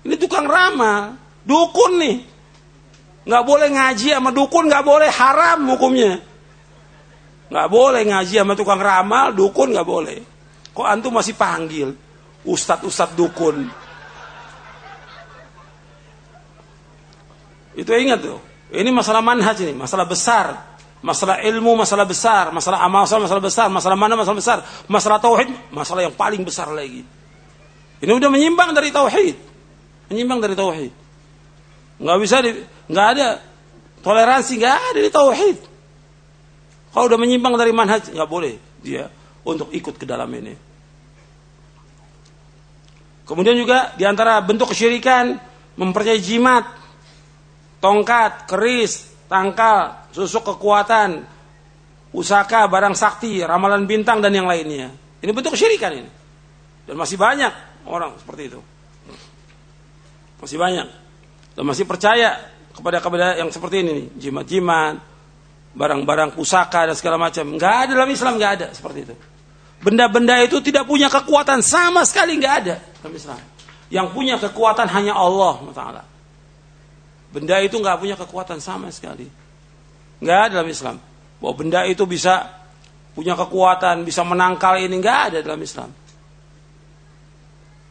Ini 0.05 0.15
tukang 0.15 0.47
ramal, 0.47 1.19
dukun 1.43 1.99
nih. 1.99 2.17
Nggak 3.29 3.45
boleh 3.45 3.69
ngaji 3.69 4.09
sama 4.15 4.31
dukun, 4.31 4.71
nggak 4.71 4.85
boleh 4.87 5.11
haram 5.11 5.61
hukumnya. 5.69 6.23
Nggak 7.49 7.69
boleh 7.69 8.03
ngaji 8.07 8.35
sama 8.39 8.55
tukang 8.55 8.79
ramal, 8.79 9.35
dukun 9.35 9.75
nggak 9.75 9.89
boleh. 9.89 10.19
Kok 10.73 10.87
antum 10.87 11.19
masih 11.19 11.35
panggil 11.35 12.08
ustadz-ustadz 12.47 13.17
dukun? 13.19 13.67
Itu 17.79 17.95
ingat 17.95 18.19
tuh. 18.27 18.39
Ini 18.75 18.91
masalah 18.91 19.23
manhaj 19.23 19.57
ini, 19.63 19.73
masalah 19.73 20.05
besar. 20.05 20.77
Masalah 20.99 21.39
ilmu, 21.47 21.79
masalah 21.79 22.03
besar. 22.03 22.51
Masalah 22.51 22.83
amal, 22.83 23.07
masalah 23.07 23.41
besar. 23.41 23.71
Masalah 23.71 23.97
mana, 23.97 24.19
masalah 24.19 24.39
besar. 24.43 24.59
Masalah 24.91 25.23
tauhid, 25.23 25.49
masalah 25.71 26.03
yang 26.03 26.13
paling 26.13 26.43
besar 26.43 26.69
lagi. 26.75 27.07
Ini 28.03 28.13
udah 28.13 28.29
menyimpang 28.29 28.75
dari 28.75 28.91
tauhid. 28.91 29.37
Menyimpang 30.11 30.43
dari 30.43 30.59
tauhid. 30.59 30.93
Nggak 32.03 32.19
bisa, 32.19 32.37
di, 32.43 32.51
nggak 32.91 33.07
ada 33.15 33.29
toleransi, 34.03 34.53
nggak 34.59 34.77
ada 34.93 34.99
di 34.99 35.11
tauhid. 35.11 35.59
Kalau 36.91 37.05
udah 37.07 37.19
menyimpang 37.21 37.55
dari 37.55 37.71
manhaj, 37.71 38.11
nggak 38.11 38.31
boleh 38.31 38.59
dia 38.83 39.07
untuk 39.47 39.71
ikut 39.71 39.95
ke 39.95 40.05
dalam 40.05 40.29
ini. 40.35 40.68
Kemudian 43.29 43.61
juga 43.61 43.93
di 44.01 44.09
antara 44.09 44.41
bentuk 44.41 44.73
kesyirikan 44.73 45.37
mempercayai 45.77 46.17
jimat 46.25 46.65
tongkat, 47.85 48.49
keris, 48.49 49.13
tangkal, 49.29 50.09
susuk 50.17 50.49
kekuatan, 50.57 51.29
usaka, 52.17 52.65
barang 52.67 52.97
sakti, 52.97 53.45
ramalan 53.45 53.85
bintang 53.85 54.25
dan 54.25 54.33
yang 54.33 54.49
lainnya. 54.49 54.89
Ini 55.21 55.31
bentuk 55.37 55.55
kesyirikan 55.55 55.93
ini. 55.93 56.11
Dan 56.89 56.97
masih 56.97 57.21
banyak 57.21 57.53
orang 57.85 58.17
seperti 58.17 58.49
itu. 58.49 58.61
Masih 60.41 60.57
banyak. 60.57 60.89
Dan 61.53 61.65
masih 61.69 61.85
percaya 61.85 62.39
kepada 62.73 63.03
kepada 63.05 63.37
yang 63.37 63.53
seperti 63.53 63.85
ini 63.85 63.91
nih, 63.93 64.07
jimat-jimat, 64.25 64.97
barang-barang 65.77 66.33
pusaka 66.33 66.89
dan 66.89 66.97
segala 66.97 67.21
macam. 67.21 67.45
Enggak 67.45 67.75
ada 67.85 67.91
dalam 67.93 68.09
Islam 68.09 68.41
enggak 68.41 68.53
ada 68.57 68.67
seperti 68.73 68.99
itu. 69.05 69.15
Benda-benda 69.79 70.43
itu 70.43 70.59
tidak 70.59 70.91
punya 70.91 71.07
kekuatan 71.07 71.63
sama 71.63 72.03
sekali 72.03 72.35
enggak 72.35 72.55
ada 72.67 72.77
dalam 72.99 73.15
Islam. 73.15 73.41
Yang 73.89 74.07
punya 74.11 74.35
kekuatan 74.37 74.87
hanya 74.91 75.15
Allah 75.15 75.55
Taala. 75.71 76.03
Benda 77.31 77.57
itu 77.63 77.77
nggak 77.79 77.97
punya 78.01 78.17
kekuatan 78.19 78.59
sama 78.59 78.91
sekali. 78.91 79.29
Nggak 80.19 80.39
ada 80.49 80.53
dalam 80.61 80.69
Islam. 80.69 80.97
Bahwa 81.39 81.55
benda 81.55 81.87
itu 81.87 82.03
bisa 82.09 82.51
punya 83.15 83.39
kekuatan, 83.39 84.03
bisa 84.03 84.27
menangkal 84.27 84.81
ini 84.83 84.99
nggak 84.99 85.19
ada 85.31 85.39
dalam 85.45 85.61
Islam. 85.63 85.91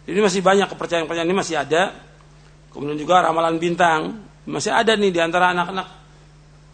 Ini 0.08 0.20
masih 0.24 0.40
banyak 0.40 0.68
kepercayaan-kepercayaan 0.72 1.28
ini 1.28 1.38
masih 1.38 1.56
ada. 1.60 1.92
Kemudian 2.72 3.00
juga 3.00 3.24
ramalan 3.24 3.60
bintang 3.60 4.28
masih 4.48 4.72
ada 4.72 4.96
nih 4.96 5.12
di 5.12 5.20
antara 5.20 5.52
anak-anak 5.52 5.88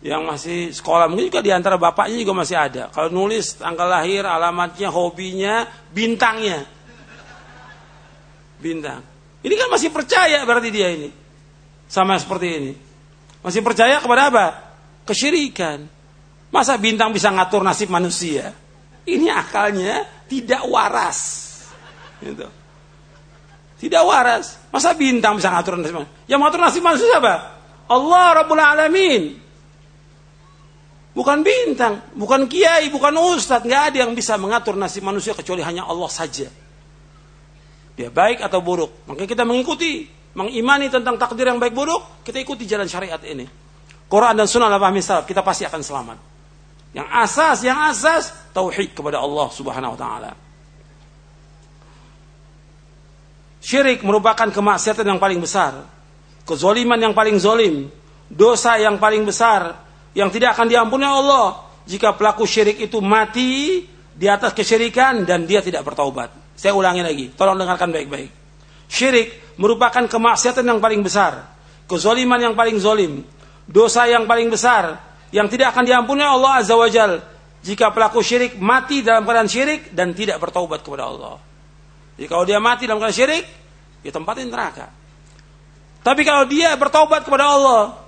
yang 0.04 0.28
masih 0.28 0.76
sekolah. 0.76 1.08
Mungkin 1.08 1.32
juga 1.32 1.40
di 1.40 1.50
antara 1.56 1.80
bapaknya 1.80 2.20
juga 2.20 2.44
masih 2.44 2.60
ada. 2.60 2.92
Kalau 2.92 3.08
nulis 3.08 3.56
tanggal 3.56 3.88
lahir, 3.88 4.28
alamatnya, 4.28 4.92
hobinya, 4.92 5.64
bintangnya. 5.96 6.68
Bintang. 8.60 9.00
Ini 9.44 9.56
kan 9.56 9.72
masih 9.72 9.90
percaya 9.96 10.44
berarti 10.44 10.70
dia 10.76 10.92
ini. 10.92 11.08
Sama 11.88 12.20
seperti 12.20 12.48
ini. 12.52 12.74
Masih 13.40 13.64
percaya 13.64 14.04
kepada 14.04 14.28
apa? 14.28 14.46
Kesyirikan. 15.08 15.88
Masa 16.52 16.76
bintang 16.76 17.16
bisa 17.16 17.32
ngatur 17.32 17.64
nasib 17.64 17.88
manusia? 17.88 18.52
Ini 19.08 19.32
akalnya 19.32 20.04
tidak 20.28 20.68
waras. 20.68 21.20
Gitu. 22.20 22.48
Tidak 23.88 24.04
waras. 24.04 24.60
Masa 24.68 24.96
bintang 24.96 25.40
bisa 25.40 25.48
ngatur 25.48 25.80
nasib 25.80 25.96
manusia? 25.96 26.28
Yang 26.28 26.40
ngatur 26.44 26.60
nasib 26.60 26.84
manusia 26.84 27.08
siapa? 27.08 27.36
Allah 27.88 28.26
Rabbul 28.44 28.64
Alamin. 28.64 29.43
Bukan 31.14 31.45
bintang, 31.45 32.10
bukan 32.18 32.49
kiai, 32.49 32.90
bukan 32.90 33.14
ustadz. 33.38 33.69
Nggak 33.69 33.84
ada 33.94 33.98
yang 34.02 34.11
bisa 34.18 34.34
mengatur 34.41 34.73
nasib 34.73 35.06
manusia 35.06 35.38
kecuali 35.38 35.61
hanya 35.61 35.85
Allah 35.85 36.10
saja. 36.10 36.49
Dia 37.94 38.10
baik 38.10 38.41
atau 38.41 38.65
buruk. 38.65 39.06
Maka 39.06 39.30
kita 39.30 39.45
mengikuti, 39.45 40.10
mengimani 40.34 40.90
tentang 40.90 41.22
takdir 41.22 41.45
yang 41.45 41.61
baik 41.61 41.77
buruk, 41.77 42.26
kita 42.26 42.41
ikuti 42.41 42.65
jalan 42.65 42.90
syariat 42.90 43.22
ini. 43.22 43.45
Quran 44.10 44.34
dan 44.34 44.49
sunnah 44.49 44.73
pahami 44.81 45.06
salaf, 45.06 45.30
kita 45.30 45.45
pasti 45.45 45.69
akan 45.69 45.81
selamat. 45.85 46.18
Yang 46.98 47.07
asas, 47.10 47.57
yang 47.61 47.77
asas, 47.90 48.34
tauhid 48.53 48.98
kepada 48.98 49.22
Allah 49.22 49.49
subhanahu 49.53 49.94
wa 49.94 49.99
ta'ala. 49.99 50.31
Syirik 53.61 54.02
merupakan 54.02 54.49
kemaksiatan 54.49 55.06
yang 55.06 55.22
paling 55.22 55.41
besar. 55.41 55.85
Kezoliman 56.44 56.99
yang 56.99 57.14
paling 57.14 57.38
zolim. 57.38 57.88
Dosa 58.30 58.76
yang 58.81 58.98
paling 58.98 59.23
besar. 59.23 59.83
Yang 60.14 60.40
tidak 60.40 60.57
akan 60.57 60.68
diampuni 60.69 61.06
Allah. 61.06 61.65
Jika 61.84 62.15
pelaku 62.15 62.48
syirik 62.48 62.80
itu 62.80 63.02
mati 63.03 63.84
di 64.14 64.27
atas 64.30 64.53
kesyirikan 64.53 65.26
dan 65.27 65.44
dia 65.44 65.60
tidak 65.60 65.84
bertaubat. 65.84 66.31
Saya 66.53 66.77
ulangi 66.77 67.02
lagi. 67.02 67.26
Tolong 67.34 67.57
dengarkan 67.57 67.90
baik-baik. 67.90 68.30
Syirik 68.88 69.57
merupakan 69.57 70.06
kemaksiatan 70.06 70.64
yang 70.64 70.80
paling 70.80 71.02
besar. 71.02 71.49
Kezoliman 71.90 72.40
yang 72.40 72.56
paling 72.56 72.77
zolim. 72.77 73.26
Dosa 73.65 74.06
yang 74.06 74.30
paling 74.30 74.53
besar. 74.53 75.02
Yang 75.34 75.57
tidak 75.57 75.73
akan 75.73 75.84
diampuni 75.84 76.22
Allah 76.22 76.61
Azza 76.61 76.77
wa 76.77 76.88
Jal. 76.88 77.19
Jika 77.64 77.90
pelaku 77.90 78.19
syirik 78.22 78.60
mati 78.60 79.02
dalam 79.02 79.23
keadaan 79.26 79.49
syirik 79.49 79.95
dan 79.95 80.14
tidak 80.14 80.38
bertaubat 80.38 80.84
kepada 80.84 81.10
Allah. 81.10 81.40
Jadi 82.19 82.27
kalau 82.30 82.44
dia 82.45 82.60
mati 82.61 82.85
dalam 82.85 83.02
keadaan 83.02 83.18
syirik, 83.18 83.44
ya 84.03 84.11
tempatin 84.14 84.52
neraka. 84.52 84.91
Tapi 86.03 86.22
kalau 86.27 86.44
dia 86.45 86.76
bertobat 86.76 87.23
kepada 87.23 87.56
Allah, 87.56 88.03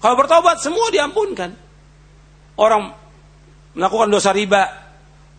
kalau 0.00 0.14
bertobat 0.16 0.58
semua 0.64 0.88
diampunkan. 0.88 1.52
Orang 2.56 2.92
melakukan 3.76 4.08
dosa 4.08 4.32
riba, 4.32 4.68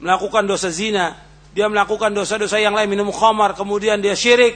melakukan 0.02 0.46
dosa 0.46 0.70
zina, 0.70 1.18
dia 1.52 1.68
melakukan 1.68 2.14
dosa-dosa 2.14 2.58
yang 2.62 2.74
lain 2.74 2.90
minum 2.90 3.10
khamar, 3.12 3.58
kemudian 3.58 4.00
dia 4.00 4.16
syirik 4.16 4.56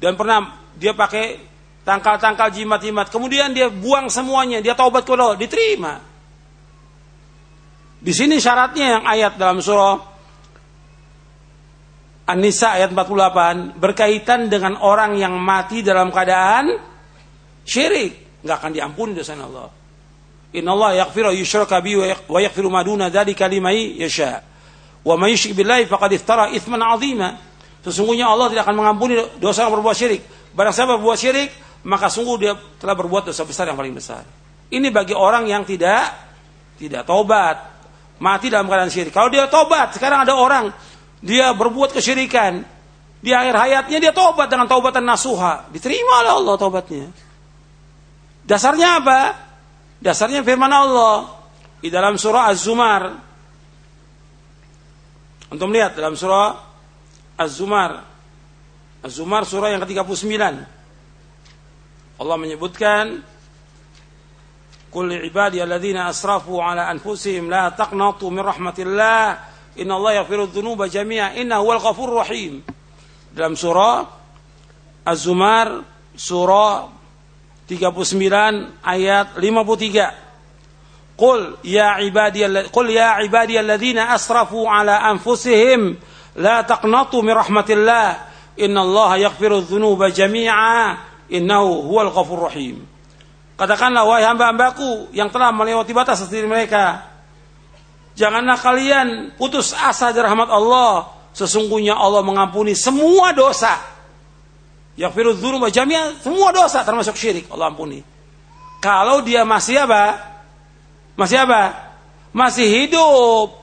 dan 0.00 0.16
pernah 0.18 0.58
dia 0.74 0.96
pakai 0.96 1.38
tangkal-tangkal 1.84 2.50
jimat-jimat, 2.50 3.12
kemudian 3.12 3.52
dia 3.52 3.68
buang 3.68 4.08
semuanya, 4.08 4.64
dia 4.64 4.72
taubat 4.72 5.04
kepada 5.04 5.30
Allah, 5.30 5.38
diterima. 5.38 6.00
Di 8.04 8.12
sini 8.12 8.40
syaratnya 8.40 9.00
yang 9.00 9.04
ayat 9.04 9.32
dalam 9.36 9.60
surah 9.60 9.96
An-Nisa 12.24 12.80
ayat 12.80 12.88
48 12.96 13.76
berkaitan 13.76 14.48
dengan 14.48 14.80
orang 14.80 15.20
yang 15.20 15.36
mati 15.36 15.84
dalam 15.84 16.08
keadaan 16.08 16.72
syirik, 17.68 18.23
nggak 18.44 18.56
akan 18.60 18.70
diampuni 18.76 19.16
dosa 19.16 19.32
Allah. 19.32 19.72
Inna 20.54 20.70
Allah 20.76 21.02
yaghfiru 21.02 21.32
yushraka 21.34 21.80
bi 21.80 21.96
wa 21.96 22.38
yaghfiru 22.38 22.68
ma 22.70 22.84
duna 22.84 23.08
dzalika 23.10 23.48
liman 23.48 23.74
yasha. 23.98 24.44
Wa 25.02 25.16
may 25.16 25.32
yusyrik 25.34 25.56
billahi 25.56 25.88
faqad 25.88 26.12
iftara 26.12 26.52
itsman 26.52 26.78
'azima. 26.78 27.34
Sesungguhnya 27.82 28.28
Allah 28.28 28.52
tidak 28.52 28.68
akan 28.68 28.76
mengampuni 28.80 29.18
dosa 29.40 29.66
yang 29.66 29.72
berbuat 29.74 29.96
syirik. 29.96 30.22
Barang 30.54 30.72
siapa 30.72 30.96
berbuat 30.96 31.18
syirik, 31.18 31.50
maka 31.84 32.08
sungguh 32.08 32.36
dia 32.40 32.52
telah 32.80 32.96
berbuat 32.96 33.28
dosa 33.28 33.44
besar 33.44 33.68
yang 33.68 33.76
paling 33.76 33.92
besar. 33.92 34.24
Ini 34.72 34.88
bagi 34.88 35.12
orang 35.12 35.44
yang 35.44 35.68
tidak 35.68 36.08
tidak 36.80 37.04
tobat, 37.04 37.56
mati 38.22 38.48
dalam 38.48 38.70
keadaan 38.70 38.88
syirik. 38.88 39.12
Kalau 39.12 39.28
dia 39.28 39.50
tobat, 39.52 39.92
sekarang 39.92 40.24
ada 40.24 40.32
orang 40.32 40.72
dia 41.20 41.52
berbuat 41.52 41.92
kesyirikan, 41.92 42.64
di 43.20 43.32
akhir 43.32 43.56
hayatnya 43.56 43.98
dia 44.00 44.12
tobat 44.12 44.48
dengan 44.48 44.68
taubatan 44.68 45.04
nasuha, 45.04 45.68
diterima 45.72 46.24
oleh 46.24 46.32
Allah 46.44 46.54
taubatnya. 46.60 47.08
Dasarnya 48.44 49.00
apa? 49.00 49.20
Dasarnya 50.04 50.44
firman 50.44 50.68
Allah 50.68 51.32
di 51.80 51.88
dalam 51.88 52.20
surah 52.20 52.52
Az-Zumar. 52.52 53.02
Untuk 55.48 55.66
melihat 55.72 55.96
dalam 55.96 56.12
surah 56.12 56.60
Az-Zumar. 57.40 58.04
Az-Zumar 59.00 59.48
surah 59.48 59.72
yang 59.72 59.80
ke-39. 59.84 60.40
Allah 62.20 62.36
menyebutkan 62.38 63.20
Qul 64.94 65.10
ibadi 65.26 65.58
alladzina 65.58 66.06
asrafu 66.06 66.62
ala 66.62 66.86
anfusihim 66.86 67.50
la 67.50 67.74
taqnatu 67.74 68.30
min 68.30 68.46
rahmatillah 68.46 69.50
Inna 69.74 69.98
Allah 69.98 70.22
yaghfiru 70.22 70.46
dhunuba 70.54 70.86
jami'a 70.86 71.34
inna 71.34 71.58
huwal 71.58 71.82
ghafur 71.82 72.14
rahim. 72.22 72.62
Dalam 73.34 73.58
surah 73.58 74.06
Az-Zumar 75.02 75.82
surah 76.14 76.86
39 77.68 78.84
ayat 78.84 79.26
53. 79.36 81.14
Qul 81.14 81.62
ya 81.62 82.02
ibadiyal 82.02 82.74
qul 82.74 82.90
ya 82.90 83.22
ibadiyalladzina 83.22 84.10
asrafu 84.10 84.66
ala 84.66 84.98
anfusihim 85.14 85.94
la 86.34 86.66
taqnatu 86.66 87.22
min 87.22 87.38
rahmatillah 87.38 88.06
inna 88.58 88.82
Allah 88.82 89.30
yaghfiru 89.30 89.62
dhunuba 89.62 90.10
jami'a 90.10 90.98
innahu 91.30 91.86
huwal 91.86 92.10
ghafur 92.10 92.50
rahim. 92.50 92.82
Katakanlah 93.54 94.02
wahai 94.02 94.26
hamba-hambaku 94.26 95.14
yang 95.14 95.30
telah 95.30 95.54
melewati 95.54 95.94
batas 95.94 96.26
diri 96.26 96.50
mereka 96.50 97.14
Janganlah 98.14 98.58
kalian 98.62 99.08
putus 99.34 99.74
asa 99.74 100.14
dari 100.14 100.22
rahmat 100.22 100.46
Allah. 100.46 101.10
Sesungguhnya 101.34 101.98
Allah 101.98 102.22
mengampuni 102.22 102.78
semua 102.78 103.34
dosa. 103.34 103.74
Yaghfiru 104.94 105.34
dzunuba 105.34 105.74
jami'a, 105.74 106.22
semua 106.22 106.54
dosa 106.54 106.86
termasuk 106.86 107.18
syirik 107.18 107.50
Allah 107.50 107.74
ampuni. 107.74 107.98
Kalau 108.78 109.24
dia 109.26 109.42
masih 109.42 109.82
apa? 109.82 110.22
Masih 111.18 111.42
apa? 111.42 111.94
Masih 112.30 112.66
hidup. 112.66 113.58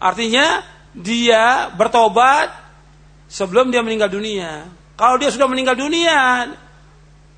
Artinya 0.00 0.64
dia 0.96 1.70
bertobat 1.76 2.50
sebelum 3.30 3.70
dia 3.70 3.84
meninggal 3.86 4.10
dunia. 4.10 4.66
Kalau 4.98 5.16
dia 5.20 5.30
sudah 5.30 5.46
meninggal 5.46 5.78
dunia, 5.78 6.50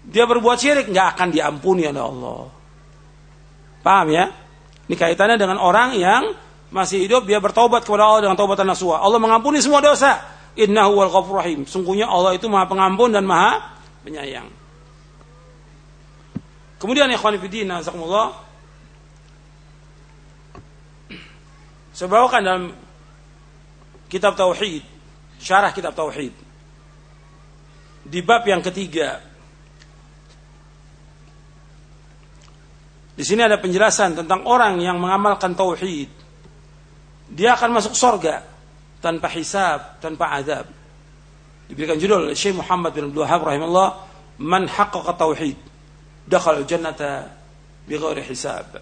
dia 0.02 0.24
berbuat 0.24 0.56
syirik 0.56 0.88
nggak 0.88 1.18
akan 1.18 1.28
diampuni 1.28 1.84
oleh 1.86 2.02
Allah. 2.02 2.42
Paham 3.82 4.08
ya? 4.14 4.30
Ini 4.88 4.94
kaitannya 4.96 5.36
dengan 5.36 5.58
orang 5.60 5.94
yang 5.98 6.22
masih 6.72 7.04
hidup 7.04 7.28
dia 7.28 7.38
bertobat 7.38 7.84
kepada 7.84 8.08
Allah 8.08 8.30
dengan 8.30 8.38
taubatan 8.38 8.64
nasuha. 8.64 8.98
Allah 9.02 9.20
mengampuni 9.20 9.60
semua 9.60 9.84
dosa. 9.84 10.18
Innahu 10.52 11.00
wal 11.00 11.10
ghafur 11.12 11.40
rahim. 11.40 11.64
Sungguhnya 11.64 12.08
Allah 12.08 12.36
itu 12.36 12.44
Maha 12.48 12.68
Pengampun 12.68 13.12
dan 13.12 13.24
Maha 13.24 13.72
Penyayang. 14.04 14.50
Kemudian 16.76 17.06
ikhwan 17.14 17.38
fillah 17.38 17.78
nazakumullah 17.78 18.28
saya 21.92 22.08
bawakan 22.08 22.40
dalam 22.42 22.64
kitab 24.10 24.34
tauhid, 24.34 24.82
syarah 25.38 25.70
kitab 25.70 25.94
tauhid. 25.94 26.34
Di 28.02 28.18
bab 28.18 28.42
yang 28.42 28.58
ketiga 28.58 29.22
Di 33.12 33.28
sini 33.28 33.44
ada 33.44 33.60
penjelasan 33.60 34.18
tentang 34.18 34.42
orang 34.48 34.80
yang 34.80 34.96
mengamalkan 34.96 35.52
tauhid. 35.52 36.08
Dia 37.30 37.54
akan 37.54 37.76
masuk 37.76 37.94
sorga 37.94 38.51
tanpa 39.02 39.26
hisab, 39.34 39.98
tanpa 39.98 40.30
adab. 40.38 40.70
Diberikan 41.66 41.98
judul 41.98 42.30
Syekh 42.38 42.56
Muhammad 42.62 42.94
bin 42.94 43.10
Abdul 43.10 43.26
Wahab 43.26 43.42
rahimahullah, 43.42 43.90
"Man 44.38 44.70
haqqaqa 44.70 45.18
tauhid, 45.18 45.58
dakhala 46.30 46.62
jannata 46.62 47.34
bighairi 47.90 48.22
hisab." 48.22 48.78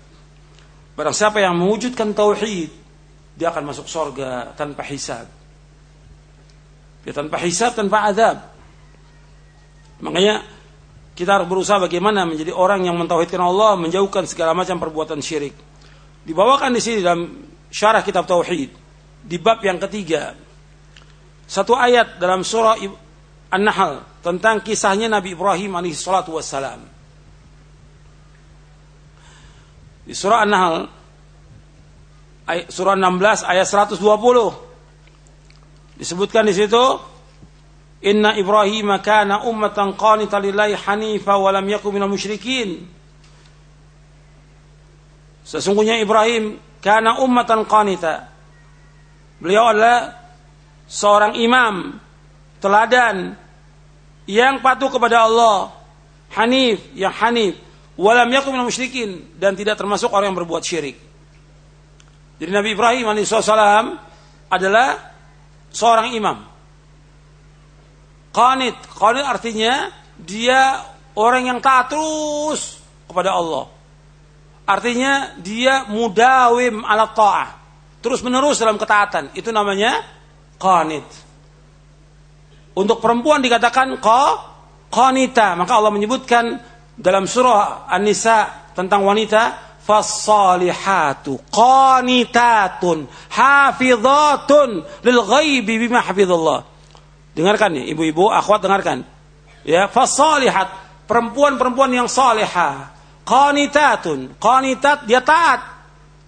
Barang 0.93 1.17
siapa 1.17 1.41
yang 1.41 1.57
mewujudkan 1.57 2.13
tauhid, 2.13 2.69
dia 3.33 3.49
akan 3.49 3.73
masuk 3.73 3.89
sorga 3.89 4.53
tanpa 4.53 4.85
hisab. 4.85 5.25
Dia 7.01 7.17
tanpa 7.17 7.41
hisab, 7.41 7.73
tanpa 7.73 8.05
adab. 8.13 8.37
Makanya 10.05 10.45
kita 11.17 11.41
harus 11.41 11.49
berusaha 11.49 11.81
bagaimana 11.81 12.29
menjadi 12.29 12.53
orang 12.53 12.85
yang 12.85 12.97
mentauhidkan 13.01 13.41
Allah, 13.41 13.77
menjauhkan 13.81 14.29
segala 14.29 14.53
macam 14.53 14.77
perbuatan 14.77 15.25
syirik. 15.25 15.57
Dibawakan 16.29 16.77
di 16.77 16.81
sini 16.85 17.01
dalam 17.01 17.49
syarah 17.73 18.05
kitab 18.05 18.29
tauhid 18.29 18.80
di 19.21 19.37
bab 19.39 19.61
yang 19.61 19.79
ketiga. 19.79 20.35
satu 21.51 21.75
ayat 21.75 22.23
dalam 22.23 22.47
surah 22.47 22.79
An-Nahl 23.51 24.23
tentang 24.23 24.63
kisahnya 24.63 25.11
Nabi 25.11 25.35
Ibrahim 25.35 25.75
alaihi 25.75 25.99
salatu 25.99 26.39
wassalam. 26.39 26.87
Di 30.07 30.15
surah 30.15 30.47
An-Nahl 30.47 31.01
surah 32.71 32.95
16 32.99 33.47
ayat 33.47 33.67
120 33.67 33.99
disebutkan 36.03 36.47
di 36.47 36.55
situ 36.57 36.85
Inna 38.01 38.33
Ibrahim 38.33 38.97
kana 39.05 39.45
ummatan 39.45 39.93
qanitan 39.93 40.41
lillahi 40.41 40.73
hanifa 40.73 41.37
wa 41.37 41.53
lam 41.53 41.69
yakun 41.69 42.01
minal 42.01 42.09
musyrikin. 42.09 42.89
Sesungguhnya 45.45 46.01
Ibrahim 46.01 46.57
kana 46.81 47.21
ummatan 47.21 47.69
qanita. 47.69 48.30
Beliau 49.41 49.73
adalah 49.73 50.15
seorang 50.85 51.35
imam 51.41 51.97
teladan 52.61 53.35
yang 54.29 54.61
patuh 54.61 54.93
kepada 54.93 55.27
Allah, 55.27 55.73
hanif, 56.37 56.79
yang 56.93 57.11
hanif, 57.11 57.57
walam 57.97 58.29
yakun 58.31 58.55
minal 58.55 58.69
musyrikin 58.69 59.35
dan 59.41 59.57
tidak 59.57 59.81
termasuk 59.81 60.13
orang 60.13 60.31
yang 60.31 60.39
berbuat 60.39 60.63
syirik. 60.63 60.97
Jadi 62.41 62.51
Nabi 62.53 62.73
Ibrahim 62.73 63.11
alaihissalam 63.11 63.87
adalah 64.49 64.89
seorang 65.73 66.17
imam 66.17 66.51
Qanit, 68.31 68.79
qanit 68.95 69.27
artinya 69.27 69.91
dia 70.15 70.87
orang 71.19 71.51
yang 71.51 71.59
taat 71.59 71.91
terus 71.91 72.79
kepada 73.11 73.35
Allah. 73.35 73.67
Artinya 74.71 75.35
dia 75.43 75.91
mudawim 75.91 76.87
ala 76.87 77.11
ta'ah. 77.11 77.60
Terus 78.01 78.21
menerus 78.25 78.57
dalam 78.57 78.81
ketaatan. 78.81 79.37
Itu 79.37 79.53
namanya 79.53 80.01
qanit. 80.57 81.05
Untuk 82.77 82.99
perempuan 83.05 83.45
dikatakan 83.45 84.01
qa, 84.01 84.23
qanita. 84.89 85.57
Maka 85.57 85.73
Allah 85.77 85.93
menyebutkan 85.93 86.61
dalam 86.97 87.29
surah 87.29 87.89
An-Nisa 87.89 88.73
tentang 88.73 89.05
wanita 89.05 89.69
fasalihatu 89.81 91.41
qanitatun 91.51 93.09
hafizatun 93.33 94.85
lil 95.03 95.21
ghaibi 95.25 95.81
bima 95.81 96.05
hafizallah 96.05 96.71
Dengarkan 97.31 97.79
ya, 97.79 97.85
ibu-ibu, 97.95 98.27
akhwat 98.29 98.61
dengarkan. 98.61 99.07
Ya, 99.63 99.87
fasalihat, 99.87 100.67
perempuan-perempuan 101.07 101.91
yang 101.95 102.11
salihah. 102.11 102.91
Qanitatun, 103.23 104.35
qanitat 104.43 105.07
dia 105.07 105.23
taat. 105.23 105.63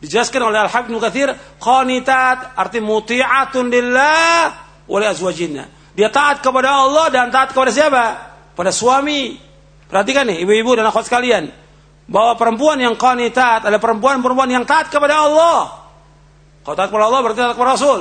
Dijelaskan 0.02 0.50
oleh 0.50 0.58
Al-Habib 0.66 0.90
Nukathir, 0.90 1.30
qanitat 1.62 2.58
arti 2.58 2.82
muti'atun 2.82 3.70
lillah 3.70 4.50
oleh 4.90 5.06
azwajinna. 5.06 5.94
Dia 5.94 6.10
taat 6.10 6.42
kepada 6.42 6.74
Allah 6.74 7.06
dan 7.14 7.30
taat 7.30 7.54
kepada 7.54 7.70
siapa? 7.70 8.04
Pada 8.58 8.74
suami. 8.74 9.38
Perhatikan 9.86 10.26
nih 10.26 10.42
ibu-ibu 10.42 10.74
dan 10.74 10.90
akhwat 10.90 11.06
sekalian. 11.06 11.54
Bahwa 12.10 12.34
perempuan 12.34 12.82
yang 12.82 12.98
qanitat 12.98 13.62
adalah 13.62 13.78
perempuan-perempuan 13.78 14.50
yang 14.50 14.66
taat 14.66 14.90
kepada 14.90 15.22
Allah. 15.22 15.86
Kalau 16.66 16.74
taat 16.74 16.90
kepada 16.90 17.06
Allah 17.06 17.20
berarti 17.22 17.38
taat 17.38 17.54
kepada 17.54 17.72
Rasul. 17.78 18.00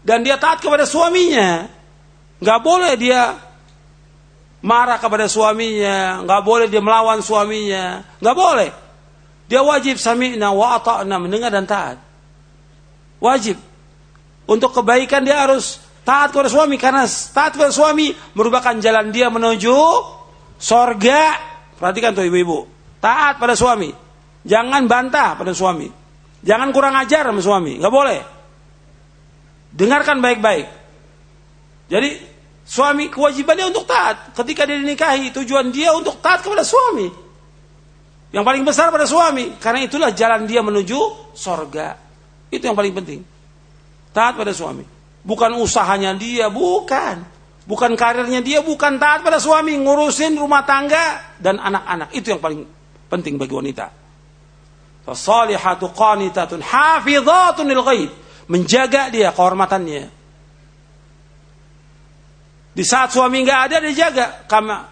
Dan 0.00 0.24
dia 0.24 0.40
taat 0.40 0.64
kepada 0.64 0.88
suaminya. 0.88 1.68
Nggak 2.40 2.60
boleh 2.64 2.96
dia 2.96 3.36
marah 4.62 4.96
kepada 4.96 5.26
suaminya, 5.28 6.22
nggak 6.22 6.42
boleh 6.46 6.66
dia 6.70 6.80
melawan 6.80 7.20
suaminya, 7.20 8.06
nggak 8.22 8.36
boleh. 8.38 8.70
Dia 9.52 9.60
wajib 9.60 10.00
sami'na 10.00 10.48
wa 10.56 10.80
ata'na 10.80 11.20
mendengar 11.20 11.52
dan 11.52 11.68
taat. 11.68 12.00
Wajib. 13.20 13.60
Untuk 14.48 14.72
kebaikan 14.72 15.20
dia 15.20 15.44
harus 15.44 15.76
taat 16.08 16.32
kepada 16.32 16.48
suami 16.48 16.80
karena 16.80 17.04
taat 17.04 17.52
kepada 17.52 17.68
suami 17.68 18.16
merupakan 18.32 18.72
jalan 18.80 19.12
dia 19.12 19.28
menuju 19.28 19.76
sorga. 20.56 21.36
Perhatikan 21.76 22.16
tuh 22.16 22.24
ibu-ibu. 22.24 22.64
Taat 22.96 23.36
pada 23.36 23.52
suami. 23.52 23.92
Jangan 24.48 24.88
bantah 24.88 25.36
pada 25.36 25.52
suami. 25.52 25.92
Jangan 26.40 26.72
kurang 26.72 26.96
ajar 26.96 27.28
sama 27.28 27.44
suami. 27.44 27.76
Nggak 27.76 27.92
boleh. 27.92 28.20
Dengarkan 29.76 30.24
baik-baik. 30.24 30.66
Jadi 31.92 32.32
Suami 32.62 33.10
kewajibannya 33.10 33.74
untuk 33.74 33.84
taat. 33.90 34.32
Ketika 34.38 34.64
dia 34.64 34.78
dinikahi, 34.78 35.34
tujuan 35.34 35.74
dia 35.74 35.90
untuk 35.92 36.22
taat 36.22 36.46
kepada 36.46 36.62
suami. 36.62 37.10
Yang 38.32 38.44
paling 38.48 38.64
besar 38.64 38.88
pada 38.88 39.04
suami. 39.04 39.60
Karena 39.60 39.84
itulah 39.84 40.10
jalan 40.16 40.48
dia 40.48 40.64
menuju 40.64 41.32
sorga. 41.36 41.96
Itu 42.48 42.64
yang 42.64 42.76
paling 42.76 42.94
penting. 42.96 43.20
Taat 44.12 44.40
pada 44.40 44.56
suami. 44.56 44.84
Bukan 45.22 45.54
usahanya 45.60 46.16
dia, 46.16 46.48
bukan. 46.48 47.22
Bukan 47.62 47.94
karirnya 47.94 48.42
dia, 48.42 48.64
bukan 48.64 48.98
taat 48.98 49.22
pada 49.22 49.36
suami. 49.38 49.76
Ngurusin 49.78 50.34
rumah 50.40 50.64
tangga 50.64 51.36
dan 51.38 51.60
anak-anak. 51.60 52.10
Itu 52.16 52.32
yang 52.34 52.40
paling 52.40 52.64
penting 53.12 53.36
bagi 53.36 53.52
wanita. 53.52 53.86
Fasalihatu 55.04 55.92
qanitatun. 55.92 56.64
Menjaga 58.42 59.08
dia 59.12 59.30
kehormatannya 59.30 60.22
di 62.72 62.84
saat 62.84 63.12
suami 63.12 63.44
nggak 63.44 63.60
ada 63.68 63.76
dia 63.84 64.08
jaga 64.08 64.48
kama 64.48 64.88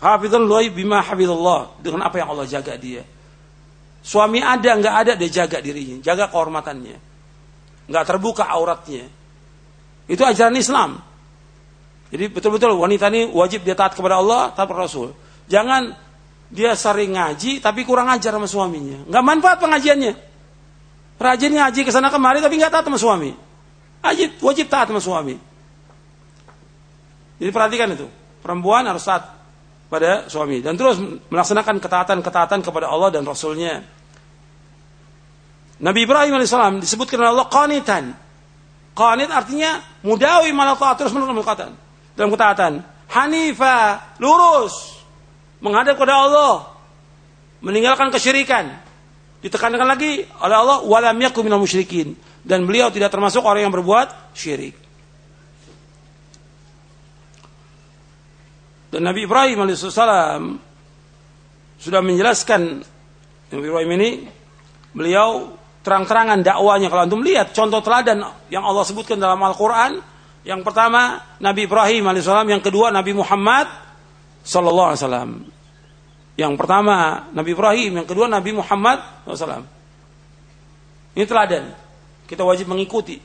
hafizullah 0.00 0.62
bima 0.72 1.00
hafizullah 1.00 1.80
dengan 1.80 2.06
apa 2.06 2.16
yang 2.20 2.28
Allah 2.32 2.46
jaga 2.48 2.76
dia. 2.76 3.02
Suami 4.06 4.38
ada 4.38 4.70
nggak 4.78 4.94
ada 4.94 5.12
dia 5.18 5.30
jaga 5.44 5.58
dirinya, 5.58 5.98
jaga 5.98 6.30
kehormatannya. 6.30 6.96
nggak 7.86 8.04
terbuka 8.06 8.46
auratnya. 8.46 9.06
Itu 10.06 10.22
ajaran 10.22 10.54
Islam. 10.58 11.02
Jadi 12.10 12.30
betul-betul 12.30 12.78
wanita 12.78 13.10
ini 13.10 13.30
wajib 13.30 13.66
dia 13.66 13.74
taat 13.74 13.98
kepada 13.98 14.22
Allah, 14.22 14.54
taat 14.54 14.70
kepada 14.70 14.86
Rasul. 14.86 15.10
Jangan 15.50 15.90
dia 16.46 16.78
sering 16.78 17.18
ngaji 17.18 17.58
tapi 17.58 17.82
kurang 17.82 18.06
ajar 18.10 18.30
sama 18.30 18.46
suaminya. 18.46 19.02
Nggak 19.10 19.24
manfaat 19.26 19.58
pengajiannya. 19.58 20.12
Rajin 21.16 21.52
ngaji 21.56 21.80
ke 21.82 21.90
sana 21.90 22.12
kemari 22.12 22.38
tapi 22.38 22.54
nggak 22.60 22.70
taat 22.70 22.86
sama 22.86 22.98
suami. 22.98 23.34
Wajib, 24.06 24.38
wajib 24.38 24.66
taat 24.70 24.86
sama 24.86 25.02
suami. 25.02 25.34
Jadi 27.42 27.50
perhatikan 27.50 27.90
itu. 27.90 28.06
Perempuan 28.38 28.86
harus 28.86 29.02
taat 29.02 29.34
pada 29.86 30.26
suami 30.26 30.58
dan 30.62 30.74
terus 30.74 30.98
melaksanakan 31.30 31.78
ketaatan-ketaatan 31.78 32.60
kepada 32.62 32.90
Allah 32.90 33.10
dan 33.14 33.22
Rasulnya. 33.22 33.82
Nabi 35.76 36.08
Ibrahim 36.08 36.40
alaihissalam 36.40 36.80
disebutkan 36.80 37.20
oleh 37.20 37.30
Allah 37.36 37.48
qanitan. 37.52 38.04
Qanit 38.96 39.28
artinya 39.28 39.84
mudawi 40.00 40.48
malah 40.56 40.72
taat 40.80 40.96
terus 41.04 41.12
menerus 41.12 41.36
ketaatan. 41.44 41.76
Dalam 42.16 42.30
ketaatan. 42.32 42.72
Hanifa, 43.12 43.76
lurus. 44.16 45.04
Menghadap 45.60 46.00
kepada 46.00 46.16
Allah. 46.16 46.72
Meninggalkan 47.60 48.08
kesyirikan. 48.08 48.72
Ditekankan 49.44 49.84
lagi 49.84 50.24
oleh 50.24 50.56
Allah 50.56 50.80
walam 50.80 51.20
yakum 51.20 51.44
minal 51.44 51.60
musyrikin 51.60 52.16
dan 52.46 52.62
beliau 52.62 52.88
tidak 52.94 53.10
termasuk 53.10 53.42
orang 53.42 53.68
yang 53.68 53.74
berbuat 53.74 54.32
syirik. 54.32 54.85
Dan 58.92 59.02
Nabi 59.06 59.26
Ibrahim 59.26 59.66
alaihissalam 59.66 60.42
sudah 61.76 62.00
menjelaskan 62.00 62.82
Nabi 63.52 63.64
Ibrahim 63.66 63.90
ini 64.00 64.10
beliau 64.94 65.58
terang-terangan 65.82 66.42
dakwanya. 66.42 66.88
Kalau 66.90 67.02
antum 67.06 67.22
lihat 67.22 67.52
contoh 67.52 67.82
teladan 67.82 68.22
yang 68.50 68.62
Allah 68.62 68.84
sebutkan 68.86 69.18
dalam 69.18 69.38
Al-Qur'an 69.42 69.98
yang 70.46 70.62
pertama 70.62 71.22
Nabi 71.42 71.66
Ibrahim 71.66 72.06
alaihissalam 72.06 72.46
yang 72.46 72.62
kedua 72.62 72.94
Nabi 72.94 73.12
Muhammad 73.14 73.66
sallallahu 74.46 74.88
alaihi 74.94 75.02
wasallam. 75.02 75.30
Yang 76.36 76.52
pertama 76.60 77.26
Nabi 77.32 77.50
Ibrahim 77.56 77.90
yang 78.02 78.06
kedua 78.06 78.28
Nabi 78.28 78.52
Muhammad 78.52 79.00
SAW 79.24 79.64
ini 81.16 81.24
teladan. 81.24 81.72
Kita 82.28 82.44
wajib 82.44 82.68
mengikuti. 82.68 83.16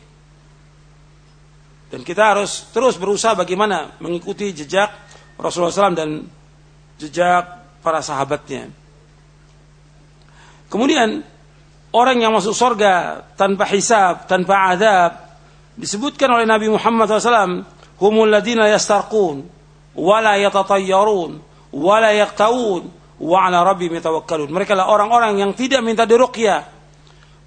Dan 1.91 2.07
kita 2.07 2.31
harus 2.31 2.71
terus 2.71 2.95
berusaha 2.95 3.35
bagaimana 3.35 3.99
mengikuti 3.99 4.55
jejak 4.55 4.87
Rasulullah 5.41 5.73
SAW 5.73 5.97
dan 5.97 6.09
jejak 7.01 7.43
para 7.81 8.05
sahabatnya. 8.05 8.69
Kemudian 10.69 11.25
orang 11.91 12.17
yang 12.21 12.31
masuk 12.31 12.53
surga 12.53 13.25
tanpa 13.35 13.65
hisab, 13.73 14.29
tanpa 14.29 14.77
adab 14.77 15.11
disebutkan 15.75 16.29
oleh 16.29 16.45
Nabi 16.45 16.69
Muhammad 16.69 17.09
SAW 17.09 17.65
humul 17.97 18.29
ladina 18.29 18.69
yastarqun 18.69 19.43
wala 19.97 20.37
yatatayyarun 20.37 21.41
wala 21.73 22.09
yaqtaun 22.13 22.81
wa 23.21 23.37
ala 23.49 23.65
rabbihim 23.65 23.97
yatawakkalun. 23.99 24.47
Mereka 24.47 24.77
lah 24.77 24.87
orang-orang 24.87 25.41
yang 25.41 25.51
tidak 25.57 25.81
minta 25.81 26.05
diruqyah. 26.05 26.79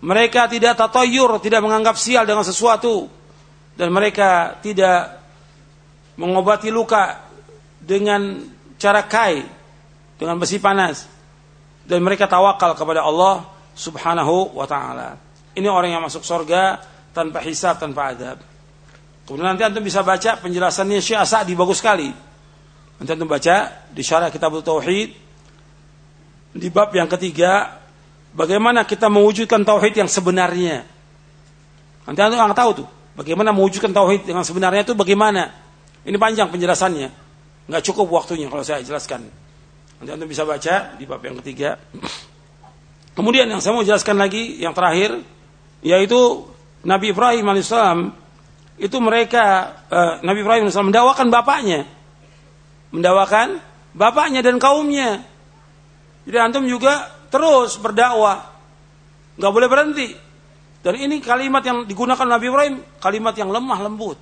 Mereka 0.04 0.52
tidak 0.52 0.76
tatayyur, 0.76 1.40
tidak 1.40 1.64
menganggap 1.64 1.96
sial 1.96 2.28
dengan 2.28 2.44
sesuatu 2.44 3.08
dan 3.72 3.88
mereka 3.88 4.60
tidak 4.60 5.24
mengobati 6.20 6.68
luka 6.68 7.23
dengan 7.84 8.40
cara 8.80 9.04
kai 9.04 9.44
dengan 10.16 10.40
besi 10.40 10.56
panas 10.56 11.04
dan 11.84 12.00
mereka 12.00 12.24
tawakal 12.24 12.72
kepada 12.72 13.04
Allah 13.04 13.44
Subhanahu 13.76 14.56
wa 14.56 14.64
taala. 14.64 15.20
Ini 15.54 15.68
orang 15.68 15.94
yang 15.94 16.02
masuk 16.02 16.24
surga 16.24 16.80
tanpa 17.14 17.44
hisab, 17.44 17.78
tanpa 17.78 18.16
adab. 18.16 18.40
Kemudian 19.24 19.54
nanti 19.54 19.64
antum 19.64 19.84
bisa 19.84 20.04
baca 20.04 20.36
penjelasannya 20.40 21.00
Syekh 21.00 21.22
Sa'di 21.24 21.52
bagus 21.56 21.80
sekali. 21.80 22.10
Nanti 23.00 23.10
antum 23.12 23.28
baca 23.28 23.86
di 23.92 24.02
syarah 24.02 24.28
kitab 24.28 24.52
Tauhid 24.60 25.10
di 26.54 26.68
bab 26.70 26.94
yang 26.94 27.10
ketiga 27.10 27.82
bagaimana 28.30 28.86
kita 28.86 29.10
mewujudkan 29.10 29.66
tauhid 29.66 29.94
yang 29.94 30.10
sebenarnya. 30.10 30.86
Nanti 32.06 32.20
antum 32.20 32.38
akan 32.38 32.56
tahu 32.56 32.70
tuh 32.84 32.88
bagaimana 33.18 33.50
mewujudkan 33.50 33.90
tauhid 33.90 34.28
yang 34.28 34.44
sebenarnya 34.46 34.86
itu 34.86 34.94
bagaimana. 34.94 35.50
Ini 36.04 36.14
panjang 36.20 36.52
penjelasannya. 36.52 37.23
Nggak 37.64 37.82
cukup 37.90 38.06
waktunya 38.12 38.46
kalau 38.52 38.60
saya 38.60 38.84
jelaskan. 38.84 39.24
Nanti 40.00 40.10
antum 40.12 40.28
bisa 40.28 40.44
baca 40.44 40.96
di 41.00 41.04
bab 41.08 41.22
yang 41.24 41.40
ketiga. 41.40 41.80
Kemudian 43.16 43.48
yang 43.48 43.62
saya 43.64 43.72
mau 43.72 43.86
jelaskan 43.86 44.20
lagi 44.20 44.60
yang 44.60 44.76
terakhir 44.76 45.22
yaitu 45.84 46.44
Nabi 46.84 47.14
Ibrahim 47.14 47.44
alaihissalam 47.46 48.12
itu 48.76 48.96
mereka 48.98 49.76
uh, 49.86 50.14
Nabi 50.20 50.44
Ibrahim 50.44 50.68
SAW 50.68 50.92
mendawakan 50.92 51.32
bapaknya. 51.32 51.88
Mendawakan 52.92 53.62
bapaknya 53.96 54.44
dan 54.44 54.60
kaumnya. 54.60 55.24
Jadi 56.28 56.36
antum 56.36 56.68
juga 56.68 57.08
terus 57.32 57.80
berdakwah. 57.80 58.44
Nggak 59.40 59.52
boleh 59.54 59.68
berhenti. 59.72 60.08
Dan 60.84 61.00
ini 61.00 61.16
kalimat 61.24 61.64
yang 61.64 61.88
digunakan 61.88 62.28
Nabi 62.28 62.44
Ibrahim 62.44 62.74
kalimat 63.00 63.32
yang 63.40 63.48
lemah 63.48 63.78
lembut. 63.88 64.20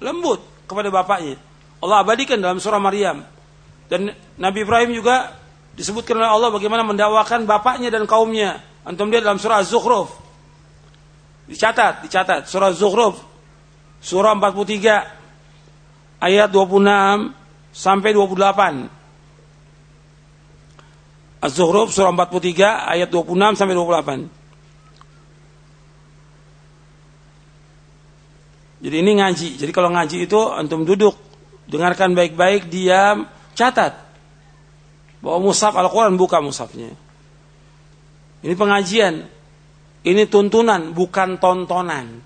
Lembut 0.00 0.40
kepada 0.64 0.88
bapaknya 0.88 1.47
Allah 1.78 2.02
abadikan 2.02 2.38
dalam 2.38 2.58
surah 2.58 2.82
Maryam 2.82 3.22
dan 3.88 4.12
Nabi 4.36 4.66
Ibrahim 4.66 4.94
juga 4.94 5.38
disebutkan 5.78 6.18
oleh 6.18 6.30
Allah 6.30 6.50
bagaimana 6.50 6.82
mendakwakan 6.82 7.46
bapaknya 7.46 7.88
dan 7.88 8.04
kaumnya 8.04 8.62
antum 8.82 9.08
lihat 9.08 9.22
dalam 9.22 9.38
surah 9.38 9.62
Az-Zukhruf 9.62 10.10
dicatat 11.46 12.04
dicatat 12.04 12.50
surah 12.50 12.74
Az-Zukhruf 12.74 13.22
surah 14.02 14.34
43 14.34 15.18
ayat 16.22 16.50
26 16.50 17.34
sampai 17.74 18.10
28. 18.10 18.90
Az-Zuhruf 21.38 21.94
surah 21.94 22.10
43 22.10 22.90
ayat 22.98 23.08
26 23.14 23.54
sampai 23.54 23.74
28. 23.78 24.26
Jadi 28.78 28.96
ini 28.98 29.18
ngaji. 29.18 29.58
Jadi 29.58 29.72
kalau 29.74 29.90
ngaji 29.90 30.26
itu 30.26 30.38
antum 30.54 30.82
duduk, 30.86 31.14
dengarkan 31.68 32.16
baik-baik, 32.16 32.72
diam, 32.72 33.28
catat. 33.52 33.94
Bawa 35.20 35.38
mushaf 35.38 35.76
Al-Quran, 35.76 36.16
buka 36.16 36.40
mushafnya. 36.40 36.90
Ini 38.42 38.54
pengajian. 38.56 39.14
Ini 40.02 40.22
tuntunan, 40.30 40.96
bukan 40.96 41.36
tontonan. 41.36 42.24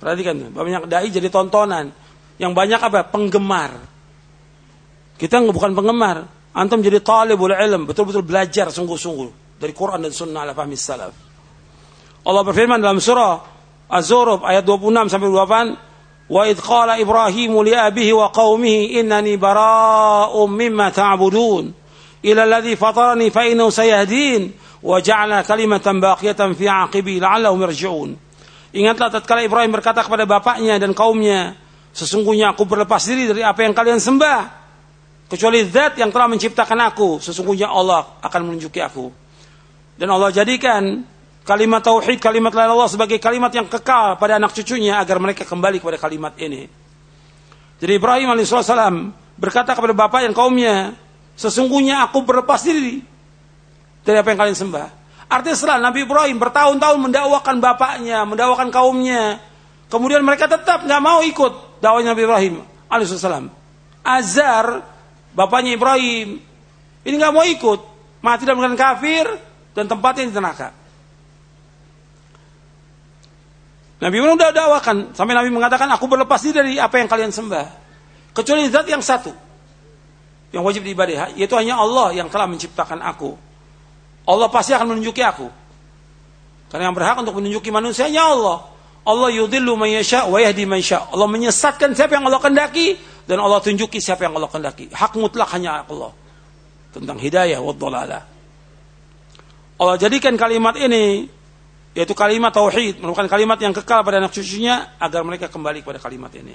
Perhatikan, 0.00 0.48
banyak 0.54 0.88
dai 0.88 1.12
jadi 1.12 1.28
tontonan. 1.28 1.92
Yang 2.40 2.52
banyak 2.56 2.80
apa? 2.80 3.04
Penggemar. 3.12 3.76
Kita 5.20 5.44
bukan 5.44 5.76
penggemar. 5.76 6.24
Antum 6.56 6.80
jadi 6.82 6.98
talibul 7.04 7.52
ilm, 7.54 7.86
betul-betul 7.86 8.26
belajar 8.26 8.72
sungguh-sungguh 8.74 9.60
dari 9.60 9.70
Quran 9.70 10.02
dan 10.02 10.10
Sunnah 10.10 10.42
ala 10.42 10.56
fahmi 10.56 10.74
salaf. 10.74 11.14
Allah 12.26 12.42
berfirman 12.42 12.82
dalam 12.82 12.98
surah 12.98 13.38
Az-Zuruf 13.90 14.42
ayat 14.42 14.66
26 14.66 15.10
sampai 15.10 15.28
28, 15.30 15.89
"Wa 16.30 16.46
idh 16.46 16.62
qala 16.62 16.94
Ibrahim 17.02 17.58
li 17.66 17.74
abihi 17.74 18.14
wa 18.14 18.30
qaumihi 18.30 19.02
innani 19.02 19.34
bara'um 19.34 20.46
mimma 20.46 20.94
ta'budun 20.94 21.74
ila 22.22 22.40
alladhi 22.46 22.78
fatarani 22.78 23.34
fa 23.34 23.50
innahu 23.50 23.74
sayahdin 23.74 24.54
wa 24.78 25.02
ja'ala 25.02 25.42
kalimatan 25.42 25.98
baqiyatan 25.98 26.54
fi 26.54 26.70
'aqibi 26.70 27.18
la'allahum 27.18 27.58
yarji'un." 27.66 28.10
Ingatlah 28.70 29.10
tatkala 29.18 29.42
Ibrahim 29.42 29.74
berkata 29.74 30.06
kepada 30.06 30.22
bapaknya 30.22 30.78
dan 30.78 30.94
kaumnya, 30.94 31.58
sesungguhnya 31.90 32.54
aku 32.54 32.62
berlepas 32.62 33.02
diri 33.02 33.26
dari 33.26 33.42
apa 33.42 33.66
yang 33.66 33.74
kalian 33.74 33.98
sembah. 33.98 34.62
Kecuali 35.26 35.66
zat 35.66 35.98
yang 35.98 36.14
telah 36.14 36.30
menciptakan 36.30 36.78
aku, 36.90 37.18
sesungguhnya 37.18 37.66
Allah 37.70 38.18
akan 38.22 38.50
menunjuki 38.50 38.78
aku. 38.78 39.10
Dan 39.98 40.10
Allah 40.10 40.30
jadikan 40.30 41.02
kalimat 41.44 41.80
tauhid, 41.82 42.18
kalimat 42.20 42.52
la 42.52 42.70
Allah 42.70 42.88
sebagai 42.90 43.16
kalimat 43.16 43.50
yang 43.50 43.66
kekal 43.66 44.16
pada 44.20 44.36
anak 44.36 44.52
cucunya 44.54 45.00
agar 45.00 45.18
mereka 45.18 45.42
kembali 45.44 45.80
kepada 45.80 45.98
kalimat 45.98 46.36
ini. 46.38 46.68
Jadi 47.80 47.92
Ibrahim 47.96 48.28
alaihissalam 48.36 48.94
berkata 49.40 49.72
kepada 49.72 49.96
bapak 49.96 50.28
dan 50.28 50.32
kaumnya, 50.36 50.92
sesungguhnya 51.32 52.04
aku 52.04 52.20
berlepas 52.20 52.60
diri 52.60 53.00
dari 54.04 54.16
apa 54.20 54.28
yang 54.32 54.40
kalian 54.44 54.58
sembah. 54.58 54.88
Artinya 55.30 55.56
setelah 55.56 55.78
Nabi 55.78 56.04
Ibrahim 56.04 56.36
bertahun-tahun 56.36 56.98
mendakwakan 57.00 57.56
bapaknya, 57.62 58.26
mendakwakan 58.26 58.68
kaumnya, 58.68 59.38
kemudian 59.88 60.20
mereka 60.26 60.50
tetap 60.50 60.84
nggak 60.84 61.02
mau 61.02 61.24
ikut 61.24 61.80
dakwahnya 61.80 62.12
Nabi 62.12 62.22
Ibrahim 62.26 62.54
alaihissalam. 62.90 63.46
Azar, 64.04 64.84
bapaknya 65.32 65.78
Ibrahim, 65.78 66.40
ini 67.06 67.14
nggak 67.16 67.32
mau 67.32 67.46
ikut, 67.46 67.80
mati 68.20 68.44
dalam 68.44 68.60
keadaan 68.60 68.76
kafir 68.76 69.26
dan 69.72 69.88
tempatnya 69.88 70.28
di 70.28 70.34
neraka. 70.36 70.79
Nabi 74.00 74.16
Ibrahim 74.16 74.36
udah 74.40 74.50
dakwakan 74.50 74.96
sampai 75.12 75.36
Nabi 75.36 75.52
mengatakan 75.52 75.84
aku 75.92 76.08
berlepas 76.08 76.40
diri 76.40 76.56
dari 76.56 76.72
apa 76.80 76.96
yang 76.96 77.08
kalian 77.08 77.28
sembah. 77.28 77.66
Kecuali 78.32 78.64
zat 78.72 78.88
yang 78.88 79.04
satu 79.04 79.28
yang 80.50 80.64
wajib 80.64 80.82
diibadahi 80.82 81.36
yaitu 81.36 81.54
hanya 81.54 81.76
Allah 81.76 82.16
yang 82.16 82.32
telah 82.32 82.48
menciptakan 82.48 83.04
aku. 83.04 83.36
Allah 84.24 84.48
pasti 84.48 84.72
akan 84.72 84.96
menunjuki 84.96 85.20
aku. 85.20 85.52
Karena 86.72 86.88
yang 86.88 86.96
berhak 86.96 87.20
untuk 87.20 87.36
menunjuki 87.42 87.68
manusianya 87.68 88.24
Allah. 88.24 88.72
Allah 89.04 89.28
yudhillu 89.32 89.74
man 89.76 89.90
yasha 89.90 90.24
wa 90.24 90.40
yahdi 90.40 90.64
man 90.64 90.80
yasha. 90.80 91.04
Allah 91.12 91.28
menyesatkan 91.28 91.92
siapa 91.92 92.16
yang 92.16 92.24
Allah 92.24 92.40
kendaki 92.40 92.96
dan 93.28 93.36
Allah 93.36 93.60
tunjuki 93.60 94.00
siapa 94.00 94.24
yang 94.24 94.32
Allah 94.38 94.48
kendaki. 94.48 94.88
Hak 94.96 95.12
mutlak 95.20 95.50
hanya 95.52 95.84
Allah. 95.84 96.14
Tentang 96.94 97.20
hidayah 97.20 97.60
wa 97.60 97.74
dhalala. 97.76 98.20
Allah 99.80 99.96
jadikan 99.96 100.36
kalimat 100.40 100.76
ini 100.76 101.26
yaitu 101.96 102.14
kalimat 102.14 102.54
tauhid 102.54 103.02
merupakan 103.02 103.26
kalimat 103.26 103.58
yang 103.58 103.74
kekal 103.74 104.06
pada 104.06 104.22
anak 104.22 104.30
cucunya 104.30 104.94
agar 105.02 105.26
mereka 105.26 105.50
kembali 105.50 105.82
kepada 105.82 105.98
kalimat 105.98 106.30
ini. 106.38 106.54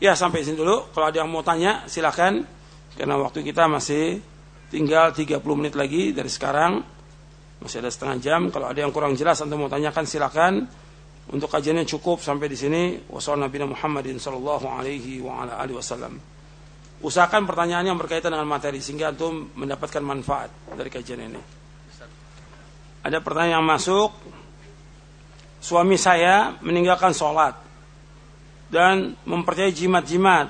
Ya 0.00 0.16
sampai 0.16 0.44
sini 0.44 0.56
dulu. 0.56 0.88
Kalau 0.96 1.06
ada 1.12 1.20
yang 1.20 1.28
mau 1.28 1.44
tanya 1.44 1.84
silakan 1.84 2.48
karena 2.96 3.20
waktu 3.20 3.44
kita 3.44 3.68
masih 3.68 4.24
Tinggal 4.70 5.10
30 5.10 5.42
menit 5.58 5.74
lagi 5.74 6.14
dari 6.14 6.30
sekarang. 6.30 6.78
Masih 7.58 7.82
ada 7.82 7.90
setengah 7.90 8.16
jam. 8.22 8.40
Kalau 8.54 8.70
ada 8.70 8.78
yang 8.78 8.94
kurang 8.94 9.18
jelas 9.18 9.42
atau 9.42 9.58
mau 9.58 9.66
tanyakan 9.66 10.06
silakan. 10.06 10.62
Untuk 11.34 11.50
kajiannya 11.50 11.82
cukup 11.90 12.22
sampai 12.22 12.46
di 12.46 12.54
sini. 12.54 12.82
Wassalamualaikum 13.10 13.74
Muhammadin 13.74 14.22
sallallahu 14.22 14.70
alaihi 14.70 15.18
wasallam. 15.74 16.22
Usahakan 17.02 17.50
pertanyaan 17.50 17.90
yang 17.90 17.98
berkaitan 17.98 18.30
dengan 18.30 18.46
materi 18.46 18.78
sehingga 18.78 19.10
antum 19.10 19.50
mendapatkan 19.58 20.02
manfaat 20.06 20.54
dari 20.70 20.86
kajian 20.86 21.18
ini. 21.18 21.59
Ada 23.00 23.18
pertanyaan 23.24 23.60
yang 23.60 23.66
masuk. 23.66 24.12
Suami 25.60 26.00
saya 26.00 26.56
meninggalkan 26.64 27.12
sholat 27.12 27.52
dan 28.72 29.16
mempercayai 29.28 29.72
jimat-jimat. 29.72 30.48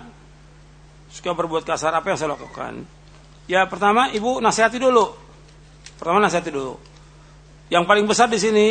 Suka 1.10 1.34
berbuat 1.34 1.66
kasar 1.66 1.90
apa 1.90 2.14
yang 2.14 2.18
saya 2.18 2.38
lakukan? 2.38 2.86
Ya 3.50 3.66
pertama 3.66 4.14
ibu 4.14 4.38
nasihati 4.38 4.78
dulu. 4.78 5.10
Pertama 5.98 6.22
nasihati 6.22 6.54
dulu. 6.54 6.78
Yang 7.66 7.84
paling 7.86 8.06
besar 8.06 8.30
di 8.30 8.38
sini 8.38 8.68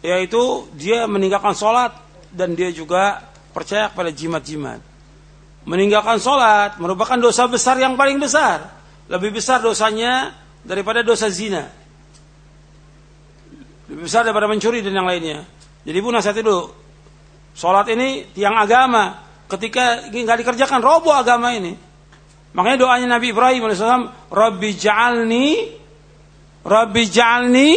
yaitu 0.00 0.66
dia 0.72 1.04
meninggalkan 1.04 1.52
sholat 1.52 1.92
dan 2.32 2.56
dia 2.56 2.72
juga 2.72 3.20
percaya 3.52 3.92
kepada 3.92 4.08
jimat-jimat. 4.08 4.80
Meninggalkan 5.68 6.16
sholat 6.16 6.80
merupakan 6.80 7.20
dosa 7.20 7.44
besar 7.44 7.76
yang 7.76 7.94
paling 7.94 8.16
besar. 8.16 8.72
Lebih 9.12 9.36
besar 9.36 9.60
dosanya 9.60 10.32
daripada 10.64 11.04
dosa 11.04 11.28
zina. 11.28 11.81
Lebih 13.90 14.06
besar 14.06 14.22
daripada 14.22 14.46
mencuri 14.46 14.84
dan 14.84 14.94
yang 14.94 15.08
lainnya. 15.08 15.42
Jadi 15.82 15.96
ibu 15.98 16.10
nasihati 16.14 16.42
dulu. 16.44 16.64
Sholat 17.56 17.90
ini 17.90 18.30
tiang 18.30 18.54
agama. 18.54 19.18
Ketika 19.50 20.08
nggak 20.08 20.38
dikerjakan 20.46 20.80
roboh 20.80 21.12
agama 21.12 21.50
ini. 21.52 21.74
Makanya 22.52 22.78
doanya 22.84 23.06
Nabi 23.16 23.32
Ibrahim 23.32 23.64
alaihissalam, 23.64 24.28
Rabbi 24.28 24.70
ja'alni 24.76 25.46
Rabbi 26.62 27.02
ja'alni 27.08 27.70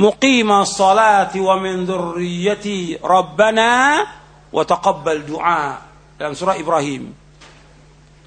muqima 0.00 0.66
salati 0.66 1.38
wa 1.38 1.54
min 1.60 1.86
dhurriyyati 1.86 2.98
Rabbana 2.98 3.70
wa 4.50 4.62
taqabbal 4.66 5.22
du'a 5.22 5.64
dalam 6.18 6.34
surah 6.34 6.58
Ibrahim. 6.58 7.12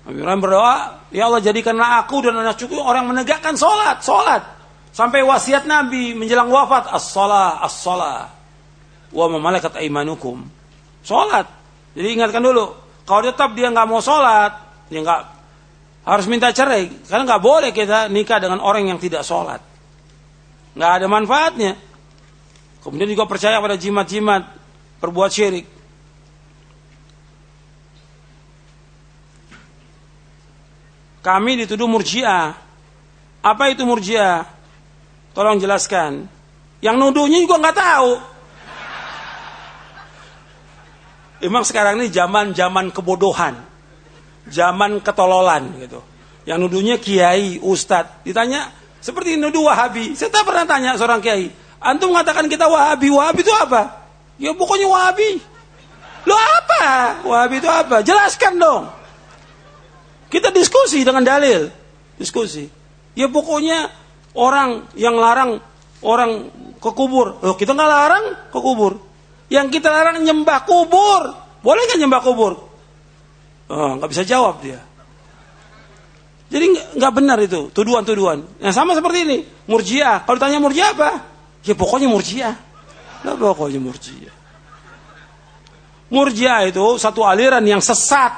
Nabi 0.07 0.17
Ibrahim 0.23 0.41
berdoa, 0.41 0.75
ya 1.11 1.27
Allah 1.27 1.43
jadikanlah 1.43 1.99
aku 2.07 2.23
dan 2.23 2.39
anak 2.39 2.55
cucu 2.55 2.79
orang 2.79 3.11
menegakkan 3.11 3.59
salat, 3.59 3.99
salat. 3.99 4.56
Sampai 4.91 5.21
wasiat 5.21 5.69
Nabi 5.69 6.17
menjelang 6.17 6.49
wafat 6.49 6.89
as-salah 6.89 7.61
as-salah 7.61 8.33
wa 9.13 9.25
mamalakat 9.29 9.77
aimanukum. 9.77 10.43
Salat. 11.05 11.47
Jadi 11.95 12.07
ingatkan 12.19 12.43
dulu, 12.43 12.75
kalau 13.07 13.21
tetap 13.23 13.55
dia 13.55 13.71
nggak 13.71 13.87
mau 13.87 14.03
salat, 14.03 14.53
dia 14.91 14.99
nggak 15.01 15.21
harus 16.07 16.25
minta 16.31 16.51
cerai 16.55 16.87
karena 17.03 17.23
nggak 17.27 17.43
boleh 17.43 17.71
kita 17.75 18.07
nikah 18.07 18.39
dengan 18.39 18.59
orang 18.63 18.87
yang 18.87 18.99
tidak 18.99 19.23
salat. 19.23 19.59
Nggak 20.75 20.91
ada 21.01 21.07
manfaatnya. 21.09 21.73
Kemudian 22.83 23.09
juga 23.11 23.27
percaya 23.27 23.59
pada 23.59 23.75
jimat-jimat, 23.75 24.43
perbuat 25.03 25.31
syirik. 25.31 25.67
Kami 31.19 31.51
dituduh 31.59 31.91
murjiah. 31.91 32.55
Apa 33.43 33.67
itu 33.67 33.83
murjiah? 33.83 34.56
Tolong 35.37 35.61
jelaskan. 35.61 36.25
Yang 36.81 36.95
nuduhnya 36.97 37.37
juga 37.45 37.61
nggak 37.61 37.77
tahu. 37.77 38.11
Emang 41.45 41.61
sekarang 41.61 42.01
ini 42.01 42.09
zaman 42.09 42.57
zaman 42.57 42.89
kebodohan, 42.89 43.53
zaman 44.49 44.97
ketololan 45.05 45.77
gitu. 45.77 46.01
Yang 46.49 46.57
nuduhnya 46.65 46.97
kiai, 46.97 47.61
ustadz. 47.61 48.25
Ditanya 48.25 48.73
seperti 48.97 49.37
nuduh 49.37 49.69
wahabi. 49.69 50.17
Saya 50.17 50.33
tak 50.33 50.41
pernah 50.41 50.65
tanya 50.65 50.97
seorang 50.97 51.21
kiai. 51.21 51.53
Antum 51.77 52.17
mengatakan 52.17 52.49
kita 52.49 52.65
wahabi. 52.65 53.13
Wahabi 53.13 53.45
itu 53.45 53.53
apa? 53.53 54.09
Ya 54.41 54.57
pokoknya 54.57 54.89
wahabi. 54.89 55.37
Lo 56.25 56.33
apa? 56.33 56.85
Wahabi 57.21 57.61
itu 57.61 57.69
apa? 57.69 58.01
Jelaskan 58.01 58.57
dong. 58.57 58.89
Kita 60.33 60.49
diskusi 60.49 61.05
dengan 61.05 61.21
dalil. 61.21 61.69
Diskusi. 62.17 62.65
Ya 63.13 63.29
pokoknya 63.29 63.93
orang 64.37 64.93
yang 64.93 65.17
larang 65.17 65.57
orang 66.05 66.53
ke 66.77 66.89
kubur. 66.93 67.41
Loh, 67.41 67.57
kita 67.57 67.73
nggak 67.73 67.89
larang 67.89 68.25
ke 68.53 68.59
kubur. 68.61 69.01
Yang 69.49 69.79
kita 69.79 69.89
larang 69.89 70.21
nyembah 70.21 70.63
kubur. 70.63 71.21
Boleh 71.65 71.81
nggak 71.89 71.99
nyembah 71.99 72.21
kubur? 72.21 72.53
Oh, 73.67 73.91
nggak 73.99 74.09
bisa 74.13 74.23
jawab 74.23 74.61
dia. 74.61 74.79
Jadi 76.47 76.95
nggak 76.95 77.11
benar 77.11 77.37
itu 77.43 77.67
tuduhan-tuduhan. 77.75 78.63
Yang 78.63 78.75
sama 78.77 78.95
seperti 78.95 79.27
ini, 79.27 79.37
murjiah. 79.67 80.23
Kalau 80.23 80.39
tanya 80.39 80.63
murjiah 80.63 80.95
apa? 80.95 81.11
Ya 81.67 81.75
pokoknya 81.75 82.07
murjiah. 82.07 82.55
Nah, 83.27 83.35
pokoknya 83.35 83.83
murjiah. 83.83 84.31
Murjiah 86.07 86.71
itu 86.71 86.95
satu 86.95 87.27
aliran 87.27 87.59
yang 87.67 87.83
sesat. 87.83 88.31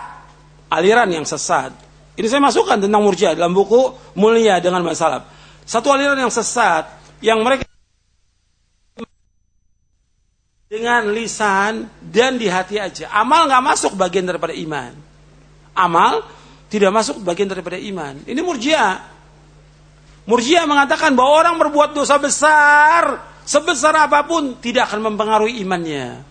Aliran 0.74 1.10
yang 1.14 1.26
sesat. 1.26 1.70
Ini 2.18 2.26
saya 2.26 2.42
masukkan 2.42 2.82
tentang 2.82 3.06
murjiah 3.06 3.38
dalam 3.38 3.54
buku 3.54 3.94
Mulia 4.18 4.58
dengan 4.58 4.82
Masalah. 4.82 5.24
Satu 5.70 5.94
aliran 5.94 6.18
yang 6.18 6.34
sesat 6.34 6.90
yang 7.22 7.46
mereka 7.46 7.62
dengan 10.66 11.14
lisan 11.14 11.86
dan 12.02 12.42
di 12.42 12.50
hati 12.50 12.82
aja. 12.82 13.14
Amal 13.14 13.46
nggak 13.46 13.62
masuk 13.62 13.94
bagian 13.94 14.26
daripada 14.26 14.50
iman. 14.58 14.98
Amal 15.78 16.26
tidak 16.74 16.90
masuk 16.90 17.22
bagian 17.22 17.54
daripada 17.54 17.78
iman. 17.78 18.18
Ini 18.26 18.42
murjia. 18.42 18.98
Murjia 20.26 20.66
mengatakan 20.66 21.14
bahwa 21.14 21.38
orang 21.38 21.56
berbuat 21.62 21.94
dosa 21.94 22.18
besar 22.18 23.22
sebesar 23.46 23.94
apa 23.94 24.26
pun 24.26 24.58
tidak 24.58 24.90
akan 24.90 25.14
mempengaruhi 25.14 25.62
imannya. 25.62 26.26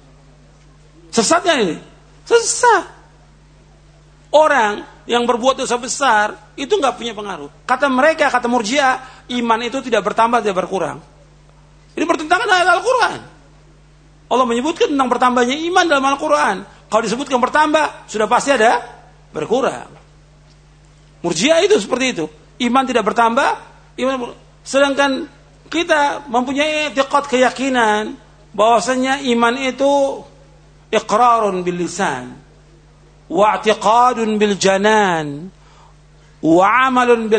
Sesatnya 1.14 1.62
ini, 1.62 1.76
sesat. 2.26 2.97
Orang 4.28 4.84
yang 5.08 5.24
berbuat 5.24 5.56
dosa 5.64 5.80
besar 5.80 6.52
itu 6.52 6.68
nggak 6.68 7.00
punya 7.00 7.16
pengaruh. 7.16 7.48
Kata 7.64 7.88
mereka, 7.88 8.28
kata 8.28 8.44
murjia, 8.44 9.00
iman 9.32 9.60
itu 9.64 9.80
tidak 9.80 10.04
bertambah, 10.04 10.44
tidak 10.44 10.56
berkurang. 10.64 11.00
Ini 11.96 12.04
bertentangan 12.04 12.44
dengan 12.44 12.68
Al-Quran. 12.76 13.20
Allah 14.28 14.44
menyebutkan 14.44 14.92
tentang 14.92 15.08
bertambahnya 15.08 15.56
iman 15.72 15.84
dalam 15.88 16.04
Al-Quran. 16.04 16.56
Kalau 16.92 17.02
disebutkan 17.02 17.40
bertambah, 17.40 18.04
sudah 18.04 18.28
pasti 18.28 18.52
ada 18.52 18.84
berkurang. 19.32 19.88
Murjiah 21.24 21.64
itu 21.64 21.80
seperti 21.80 22.06
itu. 22.12 22.24
Iman 22.68 22.84
tidak 22.84 23.08
bertambah, 23.08 23.48
iman 23.96 24.36
sedangkan 24.60 25.24
kita 25.72 26.28
mempunyai 26.28 26.92
etiqat 26.92 27.32
keyakinan 27.32 28.16
bahwasanya 28.52 29.24
iman 29.32 29.54
itu 29.56 30.24
iqrarun 30.92 31.64
bil 31.64 31.76
lisan 31.80 32.47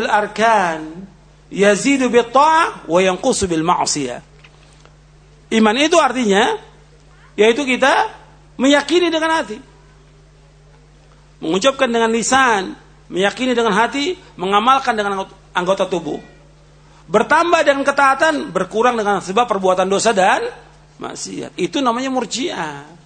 arkan 0.06 1.06
yazidu 1.50 2.06
bil 2.08 2.30
ta'ah 2.30 2.86
wa 2.86 2.98
yanqusu 3.02 3.50
bil 3.50 3.66
ma'siyah. 3.66 4.22
Iman 5.50 5.76
itu 5.82 5.98
artinya 5.98 6.54
yaitu 7.34 7.66
kita 7.66 8.06
meyakini 8.54 9.10
dengan 9.10 9.42
hati. 9.42 9.58
Mengucapkan 11.40 11.88
dengan 11.88 12.12
lisan, 12.12 12.76
meyakini 13.08 13.56
dengan 13.56 13.72
hati, 13.72 14.14
mengamalkan 14.36 14.92
dengan 14.92 15.24
anggota 15.56 15.88
tubuh. 15.88 16.20
Bertambah 17.10 17.66
dengan 17.66 17.82
ketaatan, 17.82 18.54
berkurang 18.54 18.94
dengan 18.94 19.18
sebab 19.18 19.48
perbuatan 19.48 19.88
dosa 19.88 20.14
dan 20.14 20.46
maksiat. 21.00 21.56
Itu 21.58 21.80
namanya 21.82 22.12
murjiah. 22.12 22.99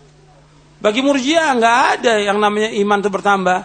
Bagi 0.84 1.00
murjiah 1.00 1.56
nggak 1.56 1.78
ada 1.96 2.20
yang 2.20 2.36
namanya 2.36 2.68
iman 2.76 3.00
itu 3.00 3.08
bertambah 3.08 3.58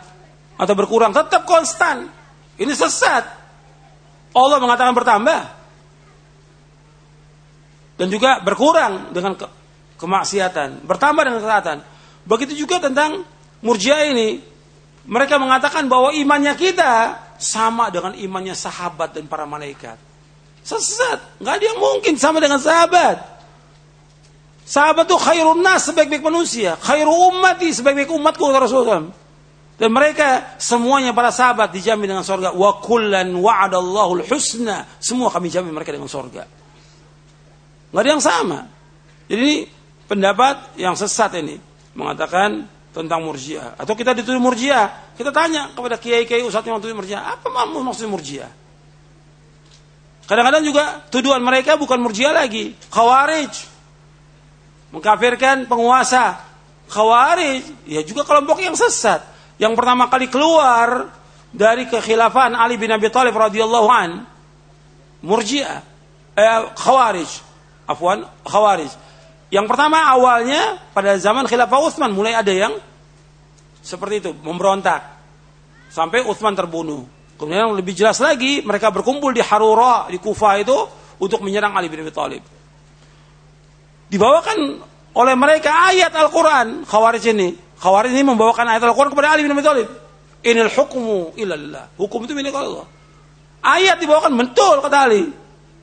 atau 0.56 0.74
berkurang, 0.76 1.12
tetap 1.12 1.44
konstan. 1.44 2.08
Ini 2.56 2.72
sesat. 2.72 3.28
Allah 4.32 4.58
mengatakan 4.64 4.96
bertambah 4.96 5.42
dan 8.00 8.08
juga 8.08 8.40
berkurang 8.40 9.12
dengan 9.12 9.36
kemaksiatan, 10.00 10.88
bertambah 10.88 11.24
dengan 11.28 11.40
ketaatan. 11.44 11.78
Begitu 12.24 12.56
juga 12.56 12.80
tentang 12.80 13.28
murjiah 13.60 14.08
ini. 14.08 14.40
Mereka 15.04 15.36
mengatakan 15.36 15.92
bahwa 15.92 16.16
imannya 16.16 16.56
kita 16.56 17.20
sama 17.36 17.92
dengan 17.92 18.16
imannya 18.16 18.56
sahabat 18.56 19.20
dan 19.20 19.28
para 19.28 19.44
malaikat. 19.44 20.00
Sesat, 20.64 21.20
nggak 21.44 21.54
ada 21.60 21.66
yang 21.68 21.80
mungkin 21.84 22.16
sama 22.16 22.40
dengan 22.40 22.64
sahabat. 22.64 23.39
Sahabat 24.70 25.10
itu 25.10 25.18
khairun 25.18 25.66
nas 25.66 25.90
sebaik-baik 25.90 26.22
manusia, 26.22 26.78
khairu 26.78 27.10
ummati 27.10 27.74
sebaik-baik 27.74 28.14
umatku 28.14 28.46
Rasulullah. 28.54 29.10
Dan 29.80 29.90
mereka 29.90 30.60
semuanya 30.62 31.10
para 31.16 31.34
sahabat 31.34 31.74
dijamin 31.74 32.06
dengan 32.06 32.22
surga. 32.22 32.54
Wa 32.54 32.78
kullan 32.84 33.34
wa'adallahu 33.34 34.22
husna. 34.30 34.86
Semua 35.02 35.34
kami 35.34 35.50
jamin 35.50 35.74
mereka 35.74 35.96
dengan 35.96 36.12
surga. 36.12 36.44
Nggak 37.90 38.02
ada 38.04 38.10
yang 38.12 38.22
sama. 38.22 38.60
Jadi 39.26 39.42
ini 39.42 39.56
pendapat 40.06 40.78
yang 40.78 40.94
sesat 40.94 41.34
ini 41.42 41.58
mengatakan 41.98 42.68
tentang 42.94 43.22
murjiah 43.22 43.78
atau 43.78 43.94
kita 43.94 44.18
dituduh 44.18 44.42
murjiah 44.42 45.14
kita 45.14 45.30
tanya 45.30 45.70
kepada 45.78 46.02
kiai-kiai 46.02 46.42
ustadz 46.42 46.66
yang 46.66 46.82
tuduh 46.82 46.98
murjiah 46.98 47.22
apa 47.22 47.46
maksud 47.70 48.10
murjiah 48.10 48.50
kadang-kadang 50.26 50.66
juga 50.66 51.06
tuduhan 51.14 51.38
mereka 51.38 51.78
bukan 51.78 52.02
murjiah 52.02 52.34
lagi 52.34 52.74
khawarij 52.90 53.54
mengkafirkan 54.90 55.70
penguasa 55.70 56.42
khawarij 56.90 57.66
ya 57.86 58.02
juga 58.02 58.26
kelompok 58.26 58.62
yang 58.62 58.74
sesat 58.74 59.22
yang 59.62 59.78
pertama 59.78 60.10
kali 60.10 60.30
keluar 60.32 61.14
dari 61.50 61.86
kekhilafan 61.86 62.58
Ali 62.58 62.78
bin 62.78 62.90
Abi 62.90 63.10
Thalib 63.14 63.34
radhiyallahu 63.38 63.90
an 63.90 64.26
murjiah 65.22 65.82
eh, 66.34 66.62
khawarij 66.74 67.30
afwan 67.86 68.26
khawarij 68.46 69.10
yang 69.50 69.66
pertama 69.66 70.14
awalnya 70.14 70.78
pada 70.94 71.18
zaman 71.18 71.50
Khilafah 71.50 71.82
Utsman 71.82 72.14
mulai 72.14 72.38
ada 72.38 72.54
yang 72.54 72.78
seperti 73.82 74.22
itu, 74.22 74.32
memberontak. 74.46 75.18
Sampai 75.90 76.22
Utsman 76.22 76.54
terbunuh. 76.54 77.10
Kemudian 77.34 77.74
lebih 77.74 77.98
jelas 77.98 78.22
lagi, 78.22 78.62
mereka 78.62 78.94
berkumpul 78.94 79.34
di 79.34 79.42
Harura, 79.42 80.06
di 80.06 80.22
Kufah 80.22 80.62
itu 80.62 80.78
untuk 81.18 81.42
menyerang 81.42 81.74
Ali 81.74 81.90
bin 81.90 82.06
Abi 82.06 82.14
Thalib. 82.14 82.44
Dibawakan 84.10 84.58
oleh 85.14 85.36
mereka 85.38 85.94
ayat 85.94 86.14
Al-Quran, 86.14 86.86
Khawarij 86.86 87.26
ini. 87.30 87.54
Khawarij 87.78 88.12
ini 88.12 88.26
membawakan 88.26 88.66
ayat 88.66 88.84
Al-Quran 88.84 89.14
kepada 89.14 89.38
Ali 89.38 89.46
bin 89.46 89.54
Abi 89.54 89.62
Thalib. 89.62 89.90
Inil 90.44 90.72
hukmu 90.72 91.38
ilallah. 91.38 91.94
Hukum 92.00 92.26
itu 92.26 92.34
milik 92.34 92.56
Allah. 92.56 92.88
Ayat 93.62 94.00
dibawakan 94.02 94.34
betul 94.40 94.82
kata 94.82 94.98
Ali. 94.98 95.24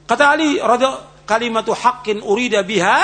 Kata 0.06 0.24
Ali, 0.32 0.56
kalimatu 1.26 1.74
haqqin 1.74 2.22
urida 2.22 2.62
biha 2.62 2.98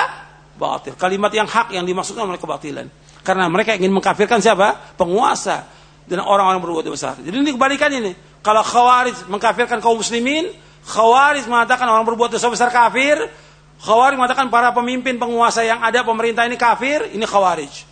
batil. 0.56 0.94
Kalimat 0.96 1.34
yang 1.34 1.50
hak 1.50 1.74
yang 1.74 1.84
dimaksudkan 1.84 2.24
oleh 2.24 2.40
kebatilan. 2.40 2.86
Karena 3.22 3.46
mereka 3.46 3.74
ingin 3.78 3.94
mengkafirkan 3.94 4.42
siapa? 4.42 4.98
Penguasa 4.98 5.66
dan 6.06 6.22
orang-orang 6.22 6.58
berbuat 6.62 6.86
besar. 6.90 7.18
Jadi 7.22 7.34
ini 7.34 7.52
kebalikan 7.54 7.90
ini. 7.94 8.14
Kalau 8.42 8.62
khawarij 8.62 9.30
mengkafirkan 9.30 9.78
kaum 9.78 10.02
muslimin, 10.02 10.50
khawarij 10.86 11.46
mengatakan 11.46 11.86
orang 11.86 12.02
berbuat 12.06 12.34
dosa 12.34 12.50
besar 12.50 12.74
kafir, 12.74 13.22
khawarij 13.82 14.14
mengatakan 14.14 14.46
para 14.46 14.70
pemimpin 14.70 15.18
penguasa 15.18 15.66
yang 15.66 15.82
ada 15.82 16.06
pemerintah 16.06 16.46
ini 16.46 16.54
kafir, 16.54 17.10
ini 17.10 17.26
khawarij. 17.26 17.90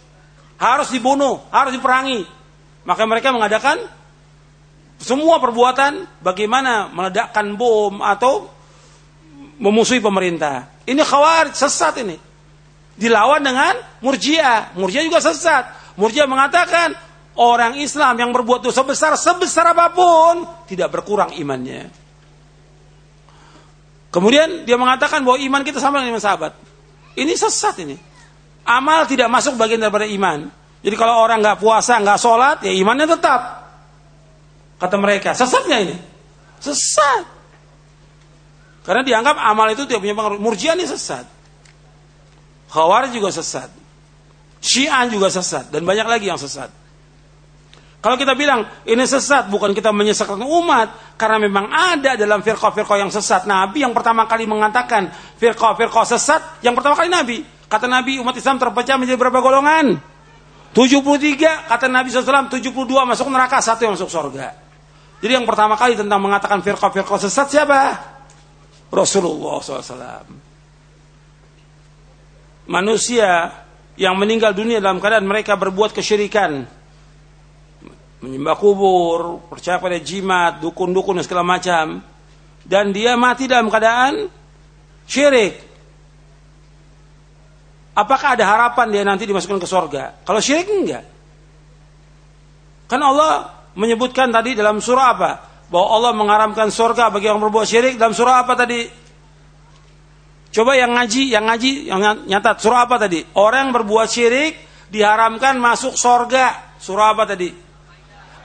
Harus 0.56 0.94
dibunuh, 0.94 1.42
harus 1.50 1.74
diperangi. 1.74 2.22
Maka 2.86 3.02
mereka 3.04 3.34
mengadakan 3.34 3.82
semua 5.02 5.42
perbuatan 5.42 6.06
bagaimana 6.22 6.88
meledakkan 6.94 7.58
bom 7.58 7.98
atau 8.00 8.46
memusuhi 9.58 9.98
pemerintah. 9.98 10.70
Ini 10.86 11.02
khawarij 11.02 11.58
sesat 11.58 11.94
ini 12.00 12.16
dilawan 13.00 13.40
dengan 13.40 13.74
murjiah. 14.04 14.76
Murjiah 14.76 15.04
juga 15.04 15.18
sesat. 15.24 15.96
Murjiah 15.96 16.28
mengatakan 16.28 16.94
orang 17.40 17.80
Islam 17.80 18.14
yang 18.20 18.30
berbuat 18.30 18.60
dosa 18.60 18.84
besar 18.84 19.16
sebesar 19.16 19.72
apa 19.72 19.90
pun 19.90 20.44
tidak 20.68 20.92
berkurang 20.92 21.32
imannya. 21.34 21.99
Kemudian 24.10 24.66
dia 24.66 24.74
mengatakan 24.74 25.22
bahwa 25.22 25.38
iman 25.38 25.62
kita 25.62 25.78
sama 25.78 26.02
dengan 26.02 26.18
iman 26.18 26.22
sahabat. 26.22 26.52
Ini 27.14 27.30
sesat 27.38 27.78
ini. 27.82 27.94
Amal 28.66 29.06
tidak 29.06 29.30
masuk 29.30 29.54
bagian 29.54 29.78
daripada 29.78 30.06
iman. 30.06 30.50
Jadi 30.82 30.94
kalau 30.98 31.22
orang 31.22 31.38
nggak 31.38 31.62
puasa, 31.62 32.02
nggak 32.02 32.18
sholat, 32.18 32.56
ya 32.66 32.72
imannya 32.74 33.06
tetap. 33.06 33.40
Kata 34.80 34.96
mereka, 34.98 35.36
sesatnya 35.36 35.78
ini? 35.78 35.96
Sesat. 36.58 37.24
Karena 38.80 39.04
dianggap 39.04 39.36
amal 39.36 39.68
itu 39.70 39.84
tidak 39.84 40.00
punya 40.00 40.16
pengaruh. 40.16 40.40
Murjiah 40.40 40.74
ini 40.74 40.88
sesat. 40.88 41.28
Khawarij 42.72 43.12
juga 43.12 43.28
sesat. 43.28 43.68
Syiah 44.58 45.04
juga 45.12 45.28
sesat. 45.28 45.68
Dan 45.68 45.84
banyak 45.84 46.06
lagi 46.08 46.26
yang 46.32 46.40
sesat. 46.40 46.72
Kalau 48.00 48.16
kita 48.16 48.32
bilang 48.32 48.64
ini 48.88 49.04
sesat, 49.04 49.52
bukan 49.52 49.76
kita 49.76 49.92
menyesatkan 49.92 50.40
umat, 50.40 51.20
karena 51.20 51.36
memang 51.36 51.68
ada 51.68 52.16
dalam 52.16 52.40
firqah-firqah 52.40 52.96
yang 52.96 53.12
sesat. 53.12 53.44
Nabi 53.44 53.84
yang 53.84 53.92
pertama 53.92 54.24
kali 54.24 54.48
mengatakan 54.48 55.12
firqah-firqah 55.36 56.04
sesat, 56.08 56.64
yang 56.64 56.72
pertama 56.72 56.96
kali 56.96 57.12
Nabi. 57.12 57.44
Kata 57.68 57.84
Nabi 57.84 58.16
umat 58.18 58.32
Islam 58.32 58.56
terpecah 58.56 58.96
menjadi 58.96 59.20
berapa 59.20 59.38
golongan? 59.44 60.00
73, 60.72 61.68
kata 61.68 61.86
Nabi 61.92 62.08
SAW, 62.08 62.48
72 62.48 62.72
masuk 63.04 63.28
neraka, 63.28 63.60
satu 63.60 63.84
yang 63.84 63.92
masuk 63.92 64.08
surga. 64.08 64.56
Jadi 65.20 65.32
yang 65.36 65.44
pertama 65.44 65.76
kali 65.76 65.92
tentang 65.92 66.24
mengatakan 66.24 66.64
firqah-firqah 66.64 67.18
sesat 67.20 67.52
siapa? 67.52 67.80
Rasulullah 68.88 69.60
SAW. 69.60 70.24
Manusia 72.64 73.60
yang 74.00 74.16
meninggal 74.16 74.56
dunia 74.56 74.80
dalam 74.80 74.96
keadaan 75.02 75.28
mereka 75.28 75.60
berbuat 75.60 75.92
kesyirikan, 75.92 76.64
menyembah 78.20 78.56
kubur, 78.56 79.48
percaya 79.48 79.80
pada 79.80 79.96
jimat, 79.96 80.60
dukun-dukun 80.60 81.20
dan 81.20 81.24
segala 81.24 81.44
macam. 81.44 82.04
Dan 82.60 82.92
dia 82.92 83.16
mati 83.16 83.48
dalam 83.48 83.72
keadaan 83.72 84.28
syirik. 85.08 85.56
Apakah 87.96 88.38
ada 88.38 88.44
harapan 88.46 88.86
dia 88.92 89.02
nanti 89.02 89.24
dimasukkan 89.24 89.58
ke 89.58 89.68
surga? 89.68 90.04
Kalau 90.22 90.40
syirik 90.40 90.68
enggak. 90.68 91.04
Kan 92.86 93.00
Allah 93.00 93.64
menyebutkan 93.74 94.28
tadi 94.30 94.54
dalam 94.54 94.78
surah 94.78 95.08
apa? 95.16 95.30
Bahwa 95.70 95.86
Allah 95.96 96.12
mengharamkan 96.14 96.68
surga 96.68 97.08
bagi 97.08 97.30
orang 97.30 97.50
berbuat 97.50 97.66
syirik 97.66 97.94
dalam 97.96 98.12
surah 98.12 98.44
apa 98.44 98.52
tadi? 98.54 98.82
Coba 100.50 100.74
yang 100.74 100.92
ngaji, 100.98 101.30
yang 101.30 101.46
ngaji, 101.46 101.72
yang 101.86 102.00
nyatat 102.26 102.58
surah 102.58 102.90
apa 102.90 102.98
tadi? 102.98 103.22
Orang 103.38 103.70
yang 103.70 103.74
berbuat 103.82 104.08
syirik 104.10 104.52
diharamkan 104.90 105.56
masuk 105.62 105.94
surga. 105.94 106.74
Surah 106.82 107.14
apa 107.14 107.24
tadi? 107.24 107.69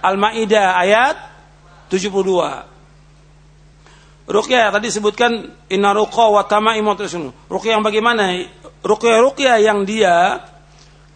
Al-Maidah 0.05 0.77
ayat 0.77 1.15
72. 1.89 2.75
Ruqyah 4.25 4.73
tadi 4.73 4.89
sebutkan 4.89 5.53
inna 5.69 5.93
ruqa 5.93 6.29
wa 6.33 6.45
tamaimu 6.45 6.97
Ruqyah 7.49 7.77
yang 7.77 7.85
bagaimana? 7.85 8.33
Ruqyah-ruqyah 8.81 9.61
yang 9.61 9.85
dia 9.85 10.41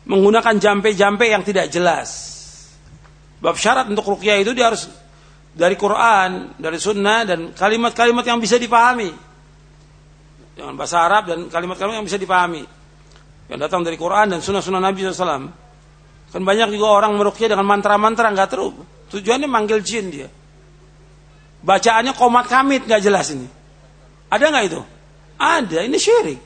menggunakan 0.10 0.58
jampe-jampe 0.58 1.30
yang 1.30 1.46
tidak 1.46 1.70
jelas. 1.70 2.38
Bab 3.42 3.58
syarat 3.58 3.90
untuk 3.90 4.06
ruqyah 4.18 4.42
itu 4.42 4.54
dia 4.58 4.70
harus 4.74 4.90
dari 5.54 5.74
Quran, 5.78 6.54
dari 6.58 6.78
sunnah 6.78 7.26
dan 7.26 7.54
kalimat-kalimat 7.54 8.26
yang 8.26 8.38
bisa 8.42 8.58
dipahami. 8.58 9.10
Dengan 10.54 10.76
bahasa 10.76 11.02
Arab 11.02 11.30
dan 11.30 11.40
kalimat-kalimat 11.48 12.04
yang 12.04 12.08
bisa 12.10 12.20
dipahami. 12.20 12.66
Yang 13.50 13.60
datang 13.66 13.82
dari 13.82 13.98
Quran 13.98 14.38
dan 14.38 14.40
sunnah-sunnah 14.44 14.82
Nabi 14.82 15.08
SAW. 15.08 15.69
Kan 16.30 16.46
banyak 16.46 16.70
juga 16.78 16.94
orang 16.94 17.18
merukyah 17.18 17.50
dengan 17.58 17.66
mantra-mantra 17.66 18.30
nggak 18.30 18.50
terus. 18.50 18.74
Tujuannya 19.10 19.50
manggil 19.50 19.82
jin 19.82 20.06
dia. 20.14 20.30
Bacaannya 21.66 22.14
komat 22.14 22.46
kamit 22.46 22.86
nggak 22.86 23.02
jelas 23.02 23.34
ini. 23.34 23.50
Ada 24.30 24.46
nggak 24.54 24.66
itu? 24.70 24.82
Ada. 25.42 25.80
Ini 25.90 25.98
syirik. 25.98 26.42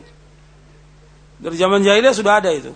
Dari 1.44 1.56
zaman 1.60 1.84
jahiliyah 1.84 2.16
sudah 2.16 2.40
ada 2.40 2.50
itu. 2.56 2.72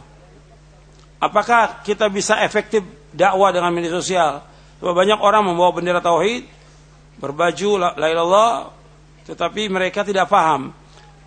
Apakah 1.17 1.81
kita 1.81 2.11
bisa 2.11 2.37
efektif 2.43 2.83
dakwah 3.15 3.55
dengan 3.55 3.71
media 3.71 3.95
sosial? 3.95 4.43
Sebab 4.77 4.93
banyak 4.93 5.17
orang 5.17 5.47
membawa 5.47 5.73
bendera 5.73 6.03
tauhid, 6.03 6.45
berbaju 7.17 7.69
la 7.97 8.07
ilallah, 8.11 8.69
tetapi 9.25 9.71
mereka 9.71 10.05
tidak 10.05 10.29
paham. 10.29 10.75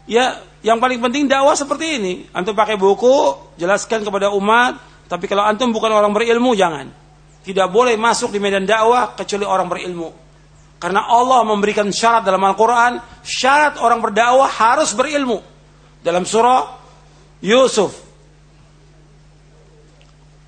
Ya, 0.06 0.38
yang 0.62 0.78
paling 0.78 1.00
penting 1.02 1.26
dakwah 1.26 1.56
seperti 1.58 1.98
ini. 1.98 2.14
Antum 2.30 2.54
pakai 2.54 2.78
buku, 2.78 3.34
jelaskan 3.58 4.06
kepada 4.06 4.30
umat, 4.30 4.78
tapi 5.10 5.26
kalau 5.26 5.42
antum 5.42 5.74
bukan 5.74 5.90
orang 5.90 6.14
berilmu 6.14 6.54
jangan. 6.54 6.86
Tidak 7.42 7.66
boleh 7.66 7.98
masuk 7.98 8.30
di 8.30 8.38
medan 8.38 8.62
dakwah 8.62 9.18
kecuali 9.18 9.42
orang 9.42 9.66
berilmu. 9.66 10.08
Karena 10.78 11.10
Allah 11.10 11.42
memberikan 11.42 11.90
syarat 11.90 12.22
dalam 12.22 12.38
Al-Quran, 12.46 13.02
syarat 13.26 13.82
orang 13.82 13.98
berdakwah 13.98 14.46
harus 14.46 14.94
berilmu. 14.94 15.42
Dalam 16.06 16.22
surah 16.22 16.78
Yusuf. 17.42 17.90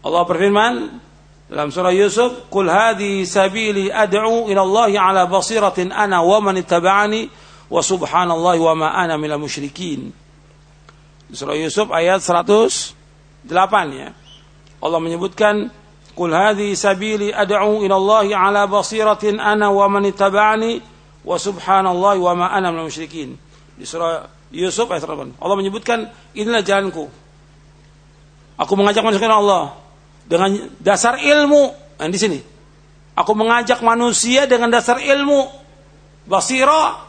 Allah 0.06 0.22
berfirman 0.30 0.74
dalam 1.50 1.68
surah 1.74 1.90
Yusuf, 1.90 2.46
"Qul 2.46 2.70
hadhi 2.70 3.26
sabili 3.26 3.90
ad'u 3.90 4.46
ila 4.46 4.62
Allah 4.62 4.92
ala 4.94 5.22
basiratin 5.26 5.90
ana 5.90 6.22
wa 6.22 6.38
man 6.38 6.54
ittaba'ani 6.54 7.28
wa 7.66 7.82
subhanallahi 7.82 8.60
wa 8.62 8.74
ma 8.78 8.88
ana 8.94 9.18
minal 9.18 9.42
musyrikin." 9.42 10.14
Surah 11.34 11.58
Yusuf 11.58 11.90
ayat 11.90 12.22
108 12.24 13.90
ya. 13.90 14.21
Allah 14.82 14.98
menyebutkan 14.98 15.70
Qul 16.12 16.28
hadhi 16.28 16.76
sabili 16.76 17.32
ad'u 17.32 17.80
ila 17.88 17.96
Allah 17.96 18.28
ala 18.36 18.62
basiratin 18.68 19.40
ana 19.40 19.72
wa 19.72 19.88
man 19.88 20.04
ittaba'ani 20.04 20.84
wa 21.24 21.36
subhanallahi 21.40 22.20
wa 22.20 22.32
ma 22.36 22.46
ana 22.52 22.68
minal 22.68 22.92
musyrikin. 22.92 23.40
Di 23.80 23.88
surah 23.88 24.28
Yusuf 24.52 24.92
ayat 24.92 25.08
8. 25.08 25.40
Allah 25.40 25.56
menyebutkan 25.56 26.12
inilah 26.36 26.60
jalanku. 26.60 27.08
Aku 28.60 28.72
mengajak 28.76 29.00
manusia 29.00 29.24
ke 29.24 29.32
Allah 29.32 29.72
dengan 30.28 30.68
dasar 30.76 31.16
ilmu. 31.16 31.72
Nah, 31.96 32.12
di 32.12 32.20
sini. 32.20 32.38
Aku 33.16 33.32
mengajak 33.32 33.80
manusia 33.80 34.44
dengan 34.44 34.68
dasar 34.68 35.00
ilmu 35.00 35.48
basira 36.28 37.08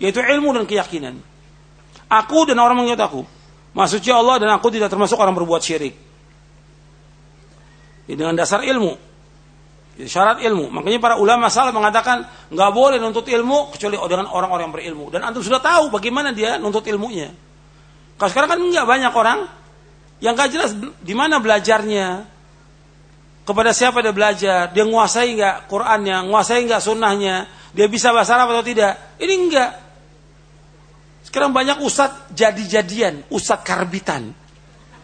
yaitu 0.00 0.20
ilmu 0.20 0.52
dan 0.56 0.64
keyakinan. 0.64 1.20
Aku 2.08 2.48
dan 2.48 2.56
orang 2.60 2.80
mengikut 2.80 3.00
aku. 3.00 3.22
Maksudnya 3.76 4.16
Allah 4.16 4.40
dan 4.40 4.48
aku 4.52 4.72
tidak 4.72 4.88
termasuk 4.88 5.16
orang 5.20 5.36
berbuat 5.36 5.60
syirik. 5.60 6.03
Ya, 8.04 8.14
dengan 8.14 8.34
dasar 8.36 8.60
ilmu. 8.60 8.92
Ya, 9.94 10.06
syarat 10.10 10.42
ilmu. 10.42 10.68
Makanya 10.74 10.98
para 11.00 11.14
ulama 11.16 11.46
salah 11.48 11.70
mengatakan 11.70 12.26
nggak 12.50 12.70
boleh 12.74 12.98
nuntut 12.98 13.24
ilmu 13.30 13.72
kecuali 13.72 13.96
dengan 13.96 14.26
orang-orang 14.28 14.68
yang 14.68 14.74
berilmu. 14.74 15.04
Dan 15.08 15.24
antum 15.24 15.40
sudah 15.40 15.62
tahu 15.62 15.88
bagaimana 15.88 16.34
dia 16.34 16.58
nuntut 16.58 16.84
ilmunya. 16.84 17.30
Kalau 18.18 18.30
sekarang 18.30 18.50
kan 18.54 18.60
nggak 18.60 18.86
banyak 18.86 19.12
orang 19.14 19.38
yang 20.22 20.34
nggak 20.34 20.50
jelas 20.50 20.70
di 20.78 21.14
mana 21.14 21.38
belajarnya, 21.38 22.34
kepada 23.44 23.76
siapa 23.76 24.00
dia 24.00 24.16
belajar, 24.16 24.72
dia 24.72 24.84
nguasai 24.88 25.36
nggak 25.36 25.56
Qurannya, 25.68 26.24
nguasai 26.32 26.64
nggak 26.64 26.80
sunnahnya, 26.80 27.44
dia 27.76 27.86
bisa 27.92 28.08
bahasa 28.10 28.40
Arab 28.40 28.56
atau 28.56 28.64
tidak. 28.64 29.20
Ini 29.20 29.34
enggak. 29.36 29.70
Sekarang 31.28 31.52
banyak 31.52 31.84
ustadz 31.84 32.32
jadi-jadian, 32.32 33.28
ustadz 33.28 33.64
karbitan. 33.68 34.32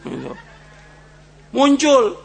Gitu. 0.01 0.33
Muncul 1.53 2.17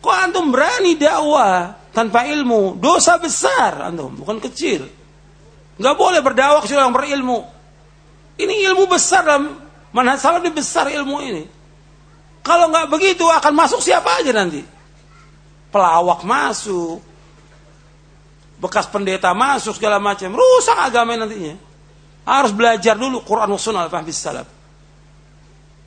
Kok 0.00 0.16
antum 0.16 0.48
berani 0.48 0.96
dakwah 0.96 1.76
tanpa 1.92 2.24
ilmu? 2.24 2.80
Dosa 2.80 3.20
besar 3.20 3.92
antum, 3.92 4.16
bukan 4.16 4.40
kecil. 4.40 4.88
Nggak 5.76 5.96
boleh 5.96 6.20
berdakwah 6.24 6.60
kecuali 6.64 6.80
orang 6.80 6.96
berilmu. 6.96 7.38
Ini 8.40 8.54
ilmu 8.72 8.88
besar 8.88 9.24
dalam 9.24 9.60
mana 9.92 10.16
salah 10.16 10.40
ini 10.40 10.52
besar 10.52 10.88
ilmu 10.88 11.16
ini. 11.20 11.44
Kalau 12.40 12.72
nggak 12.72 12.88
begitu 12.88 13.28
akan 13.28 13.52
masuk 13.52 13.84
siapa 13.84 14.24
aja 14.24 14.32
nanti. 14.32 14.64
Pelawak 15.68 16.24
masuk, 16.24 17.04
bekas 18.60 18.88
pendeta 18.88 19.32
masuk 19.36 19.76
segala 19.76 20.00
macam, 20.00 20.32
rusak 20.32 20.76
agama 20.76 21.16
nantinya. 21.16 21.56
Harus 22.24 22.52
belajar 22.52 22.96
dulu 22.96 23.24
Quran 23.24 23.52
Sunnah 23.56 23.88
al-Fahmi 23.88 24.12
Salaf. 24.12 24.48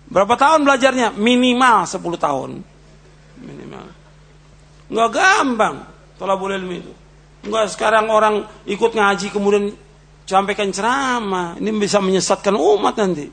Berapa 0.10 0.38
tahun 0.38 0.62
belajarnya? 0.62 1.18
Minimal 1.18 1.90
10 1.90 2.22
tahun. 2.22 2.52
Minimal. 3.42 3.86
Nggak 4.94 5.10
gampang 5.10 5.76
tolabul 6.22 6.54
ilmi 6.54 6.78
itu. 6.78 6.94
Nggak 7.50 7.74
sekarang 7.74 8.14
orang 8.14 8.46
ikut 8.70 8.94
ngaji 8.94 9.34
kemudian 9.34 9.74
sampaikan 10.30 10.70
ceramah. 10.70 11.58
Ini 11.58 11.70
bisa 11.74 11.98
menyesatkan 11.98 12.54
umat 12.54 12.96
nanti. 13.02 13.26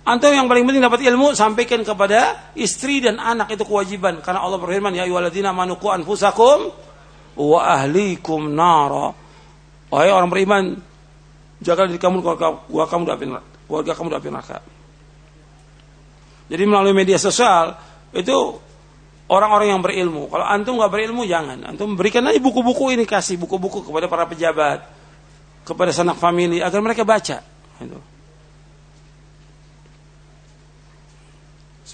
Antum 0.00 0.32
yang 0.32 0.50
paling 0.50 0.66
penting 0.66 0.82
dapat 0.82 1.06
ilmu 1.06 1.38
sampaikan 1.38 1.86
kepada 1.86 2.50
istri 2.58 2.98
dan 2.98 3.22
anak 3.22 3.54
itu 3.54 3.62
kewajiban 3.62 4.18
karena 4.24 4.42
Allah 4.42 4.58
berfirman 4.58 4.96
ya 4.96 5.06
ayyuhalladzina 5.06 5.54
manuku 5.54 5.86
anfusakum 5.86 6.72
wa 7.38 7.60
ahlikum 7.62 8.50
nara. 8.50 9.14
Wahai 9.90 10.10
orang 10.10 10.30
beriman, 10.30 10.64
jaga 11.62 11.86
diri 11.86 11.98
kamu 11.98 12.22
keluarga 12.22 12.58
kamu 12.90 13.04
dari 13.06 13.26
keluarga 13.66 13.92
kamu 13.94 14.08
dari 14.18 14.30
neraka. 14.30 14.58
Jadi 16.50 16.64
melalui 16.66 16.94
media 16.96 17.18
sosial 17.18 17.78
itu 18.10 18.58
orang-orang 19.30 19.78
yang 19.78 19.80
berilmu. 19.80 20.26
Kalau 20.26 20.42
antum 20.42 20.74
nggak 20.82 20.90
berilmu 20.90 21.22
jangan. 21.22 21.62
Antum 21.70 21.94
berikan 21.94 22.26
aja 22.26 22.42
buku-buku 22.42 22.90
ini 22.90 23.06
kasih 23.06 23.38
buku-buku 23.38 23.86
kepada 23.86 24.10
para 24.10 24.26
pejabat, 24.26 24.82
kepada 25.62 25.94
sanak 25.94 26.18
famili 26.18 26.58
agar 26.58 26.82
mereka 26.82 27.06
baca. 27.06 27.38
Itu. 27.78 27.98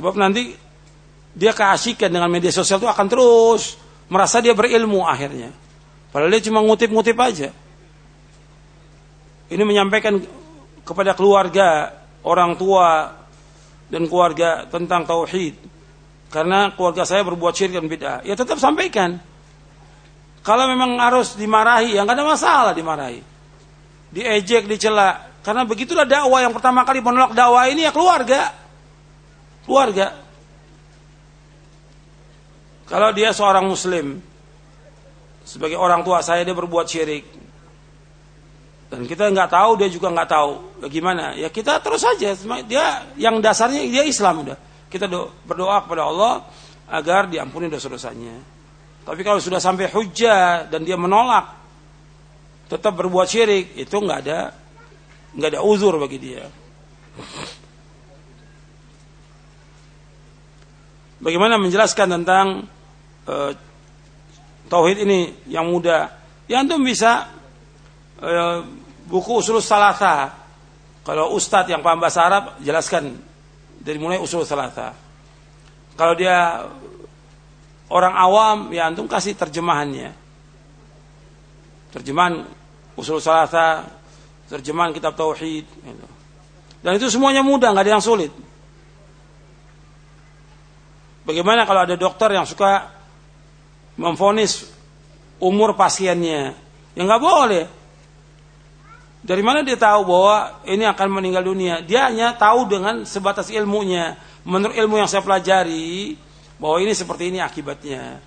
Sebab 0.00 0.16
nanti 0.16 0.56
dia 1.36 1.52
keasikan 1.52 2.08
dengan 2.08 2.32
media 2.32 2.48
sosial 2.48 2.80
itu 2.80 2.88
akan 2.88 3.06
terus 3.08 3.76
merasa 4.08 4.40
dia 4.40 4.56
berilmu 4.56 5.04
akhirnya. 5.04 5.52
Padahal 6.08 6.32
dia 6.32 6.48
cuma 6.48 6.64
ngutip-ngutip 6.64 7.16
aja. 7.20 7.52
Ini 9.46 9.62
menyampaikan 9.62 10.18
kepada 10.82 11.12
keluarga, 11.12 11.92
orang 12.24 12.56
tua, 12.58 13.14
dan 13.86 14.08
keluarga 14.08 14.66
tentang 14.66 15.06
tauhid. 15.06 15.75
Karena 16.36 16.68
keluarga 16.76 17.08
saya 17.08 17.24
berbuat 17.24 17.56
syirik 17.56 17.80
dan 17.80 17.88
bid'ah. 17.88 18.20
Ya 18.20 18.36
tetap 18.36 18.60
sampaikan. 18.60 19.16
Kalau 20.44 20.68
memang 20.68 21.00
harus 21.00 21.32
dimarahi, 21.32 21.96
ya 21.96 22.04
nggak 22.04 22.12
ada 22.12 22.26
masalah 22.28 22.72
dimarahi. 22.76 23.24
Diejek, 24.12 24.68
dicela. 24.68 25.32
Karena 25.40 25.64
begitulah 25.64 26.04
dakwah 26.04 26.44
yang 26.44 26.52
pertama 26.52 26.84
kali 26.84 27.00
menolak 27.00 27.32
dakwah 27.32 27.64
ini 27.72 27.88
ya 27.88 27.92
keluarga. 27.96 28.52
Keluarga. 29.64 30.12
Kalau 32.84 33.16
dia 33.16 33.32
seorang 33.32 33.64
muslim, 33.64 34.20
sebagai 35.40 35.80
orang 35.80 36.04
tua 36.04 36.20
saya 36.20 36.44
dia 36.44 36.52
berbuat 36.52 36.84
syirik, 36.84 37.24
dan 38.92 39.08
kita 39.08 39.32
nggak 39.32 39.56
tahu 39.56 39.80
dia 39.80 39.88
juga 39.88 40.12
nggak 40.12 40.28
tahu 40.30 40.50
bagaimana 40.84 41.34
ya 41.34 41.50
kita 41.50 41.82
terus 41.82 42.06
saja 42.06 42.38
dia 42.62 43.02
yang 43.18 43.42
dasarnya 43.42 43.82
dia 43.82 44.06
Islam 44.06 44.46
udah 44.46 44.75
kita 44.86 45.10
do, 45.10 45.34
berdoa 45.46 45.82
kepada 45.82 46.06
Allah 46.06 46.46
agar 46.86 47.26
diampuni 47.26 47.66
dosa-dosanya. 47.66 48.38
Tapi 49.06 49.22
kalau 49.22 49.38
sudah 49.38 49.62
sampai 49.62 49.90
hujah 49.90 50.66
dan 50.66 50.82
dia 50.82 50.98
menolak 50.98 51.54
tetap 52.66 52.98
berbuat 52.98 53.26
syirik 53.30 53.78
itu 53.78 53.94
nggak 53.94 54.18
ada 54.26 54.50
nggak 55.36 55.50
ada 55.54 55.60
uzur 55.62 55.94
bagi 56.02 56.18
dia. 56.18 56.44
Bagaimana 61.22 61.56
menjelaskan 61.56 62.08
tentang 62.20 62.46
uh, 63.26 63.50
tauhid 64.68 65.06
ini 65.06 65.48
yang 65.48 65.70
mudah 65.70 66.10
yang 66.50 66.66
tuh 66.66 66.82
bisa 66.82 67.30
uh, 68.22 68.58
buku 69.06 69.42
usul 69.42 69.62
salasa. 69.62 70.44
Kalau 71.06 71.38
ustadz 71.38 71.70
yang 71.70 71.86
paham 71.86 72.02
bahasa 72.02 72.26
Arab 72.26 72.58
jelaskan 72.58 73.14
dari 73.86 73.98
mulai 74.02 74.18
usul 74.18 74.42
salasa 74.42 74.90
kalau 75.94 76.18
dia 76.18 76.66
orang 77.86 78.14
awam 78.18 78.58
ya 78.74 78.90
antum 78.90 79.06
kasih 79.06 79.38
terjemahannya 79.38 80.10
terjemahan 81.94 82.42
usul 82.98 83.22
salasa 83.22 83.86
terjemahan 84.50 84.90
kitab 84.90 85.14
tauhid 85.14 85.62
gitu. 85.62 86.06
dan 86.82 86.98
itu 86.98 87.06
semuanya 87.06 87.46
mudah 87.46 87.70
nggak 87.70 87.86
ada 87.86 87.94
yang 87.94 88.02
sulit 88.02 88.34
Bagaimana 91.26 91.66
kalau 91.66 91.82
ada 91.82 91.98
dokter 91.98 92.30
yang 92.30 92.46
suka 92.46 92.86
memfonis 93.98 94.70
umur 95.42 95.74
pasiennya? 95.74 96.54
Ya 96.94 97.02
nggak 97.02 97.18
boleh. 97.18 97.66
Dari 99.26 99.42
mana 99.42 99.66
dia 99.66 99.74
tahu 99.74 100.06
bahwa 100.06 100.62
ini 100.70 100.86
akan 100.86 101.08
meninggal 101.10 101.42
dunia? 101.42 101.82
Dia 101.82 102.06
hanya 102.06 102.38
tahu 102.38 102.70
dengan 102.70 103.02
sebatas 103.02 103.50
ilmunya. 103.50 104.14
Menurut 104.46 104.78
ilmu 104.78 105.02
yang 105.02 105.10
saya 105.10 105.26
pelajari, 105.26 106.14
bahwa 106.62 106.78
ini 106.78 106.94
seperti 106.94 107.34
ini 107.34 107.42
akibatnya. 107.42 108.22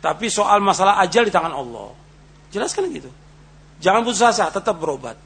Tapi 0.00 0.26
soal 0.32 0.64
masalah 0.64 0.96
ajal 1.04 1.28
di 1.28 1.32
tangan 1.34 1.52
Allah. 1.52 1.92
Jelaskan 2.48 2.88
gitu. 2.96 3.12
Jangan 3.78 4.02
putus 4.08 4.24
asa, 4.24 4.48
tetap 4.48 4.80
berobat. 4.80 5.20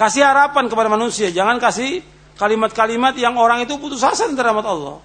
Kasih 0.00 0.24
harapan 0.24 0.64
kepada 0.72 0.88
manusia, 0.88 1.28
jangan 1.28 1.60
kasih 1.60 2.00
kalimat-kalimat 2.40 3.16
yang 3.20 3.36
orang 3.36 3.68
itu 3.68 3.76
putus 3.76 4.00
asa 4.00 4.28
rahmat 4.32 4.64
Allah. 4.64 4.96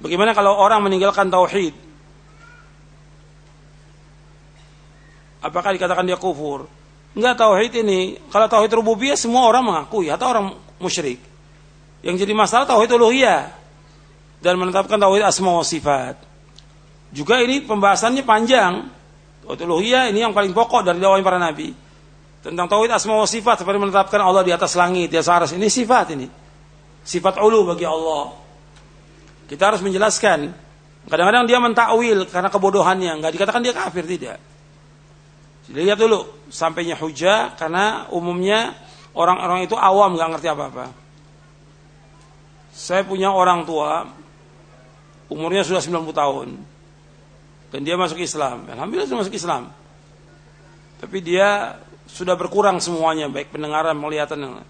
Bagaimana 0.00 0.32
kalau 0.32 0.56
orang 0.56 0.80
meninggalkan 0.86 1.28
tauhid? 1.28 1.76
Apakah 5.40 5.74
dikatakan 5.74 6.04
dia 6.06 6.20
kufur? 6.20 6.68
Enggak 7.14 7.42
tauhid 7.42 7.72
ini. 7.82 8.18
Kalau 8.30 8.46
tauhid 8.46 8.70
rububiyah 8.70 9.18
semua 9.18 9.50
orang 9.50 9.66
mengakui 9.66 10.06
atau 10.06 10.26
orang 10.30 10.46
musyrik. 10.78 11.18
Yang 12.00 12.24
jadi 12.24 12.32
masalah 12.32 12.64
tauhid 12.70 12.90
uluhiyah 12.96 13.50
dan 14.40 14.54
menetapkan 14.56 14.96
tauhid 14.96 15.26
asma 15.26 15.50
wa 15.52 15.66
sifat. 15.66 16.16
Juga 17.10 17.42
ini 17.42 17.66
pembahasannya 17.66 18.22
panjang. 18.22 18.86
Tauhid 19.42 19.60
uluhiyah 19.66 20.14
ini 20.14 20.22
yang 20.22 20.30
paling 20.30 20.54
pokok 20.54 20.86
dari 20.86 21.02
dakwah 21.02 21.18
para 21.20 21.42
nabi. 21.42 21.74
Tentang 22.40 22.70
tauhid 22.70 22.94
asma 22.94 23.20
wa 23.20 23.28
sifat 23.28 23.66
seperti 23.66 23.78
menetapkan 23.82 24.22
Allah 24.22 24.46
di 24.46 24.54
atas 24.54 24.78
langit, 24.78 25.10
di 25.10 25.18
atas 25.18 25.28
aras. 25.28 25.50
Ini 25.52 25.66
sifat 25.66 26.14
ini. 26.14 26.30
Sifat 27.02 27.42
ulu 27.42 27.74
bagi 27.74 27.84
Allah. 27.84 28.32
Kita 29.50 29.74
harus 29.74 29.82
menjelaskan. 29.82 30.70
Kadang-kadang 31.10 31.44
dia 31.48 31.58
mentakwil 31.58 32.28
karena 32.28 32.48
kebodohannya, 32.52 33.12
nggak 33.18 33.32
dikatakan 33.34 33.60
dia 33.64 33.74
kafir 33.74 34.04
tidak. 34.06 34.38
Lihat 35.70 35.98
dulu 35.98 36.50
sampainya 36.50 36.98
hujah 36.98 37.54
karena 37.54 38.10
umumnya 38.10 38.74
orang-orang 39.14 39.66
itu 39.66 39.78
awam 39.78 40.18
nggak 40.18 40.28
ngerti 40.36 40.48
apa-apa. 40.50 40.86
Saya 42.74 43.06
punya 43.06 43.30
orang 43.30 43.62
tua 43.62 44.08
umurnya 45.30 45.62
sudah 45.62 45.78
90 45.78 46.10
tahun 46.10 46.48
dan 47.70 47.80
dia 47.86 47.94
masuk 47.94 48.18
Islam. 48.18 48.66
Alhamdulillah 48.66 49.06
sudah 49.06 49.20
masuk 49.22 49.34
Islam. 49.38 49.70
Tapi 50.98 51.18
dia 51.22 51.78
sudah 52.10 52.34
berkurang 52.34 52.82
semuanya 52.82 53.30
baik 53.30 53.54
pendengaran, 53.54 53.94
penglihatan 53.94 54.66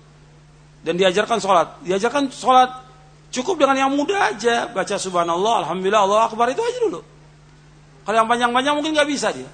dan 0.85 0.94
diajarkan 1.01 1.40
sholat. 1.40 1.81
Diajarkan 1.81 2.28
sholat 2.28 2.90
Cukup 3.31 3.62
dengan 3.62 3.86
yang 3.86 3.90
mudah 3.94 4.35
aja, 4.35 4.66
baca 4.66 4.98
subhanallah, 4.98 5.62
alhamdulillah, 5.62 6.02
Allah 6.02 6.27
akbar 6.27 6.51
itu 6.51 6.59
aja 6.59 6.78
dulu. 6.82 6.98
Kalau 8.02 8.16
yang 8.18 8.27
panjang-panjang 8.27 8.74
mungkin 8.74 8.90
nggak 8.98 9.06
bisa 9.06 9.31
dia. 9.31 9.47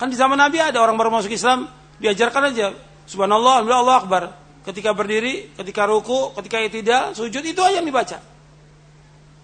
Kan 0.00 0.08
di 0.08 0.16
zaman 0.16 0.40
Nabi 0.40 0.56
ada 0.56 0.80
orang 0.80 0.96
baru 0.96 1.12
masuk 1.12 1.28
Islam, 1.28 1.68
diajarkan 2.00 2.48
aja 2.48 2.72
subhanallah, 3.04 3.60
alhamdulillah, 3.60 3.84
Allah 3.84 3.98
akbar. 4.00 4.22
Ketika 4.64 4.96
berdiri, 4.96 5.52
ketika 5.60 5.84
ruku, 5.84 6.32
ketika 6.40 6.56
itidal, 6.56 7.12
sujud 7.12 7.44
itu 7.44 7.60
aja 7.60 7.84
yang 7.84 7.88
dibaca. 7.88 8.16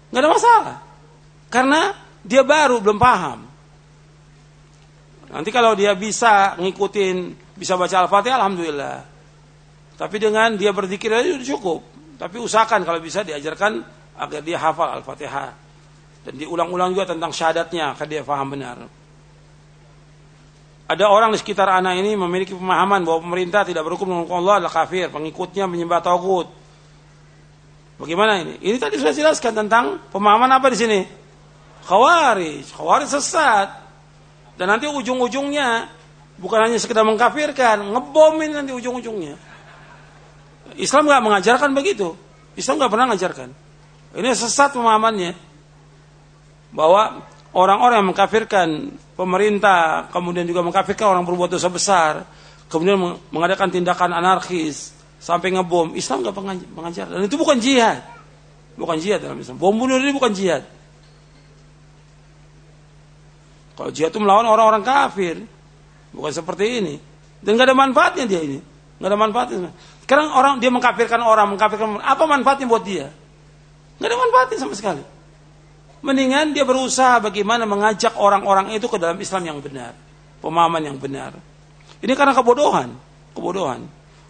Nggak 0.09 0.21
ada 0.25 0.29
masalah. 0.33 0.77
Karena 1.53 1.81
dia 2.25 2.41
baru 2.41 2.81
belum 2.81 2.97
paham. 2.97 3.45
Nanti 5.29 5.49
kalau 5.53 5.77
dia 5.77 5.93
bisa 5.93 6.57
ngikutin, 6.57 7.17
bisa 7.53 7.77
baca 7.77 8.09
Al-Fatihah, 8.09 8.37
alhamdulillah. 8.41 8.97
Tapi 9.93 10.17
dengan 10.17 10.57
dia 10.57 10.73
berzikir 10.73 11.13
aja 11.13 11.37
cukup. 11.53 11.85
Tapi 12.17 12.41
usahakan 12.41 12.81
kalau 12.81 12.97
bisa 12.97 13.21
diajarkan 13.21 13.85
agar 14.17 14.41
dia 14.41 14.57
hafal 14.57 14.89
Al-Fatihah. 15.01 15.53
Dan 16.25 16.33
diulang-ulang 16.33 16.97
juga 16.97 17.13
tentang 17.13 17.29
syahadatnya 17.29 17.93
agar 17.93 18.07
dia 18.09 18.25
faham 18.25 18.57
benar. 18.57 18.96
Ada 20.87 21.11
orang 21.11 21.35
di 21.35 21.37
sekitar 21.43 21.67
anak 21.67 21.99
ini 21.99 22.15
memiliki 22.15 22.55
pemahaman 22.55 23.03
bahwa 23.03 23.19
pemerintah 23.19 23.67
tidak 23.67 23.83
berhukum 23.83 24.07
dengan 24.07 24.23
Allah 24.39 24.63
adalah 24.63 24.73
kafir, 24.73 25.11
pengikutnya 25.11 25.67
menyembah 25.67 25.99
tauhid. 25.99 26.47
Bagaimana 27.99 28.39
ini? 28.39 28.55
Ini 28.63 28.77
tadi 28.79 28.95
sudah 28.95 29.11
jelaskan 29.11 29.51
tentang 29.51 29.99
pemahaman 30.15 30.47
apa 30.47 30.71
di 30.71 30.77
sini? 30.79 30.99
Khawarij, 31.83 32.71
khawarij 32.71 33.09
sesat. 33.09 33.67
Dan 34.55 34.71
nanti 34.71 34.87
ujung-ujungnya 34.87 35.91
bukan 36.39 36.71
hanya 36.71 36.79
sekedar 36.79 37.03
mengkafirkan, 37.03 37.83
ngebom 37.83 38.39
ini 38.39 38.53
nanti 38.55 38.71
ujung-ujungnya. 38.71 39.35
Islam 40.79 41.03
nggak 41.09 41.23
mengajarkan 41.23 41.69
begitu. 41.75 42.15
Islam 42.55 42.79
nggak 42.79 42.91
pernah 42.95 43.05
mengajarkan. 43.11 43.49
Ini 44.15 44.27
sesat 44.33 44.71
pemahamannya 44.71 45.35
bahwa 46.71 47.27
orang-orang 47.55 48.03
yang 48.03 48.09
mengkafirkan 48.11 48.67
pemerintah, 49.15 50.11
kemudian 50.11 50.43
juga 50.43 50.65
mengkafirkan 50.65 51.07
orang 51.17 51.23
berbuat 51.23 51.55
dosa 51.55 51.69
besar, 51.71 52.27
kemudian 52.67 52.99
mengadakan 53.31 53.71
tindakan 53.71 54.11
anarkis 54.11 54.91
sampai 55.17 55.55
ngebom, 55.55 55.95
Islam 55.95 56.23
nggak 56.23 56.35
mengajar. 56.75 57.05
Dan 57.07 57.25
itu 57.25 57.39
bukan 57.39 57.57
jihad, 57.57 58.03
bukan 58.75 58.97
jihad 58.99 59.23
dalam 59.23 59.39
Islam. 59.39 59.55
Bom 59.57 59.75
bunuh 59.75 59.97
diri 59.97 60.11
bukan 60.13 60.31
jihad. 60.35 60.63
Kalau 63.77 63.93
jihad 63.93 64.09
itu 64.09 64.19
melawan 64.19 64.49
orang-orang 64.49 64.81
kafir, 64.81 65.37
bukan 66.09 66.31
seperti 66.33 66.81
ini. 66.81 66.95
Dan 67.37 67.53
nggak 67.53 67.69
ada 67.69 67.77
manfaatnya 67.77 68.25
dia 68.25 68.41
ini, 68.41 68.57
nggak 68.97 69.09
ada 69.09 69.19
manfaatnya. 69.19 69.69
Sekarang 70.01 70.33
orang 70.33 70.57
dia 70.57 70.73
mengkafirkan 70.73 71.21
orang, 71.21 71.53
mengkafirkan 71.53 72.01
apa 72.01 72.23
manfaatnya 72.25 72.65
buat 72.65 72.81
dia? 72.81 73.13
Nggak 74.01 74.09
ada 74.09 74.17
manfaatnya 74.17 74.57
sama 74.57 74.73
sekali. 74.73 75.16
Mendingan 76.05 76.53
dia 76.53 76.61
berusaha 76.61 77.17
bagaimana 77.17 77.65
mengajak 77.65 78.15
orang-orang 78.21 78.77
itu 78.77 78.85
ke 78.85 79.01
dalam 79.01 79.17
Islam 79.17 79.41
yang 79.43 79.57
benar, 79.57 79.97
pemahaman 80.39 80.93
yang 80.93 80.97
benar. 80.97 81.33
Ini 81.97 82.13
karena 82.13 82.37
kebodohan, 82.37 82.93
kebodohan 83.33 83.81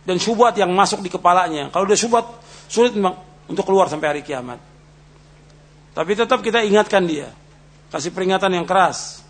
dan 0.08 0.16
syubhat 0.16 0.56
yang 0.56 0.72
masuk 0.72 1.04
di 1.04 1.12
kepalanya. 1.12 1.68
Kalau 1.68 1.84
dia 1.84 2.00
syubhat 2.00 2.24
sulit 2.72 2.96
untuk 3.48 3.64
keluar 3.68 3.92
sampai 3.92 4.08
hari 4.16 4.22
kiamat. 4.24 4.60
Tapi 5.92 6.12
tetap 6.16 6.40
kita 6.40 6.64
ingatkan 6.64 7.04
dia, 7.04 7.34
kasih 7.92 8.16
peringatan 8.16 8.54
yang 8.56 8.64
keras. 8.64 9.26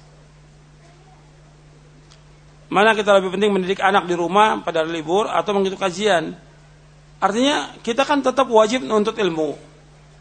Mana 2.67 2.91
kita 2.91 3.15
lebih 3.17 3.39
penting 3.39 3.55
mendidik 3.55 3.79
anak 3.79 4.03
di 4.05 4.13
rumah 4.13 4.59
pada 4.59 4.83
libur 4.83 5.31
atau 5.31 5.55
mengikuti 5.55 5.79
kajian? 5.79 6.35
Artinya 7.17 7.79
kita 7.79 8.03
kan 8.03 8.19
tetap 8.21 8.45
wajib 8.51 8.83
menuntut 8.83 9.15
ilmu. 9.15 9.55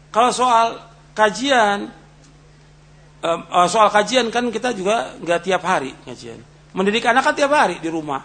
Kalau 0.09 0.31
soal 0.31 0.79
kajian, 1.11 1.91
soal 3.67 3.89
kajian 3.89 4.29
kan 4.29 4.47
kita 4.53 4.77
juga 4.77 5.17
nggak 5.17 5.39
tiap 5.41 5.61
hari 5.65 5.91
kajian. 6.05 6.37
mendidik 6.77 7.05
anak 7.09 7.25
kan 7.25 7.33
tiap 7.33 7.49
hari 7.49 7.81
di 7.81 7.89
rumah. 7.89 8.21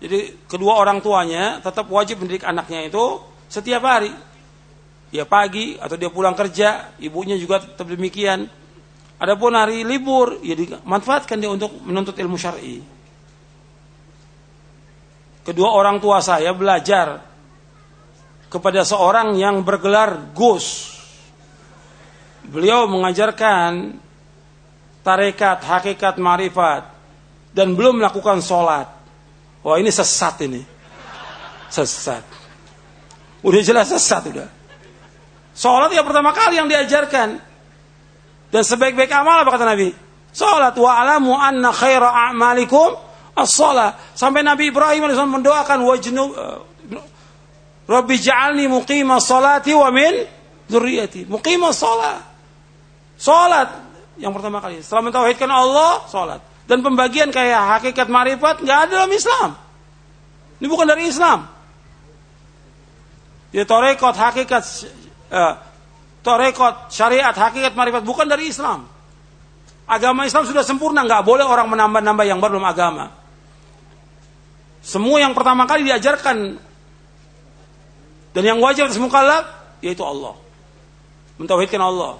Jadi 0.00 0.48
kedua 0.48 0.80
orang 0.80 1.04
tuanya 1.04 1.60
tetap 1.60 1.88
wajib 1.92 2.24
mendidik 2.24 2.44
anaknya 2.44 2.88
itu 2.88 3.20
setiap 3.48 3.84
hari. 3.84 4.12
Ya 5.14 5.22
pagi 5.28 5.78
atau 5.78 5.94
dia 5.94 6.10
pulang 6.10 6.34
kerja, 6.34 6.96
ibunya 6.98 7.38
juga 7.38 7.62
tetap 7.62 7.86
demikian. 7.86 8.50
Adapun 9.14 9.54
hari 9.54 9.86
libur, 9.86 10.42
ya 10.42 10.58
dimanfaatkan 10.58 11.38
dia 11.38 11.46
untuk 11.46 11.70
menuntut 11.86 12.18
ilmu 12.18 12.34
syar'i. 12.34 12.82
Kedua 15.46 15.70
orang 15.70 16.02
tua 16.02 16.18
saya 16.18 16.50
belajar 16.50 17.22
kepada 18.50 18.82
seorang 18.82 19.38
yang 19.38 19.62
bergelar 19.62 20.34
Gus. 20.34 20.98
Beliau 22.50 22.90
mengajarkan 22.90 24.02
tarekat, 25.04 25.60
hakikat, 25.60 26.16
marifat 26.16 26.88
dan 27.52 27.76
belum 27.76 28.02
melakukan 28.02 28.40
sholat. 28.40 28.88
Wah 29.62 29.76
ini 29.78 29.92
sesat 29.92 30.40
ini. 30.42 30.64
Sesat. 31.70 32.24
Udah 33.44 33.60
jelas 33.60 33.92
sesat 33.92 34.24
udah. 34.32 34.48
Sholat 35.54 35.92
yang 35.92 36.02
pertama 36.08 36.32
kali 36.32 36.58
yang 36.58 36.66
diajarkan. 36.66 37.38
Dan 38.50 38.62
sebaik-baik 38.64 39.12
amal 39.12 39.44
apa 39.44 39.54
kata 39.54 39.66
Nabi? 39.68 39.92
Sholat 40.34 40.74
wa 40.74 40.90
alamu 40.98 41.36
anna 41.36 41.70
khaira 41.70 42.10
a'malikum 42.10 42.96
as-sholat. 43.38 44.16
Sampai 44.18 44.42
Nabi 44.42 44.72
Ibrahim 44.72 45.06
AS 45.06 45.20
mendoakan 45.20 45.78
wajnu 45.84 46.24
uh, 46.34 46.58
Rabbi 47.84 48.16
ja'alni 48.16 48.64
muqima 48.64 49.20
salati 49.20 49.76
wa 49.76 49.92
min 49.92 50.24
dzurriyyati. 50.66 51.28
Muqima 51.28 51.70
salat. 51.76 52.24
Salat 53.20 53.83
yang 54.18 54.30
pertama 54.30 54.62
kali. 54.62 54.80
Setelah 54.80 55.10
mentauhidkan 55.10 55.50
Allah, 55.50 56.06
salat. 56.06 56.40
Dan 56.64 56.80
pembagian 56.80 57.28
kayak 57.28 57.78
hakikat 57.78 58.08
marifat 58.08 58.64
nggak 58.64 58.78
ada 58.88 58.90
dalam 59.04 59.12
Islam. 59.12 59.50
Ini 60.62 60.66
bukan 60.70 60.86
dari 60.88 61.10
Islam. 61.10 61.44
Ya 63.52 63.62
torekot 63.68 64.16
hakikat 64.16 64.64
eh, 65.30 65.54
torekot 66.24 66.88
syariat 66.88 67.36
hakikat 67.36 67.76
marifat 67.76 68.02
bukan 68.02 68.26
dari 68.26 68.48
Islam. 68.48 68.88
Agama 69.84 70.24
Islam 70.24 70.48
sudah 70.48 70.64
sempurna, 70.64 71.04
nggak 71.04 71.28
boleh 71.28 71.44
orang 71.44 71.68
menambah-nambah 71.68 72.24
yang 72.24 72.40
baru 72.40 72.56
agama. 72.64 73.12
Semua 74.80 75.20
yang 75.20 75.36
pertama 75.36 75.68
kali 75.68 75.84
diajarkan 75.84 76.56
dan 78.32 78.42
yang 78.42 78.58
wajib 78.64 78.88
atas 78.88 78.96
yaitu 79.84 80.00
Allah. 80.00 80.36
Mentauhidkan 81.36 81.80
Allah. 81.80 82.16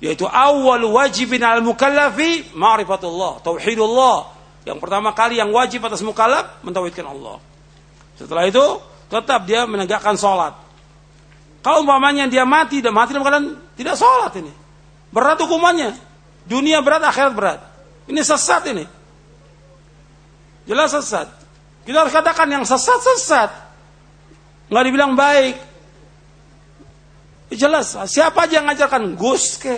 Yaitu 0.00 0.28
awal 0.28 0.84
wajibin 0.92 1.40
al 1.40 1.64
mukallafi 1.64 2.52
ma'rifatullah, 2.52 3.40
tauhidullah. 3.40 4.16
Yang 4.66 4.78
pertama 4.82 5.14
kali 5.16 5.38
yang 5.40 5.54
wajib 5.54 5.86
atas 5.86 6.02
mukallaf 6.02 6.60
mentauhidkan 6.66 7.06
Allah. 7.06 7.40
Setelah 8.18 8.44
itu 8.50 8.64
tetap 9.06 9.46
dia 9.46 9.64
menegakkan 9.64 10.18
sholat. 10.18 10.52
Kalau 11.62 11.82
umpamanya 11.82 12.26
dia 12.30 12.46
mati 12.46 12.78
dan 12.82 12.94
mati 12.94 13.14
dalam 13.14 13.26
keadaan 13.26 13.46
tidak 13.74 13.94
sholat 13.98 14.32
ini. 14.38 14.52
Berat 15.10 15.38
hukumannya. 15.42 15.94
Dunia 16.46 16.78
berat, 16.82 17.02
akhirat 17.02 17.32
berat. 17.34 17.60
Ini 18.06 18.22
sesat 18.22 18.62
ini. 18.70 18.86
Jelas 20.66 20.94
sesat. 20.94 21.26
Kita 21.86 22.06
harus 22.06 22.14
katakan 22.14 22.46
yang 22.50 22.62
sesat 22.62 23.02
sesat. 23.02 23.50
Nggak 24.70 24.84
dibilang 24.86 25.14
baik. 25.14 25.54
Jelas, 27.46 27.94
siapa 28.10 28.50
aja 28.50 28.58
yang 28.58 28.66
ngajarkan 28.66 29.14
Gus 29.14 29.62
ke, 29.62 29.74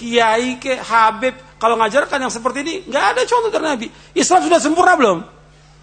Kiai 0.00 0.56
ke, 0.56 0.80
Habib, 0.80 1.36
kalau 1.60 1.78
ngajarkan 1.78 2.18
yang 2.18 2.32
seperti 2.32 2.58
ini, 2.64 2.74
nggak 2.88 3.04
ada 3.14 3.22
contoh 3.28 3.50
dari 3.52 3.66
Nabi. 3.68 3.86
Islam 4.16 4.40
sudah 4.48 4.58
sempurna 4.58 4.98
belum? 4.98 5.18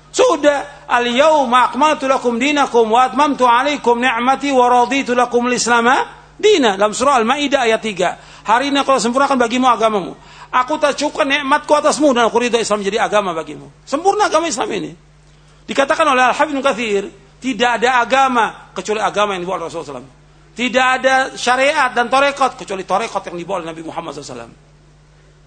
Sudah. 0.09 0.89
Al 0.89 1.05
yauma 1.07 1.69
akmaltu 1.69 2.09
lakum 2.09 2.41
dinakum 2.41 2.89
wa 2.89 3.05
atmamtu 3.05 3.45
alaikum 3.45 4.01
ni'mati 4.01 4.49
wa 4.49 4.65
raditu 4.67 5.13
lakum 5.13 5.45
al-islam 5.45 5.87
dina. 6.35 6.75
Dalam 6.75 6.91
surah 6.91 7.21
Al-Maidah 7.21 7.69
ayat 7.69 7.79
3. 7.79 8.49
Hari 8.49 8.73
ini 8.73 8.81
aku 8.81 8.97
sempurnakan 8.97 9.37
bagimu 9.37 9.69
agamamu. 9.69 10.17
Aku 10.49 10.81
tak 10.81 10.97
cukupkan 10.97 11.29
nikmatku 11.29 11.69
atasmu 11.77 12.09
dan 12.11 12.25
aku 12.25 12.41
ridho 12.41 12.57
Islam 12.57 12.81
menjadi 12.81 13.05
agama 13.05 13.37
bagimu. 13.37 13.69
Sempurna 13.85 14.27
agama 14.27 14.49
Islam 14.49 14.67
ini. 14.73 14.91
Dikatakan 15.69 16.09
oleh 16.09 16.25
Al-Habib 16.33 16.57
Kathir, 16.65 17.05
tidak 17.37 17.77
ada 17.77 18.01
agama 18.01 18.73
kecuali 18.73 18.97
agama 18.97 19.37
yang 19.37 19.45
dibawa 19.45 19.69
Rasulullah 19.69 20.01
SAW. 20.01 20.18
Tidak 20.59 20.87
ada 20.99 21.39
syariat 21.39 21.87
dan 21.95 22.11
torekot 22.11 22.59
kecuali 22.59 22.83
torekot 22.83 23.23
yang 23.31 23.39
dibawa 23.39 23.63
oleh 23.63 23.71
Nabi 23.71 23.79
Muhammad 23.79 24.11
SAW. 24.11 24.51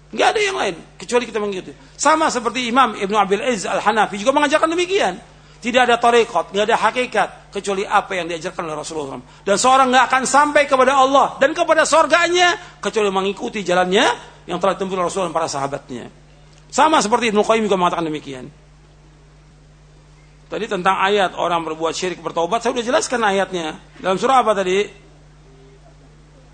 Enggak 0.09 0.27
ada 0.33 0.41
yang 0.41 0.57
lain 0.57 0.75
kecuali 0.97 1.29
kita 1.29 1.37
mengikuti. 1.37 1.69
Sama 1.93 2.33
seperti 2.33 2.65
Imam 2.65 2.97
Ibnu 2.97 3.13
Abil 3.13 3.45
Aziz 3.45 3.69
Al 3.69 3.77
Hanafi 3.77 4.17
juga 4.17 4.33
mengajarkan 4.33 4.73
demikian. 4.73 5.21
Tidak 5.61 5.85
ada 5.85 6.01
torekot, 6.01 6.49
tidak 6.49 6.65
ada 6.65 6.77
hakikat 6.81 7.29
kecuali 7.53 7.85
apa 7.85 8.17
yang 8.17 8.25
diajarkan 8.25 8.65
oleh 8.65 8.73
Rasulullah 8.73 9.21
SAW. 9.21 9.45
Dan 9.45 9.55
seorang 9.61 9.93
nggak 9.93 10.05
akan 10.09 10.23
sampai 10.25 10.65
kepada 10.65 10.97
Allah 10.97 11.37
dan 11.37 11.53
kepada 11.53 11.85
sorganya 11.85 12.57
kecuali 12.81 13.13
mengikuti 13.13 13.61
jalannya 13.61 14.05
yang 14.49 14.57
telah 14.57 14.73
ditempuh 14.73 14.97
oleh 14.97 15.05
Rasulullah 15.13 15.29
dan 15.29 15.37
para 15.37 15.45
sahabatnya. 15.45 16.09
Sama 16.73 16.97
seperti 17.05 17.29
Ibnu 17.29 17.45
Qayyim 17.45 17.69
juga 17.69 17.77
mengatakan 17.77 18.09
demikian. 18.09 18.49
Tadi 20.49 20.65
tentang 20.65 20.97
ayat 20.97 21.37
orang 21.37 21.61
berbuat 21.69 21.93
syirik 21.93 22.17
bertobat, 22.21 22.65
saya 22.65 22.73
sudah 22.73 22.85
jelaskan 22.85 23.21
ayatnya. 23.21 23.77
Dalam 24.01 24.17
surah 24.17 24.41
apa 24.41 24.57
tadi? 24.57 25.02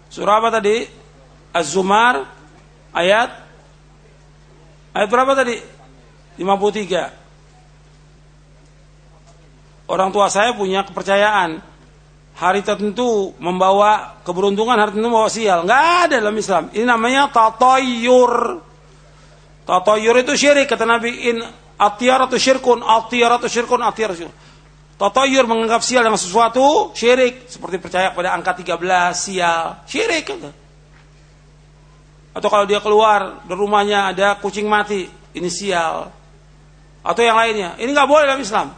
Surah 0.10 0.42
apa 0.42 0.50
tadi? 0.50 0.90
Az-Zumar 1.54 2.26
ayat 2.94 3.30
ayat 4.94 5.10
berapa 5.10 5.36
tadi? 5.38 5.62
53. 6.38 7.12
Orang 9.90 10.14
tua 10.14 10.30
saya 10.30 10.54
punya 10.54 10.86
kepercayaan 10.86 11.62
hari 12.38 12.62
tertentu 12.64 13.34
membawa 13.42 14.16
keberuntungan, 14.24 14.78
hari 14.78 14.92
tertentu 14.94 15.10
membawa 15.12 15.30
sial. 15.30 15.62
Enggak 15.66 15.84
ada 16.08 16.16
dalam 16.22 16.38
Islam. 16.38 16.70
Ini 16.72 16.86
namanya 16.86 17.28
tatoyur. 17.34 18.62
Tatoyur 19.66 20.16
itu 20.22 20.38
syirik 20.38 20.70
kata 20.70 20.86
Nabi 20.86 21.30
in 21.30 21.42
atau 21.80 22.36
syirkun, 22.36 22.84
atau 22.84 23.48
syirkun, 23.48 23.80
atiyar 23.80 24.12
syirkun. 24.12 24.36
Tatoyur 25.00 25.48
menganggap 25.48 25.80
sial 25.80 26.04
dengan 26.04 26.20
sesuatu 26.20 26.92
syirik. 26.92 27.48
Seperti 27.48 27.80
percaya 27.80 28.12
pada 28.12 28.36
angka 28.36 28.52
13 28.52 28.76
sial. 29.16 29.80
Syirik 29.88 30.28
atau 32.30 32.46
kalau 32.46 32.70
dia 32.70 32.78
keluar 32.78 33.42
dari 33.42 33.58
rumahnya 33.58 34.14
ada 34.14 34.38
kucing 34.38 34.68
mati 34.68 35.08
ini 35.34 35.50
sial. 35.50 36.12
Atau 37.00 37.24
yang 37.24 37.40
lainnya. 37.40 37.80
Ini 37.80 37.90
nggak 37.90 38.10
boleh 38.12 38.28
dalam 38.28 38.44
Islam. 38.44 38.76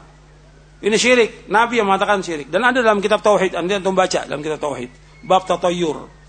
Ini 0.82 0.96
syirik. 0.98 1.50
Nabi 1.50 1.82
yang 1.82 1.90
mengatakan 1.90 2.22
syirik. 2.22 2.54
Dan 2.54 2.64
ada 2.64 2.80
dalam 2.86 3.02
kitab 3.02 3.26
tauhid. 3.26 3.58
Anda 3.58 3.82
antum 3.82 3.98
baca 3.98 4.30
dalam 4.30 4.46
kitab 4.46 4.62
tauhid. 4.62 4.90
Bab 5.26 5.50
tatoyur 5.50 6.22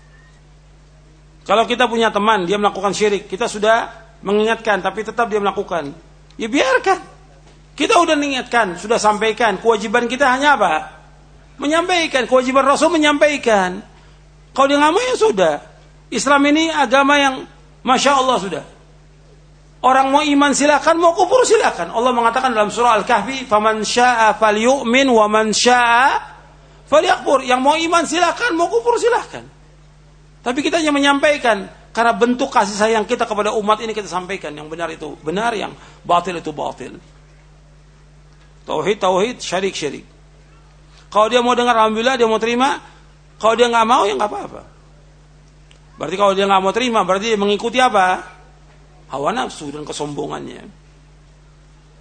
kalau 1.43 1.67
kita 1.67 1.91
punya 1.91 2.07
teman 2.07 2.47
dia 2.47 2.55
melakukan 2.55 2.95
syirik. 2.95 3.27
Kita 3.27 3.51
sudah 3.51 3.91
mengingatkan 4.23 4.79
tapi 4.79 5.03
tetap 5.03 5.27
dia 5.27 5.43
melakukan. 5.43 5.91
Ya 6.39 6.47
biarkan. 6.47 7.12
Kita 7.73 7.97
udah 7.97 8.13
mengingatkan, 8.13 8.77
sudah 8.77 9.01
sampaikan. 9.01 9.57
Kewajiban 9.57 10.05
kita 10.05 10.29
hanya 10.29 10.57
apa? 10.57 10.73
Menyampaikan. 11.57 12.29
Kewajiban 12.29 12.65
Rasul 12.69 12.93
menyampaikan. 12.93 13.81
Kalau 14.53 14.67
dia 14.69 14.77
nggak 14.77 14.93
ya 14.93 15.15
sudah. 15.17 15.53
Islam 16.13 16.41
ini 16.53 16.69
agama 16.69 17.17
yang 17.17 17.35
Masya 17.81 18.11
Allah 18.13 18.37
sudah. 18.37 18.63
Orang 19.83 20.15
mau 20.15 20.23
iman 20.23 20.55
silakan, 20.55 20.95
mau 20.95 21.11
kufur 21.11 21.43
silakan. 21.43 21.91
Allah 21.91 22.15
mengatakan 22.15 22.55
dalam 22.55 22.71
surah 22.71 23.03
Al-Kahfi, 23.03 23.43
"Faman 23.43 23.83
syaa'a 23.83 24.39
falyu'min 24.39 25.11
wa 25.11 25.27
man 25.27 25.51
syaa'a 25.51 26.23
falyakfur." 26.87 27.43
Yang 27.43 27.59
mau 27.59 27.75
iman 27.75 28.03
silakan, 28.07 28.55
mau 28.55 28.71
kufur 28.71 28.95
silakan. 28.95 29.43
Tapi 30.39 30.59
kita 30.63 30.79
hanya 30.79 30.95
menyampaikan, 30.95 31.67
karena 31.91 32.15
bentuk 32.15 32.47
kasih 32.47 32.79
sayang 32.79 33.03
kita 33.03 33.27
kepada 33.27 33.51
umat 33.59 33.83
ini 33.83 33.91
kita 33.91 34.07
sampaikan 34.07 34.55
yang 34.55 34.71
benar 34.71 34.87
itu 34.87 35.19
benar, 35.19 35.51
yang 35.51 35.75
batil 36.07 36.39
itu 36.39 36.55
batil. 36.55 36.95
Tauhid 38.63 38.97
tauhid, 38.99 39.37
syirik 39.43 39.75
syirik. 39.75 40.05
Kalau 41.11 41.27
dia 41.29 41.43
mau 41.43 41.53
dengar 41.53 41.75
alhamdulillah 41.77 42.15
dia 42.15 42.25
mau 42.25 42.39
terima. 42.39 42.79
Kalau 43.37 43.53
dia 43.59 43.67
nggak 43.67 43.87
mau 43.87 44.07
ya 44.07 44.15
nggak 44.15 44.31
apa-apa. 44.31 44.61
Berarti 45.99 46.15
kalau 46.17 46.33
dia 46.33 46.47
nggak 46.47 46.61
mau 46.63 46.73
terima 46.73 47.05
berarti 47.05 47.35
dia 47.35 47.39
mengikuti 47.39 47.77
apa? 47.77 48.23
Hawa 49.13 49.29
nafsu 49.29 49.69
dan 49.69 49.85
kesombongannya. 49.85 50.63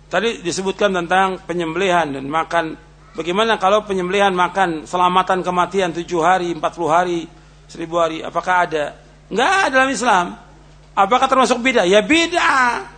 Tadi 0.09 0.41
disebutkan 0.41 0.93
tentang 0.93 1.41
penyembelihan 1.45 2.09
dan 2.09 2.25
makan. 2.29 2.77
Bagaimana 3.13 3.61
kalau 3.61 3.85
penyembelihan 3.85 4.33
makan 4.33 4.89
selamatan 4.89 5.45
kematian 5.45 5.93
tujuh 5.93 6.25
hari, 6.25 6.57
empat 6.57 6.73
puluh 6.73 6.89
hari, 6.89 7.29
seribu 7.69 8.01
hari? 8.01 8.25
Apakah 8.25 8.65
ada? 8.65 8.97
Enggak 9.29 9.73
dalam 9.73 9.89
Islam. 9.93 10.27
Apakah 10.93 11.29
termasuk 11.29 11.61
bid'ah? 11.61 11.89
Ya 11.89 12.01
bid'ah. 12.01 12.89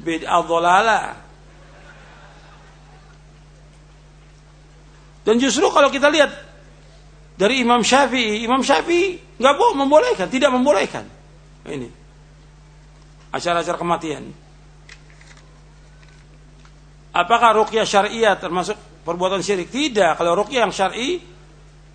Bid'ah 0.00 0.40
dhalala. 0.44 1.25
Dan 5.26 5.42
justru 5.42 5.66
kalau 5.74 5.90
kita 5.90 6.06
lihat 6.06 6.30
dari 7.34 7.58
Imam 7.58 7.82
Syafi'i, 7.82 8.46
Imam 8.46 8.62
Syafi'i 8.62 9.18
nggak 9.42 9.54
boleh 9.58 9.74
membolehkan, 9.74 10.30
tidak 10.30 10.54
membolehkan. 10.54 11.02
Ini 11.66 12.06
acara-acara 13.34 13.76
kematian. 13.76 14.24
Apakah 17.16 17.64
ruqyah 17.64 17.88
syariah 17.88 18.36
termasuk 18.36 18.76
perbuatan 19.04 19.40
syirik? 19.40 19.72
Tidak. 19.72 20.16
Kalau 20.20 20.36
ruqyah 20.36 20.68
yang 20.68 20.72
syar'i 20.72 21.20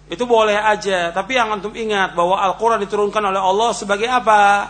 itu 0.10 0.24
boleh 0.26 0.58
aja. 0.58 1.14
Tapi 1.14 1.38
yang 1.38 1.53
antum 1.53 1.74
ingat 1.78 2.18
bahwa 2.18 2.41
Al-Quran 2.41 2.82
diturunkan 2.84 3.22
oleh 3.30 3.41
Allah 3.41 3.72
sebagai 3.72 4.10
apa? 4.10 4.68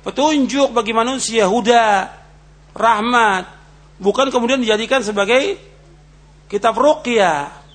Petunjuk 0.00 0.72
bagi 0.72 0.96
manusia, 0.96 1.44
huda, 1.44 2.08
rahmat. 2.72 3.44
Bukan 4.00 4.32
kemudian 4.32 4.60
dijadikan 4.64 5.04
sebagai 5.04 5.60
kitab 6.48 6.72
ruqyah. 6.76 7.65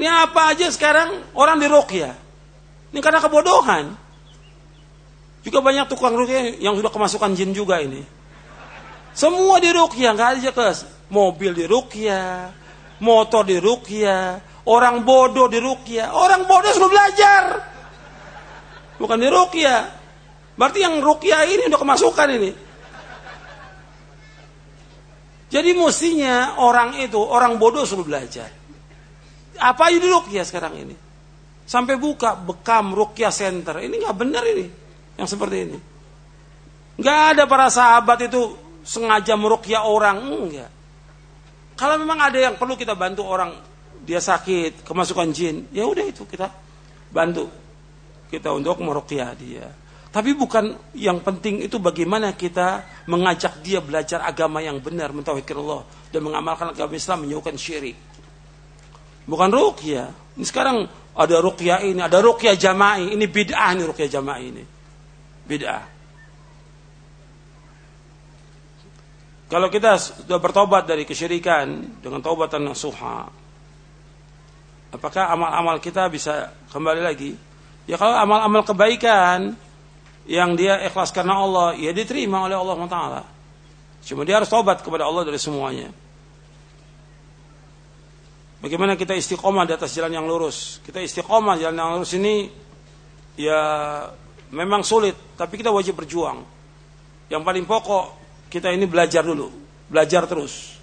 Ini 0.00 0.08
apa 0.08 0.56
aja 0.56 0.64
sekarang 0.72 1.28
orang 1.36 1.60
di 1.60 1.68
ruqyah. 1.68 2.16
Ini 2.88 3.04
karena 3.04 3.20
kebodohan. 3.20 3.92
Juga 5.44 5.60
banyak 5.60 5.92
tukang 5.92 6.16
ruqyah 6.16 6.56
yang 6.56 6.72
sudah 6.72 6.88
kemasukan 6.88 7.36
jin 7.36 7.52
juga 7.52 7.84
ini. 7.84 8.00
Semua 9.12 9.60
di 9.60 9.68
ruqyah, 9.68 10.16
nggak 10.16 10.30
ada 10.40 10.50
ke 10.56 10.66
mobil 11.12 11.52
di 11.52 11.68
ruqyah, 11.68 12.48
motor 13.04 13.44
di 13.44 13.60
ruqyah, 13.60 14.40
orang 14.64 15.04
bodoh 15.04 15.52
di 15.52 15.60
ruqyah. 15.60 16.16
Orang 16.16 16.48
bodoh 16.48 16.72
sudah 16.72 16.88
belajar. 16.88 17.42
Bukan 18.96 19.20
di 19.20 19.28
ruqyah. 19.28 19.80
Berarti 20.56 20.80
yang 20.80 20.96
ruqyah 21.04 21.44
ini 21.44 21.68
udah 21.68 21.76
kemasukan 21.76 22.28
ini. 22.40 22.50
Jadi 25.52 25.76
mestinya 25.76 26.56
orang 26.56 26.96
itu, 27.04 27.20
orang 27.20 27.60
bodoh 27.60 27.84
suruh 27.84 28.08
belajar. 28.08 28.59
Apa 29.60 29.92
aja 29.92 29.98
di 30.00 30.08
ruqyah 30.08 30.44
sekarang 30.48 30.74
ini? 30.80 30.96
Sampai 31.68 32.00
buka 32.00 32.34
bekam 32.34 32.96
ruqyah 32.96 33.30
center. 33.30 33.84
Ini 33.84 33.92
nggak 33.92 34.16
benar 34.16 34.42
ini. 34.48 34.66
Yang 35.20 35.36
seperti 35.36 35.56
ini. 35.68 35.78
Nggak 36.96 37.20
ada 37.36 37.42
para 37.44 37.68
sahabat 37.68 38.24
itu 38.24 38.56
sengaja 38.82 39.36
meruqyah 39.36 39.84
orang. 39.84 40.18
Enggak. 40.24 40.70
Kalau 41.76 41.96
memang 41.96 42.20
ada 42.20 42.36
yang 42.36 42.60
perlu 42.60 42.76
kita 42.76 42.92
bantu 42.92 43.24
orang 43.24 43.56
dia 44.04 44.20
sakit, 44.20 44.84
kemasukan 44.84 45.28
jin, 45.32 45.68
ya 45.72 45.84
udah 45.84 46.04
itu 46.04 46.24
kita 46.24 46.48
bantu 47.12 47.48
kita 48.32 48.52
untuk 48.52 48.80
meruqyah 48.80 49.32
dia. 49.36 49.68
Tapi 50.10 50.34
bukan 50.34 50.74
yang 50.98 51.22
penting 51.22 51.62
itu 51.62 51.78
bagaimana 51.78 52.34
kita 52.34 52.82
mengajak 53.06 53.62
dia 53.62 53.78
belajar 53.78 54.26
agama 54.26 54.58
yang 54.58 54.82
benar, 54.82 55.14
mentauhidkan 55.14 55.62
Allah 55.62 55.86
dan 56.10 56.20
mengamalkan 56.26 56.74
agama 56.74 56.98
Islam 56.98 57.26
menjauhkan 57.26 57.54
syirik. 57.54 57.94
Bukan 59.30 59.48
ruqyah. 59.54 60.10
Ini 60.34 60.42
sekarang 60.42 60.90
ada 61.14 61.36
ruqyah 61.38 61.86
ini, 61.86 62.02
ada 62.02 62.18
ruqyah 62.18 62.58
jama'i, 62.58 63.14
ini 63.14 63.30
bid'ah 63.30 63.70
nih 63.78 63.86
ruqyah 63.86 64.10
jama'i 64.10 64.44
ini. 64.50 64.64
Bid'ah. 65.46 65.84
Kalau 69.50 69.66
kita 69.70 69.98
sudah 69.98 70.38
bertobat 70.38 70.86
dari 70.86 71.06
kesyirikan 71.06 71.98
dengan 72.02 72.22
taubatan 72.22 72.66
nasuha, 72.70 73.26
apakah 74.94 75.24
amal-amal 75.30 75.78
kita 75.82 76.06
bisa 76.10 76.54
kembali 76.70 77.02
lagi? 77.02 77.34
Ya 77.86 77.98
kalau 77.98 78.14
amal-amal 78.14 78.62
kebaikan 78.62 79.54
yang 80.26 80.54
dia 80.54 80.78
ikhlas 80.86 81.10
karena 81.10 81.38
Allah, 81.38 81.74
ya 81.74 81.90
diterima 81.90 82.46
oleh 82.46 82.54
Allah 82.54 82.78
Taala. 82.86 83.22
Cuma 84.06 84.22
dia 84.22 84.38
harus 84.38 84.46
tobat 84.46 84.82
kepada 84.86 85.06
Allah 85.06 85.26
dari 85.26 85.38
semuanya. 85.38 85.90
Bagaimana 88.60 88.92
kita 88.92 89.16
istiqomah 89.16 89.64
di 89.64 89.72
atas 89.72 89.96
jalan 89.96 90.20
yang 90.20 90.28
lurus? 90.28 90.84
Kita 90.84 91.00
istiqomah 91.00 91.56
jalan 91.56 91.76
yang 91.80 91.90
lurus 91.96 92.12
ini 92.12 92.52
ya 93.40 93.60
memang 94.52 94.84
sulit, 94.84 95.16
tapi 95.32 95.56
kita 95.56 95.72
wajib 95.72 95.96
berjuang. 95.96 96.44
Yang 97.32 97.42
paling 97.46 97.64
pokok 97.64 98.04
kita 98.52 98.68
ini 98.68 98.84
belajar 98.84 99.24
dulu, 99.24 99.48
belajar 99.88 100.28
terus. 100.28 100.76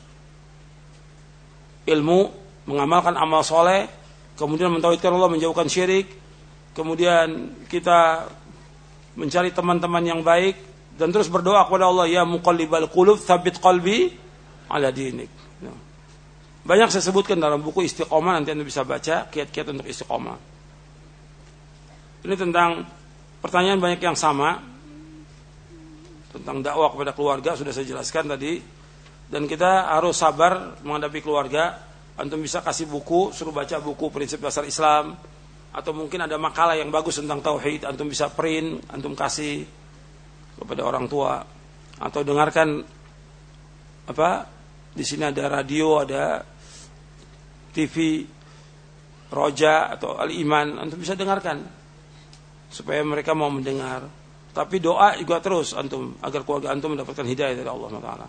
Ilmu, 1.86 2.20
mengamalkan 2.66 3.14
amal 3.14 3.46
soleh, 3.46 3.86
kemudian 4.34 4.74
mentauhidkan 4.74 5.14
Allah, 5.14 5.30
menjauhkan 5.30 5.70
syirik, 5.70 6.10
kemudian 6.74 7.54
kita 7.70 8.26
mencari 9.14 9.54
teman-teman 9.54 10.02
yang 10.02 10.22
baik 10.26 10.58
dan 10.98 11.14
terus 11.14 11.30
berdoa 11.30 11.70
kepada 11.70 11.86
Allah, 11.94 12.10
ya 12.10 12.26
muqallibal 12.26 12.90
qulub, 12.90 13.22
thabit 13.22 13.62
qalbi 13.62 14.18
ala 14.66 14.90
dinik. 14.90 15.47
Ya. 16.68 16.76
Banyak 16.76 16.92
saya 16.92 17.04
sebutkan 17.08 17.40
dalam 17.40 17.64
buku 17.64 17.88
Istiqomah 17.88 18.36
nanti 18.36 18.52
Anda 18.52 18.68
bisa 18.68 18.84
baca 18.84 19.32
kiat-kiat 19.32 19.72
untuk 19.72 19.88
istiqomah. 19.88 20.36
Ini 22.28 22.36
tentang 22.36 22.84
pertanyaan 23.40 23.80
banyak 23.80 24.04
yang 24.04 24.20
sama 24.20 24.60
tentang 26.36 26.60
dakwah 26.60 26.92
kepada 26.92 27.16
keluarga 27.16 27.56
sudah 27.56 27.72
saya 27.72 27.88
jelaskan 27.88 28.36
tadi 28.36 28.60
dan 29.32 29.48
kita 29.48 29.96
harus 29.96 30.20
sabar 30.20 30.76
menghadapi 30.84 31.24
keluarga 31.24 31.80
antum 32.20 32.44
bisa 32.44 32.60
kasih 32.60 32.90
buku 32.92 33.32
suruh 33.32 33.56
baca 33.56 33.80
buku 33.80 34.12
prinsip 34.12 34.44
dasar 34.44 34.68
Islam 34.68 35.16
atau 35.72 35.92
mungkin 35.96 36.26
ada 36.26 36.36
makalah 36.36 36.76
yang 36.76 36.92
bagus 36.92 37.22
tentang 37.24 37.40
tauhid 37.40 37.88
antum 37.88 38.12
bisa 38.12 38.28
print 38.28 38.84
antum 38.92 39.16
kasih 39.16 39.64
kepada 40.60 40.82
orang 40.84 41.06
tua 41.08 41.46
atau 41.98 42.22
dengarkan 42.26 42.82
apa 44.10 44.30
di 44.98 45.06
sini 45.06 45.30
ada 45.30 45.62
radio 45.62 46.02
ada 46.02 46.42
TV 47.78 48.26
Roja 49.30 49.94
atau 49.94 50.18
Al 50.18 50.34
Iman 50.34 50.82
antum 50.82 50.98
bisa 50.98 51.14
dengarkan 51.14 51.62
supaya 52.74 53.06
mereka 53.06 53.38
mau 53.38 53.54
mendengar 53.54 54.10
tapi 54.58 54.82
doa 54.82 55.14
juga 55.14 55.38
terus 55.38 55.78
antum 55.78 56.18
agar 56.18 56.42
keluarga 56.42 56.74
antum 56.74 56.98
mendapatkan 56.98 57.22
hidayah 57.30 57.54
dari 57.54 57.70
Allah 57.70 57.90
Taala. 58.02 58.28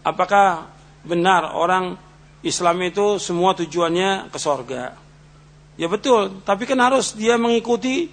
Apakah 0.00 0.72
benar 1.04 1.52
orang 1.52 2.00
Islam 2.40 2.80
itu 2.80 3.20
semua 3.20 3.52
tujuannya 3.52 4.32
ke 4.32 4.38
sorga? 4.40 4.96
Ya 5.76 5.84
betul, 5.92 6.40
tapi 6.48 6.64
kan 6.64 6.80
harus 6.80 7.12
dia 7.12 7.36
mengikuti 7.36 8.08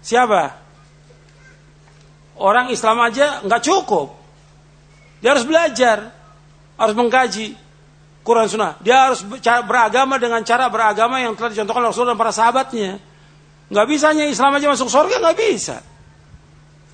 siapa? 0.00 0.56
Orang 2.40 2.72
Islam 2.72 3.04
aja 3.04 3.44
nggak 3.44 3.60
cukup. 3.60 4.25
Dia 5.26 5.34
harus 5.34 5.42
belajar, 5.42 6.14
harus 6.78 6.94
mengkaji. 6.94 7.58
Quran 8.22 8.46
Sunnah. 8.46 8.78
Dia 8.78 9.10
harus 9.10 9.26
beragama 9.66 10.22
dengan 10.22 10.38
cara 10.46 10.70
beragama 10.70 11.18
yang 11.18 11.34
telah 11.34 11.50
dicontohkan 11.50 11.82
Rasul 11.82 12.06
dan 12.06 12.14
para 12.14 12.30
sahabatnya. 12.30 13.02
Nggak 13.66 13.86
bisa 13.90 14.14
hanya 14.14 14.30
Islam 14.30 14.54
aja 14.54 14.70
masuk 14.70 14.86
surga, 14.86 15.18
nggak 15.18 15.34
bisa. 15.34 15.82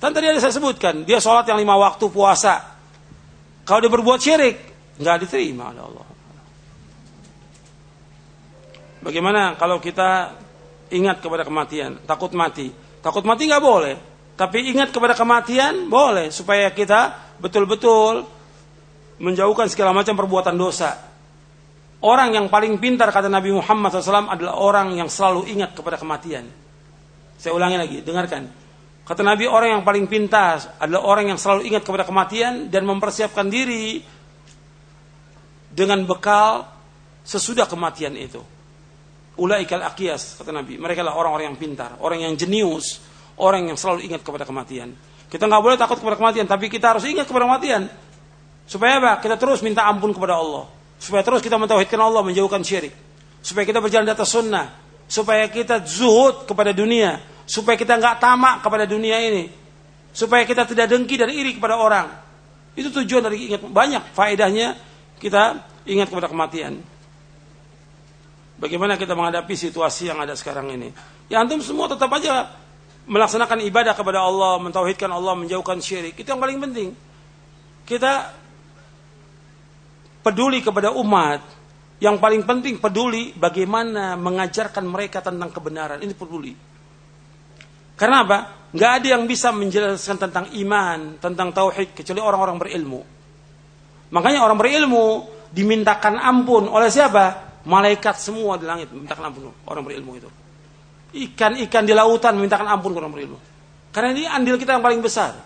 Dan 0.01 0.17
tadi 0.17 0.33
ada 0.33 0.41
saya 0.41 0.49
sebutkan, 0.49 1.05
dia 1.05 1.21
sholat 1.21 1.45
yang 1.45 1.61
lima 1.61 1.77
waktu 1.77 2.09
puasa. 2.09 2.73
Kalau 3.69 3.85
dia 3.85 3.93
berbuat 3.93 4.17
syirik, 4.17 4.57
nggak 4.97 5.17
diterima 5.29 5.69
oleh 5.69 5.81
Allah. 5.85 6.07
Bagaimana 9.05 9.53
kalau 9.61 9.77
kita 9.77 10.33
ingat 10.89 11.21
kepada 11.21 11.45
kematian, 11.45 12.01
takut 12.09 12.33
mati? 12.33 12.73
Takut 12.97 13.21
mati 13.29 13.45
nggak 13.45 13.61
boleh, 13.61 13.95
tapi 14.33 14.73
ingat 14.73 14.89
kepada 14.89 15.13
kematian 15.13 15.85
boleh 15.85 16.33
supaya 16.33 16.73
kita 16.73 17.22
betul-betul 17.39 18.25
menjauhkan 19.21 19.69
segala 19.69 19.93
macam 19.93 20.17
perbuatan 20.17 20.55
dosa. 20.57 21.13
Orang 22.03 22.35
yang 22.35 22.51
paling 22.51 22.75
pintar 22.83 23.07
kata 23.15 23.31
Nabi 23.31 23.55
Muhammad 23.55 23.95
SAW 23.95 24.27
adalah 24.27 24.59
orang 24.59 24.91
yang 24.99 25.07
selalu 25.07 25.47
ingat 25.47 25.71
kepada 25.71 25.95
kematian. 25.95 26.43
Saya 27.39 27.55
ulangi 27.55 27.79
lagi, 27.79 27.97
dengarkan. 28.03 28.43
Kata 29.03 29.23
Nabi 29.23 29.47
orang 29.47 29.79
yang 29.79 29.83
paling 29.87 30.07
pintar 30.07 30.79
adalah 30.79 31.03
orang 31.03 31.31
yang 31.31 31.39
selalu 31.39 31.67
ingat 31.67 31.83
kepada 31.83 32.03
kematian 32.07 32.71
dan 32.71 32.83
mempersiapkan 32.83 33.47
diri 33.47 34.03
dengan 35.71 36.03
bekal 36.03 36.67
sesudah 37.23 37.67
kematian 37.67 38.15
itu. 38.19 38.39
Ulaikal 39.39 39.83
akiyas 39.83 40.39
kata 40.39 40.51
Nabi. 40.51 40.75
Mereka 40.79 41.03
adalah 41.03 41.19
orang-orang 41.19 41.55
yang 41.55 41.59
pintar, 41.59 41.99
orang 41.99 42.23
yang 42.23 42.33
jenius, 42.35 42.99
orang 43.39 43.71
yang 43.71 43.79
selalu 43.79 44.07
ingat 44.07 44.21
kepada 44.21 44.43
kematian. 44.43 44.93
Kita 45.33 45.49
nggak 45.49 45.63
boleh 45.65 45.77
takut 45.81 45.97
kepada 45.97 46.13
kematian, 46.13 46.45
tapi 46.45 46.69
kita 46.69 46.93
harus 46.93 47.09
ingat 47.09 47.25
kepada 47.25 47.49
kematian. 47.49 47.89
Supaya 48.69 49.01
apa? 49.01 49.17
Kita 49.17 49.33
terus 49.33 49.65
minta 49.65 49.81
ampun 49.89 50.13
kepada 50.13 50.37
Allah. 50.37 50.69
Supaya 51.01 51.25
terus 51.25 51.41
kita 51.41 51.57
mentauhidkan 51.57 51.97
Allah 51.97 52.21
menjauhkan 52.21 52.61
syirik. 52.61 52.93
Supaya 53.41 53.65
kita 53.65 53.81
berjalan 53.81 54.05
di 54.05 54.13
atas 54.13 54.29
sunnah. 54.29 54.77
Supaya 55.09 55.49
kita 55.49 55.81
zuhud 55.81 56.45
kepada 56.45 56.69
dunia. 56.69 57.17
Supaya 57.49 57.73
kita 57.73 57.97
nggak 57.97 58.21
tamak 58.21 58.61
kepada 58.61 58.85
dunia 58.85 59.17
ini. 59.25 59.49
Supaya 60.13 60.45
kita 60.45 60.69
tidak 60.69 60.85
dengki 60.93 61.17
dan 61.17 61.33
iri 61.33 61.57
kepada 61.57 61.81
orang. 61.81 62.13
Itu 62.77 62.93
tujuan 62.93 63.25
dari 63.25 63.49
ingat. 63.49 63.65
Banyak 63.65 64.13
faedahnya 64.13 64.77
kita 65.17 65.65
ingat 65.89 66.13
kepada 66.13 66.29
kematian. 66.29 66.77
Bagaimana 68.61 69.01
kita 69.01 69.17
menghadapi 69.17 69.57
situasi 69.57 70.13
yang 70.13 70.21
ada 70.21 70.37
sekarang 70.37 70.69
ini? 70.71 70.93
Ya 71.25 71.41
antum 71.41 71.57
semua 71.59 71.89
tetap 71.89 72.13
aja 72.13 72.53
melaksanakan 73.03 73.59
ibadah 73.67 73.93
kepada 73.93 74.23
Allah 74.23 74.59
mentauhidkan 74.63 75.11
Allah 75.11 75.35
menjauhkan 75.35 75.79
syirik 75.83 76.15
itu 76.15 76.27
yang 76.27 76.39
paling 76.39 76.59
penting 76.59 76.95
kita 77.83 78.31
peduli 80.23 80.63
kepada 80.63 80.95
umat, 80.95 81.43
yang 81.99 82.17
paling 82.17 82.47
penting 82.47 82.79
peduli 82.79 83.35
bagaimana 83.35 84.15
mengajarkan 84.15 84.87
mereka 84.87 85.19
tentang 85.19 85.51
kebenaran. 85.51 85.99
Ini 85.99 86.15
peduli. 86.15 86.55
Karena 87.93 88.23
apa? 88.25 88.37
Nggak 88.73 88.91
ada 89.03 89.07
yang 89.19 89.23
bisa 89.29 89.53
menjelaskan 89.53 90.17
tentang 90.17 90.45
iman, 90.57 91.21
tentang 91.21 91.53
tauhid 91.53 91.93
kecuali 91.93 92.23
orang-orang 92.23 92.57
berilmu. 92.57 93.01
Makanya 94.09 94.41
orang 94.41 94.57
berilmu 94.57 95.05
dimintakan 95.53 96.17
ampun 96.17 96.65
oleh 96.71 96.89
siapa? 96.89 97.53
Malaikat 97.63 98.17
semua 98.17 98.57
di 98.57 98.65
langit 98.65 98.89
memintakan 98.89 99.29
ampun 99.29 99.53
orang 99.69 99.83
berilmu 99.85 100.11
itu. 100.17 100.29
Ikan-ikan 101.13 101.85
di 101.85 101.93
lautan 101.93 102.33
memintakan 102.37 102.65
ampun 102.65 102.97
orang 102.97 103.13
berilmu. 103.13 103.37
Karena 103.93 104.09
ini 104.17 104.25
andil 104.25 104.57
kita 104.57 104.73
yang 104.73 104.83
paling 104.83 104.99
besar. 104.99 105.37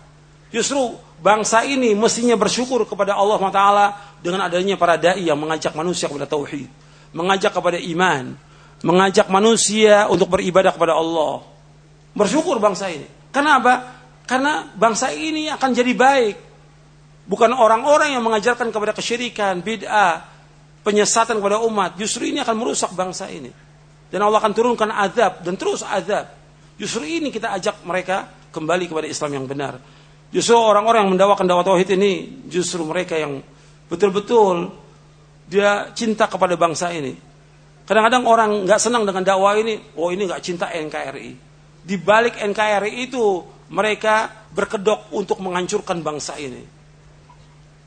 Justru 0.47 0.95
bangsa 1.19 1.67
ini 1.67 1.91
mestinya 1.91 2.39
bersyukur 2.39 2.87
kepada 2.87 3.19
Allah 3.19 3.39
Taala 3.51 3.85
dengan 4.23 4.47
adanya 4.47 4.79
para 4.79 4.95
dai 4.95 5.27
yang 5.27 5.35
mengajak 5.35 5.75
manusia 5.75 6.07
kepada 6.07 6.23
tauhid, 6.23 6.71
mengajak 7.11 7.51
kepada 7.51 7.75
iman, 7.75 8.31
mengajak 8.79 9.27
manusia 9.27 10.07
untuk 10.07 10.31
beribadah 10.31 10.71
kepada 10.71 10.95
Allah. 10.95 11.43
Bersyukur 12.15 12.63
bangsa 12.63 12.87
ini. 12.87 13.05
Kenapa? 13.35 13.99
Karena 14.23 14.71
bangsa 14.71 15.11
ini 15.11 15.51
akan 15.51 15.69
jadi 15.75 15.93
baik. 15.93 16.35
Bukan 17.27 17.51
orang-orang 17.51 18.15
yang 18.15 18.23
mengajarkan 18.23 18.71
kepada 18.71 18.95
kesyirikan, 18.95 19.59
bid'ah, 19.59 20.23
penyesatan 20.87 21.43
kepada 21.43 21.59
umat. 21.67 21.99
Justru 21.99 22.31
ini 22.31 22.39
akan 22.39 22.55
merusak 22.55 22.95
bangsa 22.95 23.27
ini. 23.27 23.51
Dan 24.07 24.23
Allah 24.23 24.39
akan 24.39 24.53
turunkan 24.55 24.87
azab 24.91 25.43
dan 25.43 25.59
terus 25.59 25.83
azab. 25.83 26.31
Justru 26.79 27.03
ini 27.03 27.27
kita 27.33 27.51
ajak 27.57 27.83
mereka 27.83 28.29
kembali 28.53 28.87
kepada 28.87 29.07
Islam 29.09 29.43
yang 29.43 29.45
benar. 29.49 29.81
Justru 30.31 30.55
orang-orang 30.55 31.07
yang 31.07 31.11
mendakwakan 31.15 31.45
dakwah 31.47 31.65
tauhid 31.65 31.89
ini 31.95 32.43
justru 32.51 32.83
mereka 32.83 33.15
yang 33.15 33.39
betul-betul 33.87 34.71
dia 35.47 35.91
cinta 35.95 36.27
kepada 36.27 36.59
bangsa 36.59 36.91
ini. 36.91 37.15
Kadang-kadang 37.87 38.23
orang 38.27 38.51
nggak 38.67 38.79
senang 38.83 39.07
dengan 39.07 39.23
dakwah 39.23 39.55
ini, 39.55 39.79
oh 39.95 40.11
ini 40.11 40.27
nggak 40.27 40.43
cinta 40.43 40.67
NKRI. 40.67 41.31
Di 41.87 41.95
balik 41.95 42.35
NKRI 42.35 43.07
itu 43.07 43.39
mereka 43.71 44.27
berkedok 44.51 45.11
untuk 45.15 45.39
menghancurkan 45.39 46.03
bangsa 46.03 46.35
ini. 46.35 46.76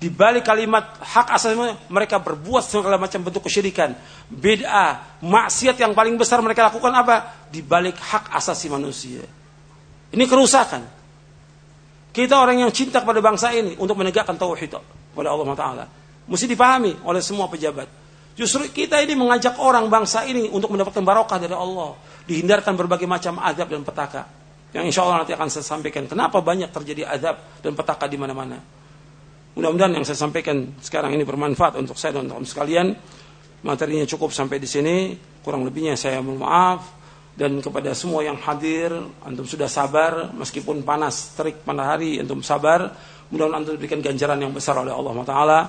Di 0.00 0.08
balik 0.08 0.48
kalimat 0.48 0.96
hak 0.96 1.28
asasi 1.36 1.60
mereka 1.92 2.16
berbuat 2.16 2.64
segala 2.64 2.96
macam 2.96 3.20
bentuk 3.20 3.44
kesyirikan, 3.44 3.92
bid'ah, 4.32 5.20
maksiat 5.20 5.76
yang 5.76 5.92
paling 5.92 6.16
besar 6.16 6.40
mereka 6.40 6.72
lakukan 6.72 6.88
apa? 6.88 7.44
Di 7.52 7.60
balik 7.60 8.00
hak 8.00 8.32
asasi 8.32 8.72
manusia. 8.72 9.20
Ini 10.08 10.24
kerusakan. 10.24 10.88
Kita 12.16 12.40
orang 12.40 12.64
yang 12.64 12.72
cinta 12.72 13.04
kepada 13.04 13.20
bangsa 13.20 13.52
ini 13.52 13.76
untuk 13.76 14.00
menegakkan 14.00 14.40
tauhid 14.40 14.80
kepada 15.12 15.28
Allah 15.36 15.46
Taala. 15.52 15.84
Mesti 16.24 16.48
dipahami 16.48 17.04
oleh 17.04 17.20
semua 17.20 17.44
pejabat. 17.52 17.86
Justru 18.40 18.72
kita 18.72 19.04
ini 19.04 19.12
mengajak 19.12 19.60
orang 19.60 19.84
bangsa 19.92 20.24
ini 20.24 20.48
untuk 20.48 20.72
mendapatkan 20.72 21.04
barokah 21.04 21.36
dari 21.36 21.52
Allah, 21.52 21.92
dihindarkan 22.24 22.72
berbagai 22.72 23.04
macam 23.04 23.36
azab 23.36 23.68
dan 23.68 23.84
petaka. 23.84 24.24
Yang 24.72 24.96
insya 24.96 25.00
Allah 25.04 25.28
nanti 25.28 25.36
akan 25.36 25.48
saya 25.52 25.66
sampaikan. 25.66 26.08
Kenapa 26.08 26.40
banyak 26.40 26.72
terjadi 26.72 27.04
azab 27.04 27.36
dan 27.60 27.76
petaka 27.76 28.08
di 28.08 28.16
mana-mana? 28.16 28.79
Mudah-mudahan 29.58 29.98
yang 29.98 30.06
saya 30.06 30.18
sampaikan 30.18 30.78
sekarang 30.78 31.14
ini 31.18 31.26
bermanfaat 31.26 31.74
untuk 31.78 31.98
saya 31.98 32.18
dan 32.18 32.30
untuk 32.30 32.46
sekalian. 32.46 32.94
Materinya 33.66 34.06
cukup 34.06 34.30
sampai 34.30 34.62
di 34.62 34.68
sini. 34.70 35.18
Kurang 35.42 35.66
lebihnya 35.66 35.98
saya 35.98 36.22
mohon 36.22 36.40
maaf. 36.40 37.00
Dan 37.34 37.58
kepada 37.64 37.96
semua 37.96 38.20
yang 38.20 38.36
hadir, 38.36 38.92
antum 39.24 39.48
sudah 39.48 39.64
sabar 39.64 40.28
meskipun 40.36 40.84
panas 40.84 41.32
terik 41.34 41.64
pada 41.64 41.96
hari, 41.96 42.20
antum 42.20 42.44
sabar. 42.44 42.92
Mudah-mudahan 43.32 43.62
antum 43.62 43.72
diberikan 43.78 44.02
ganjaran 44.02 44.38
yang 44.38 44.52
besar 44.52 44.76
oleh 44.76 44.90
Allah 44.90 45.14
Taala, 45.22 45.60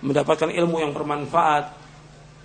mendapatkan 0.00 0.48
ilmu 0.48 0.78
yang 0.78 0.94
bermanfaat 0.94 1.64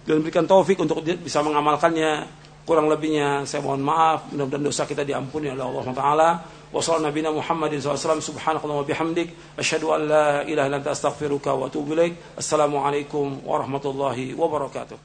dan 0.03 0.19
berikan 0.19 0.43
taufik 0.43 0.77
untuk 0.81 0.99
bisa 1.05 1.39
mengamalkannya. 1.45 2.41
Kurang 2.63 2.87
lebihnya 2.87 3.43
saya 3.43 3.59
mohon 3.59 3.83
maaf. 3.83 4.31
Mudah-mudahan 4.31 4.63
dosa 4.63 4.83
kita 4.87 5.03
diampuni 5.03 5.51
oleh 5.51 5.63
Allah 5.63 5.85
Taala. 5.95 6.29
وصلى 6.73 7.07
نبينا 7.07 7.31
محمد 7.31 7.69
صلى 7.69 7.77
الله 7.77 7.89
عليه 7.89 8.09
وسلم. 8.09 8.19
سبحانك 8.19 8.63
اللهم 8.63 8.77
وبحمدك 8.77 9.29
أشهد 9.59 9.83
أن 9.83 10.01
لا 10.07 10.41
إله 10.41 10.67
إلا 10.67 10.77
أنت 10.77 10.87
أستغفرك 10.87 11.47
وأتوب 11.47 11.91
إليك. 11.93 12.13
السلام 12.37 12.77
عليكم 12.77 13.41
ورحمة 13.45 13.85
الله 13.85 14.17
وبركاته. 14.41 14.97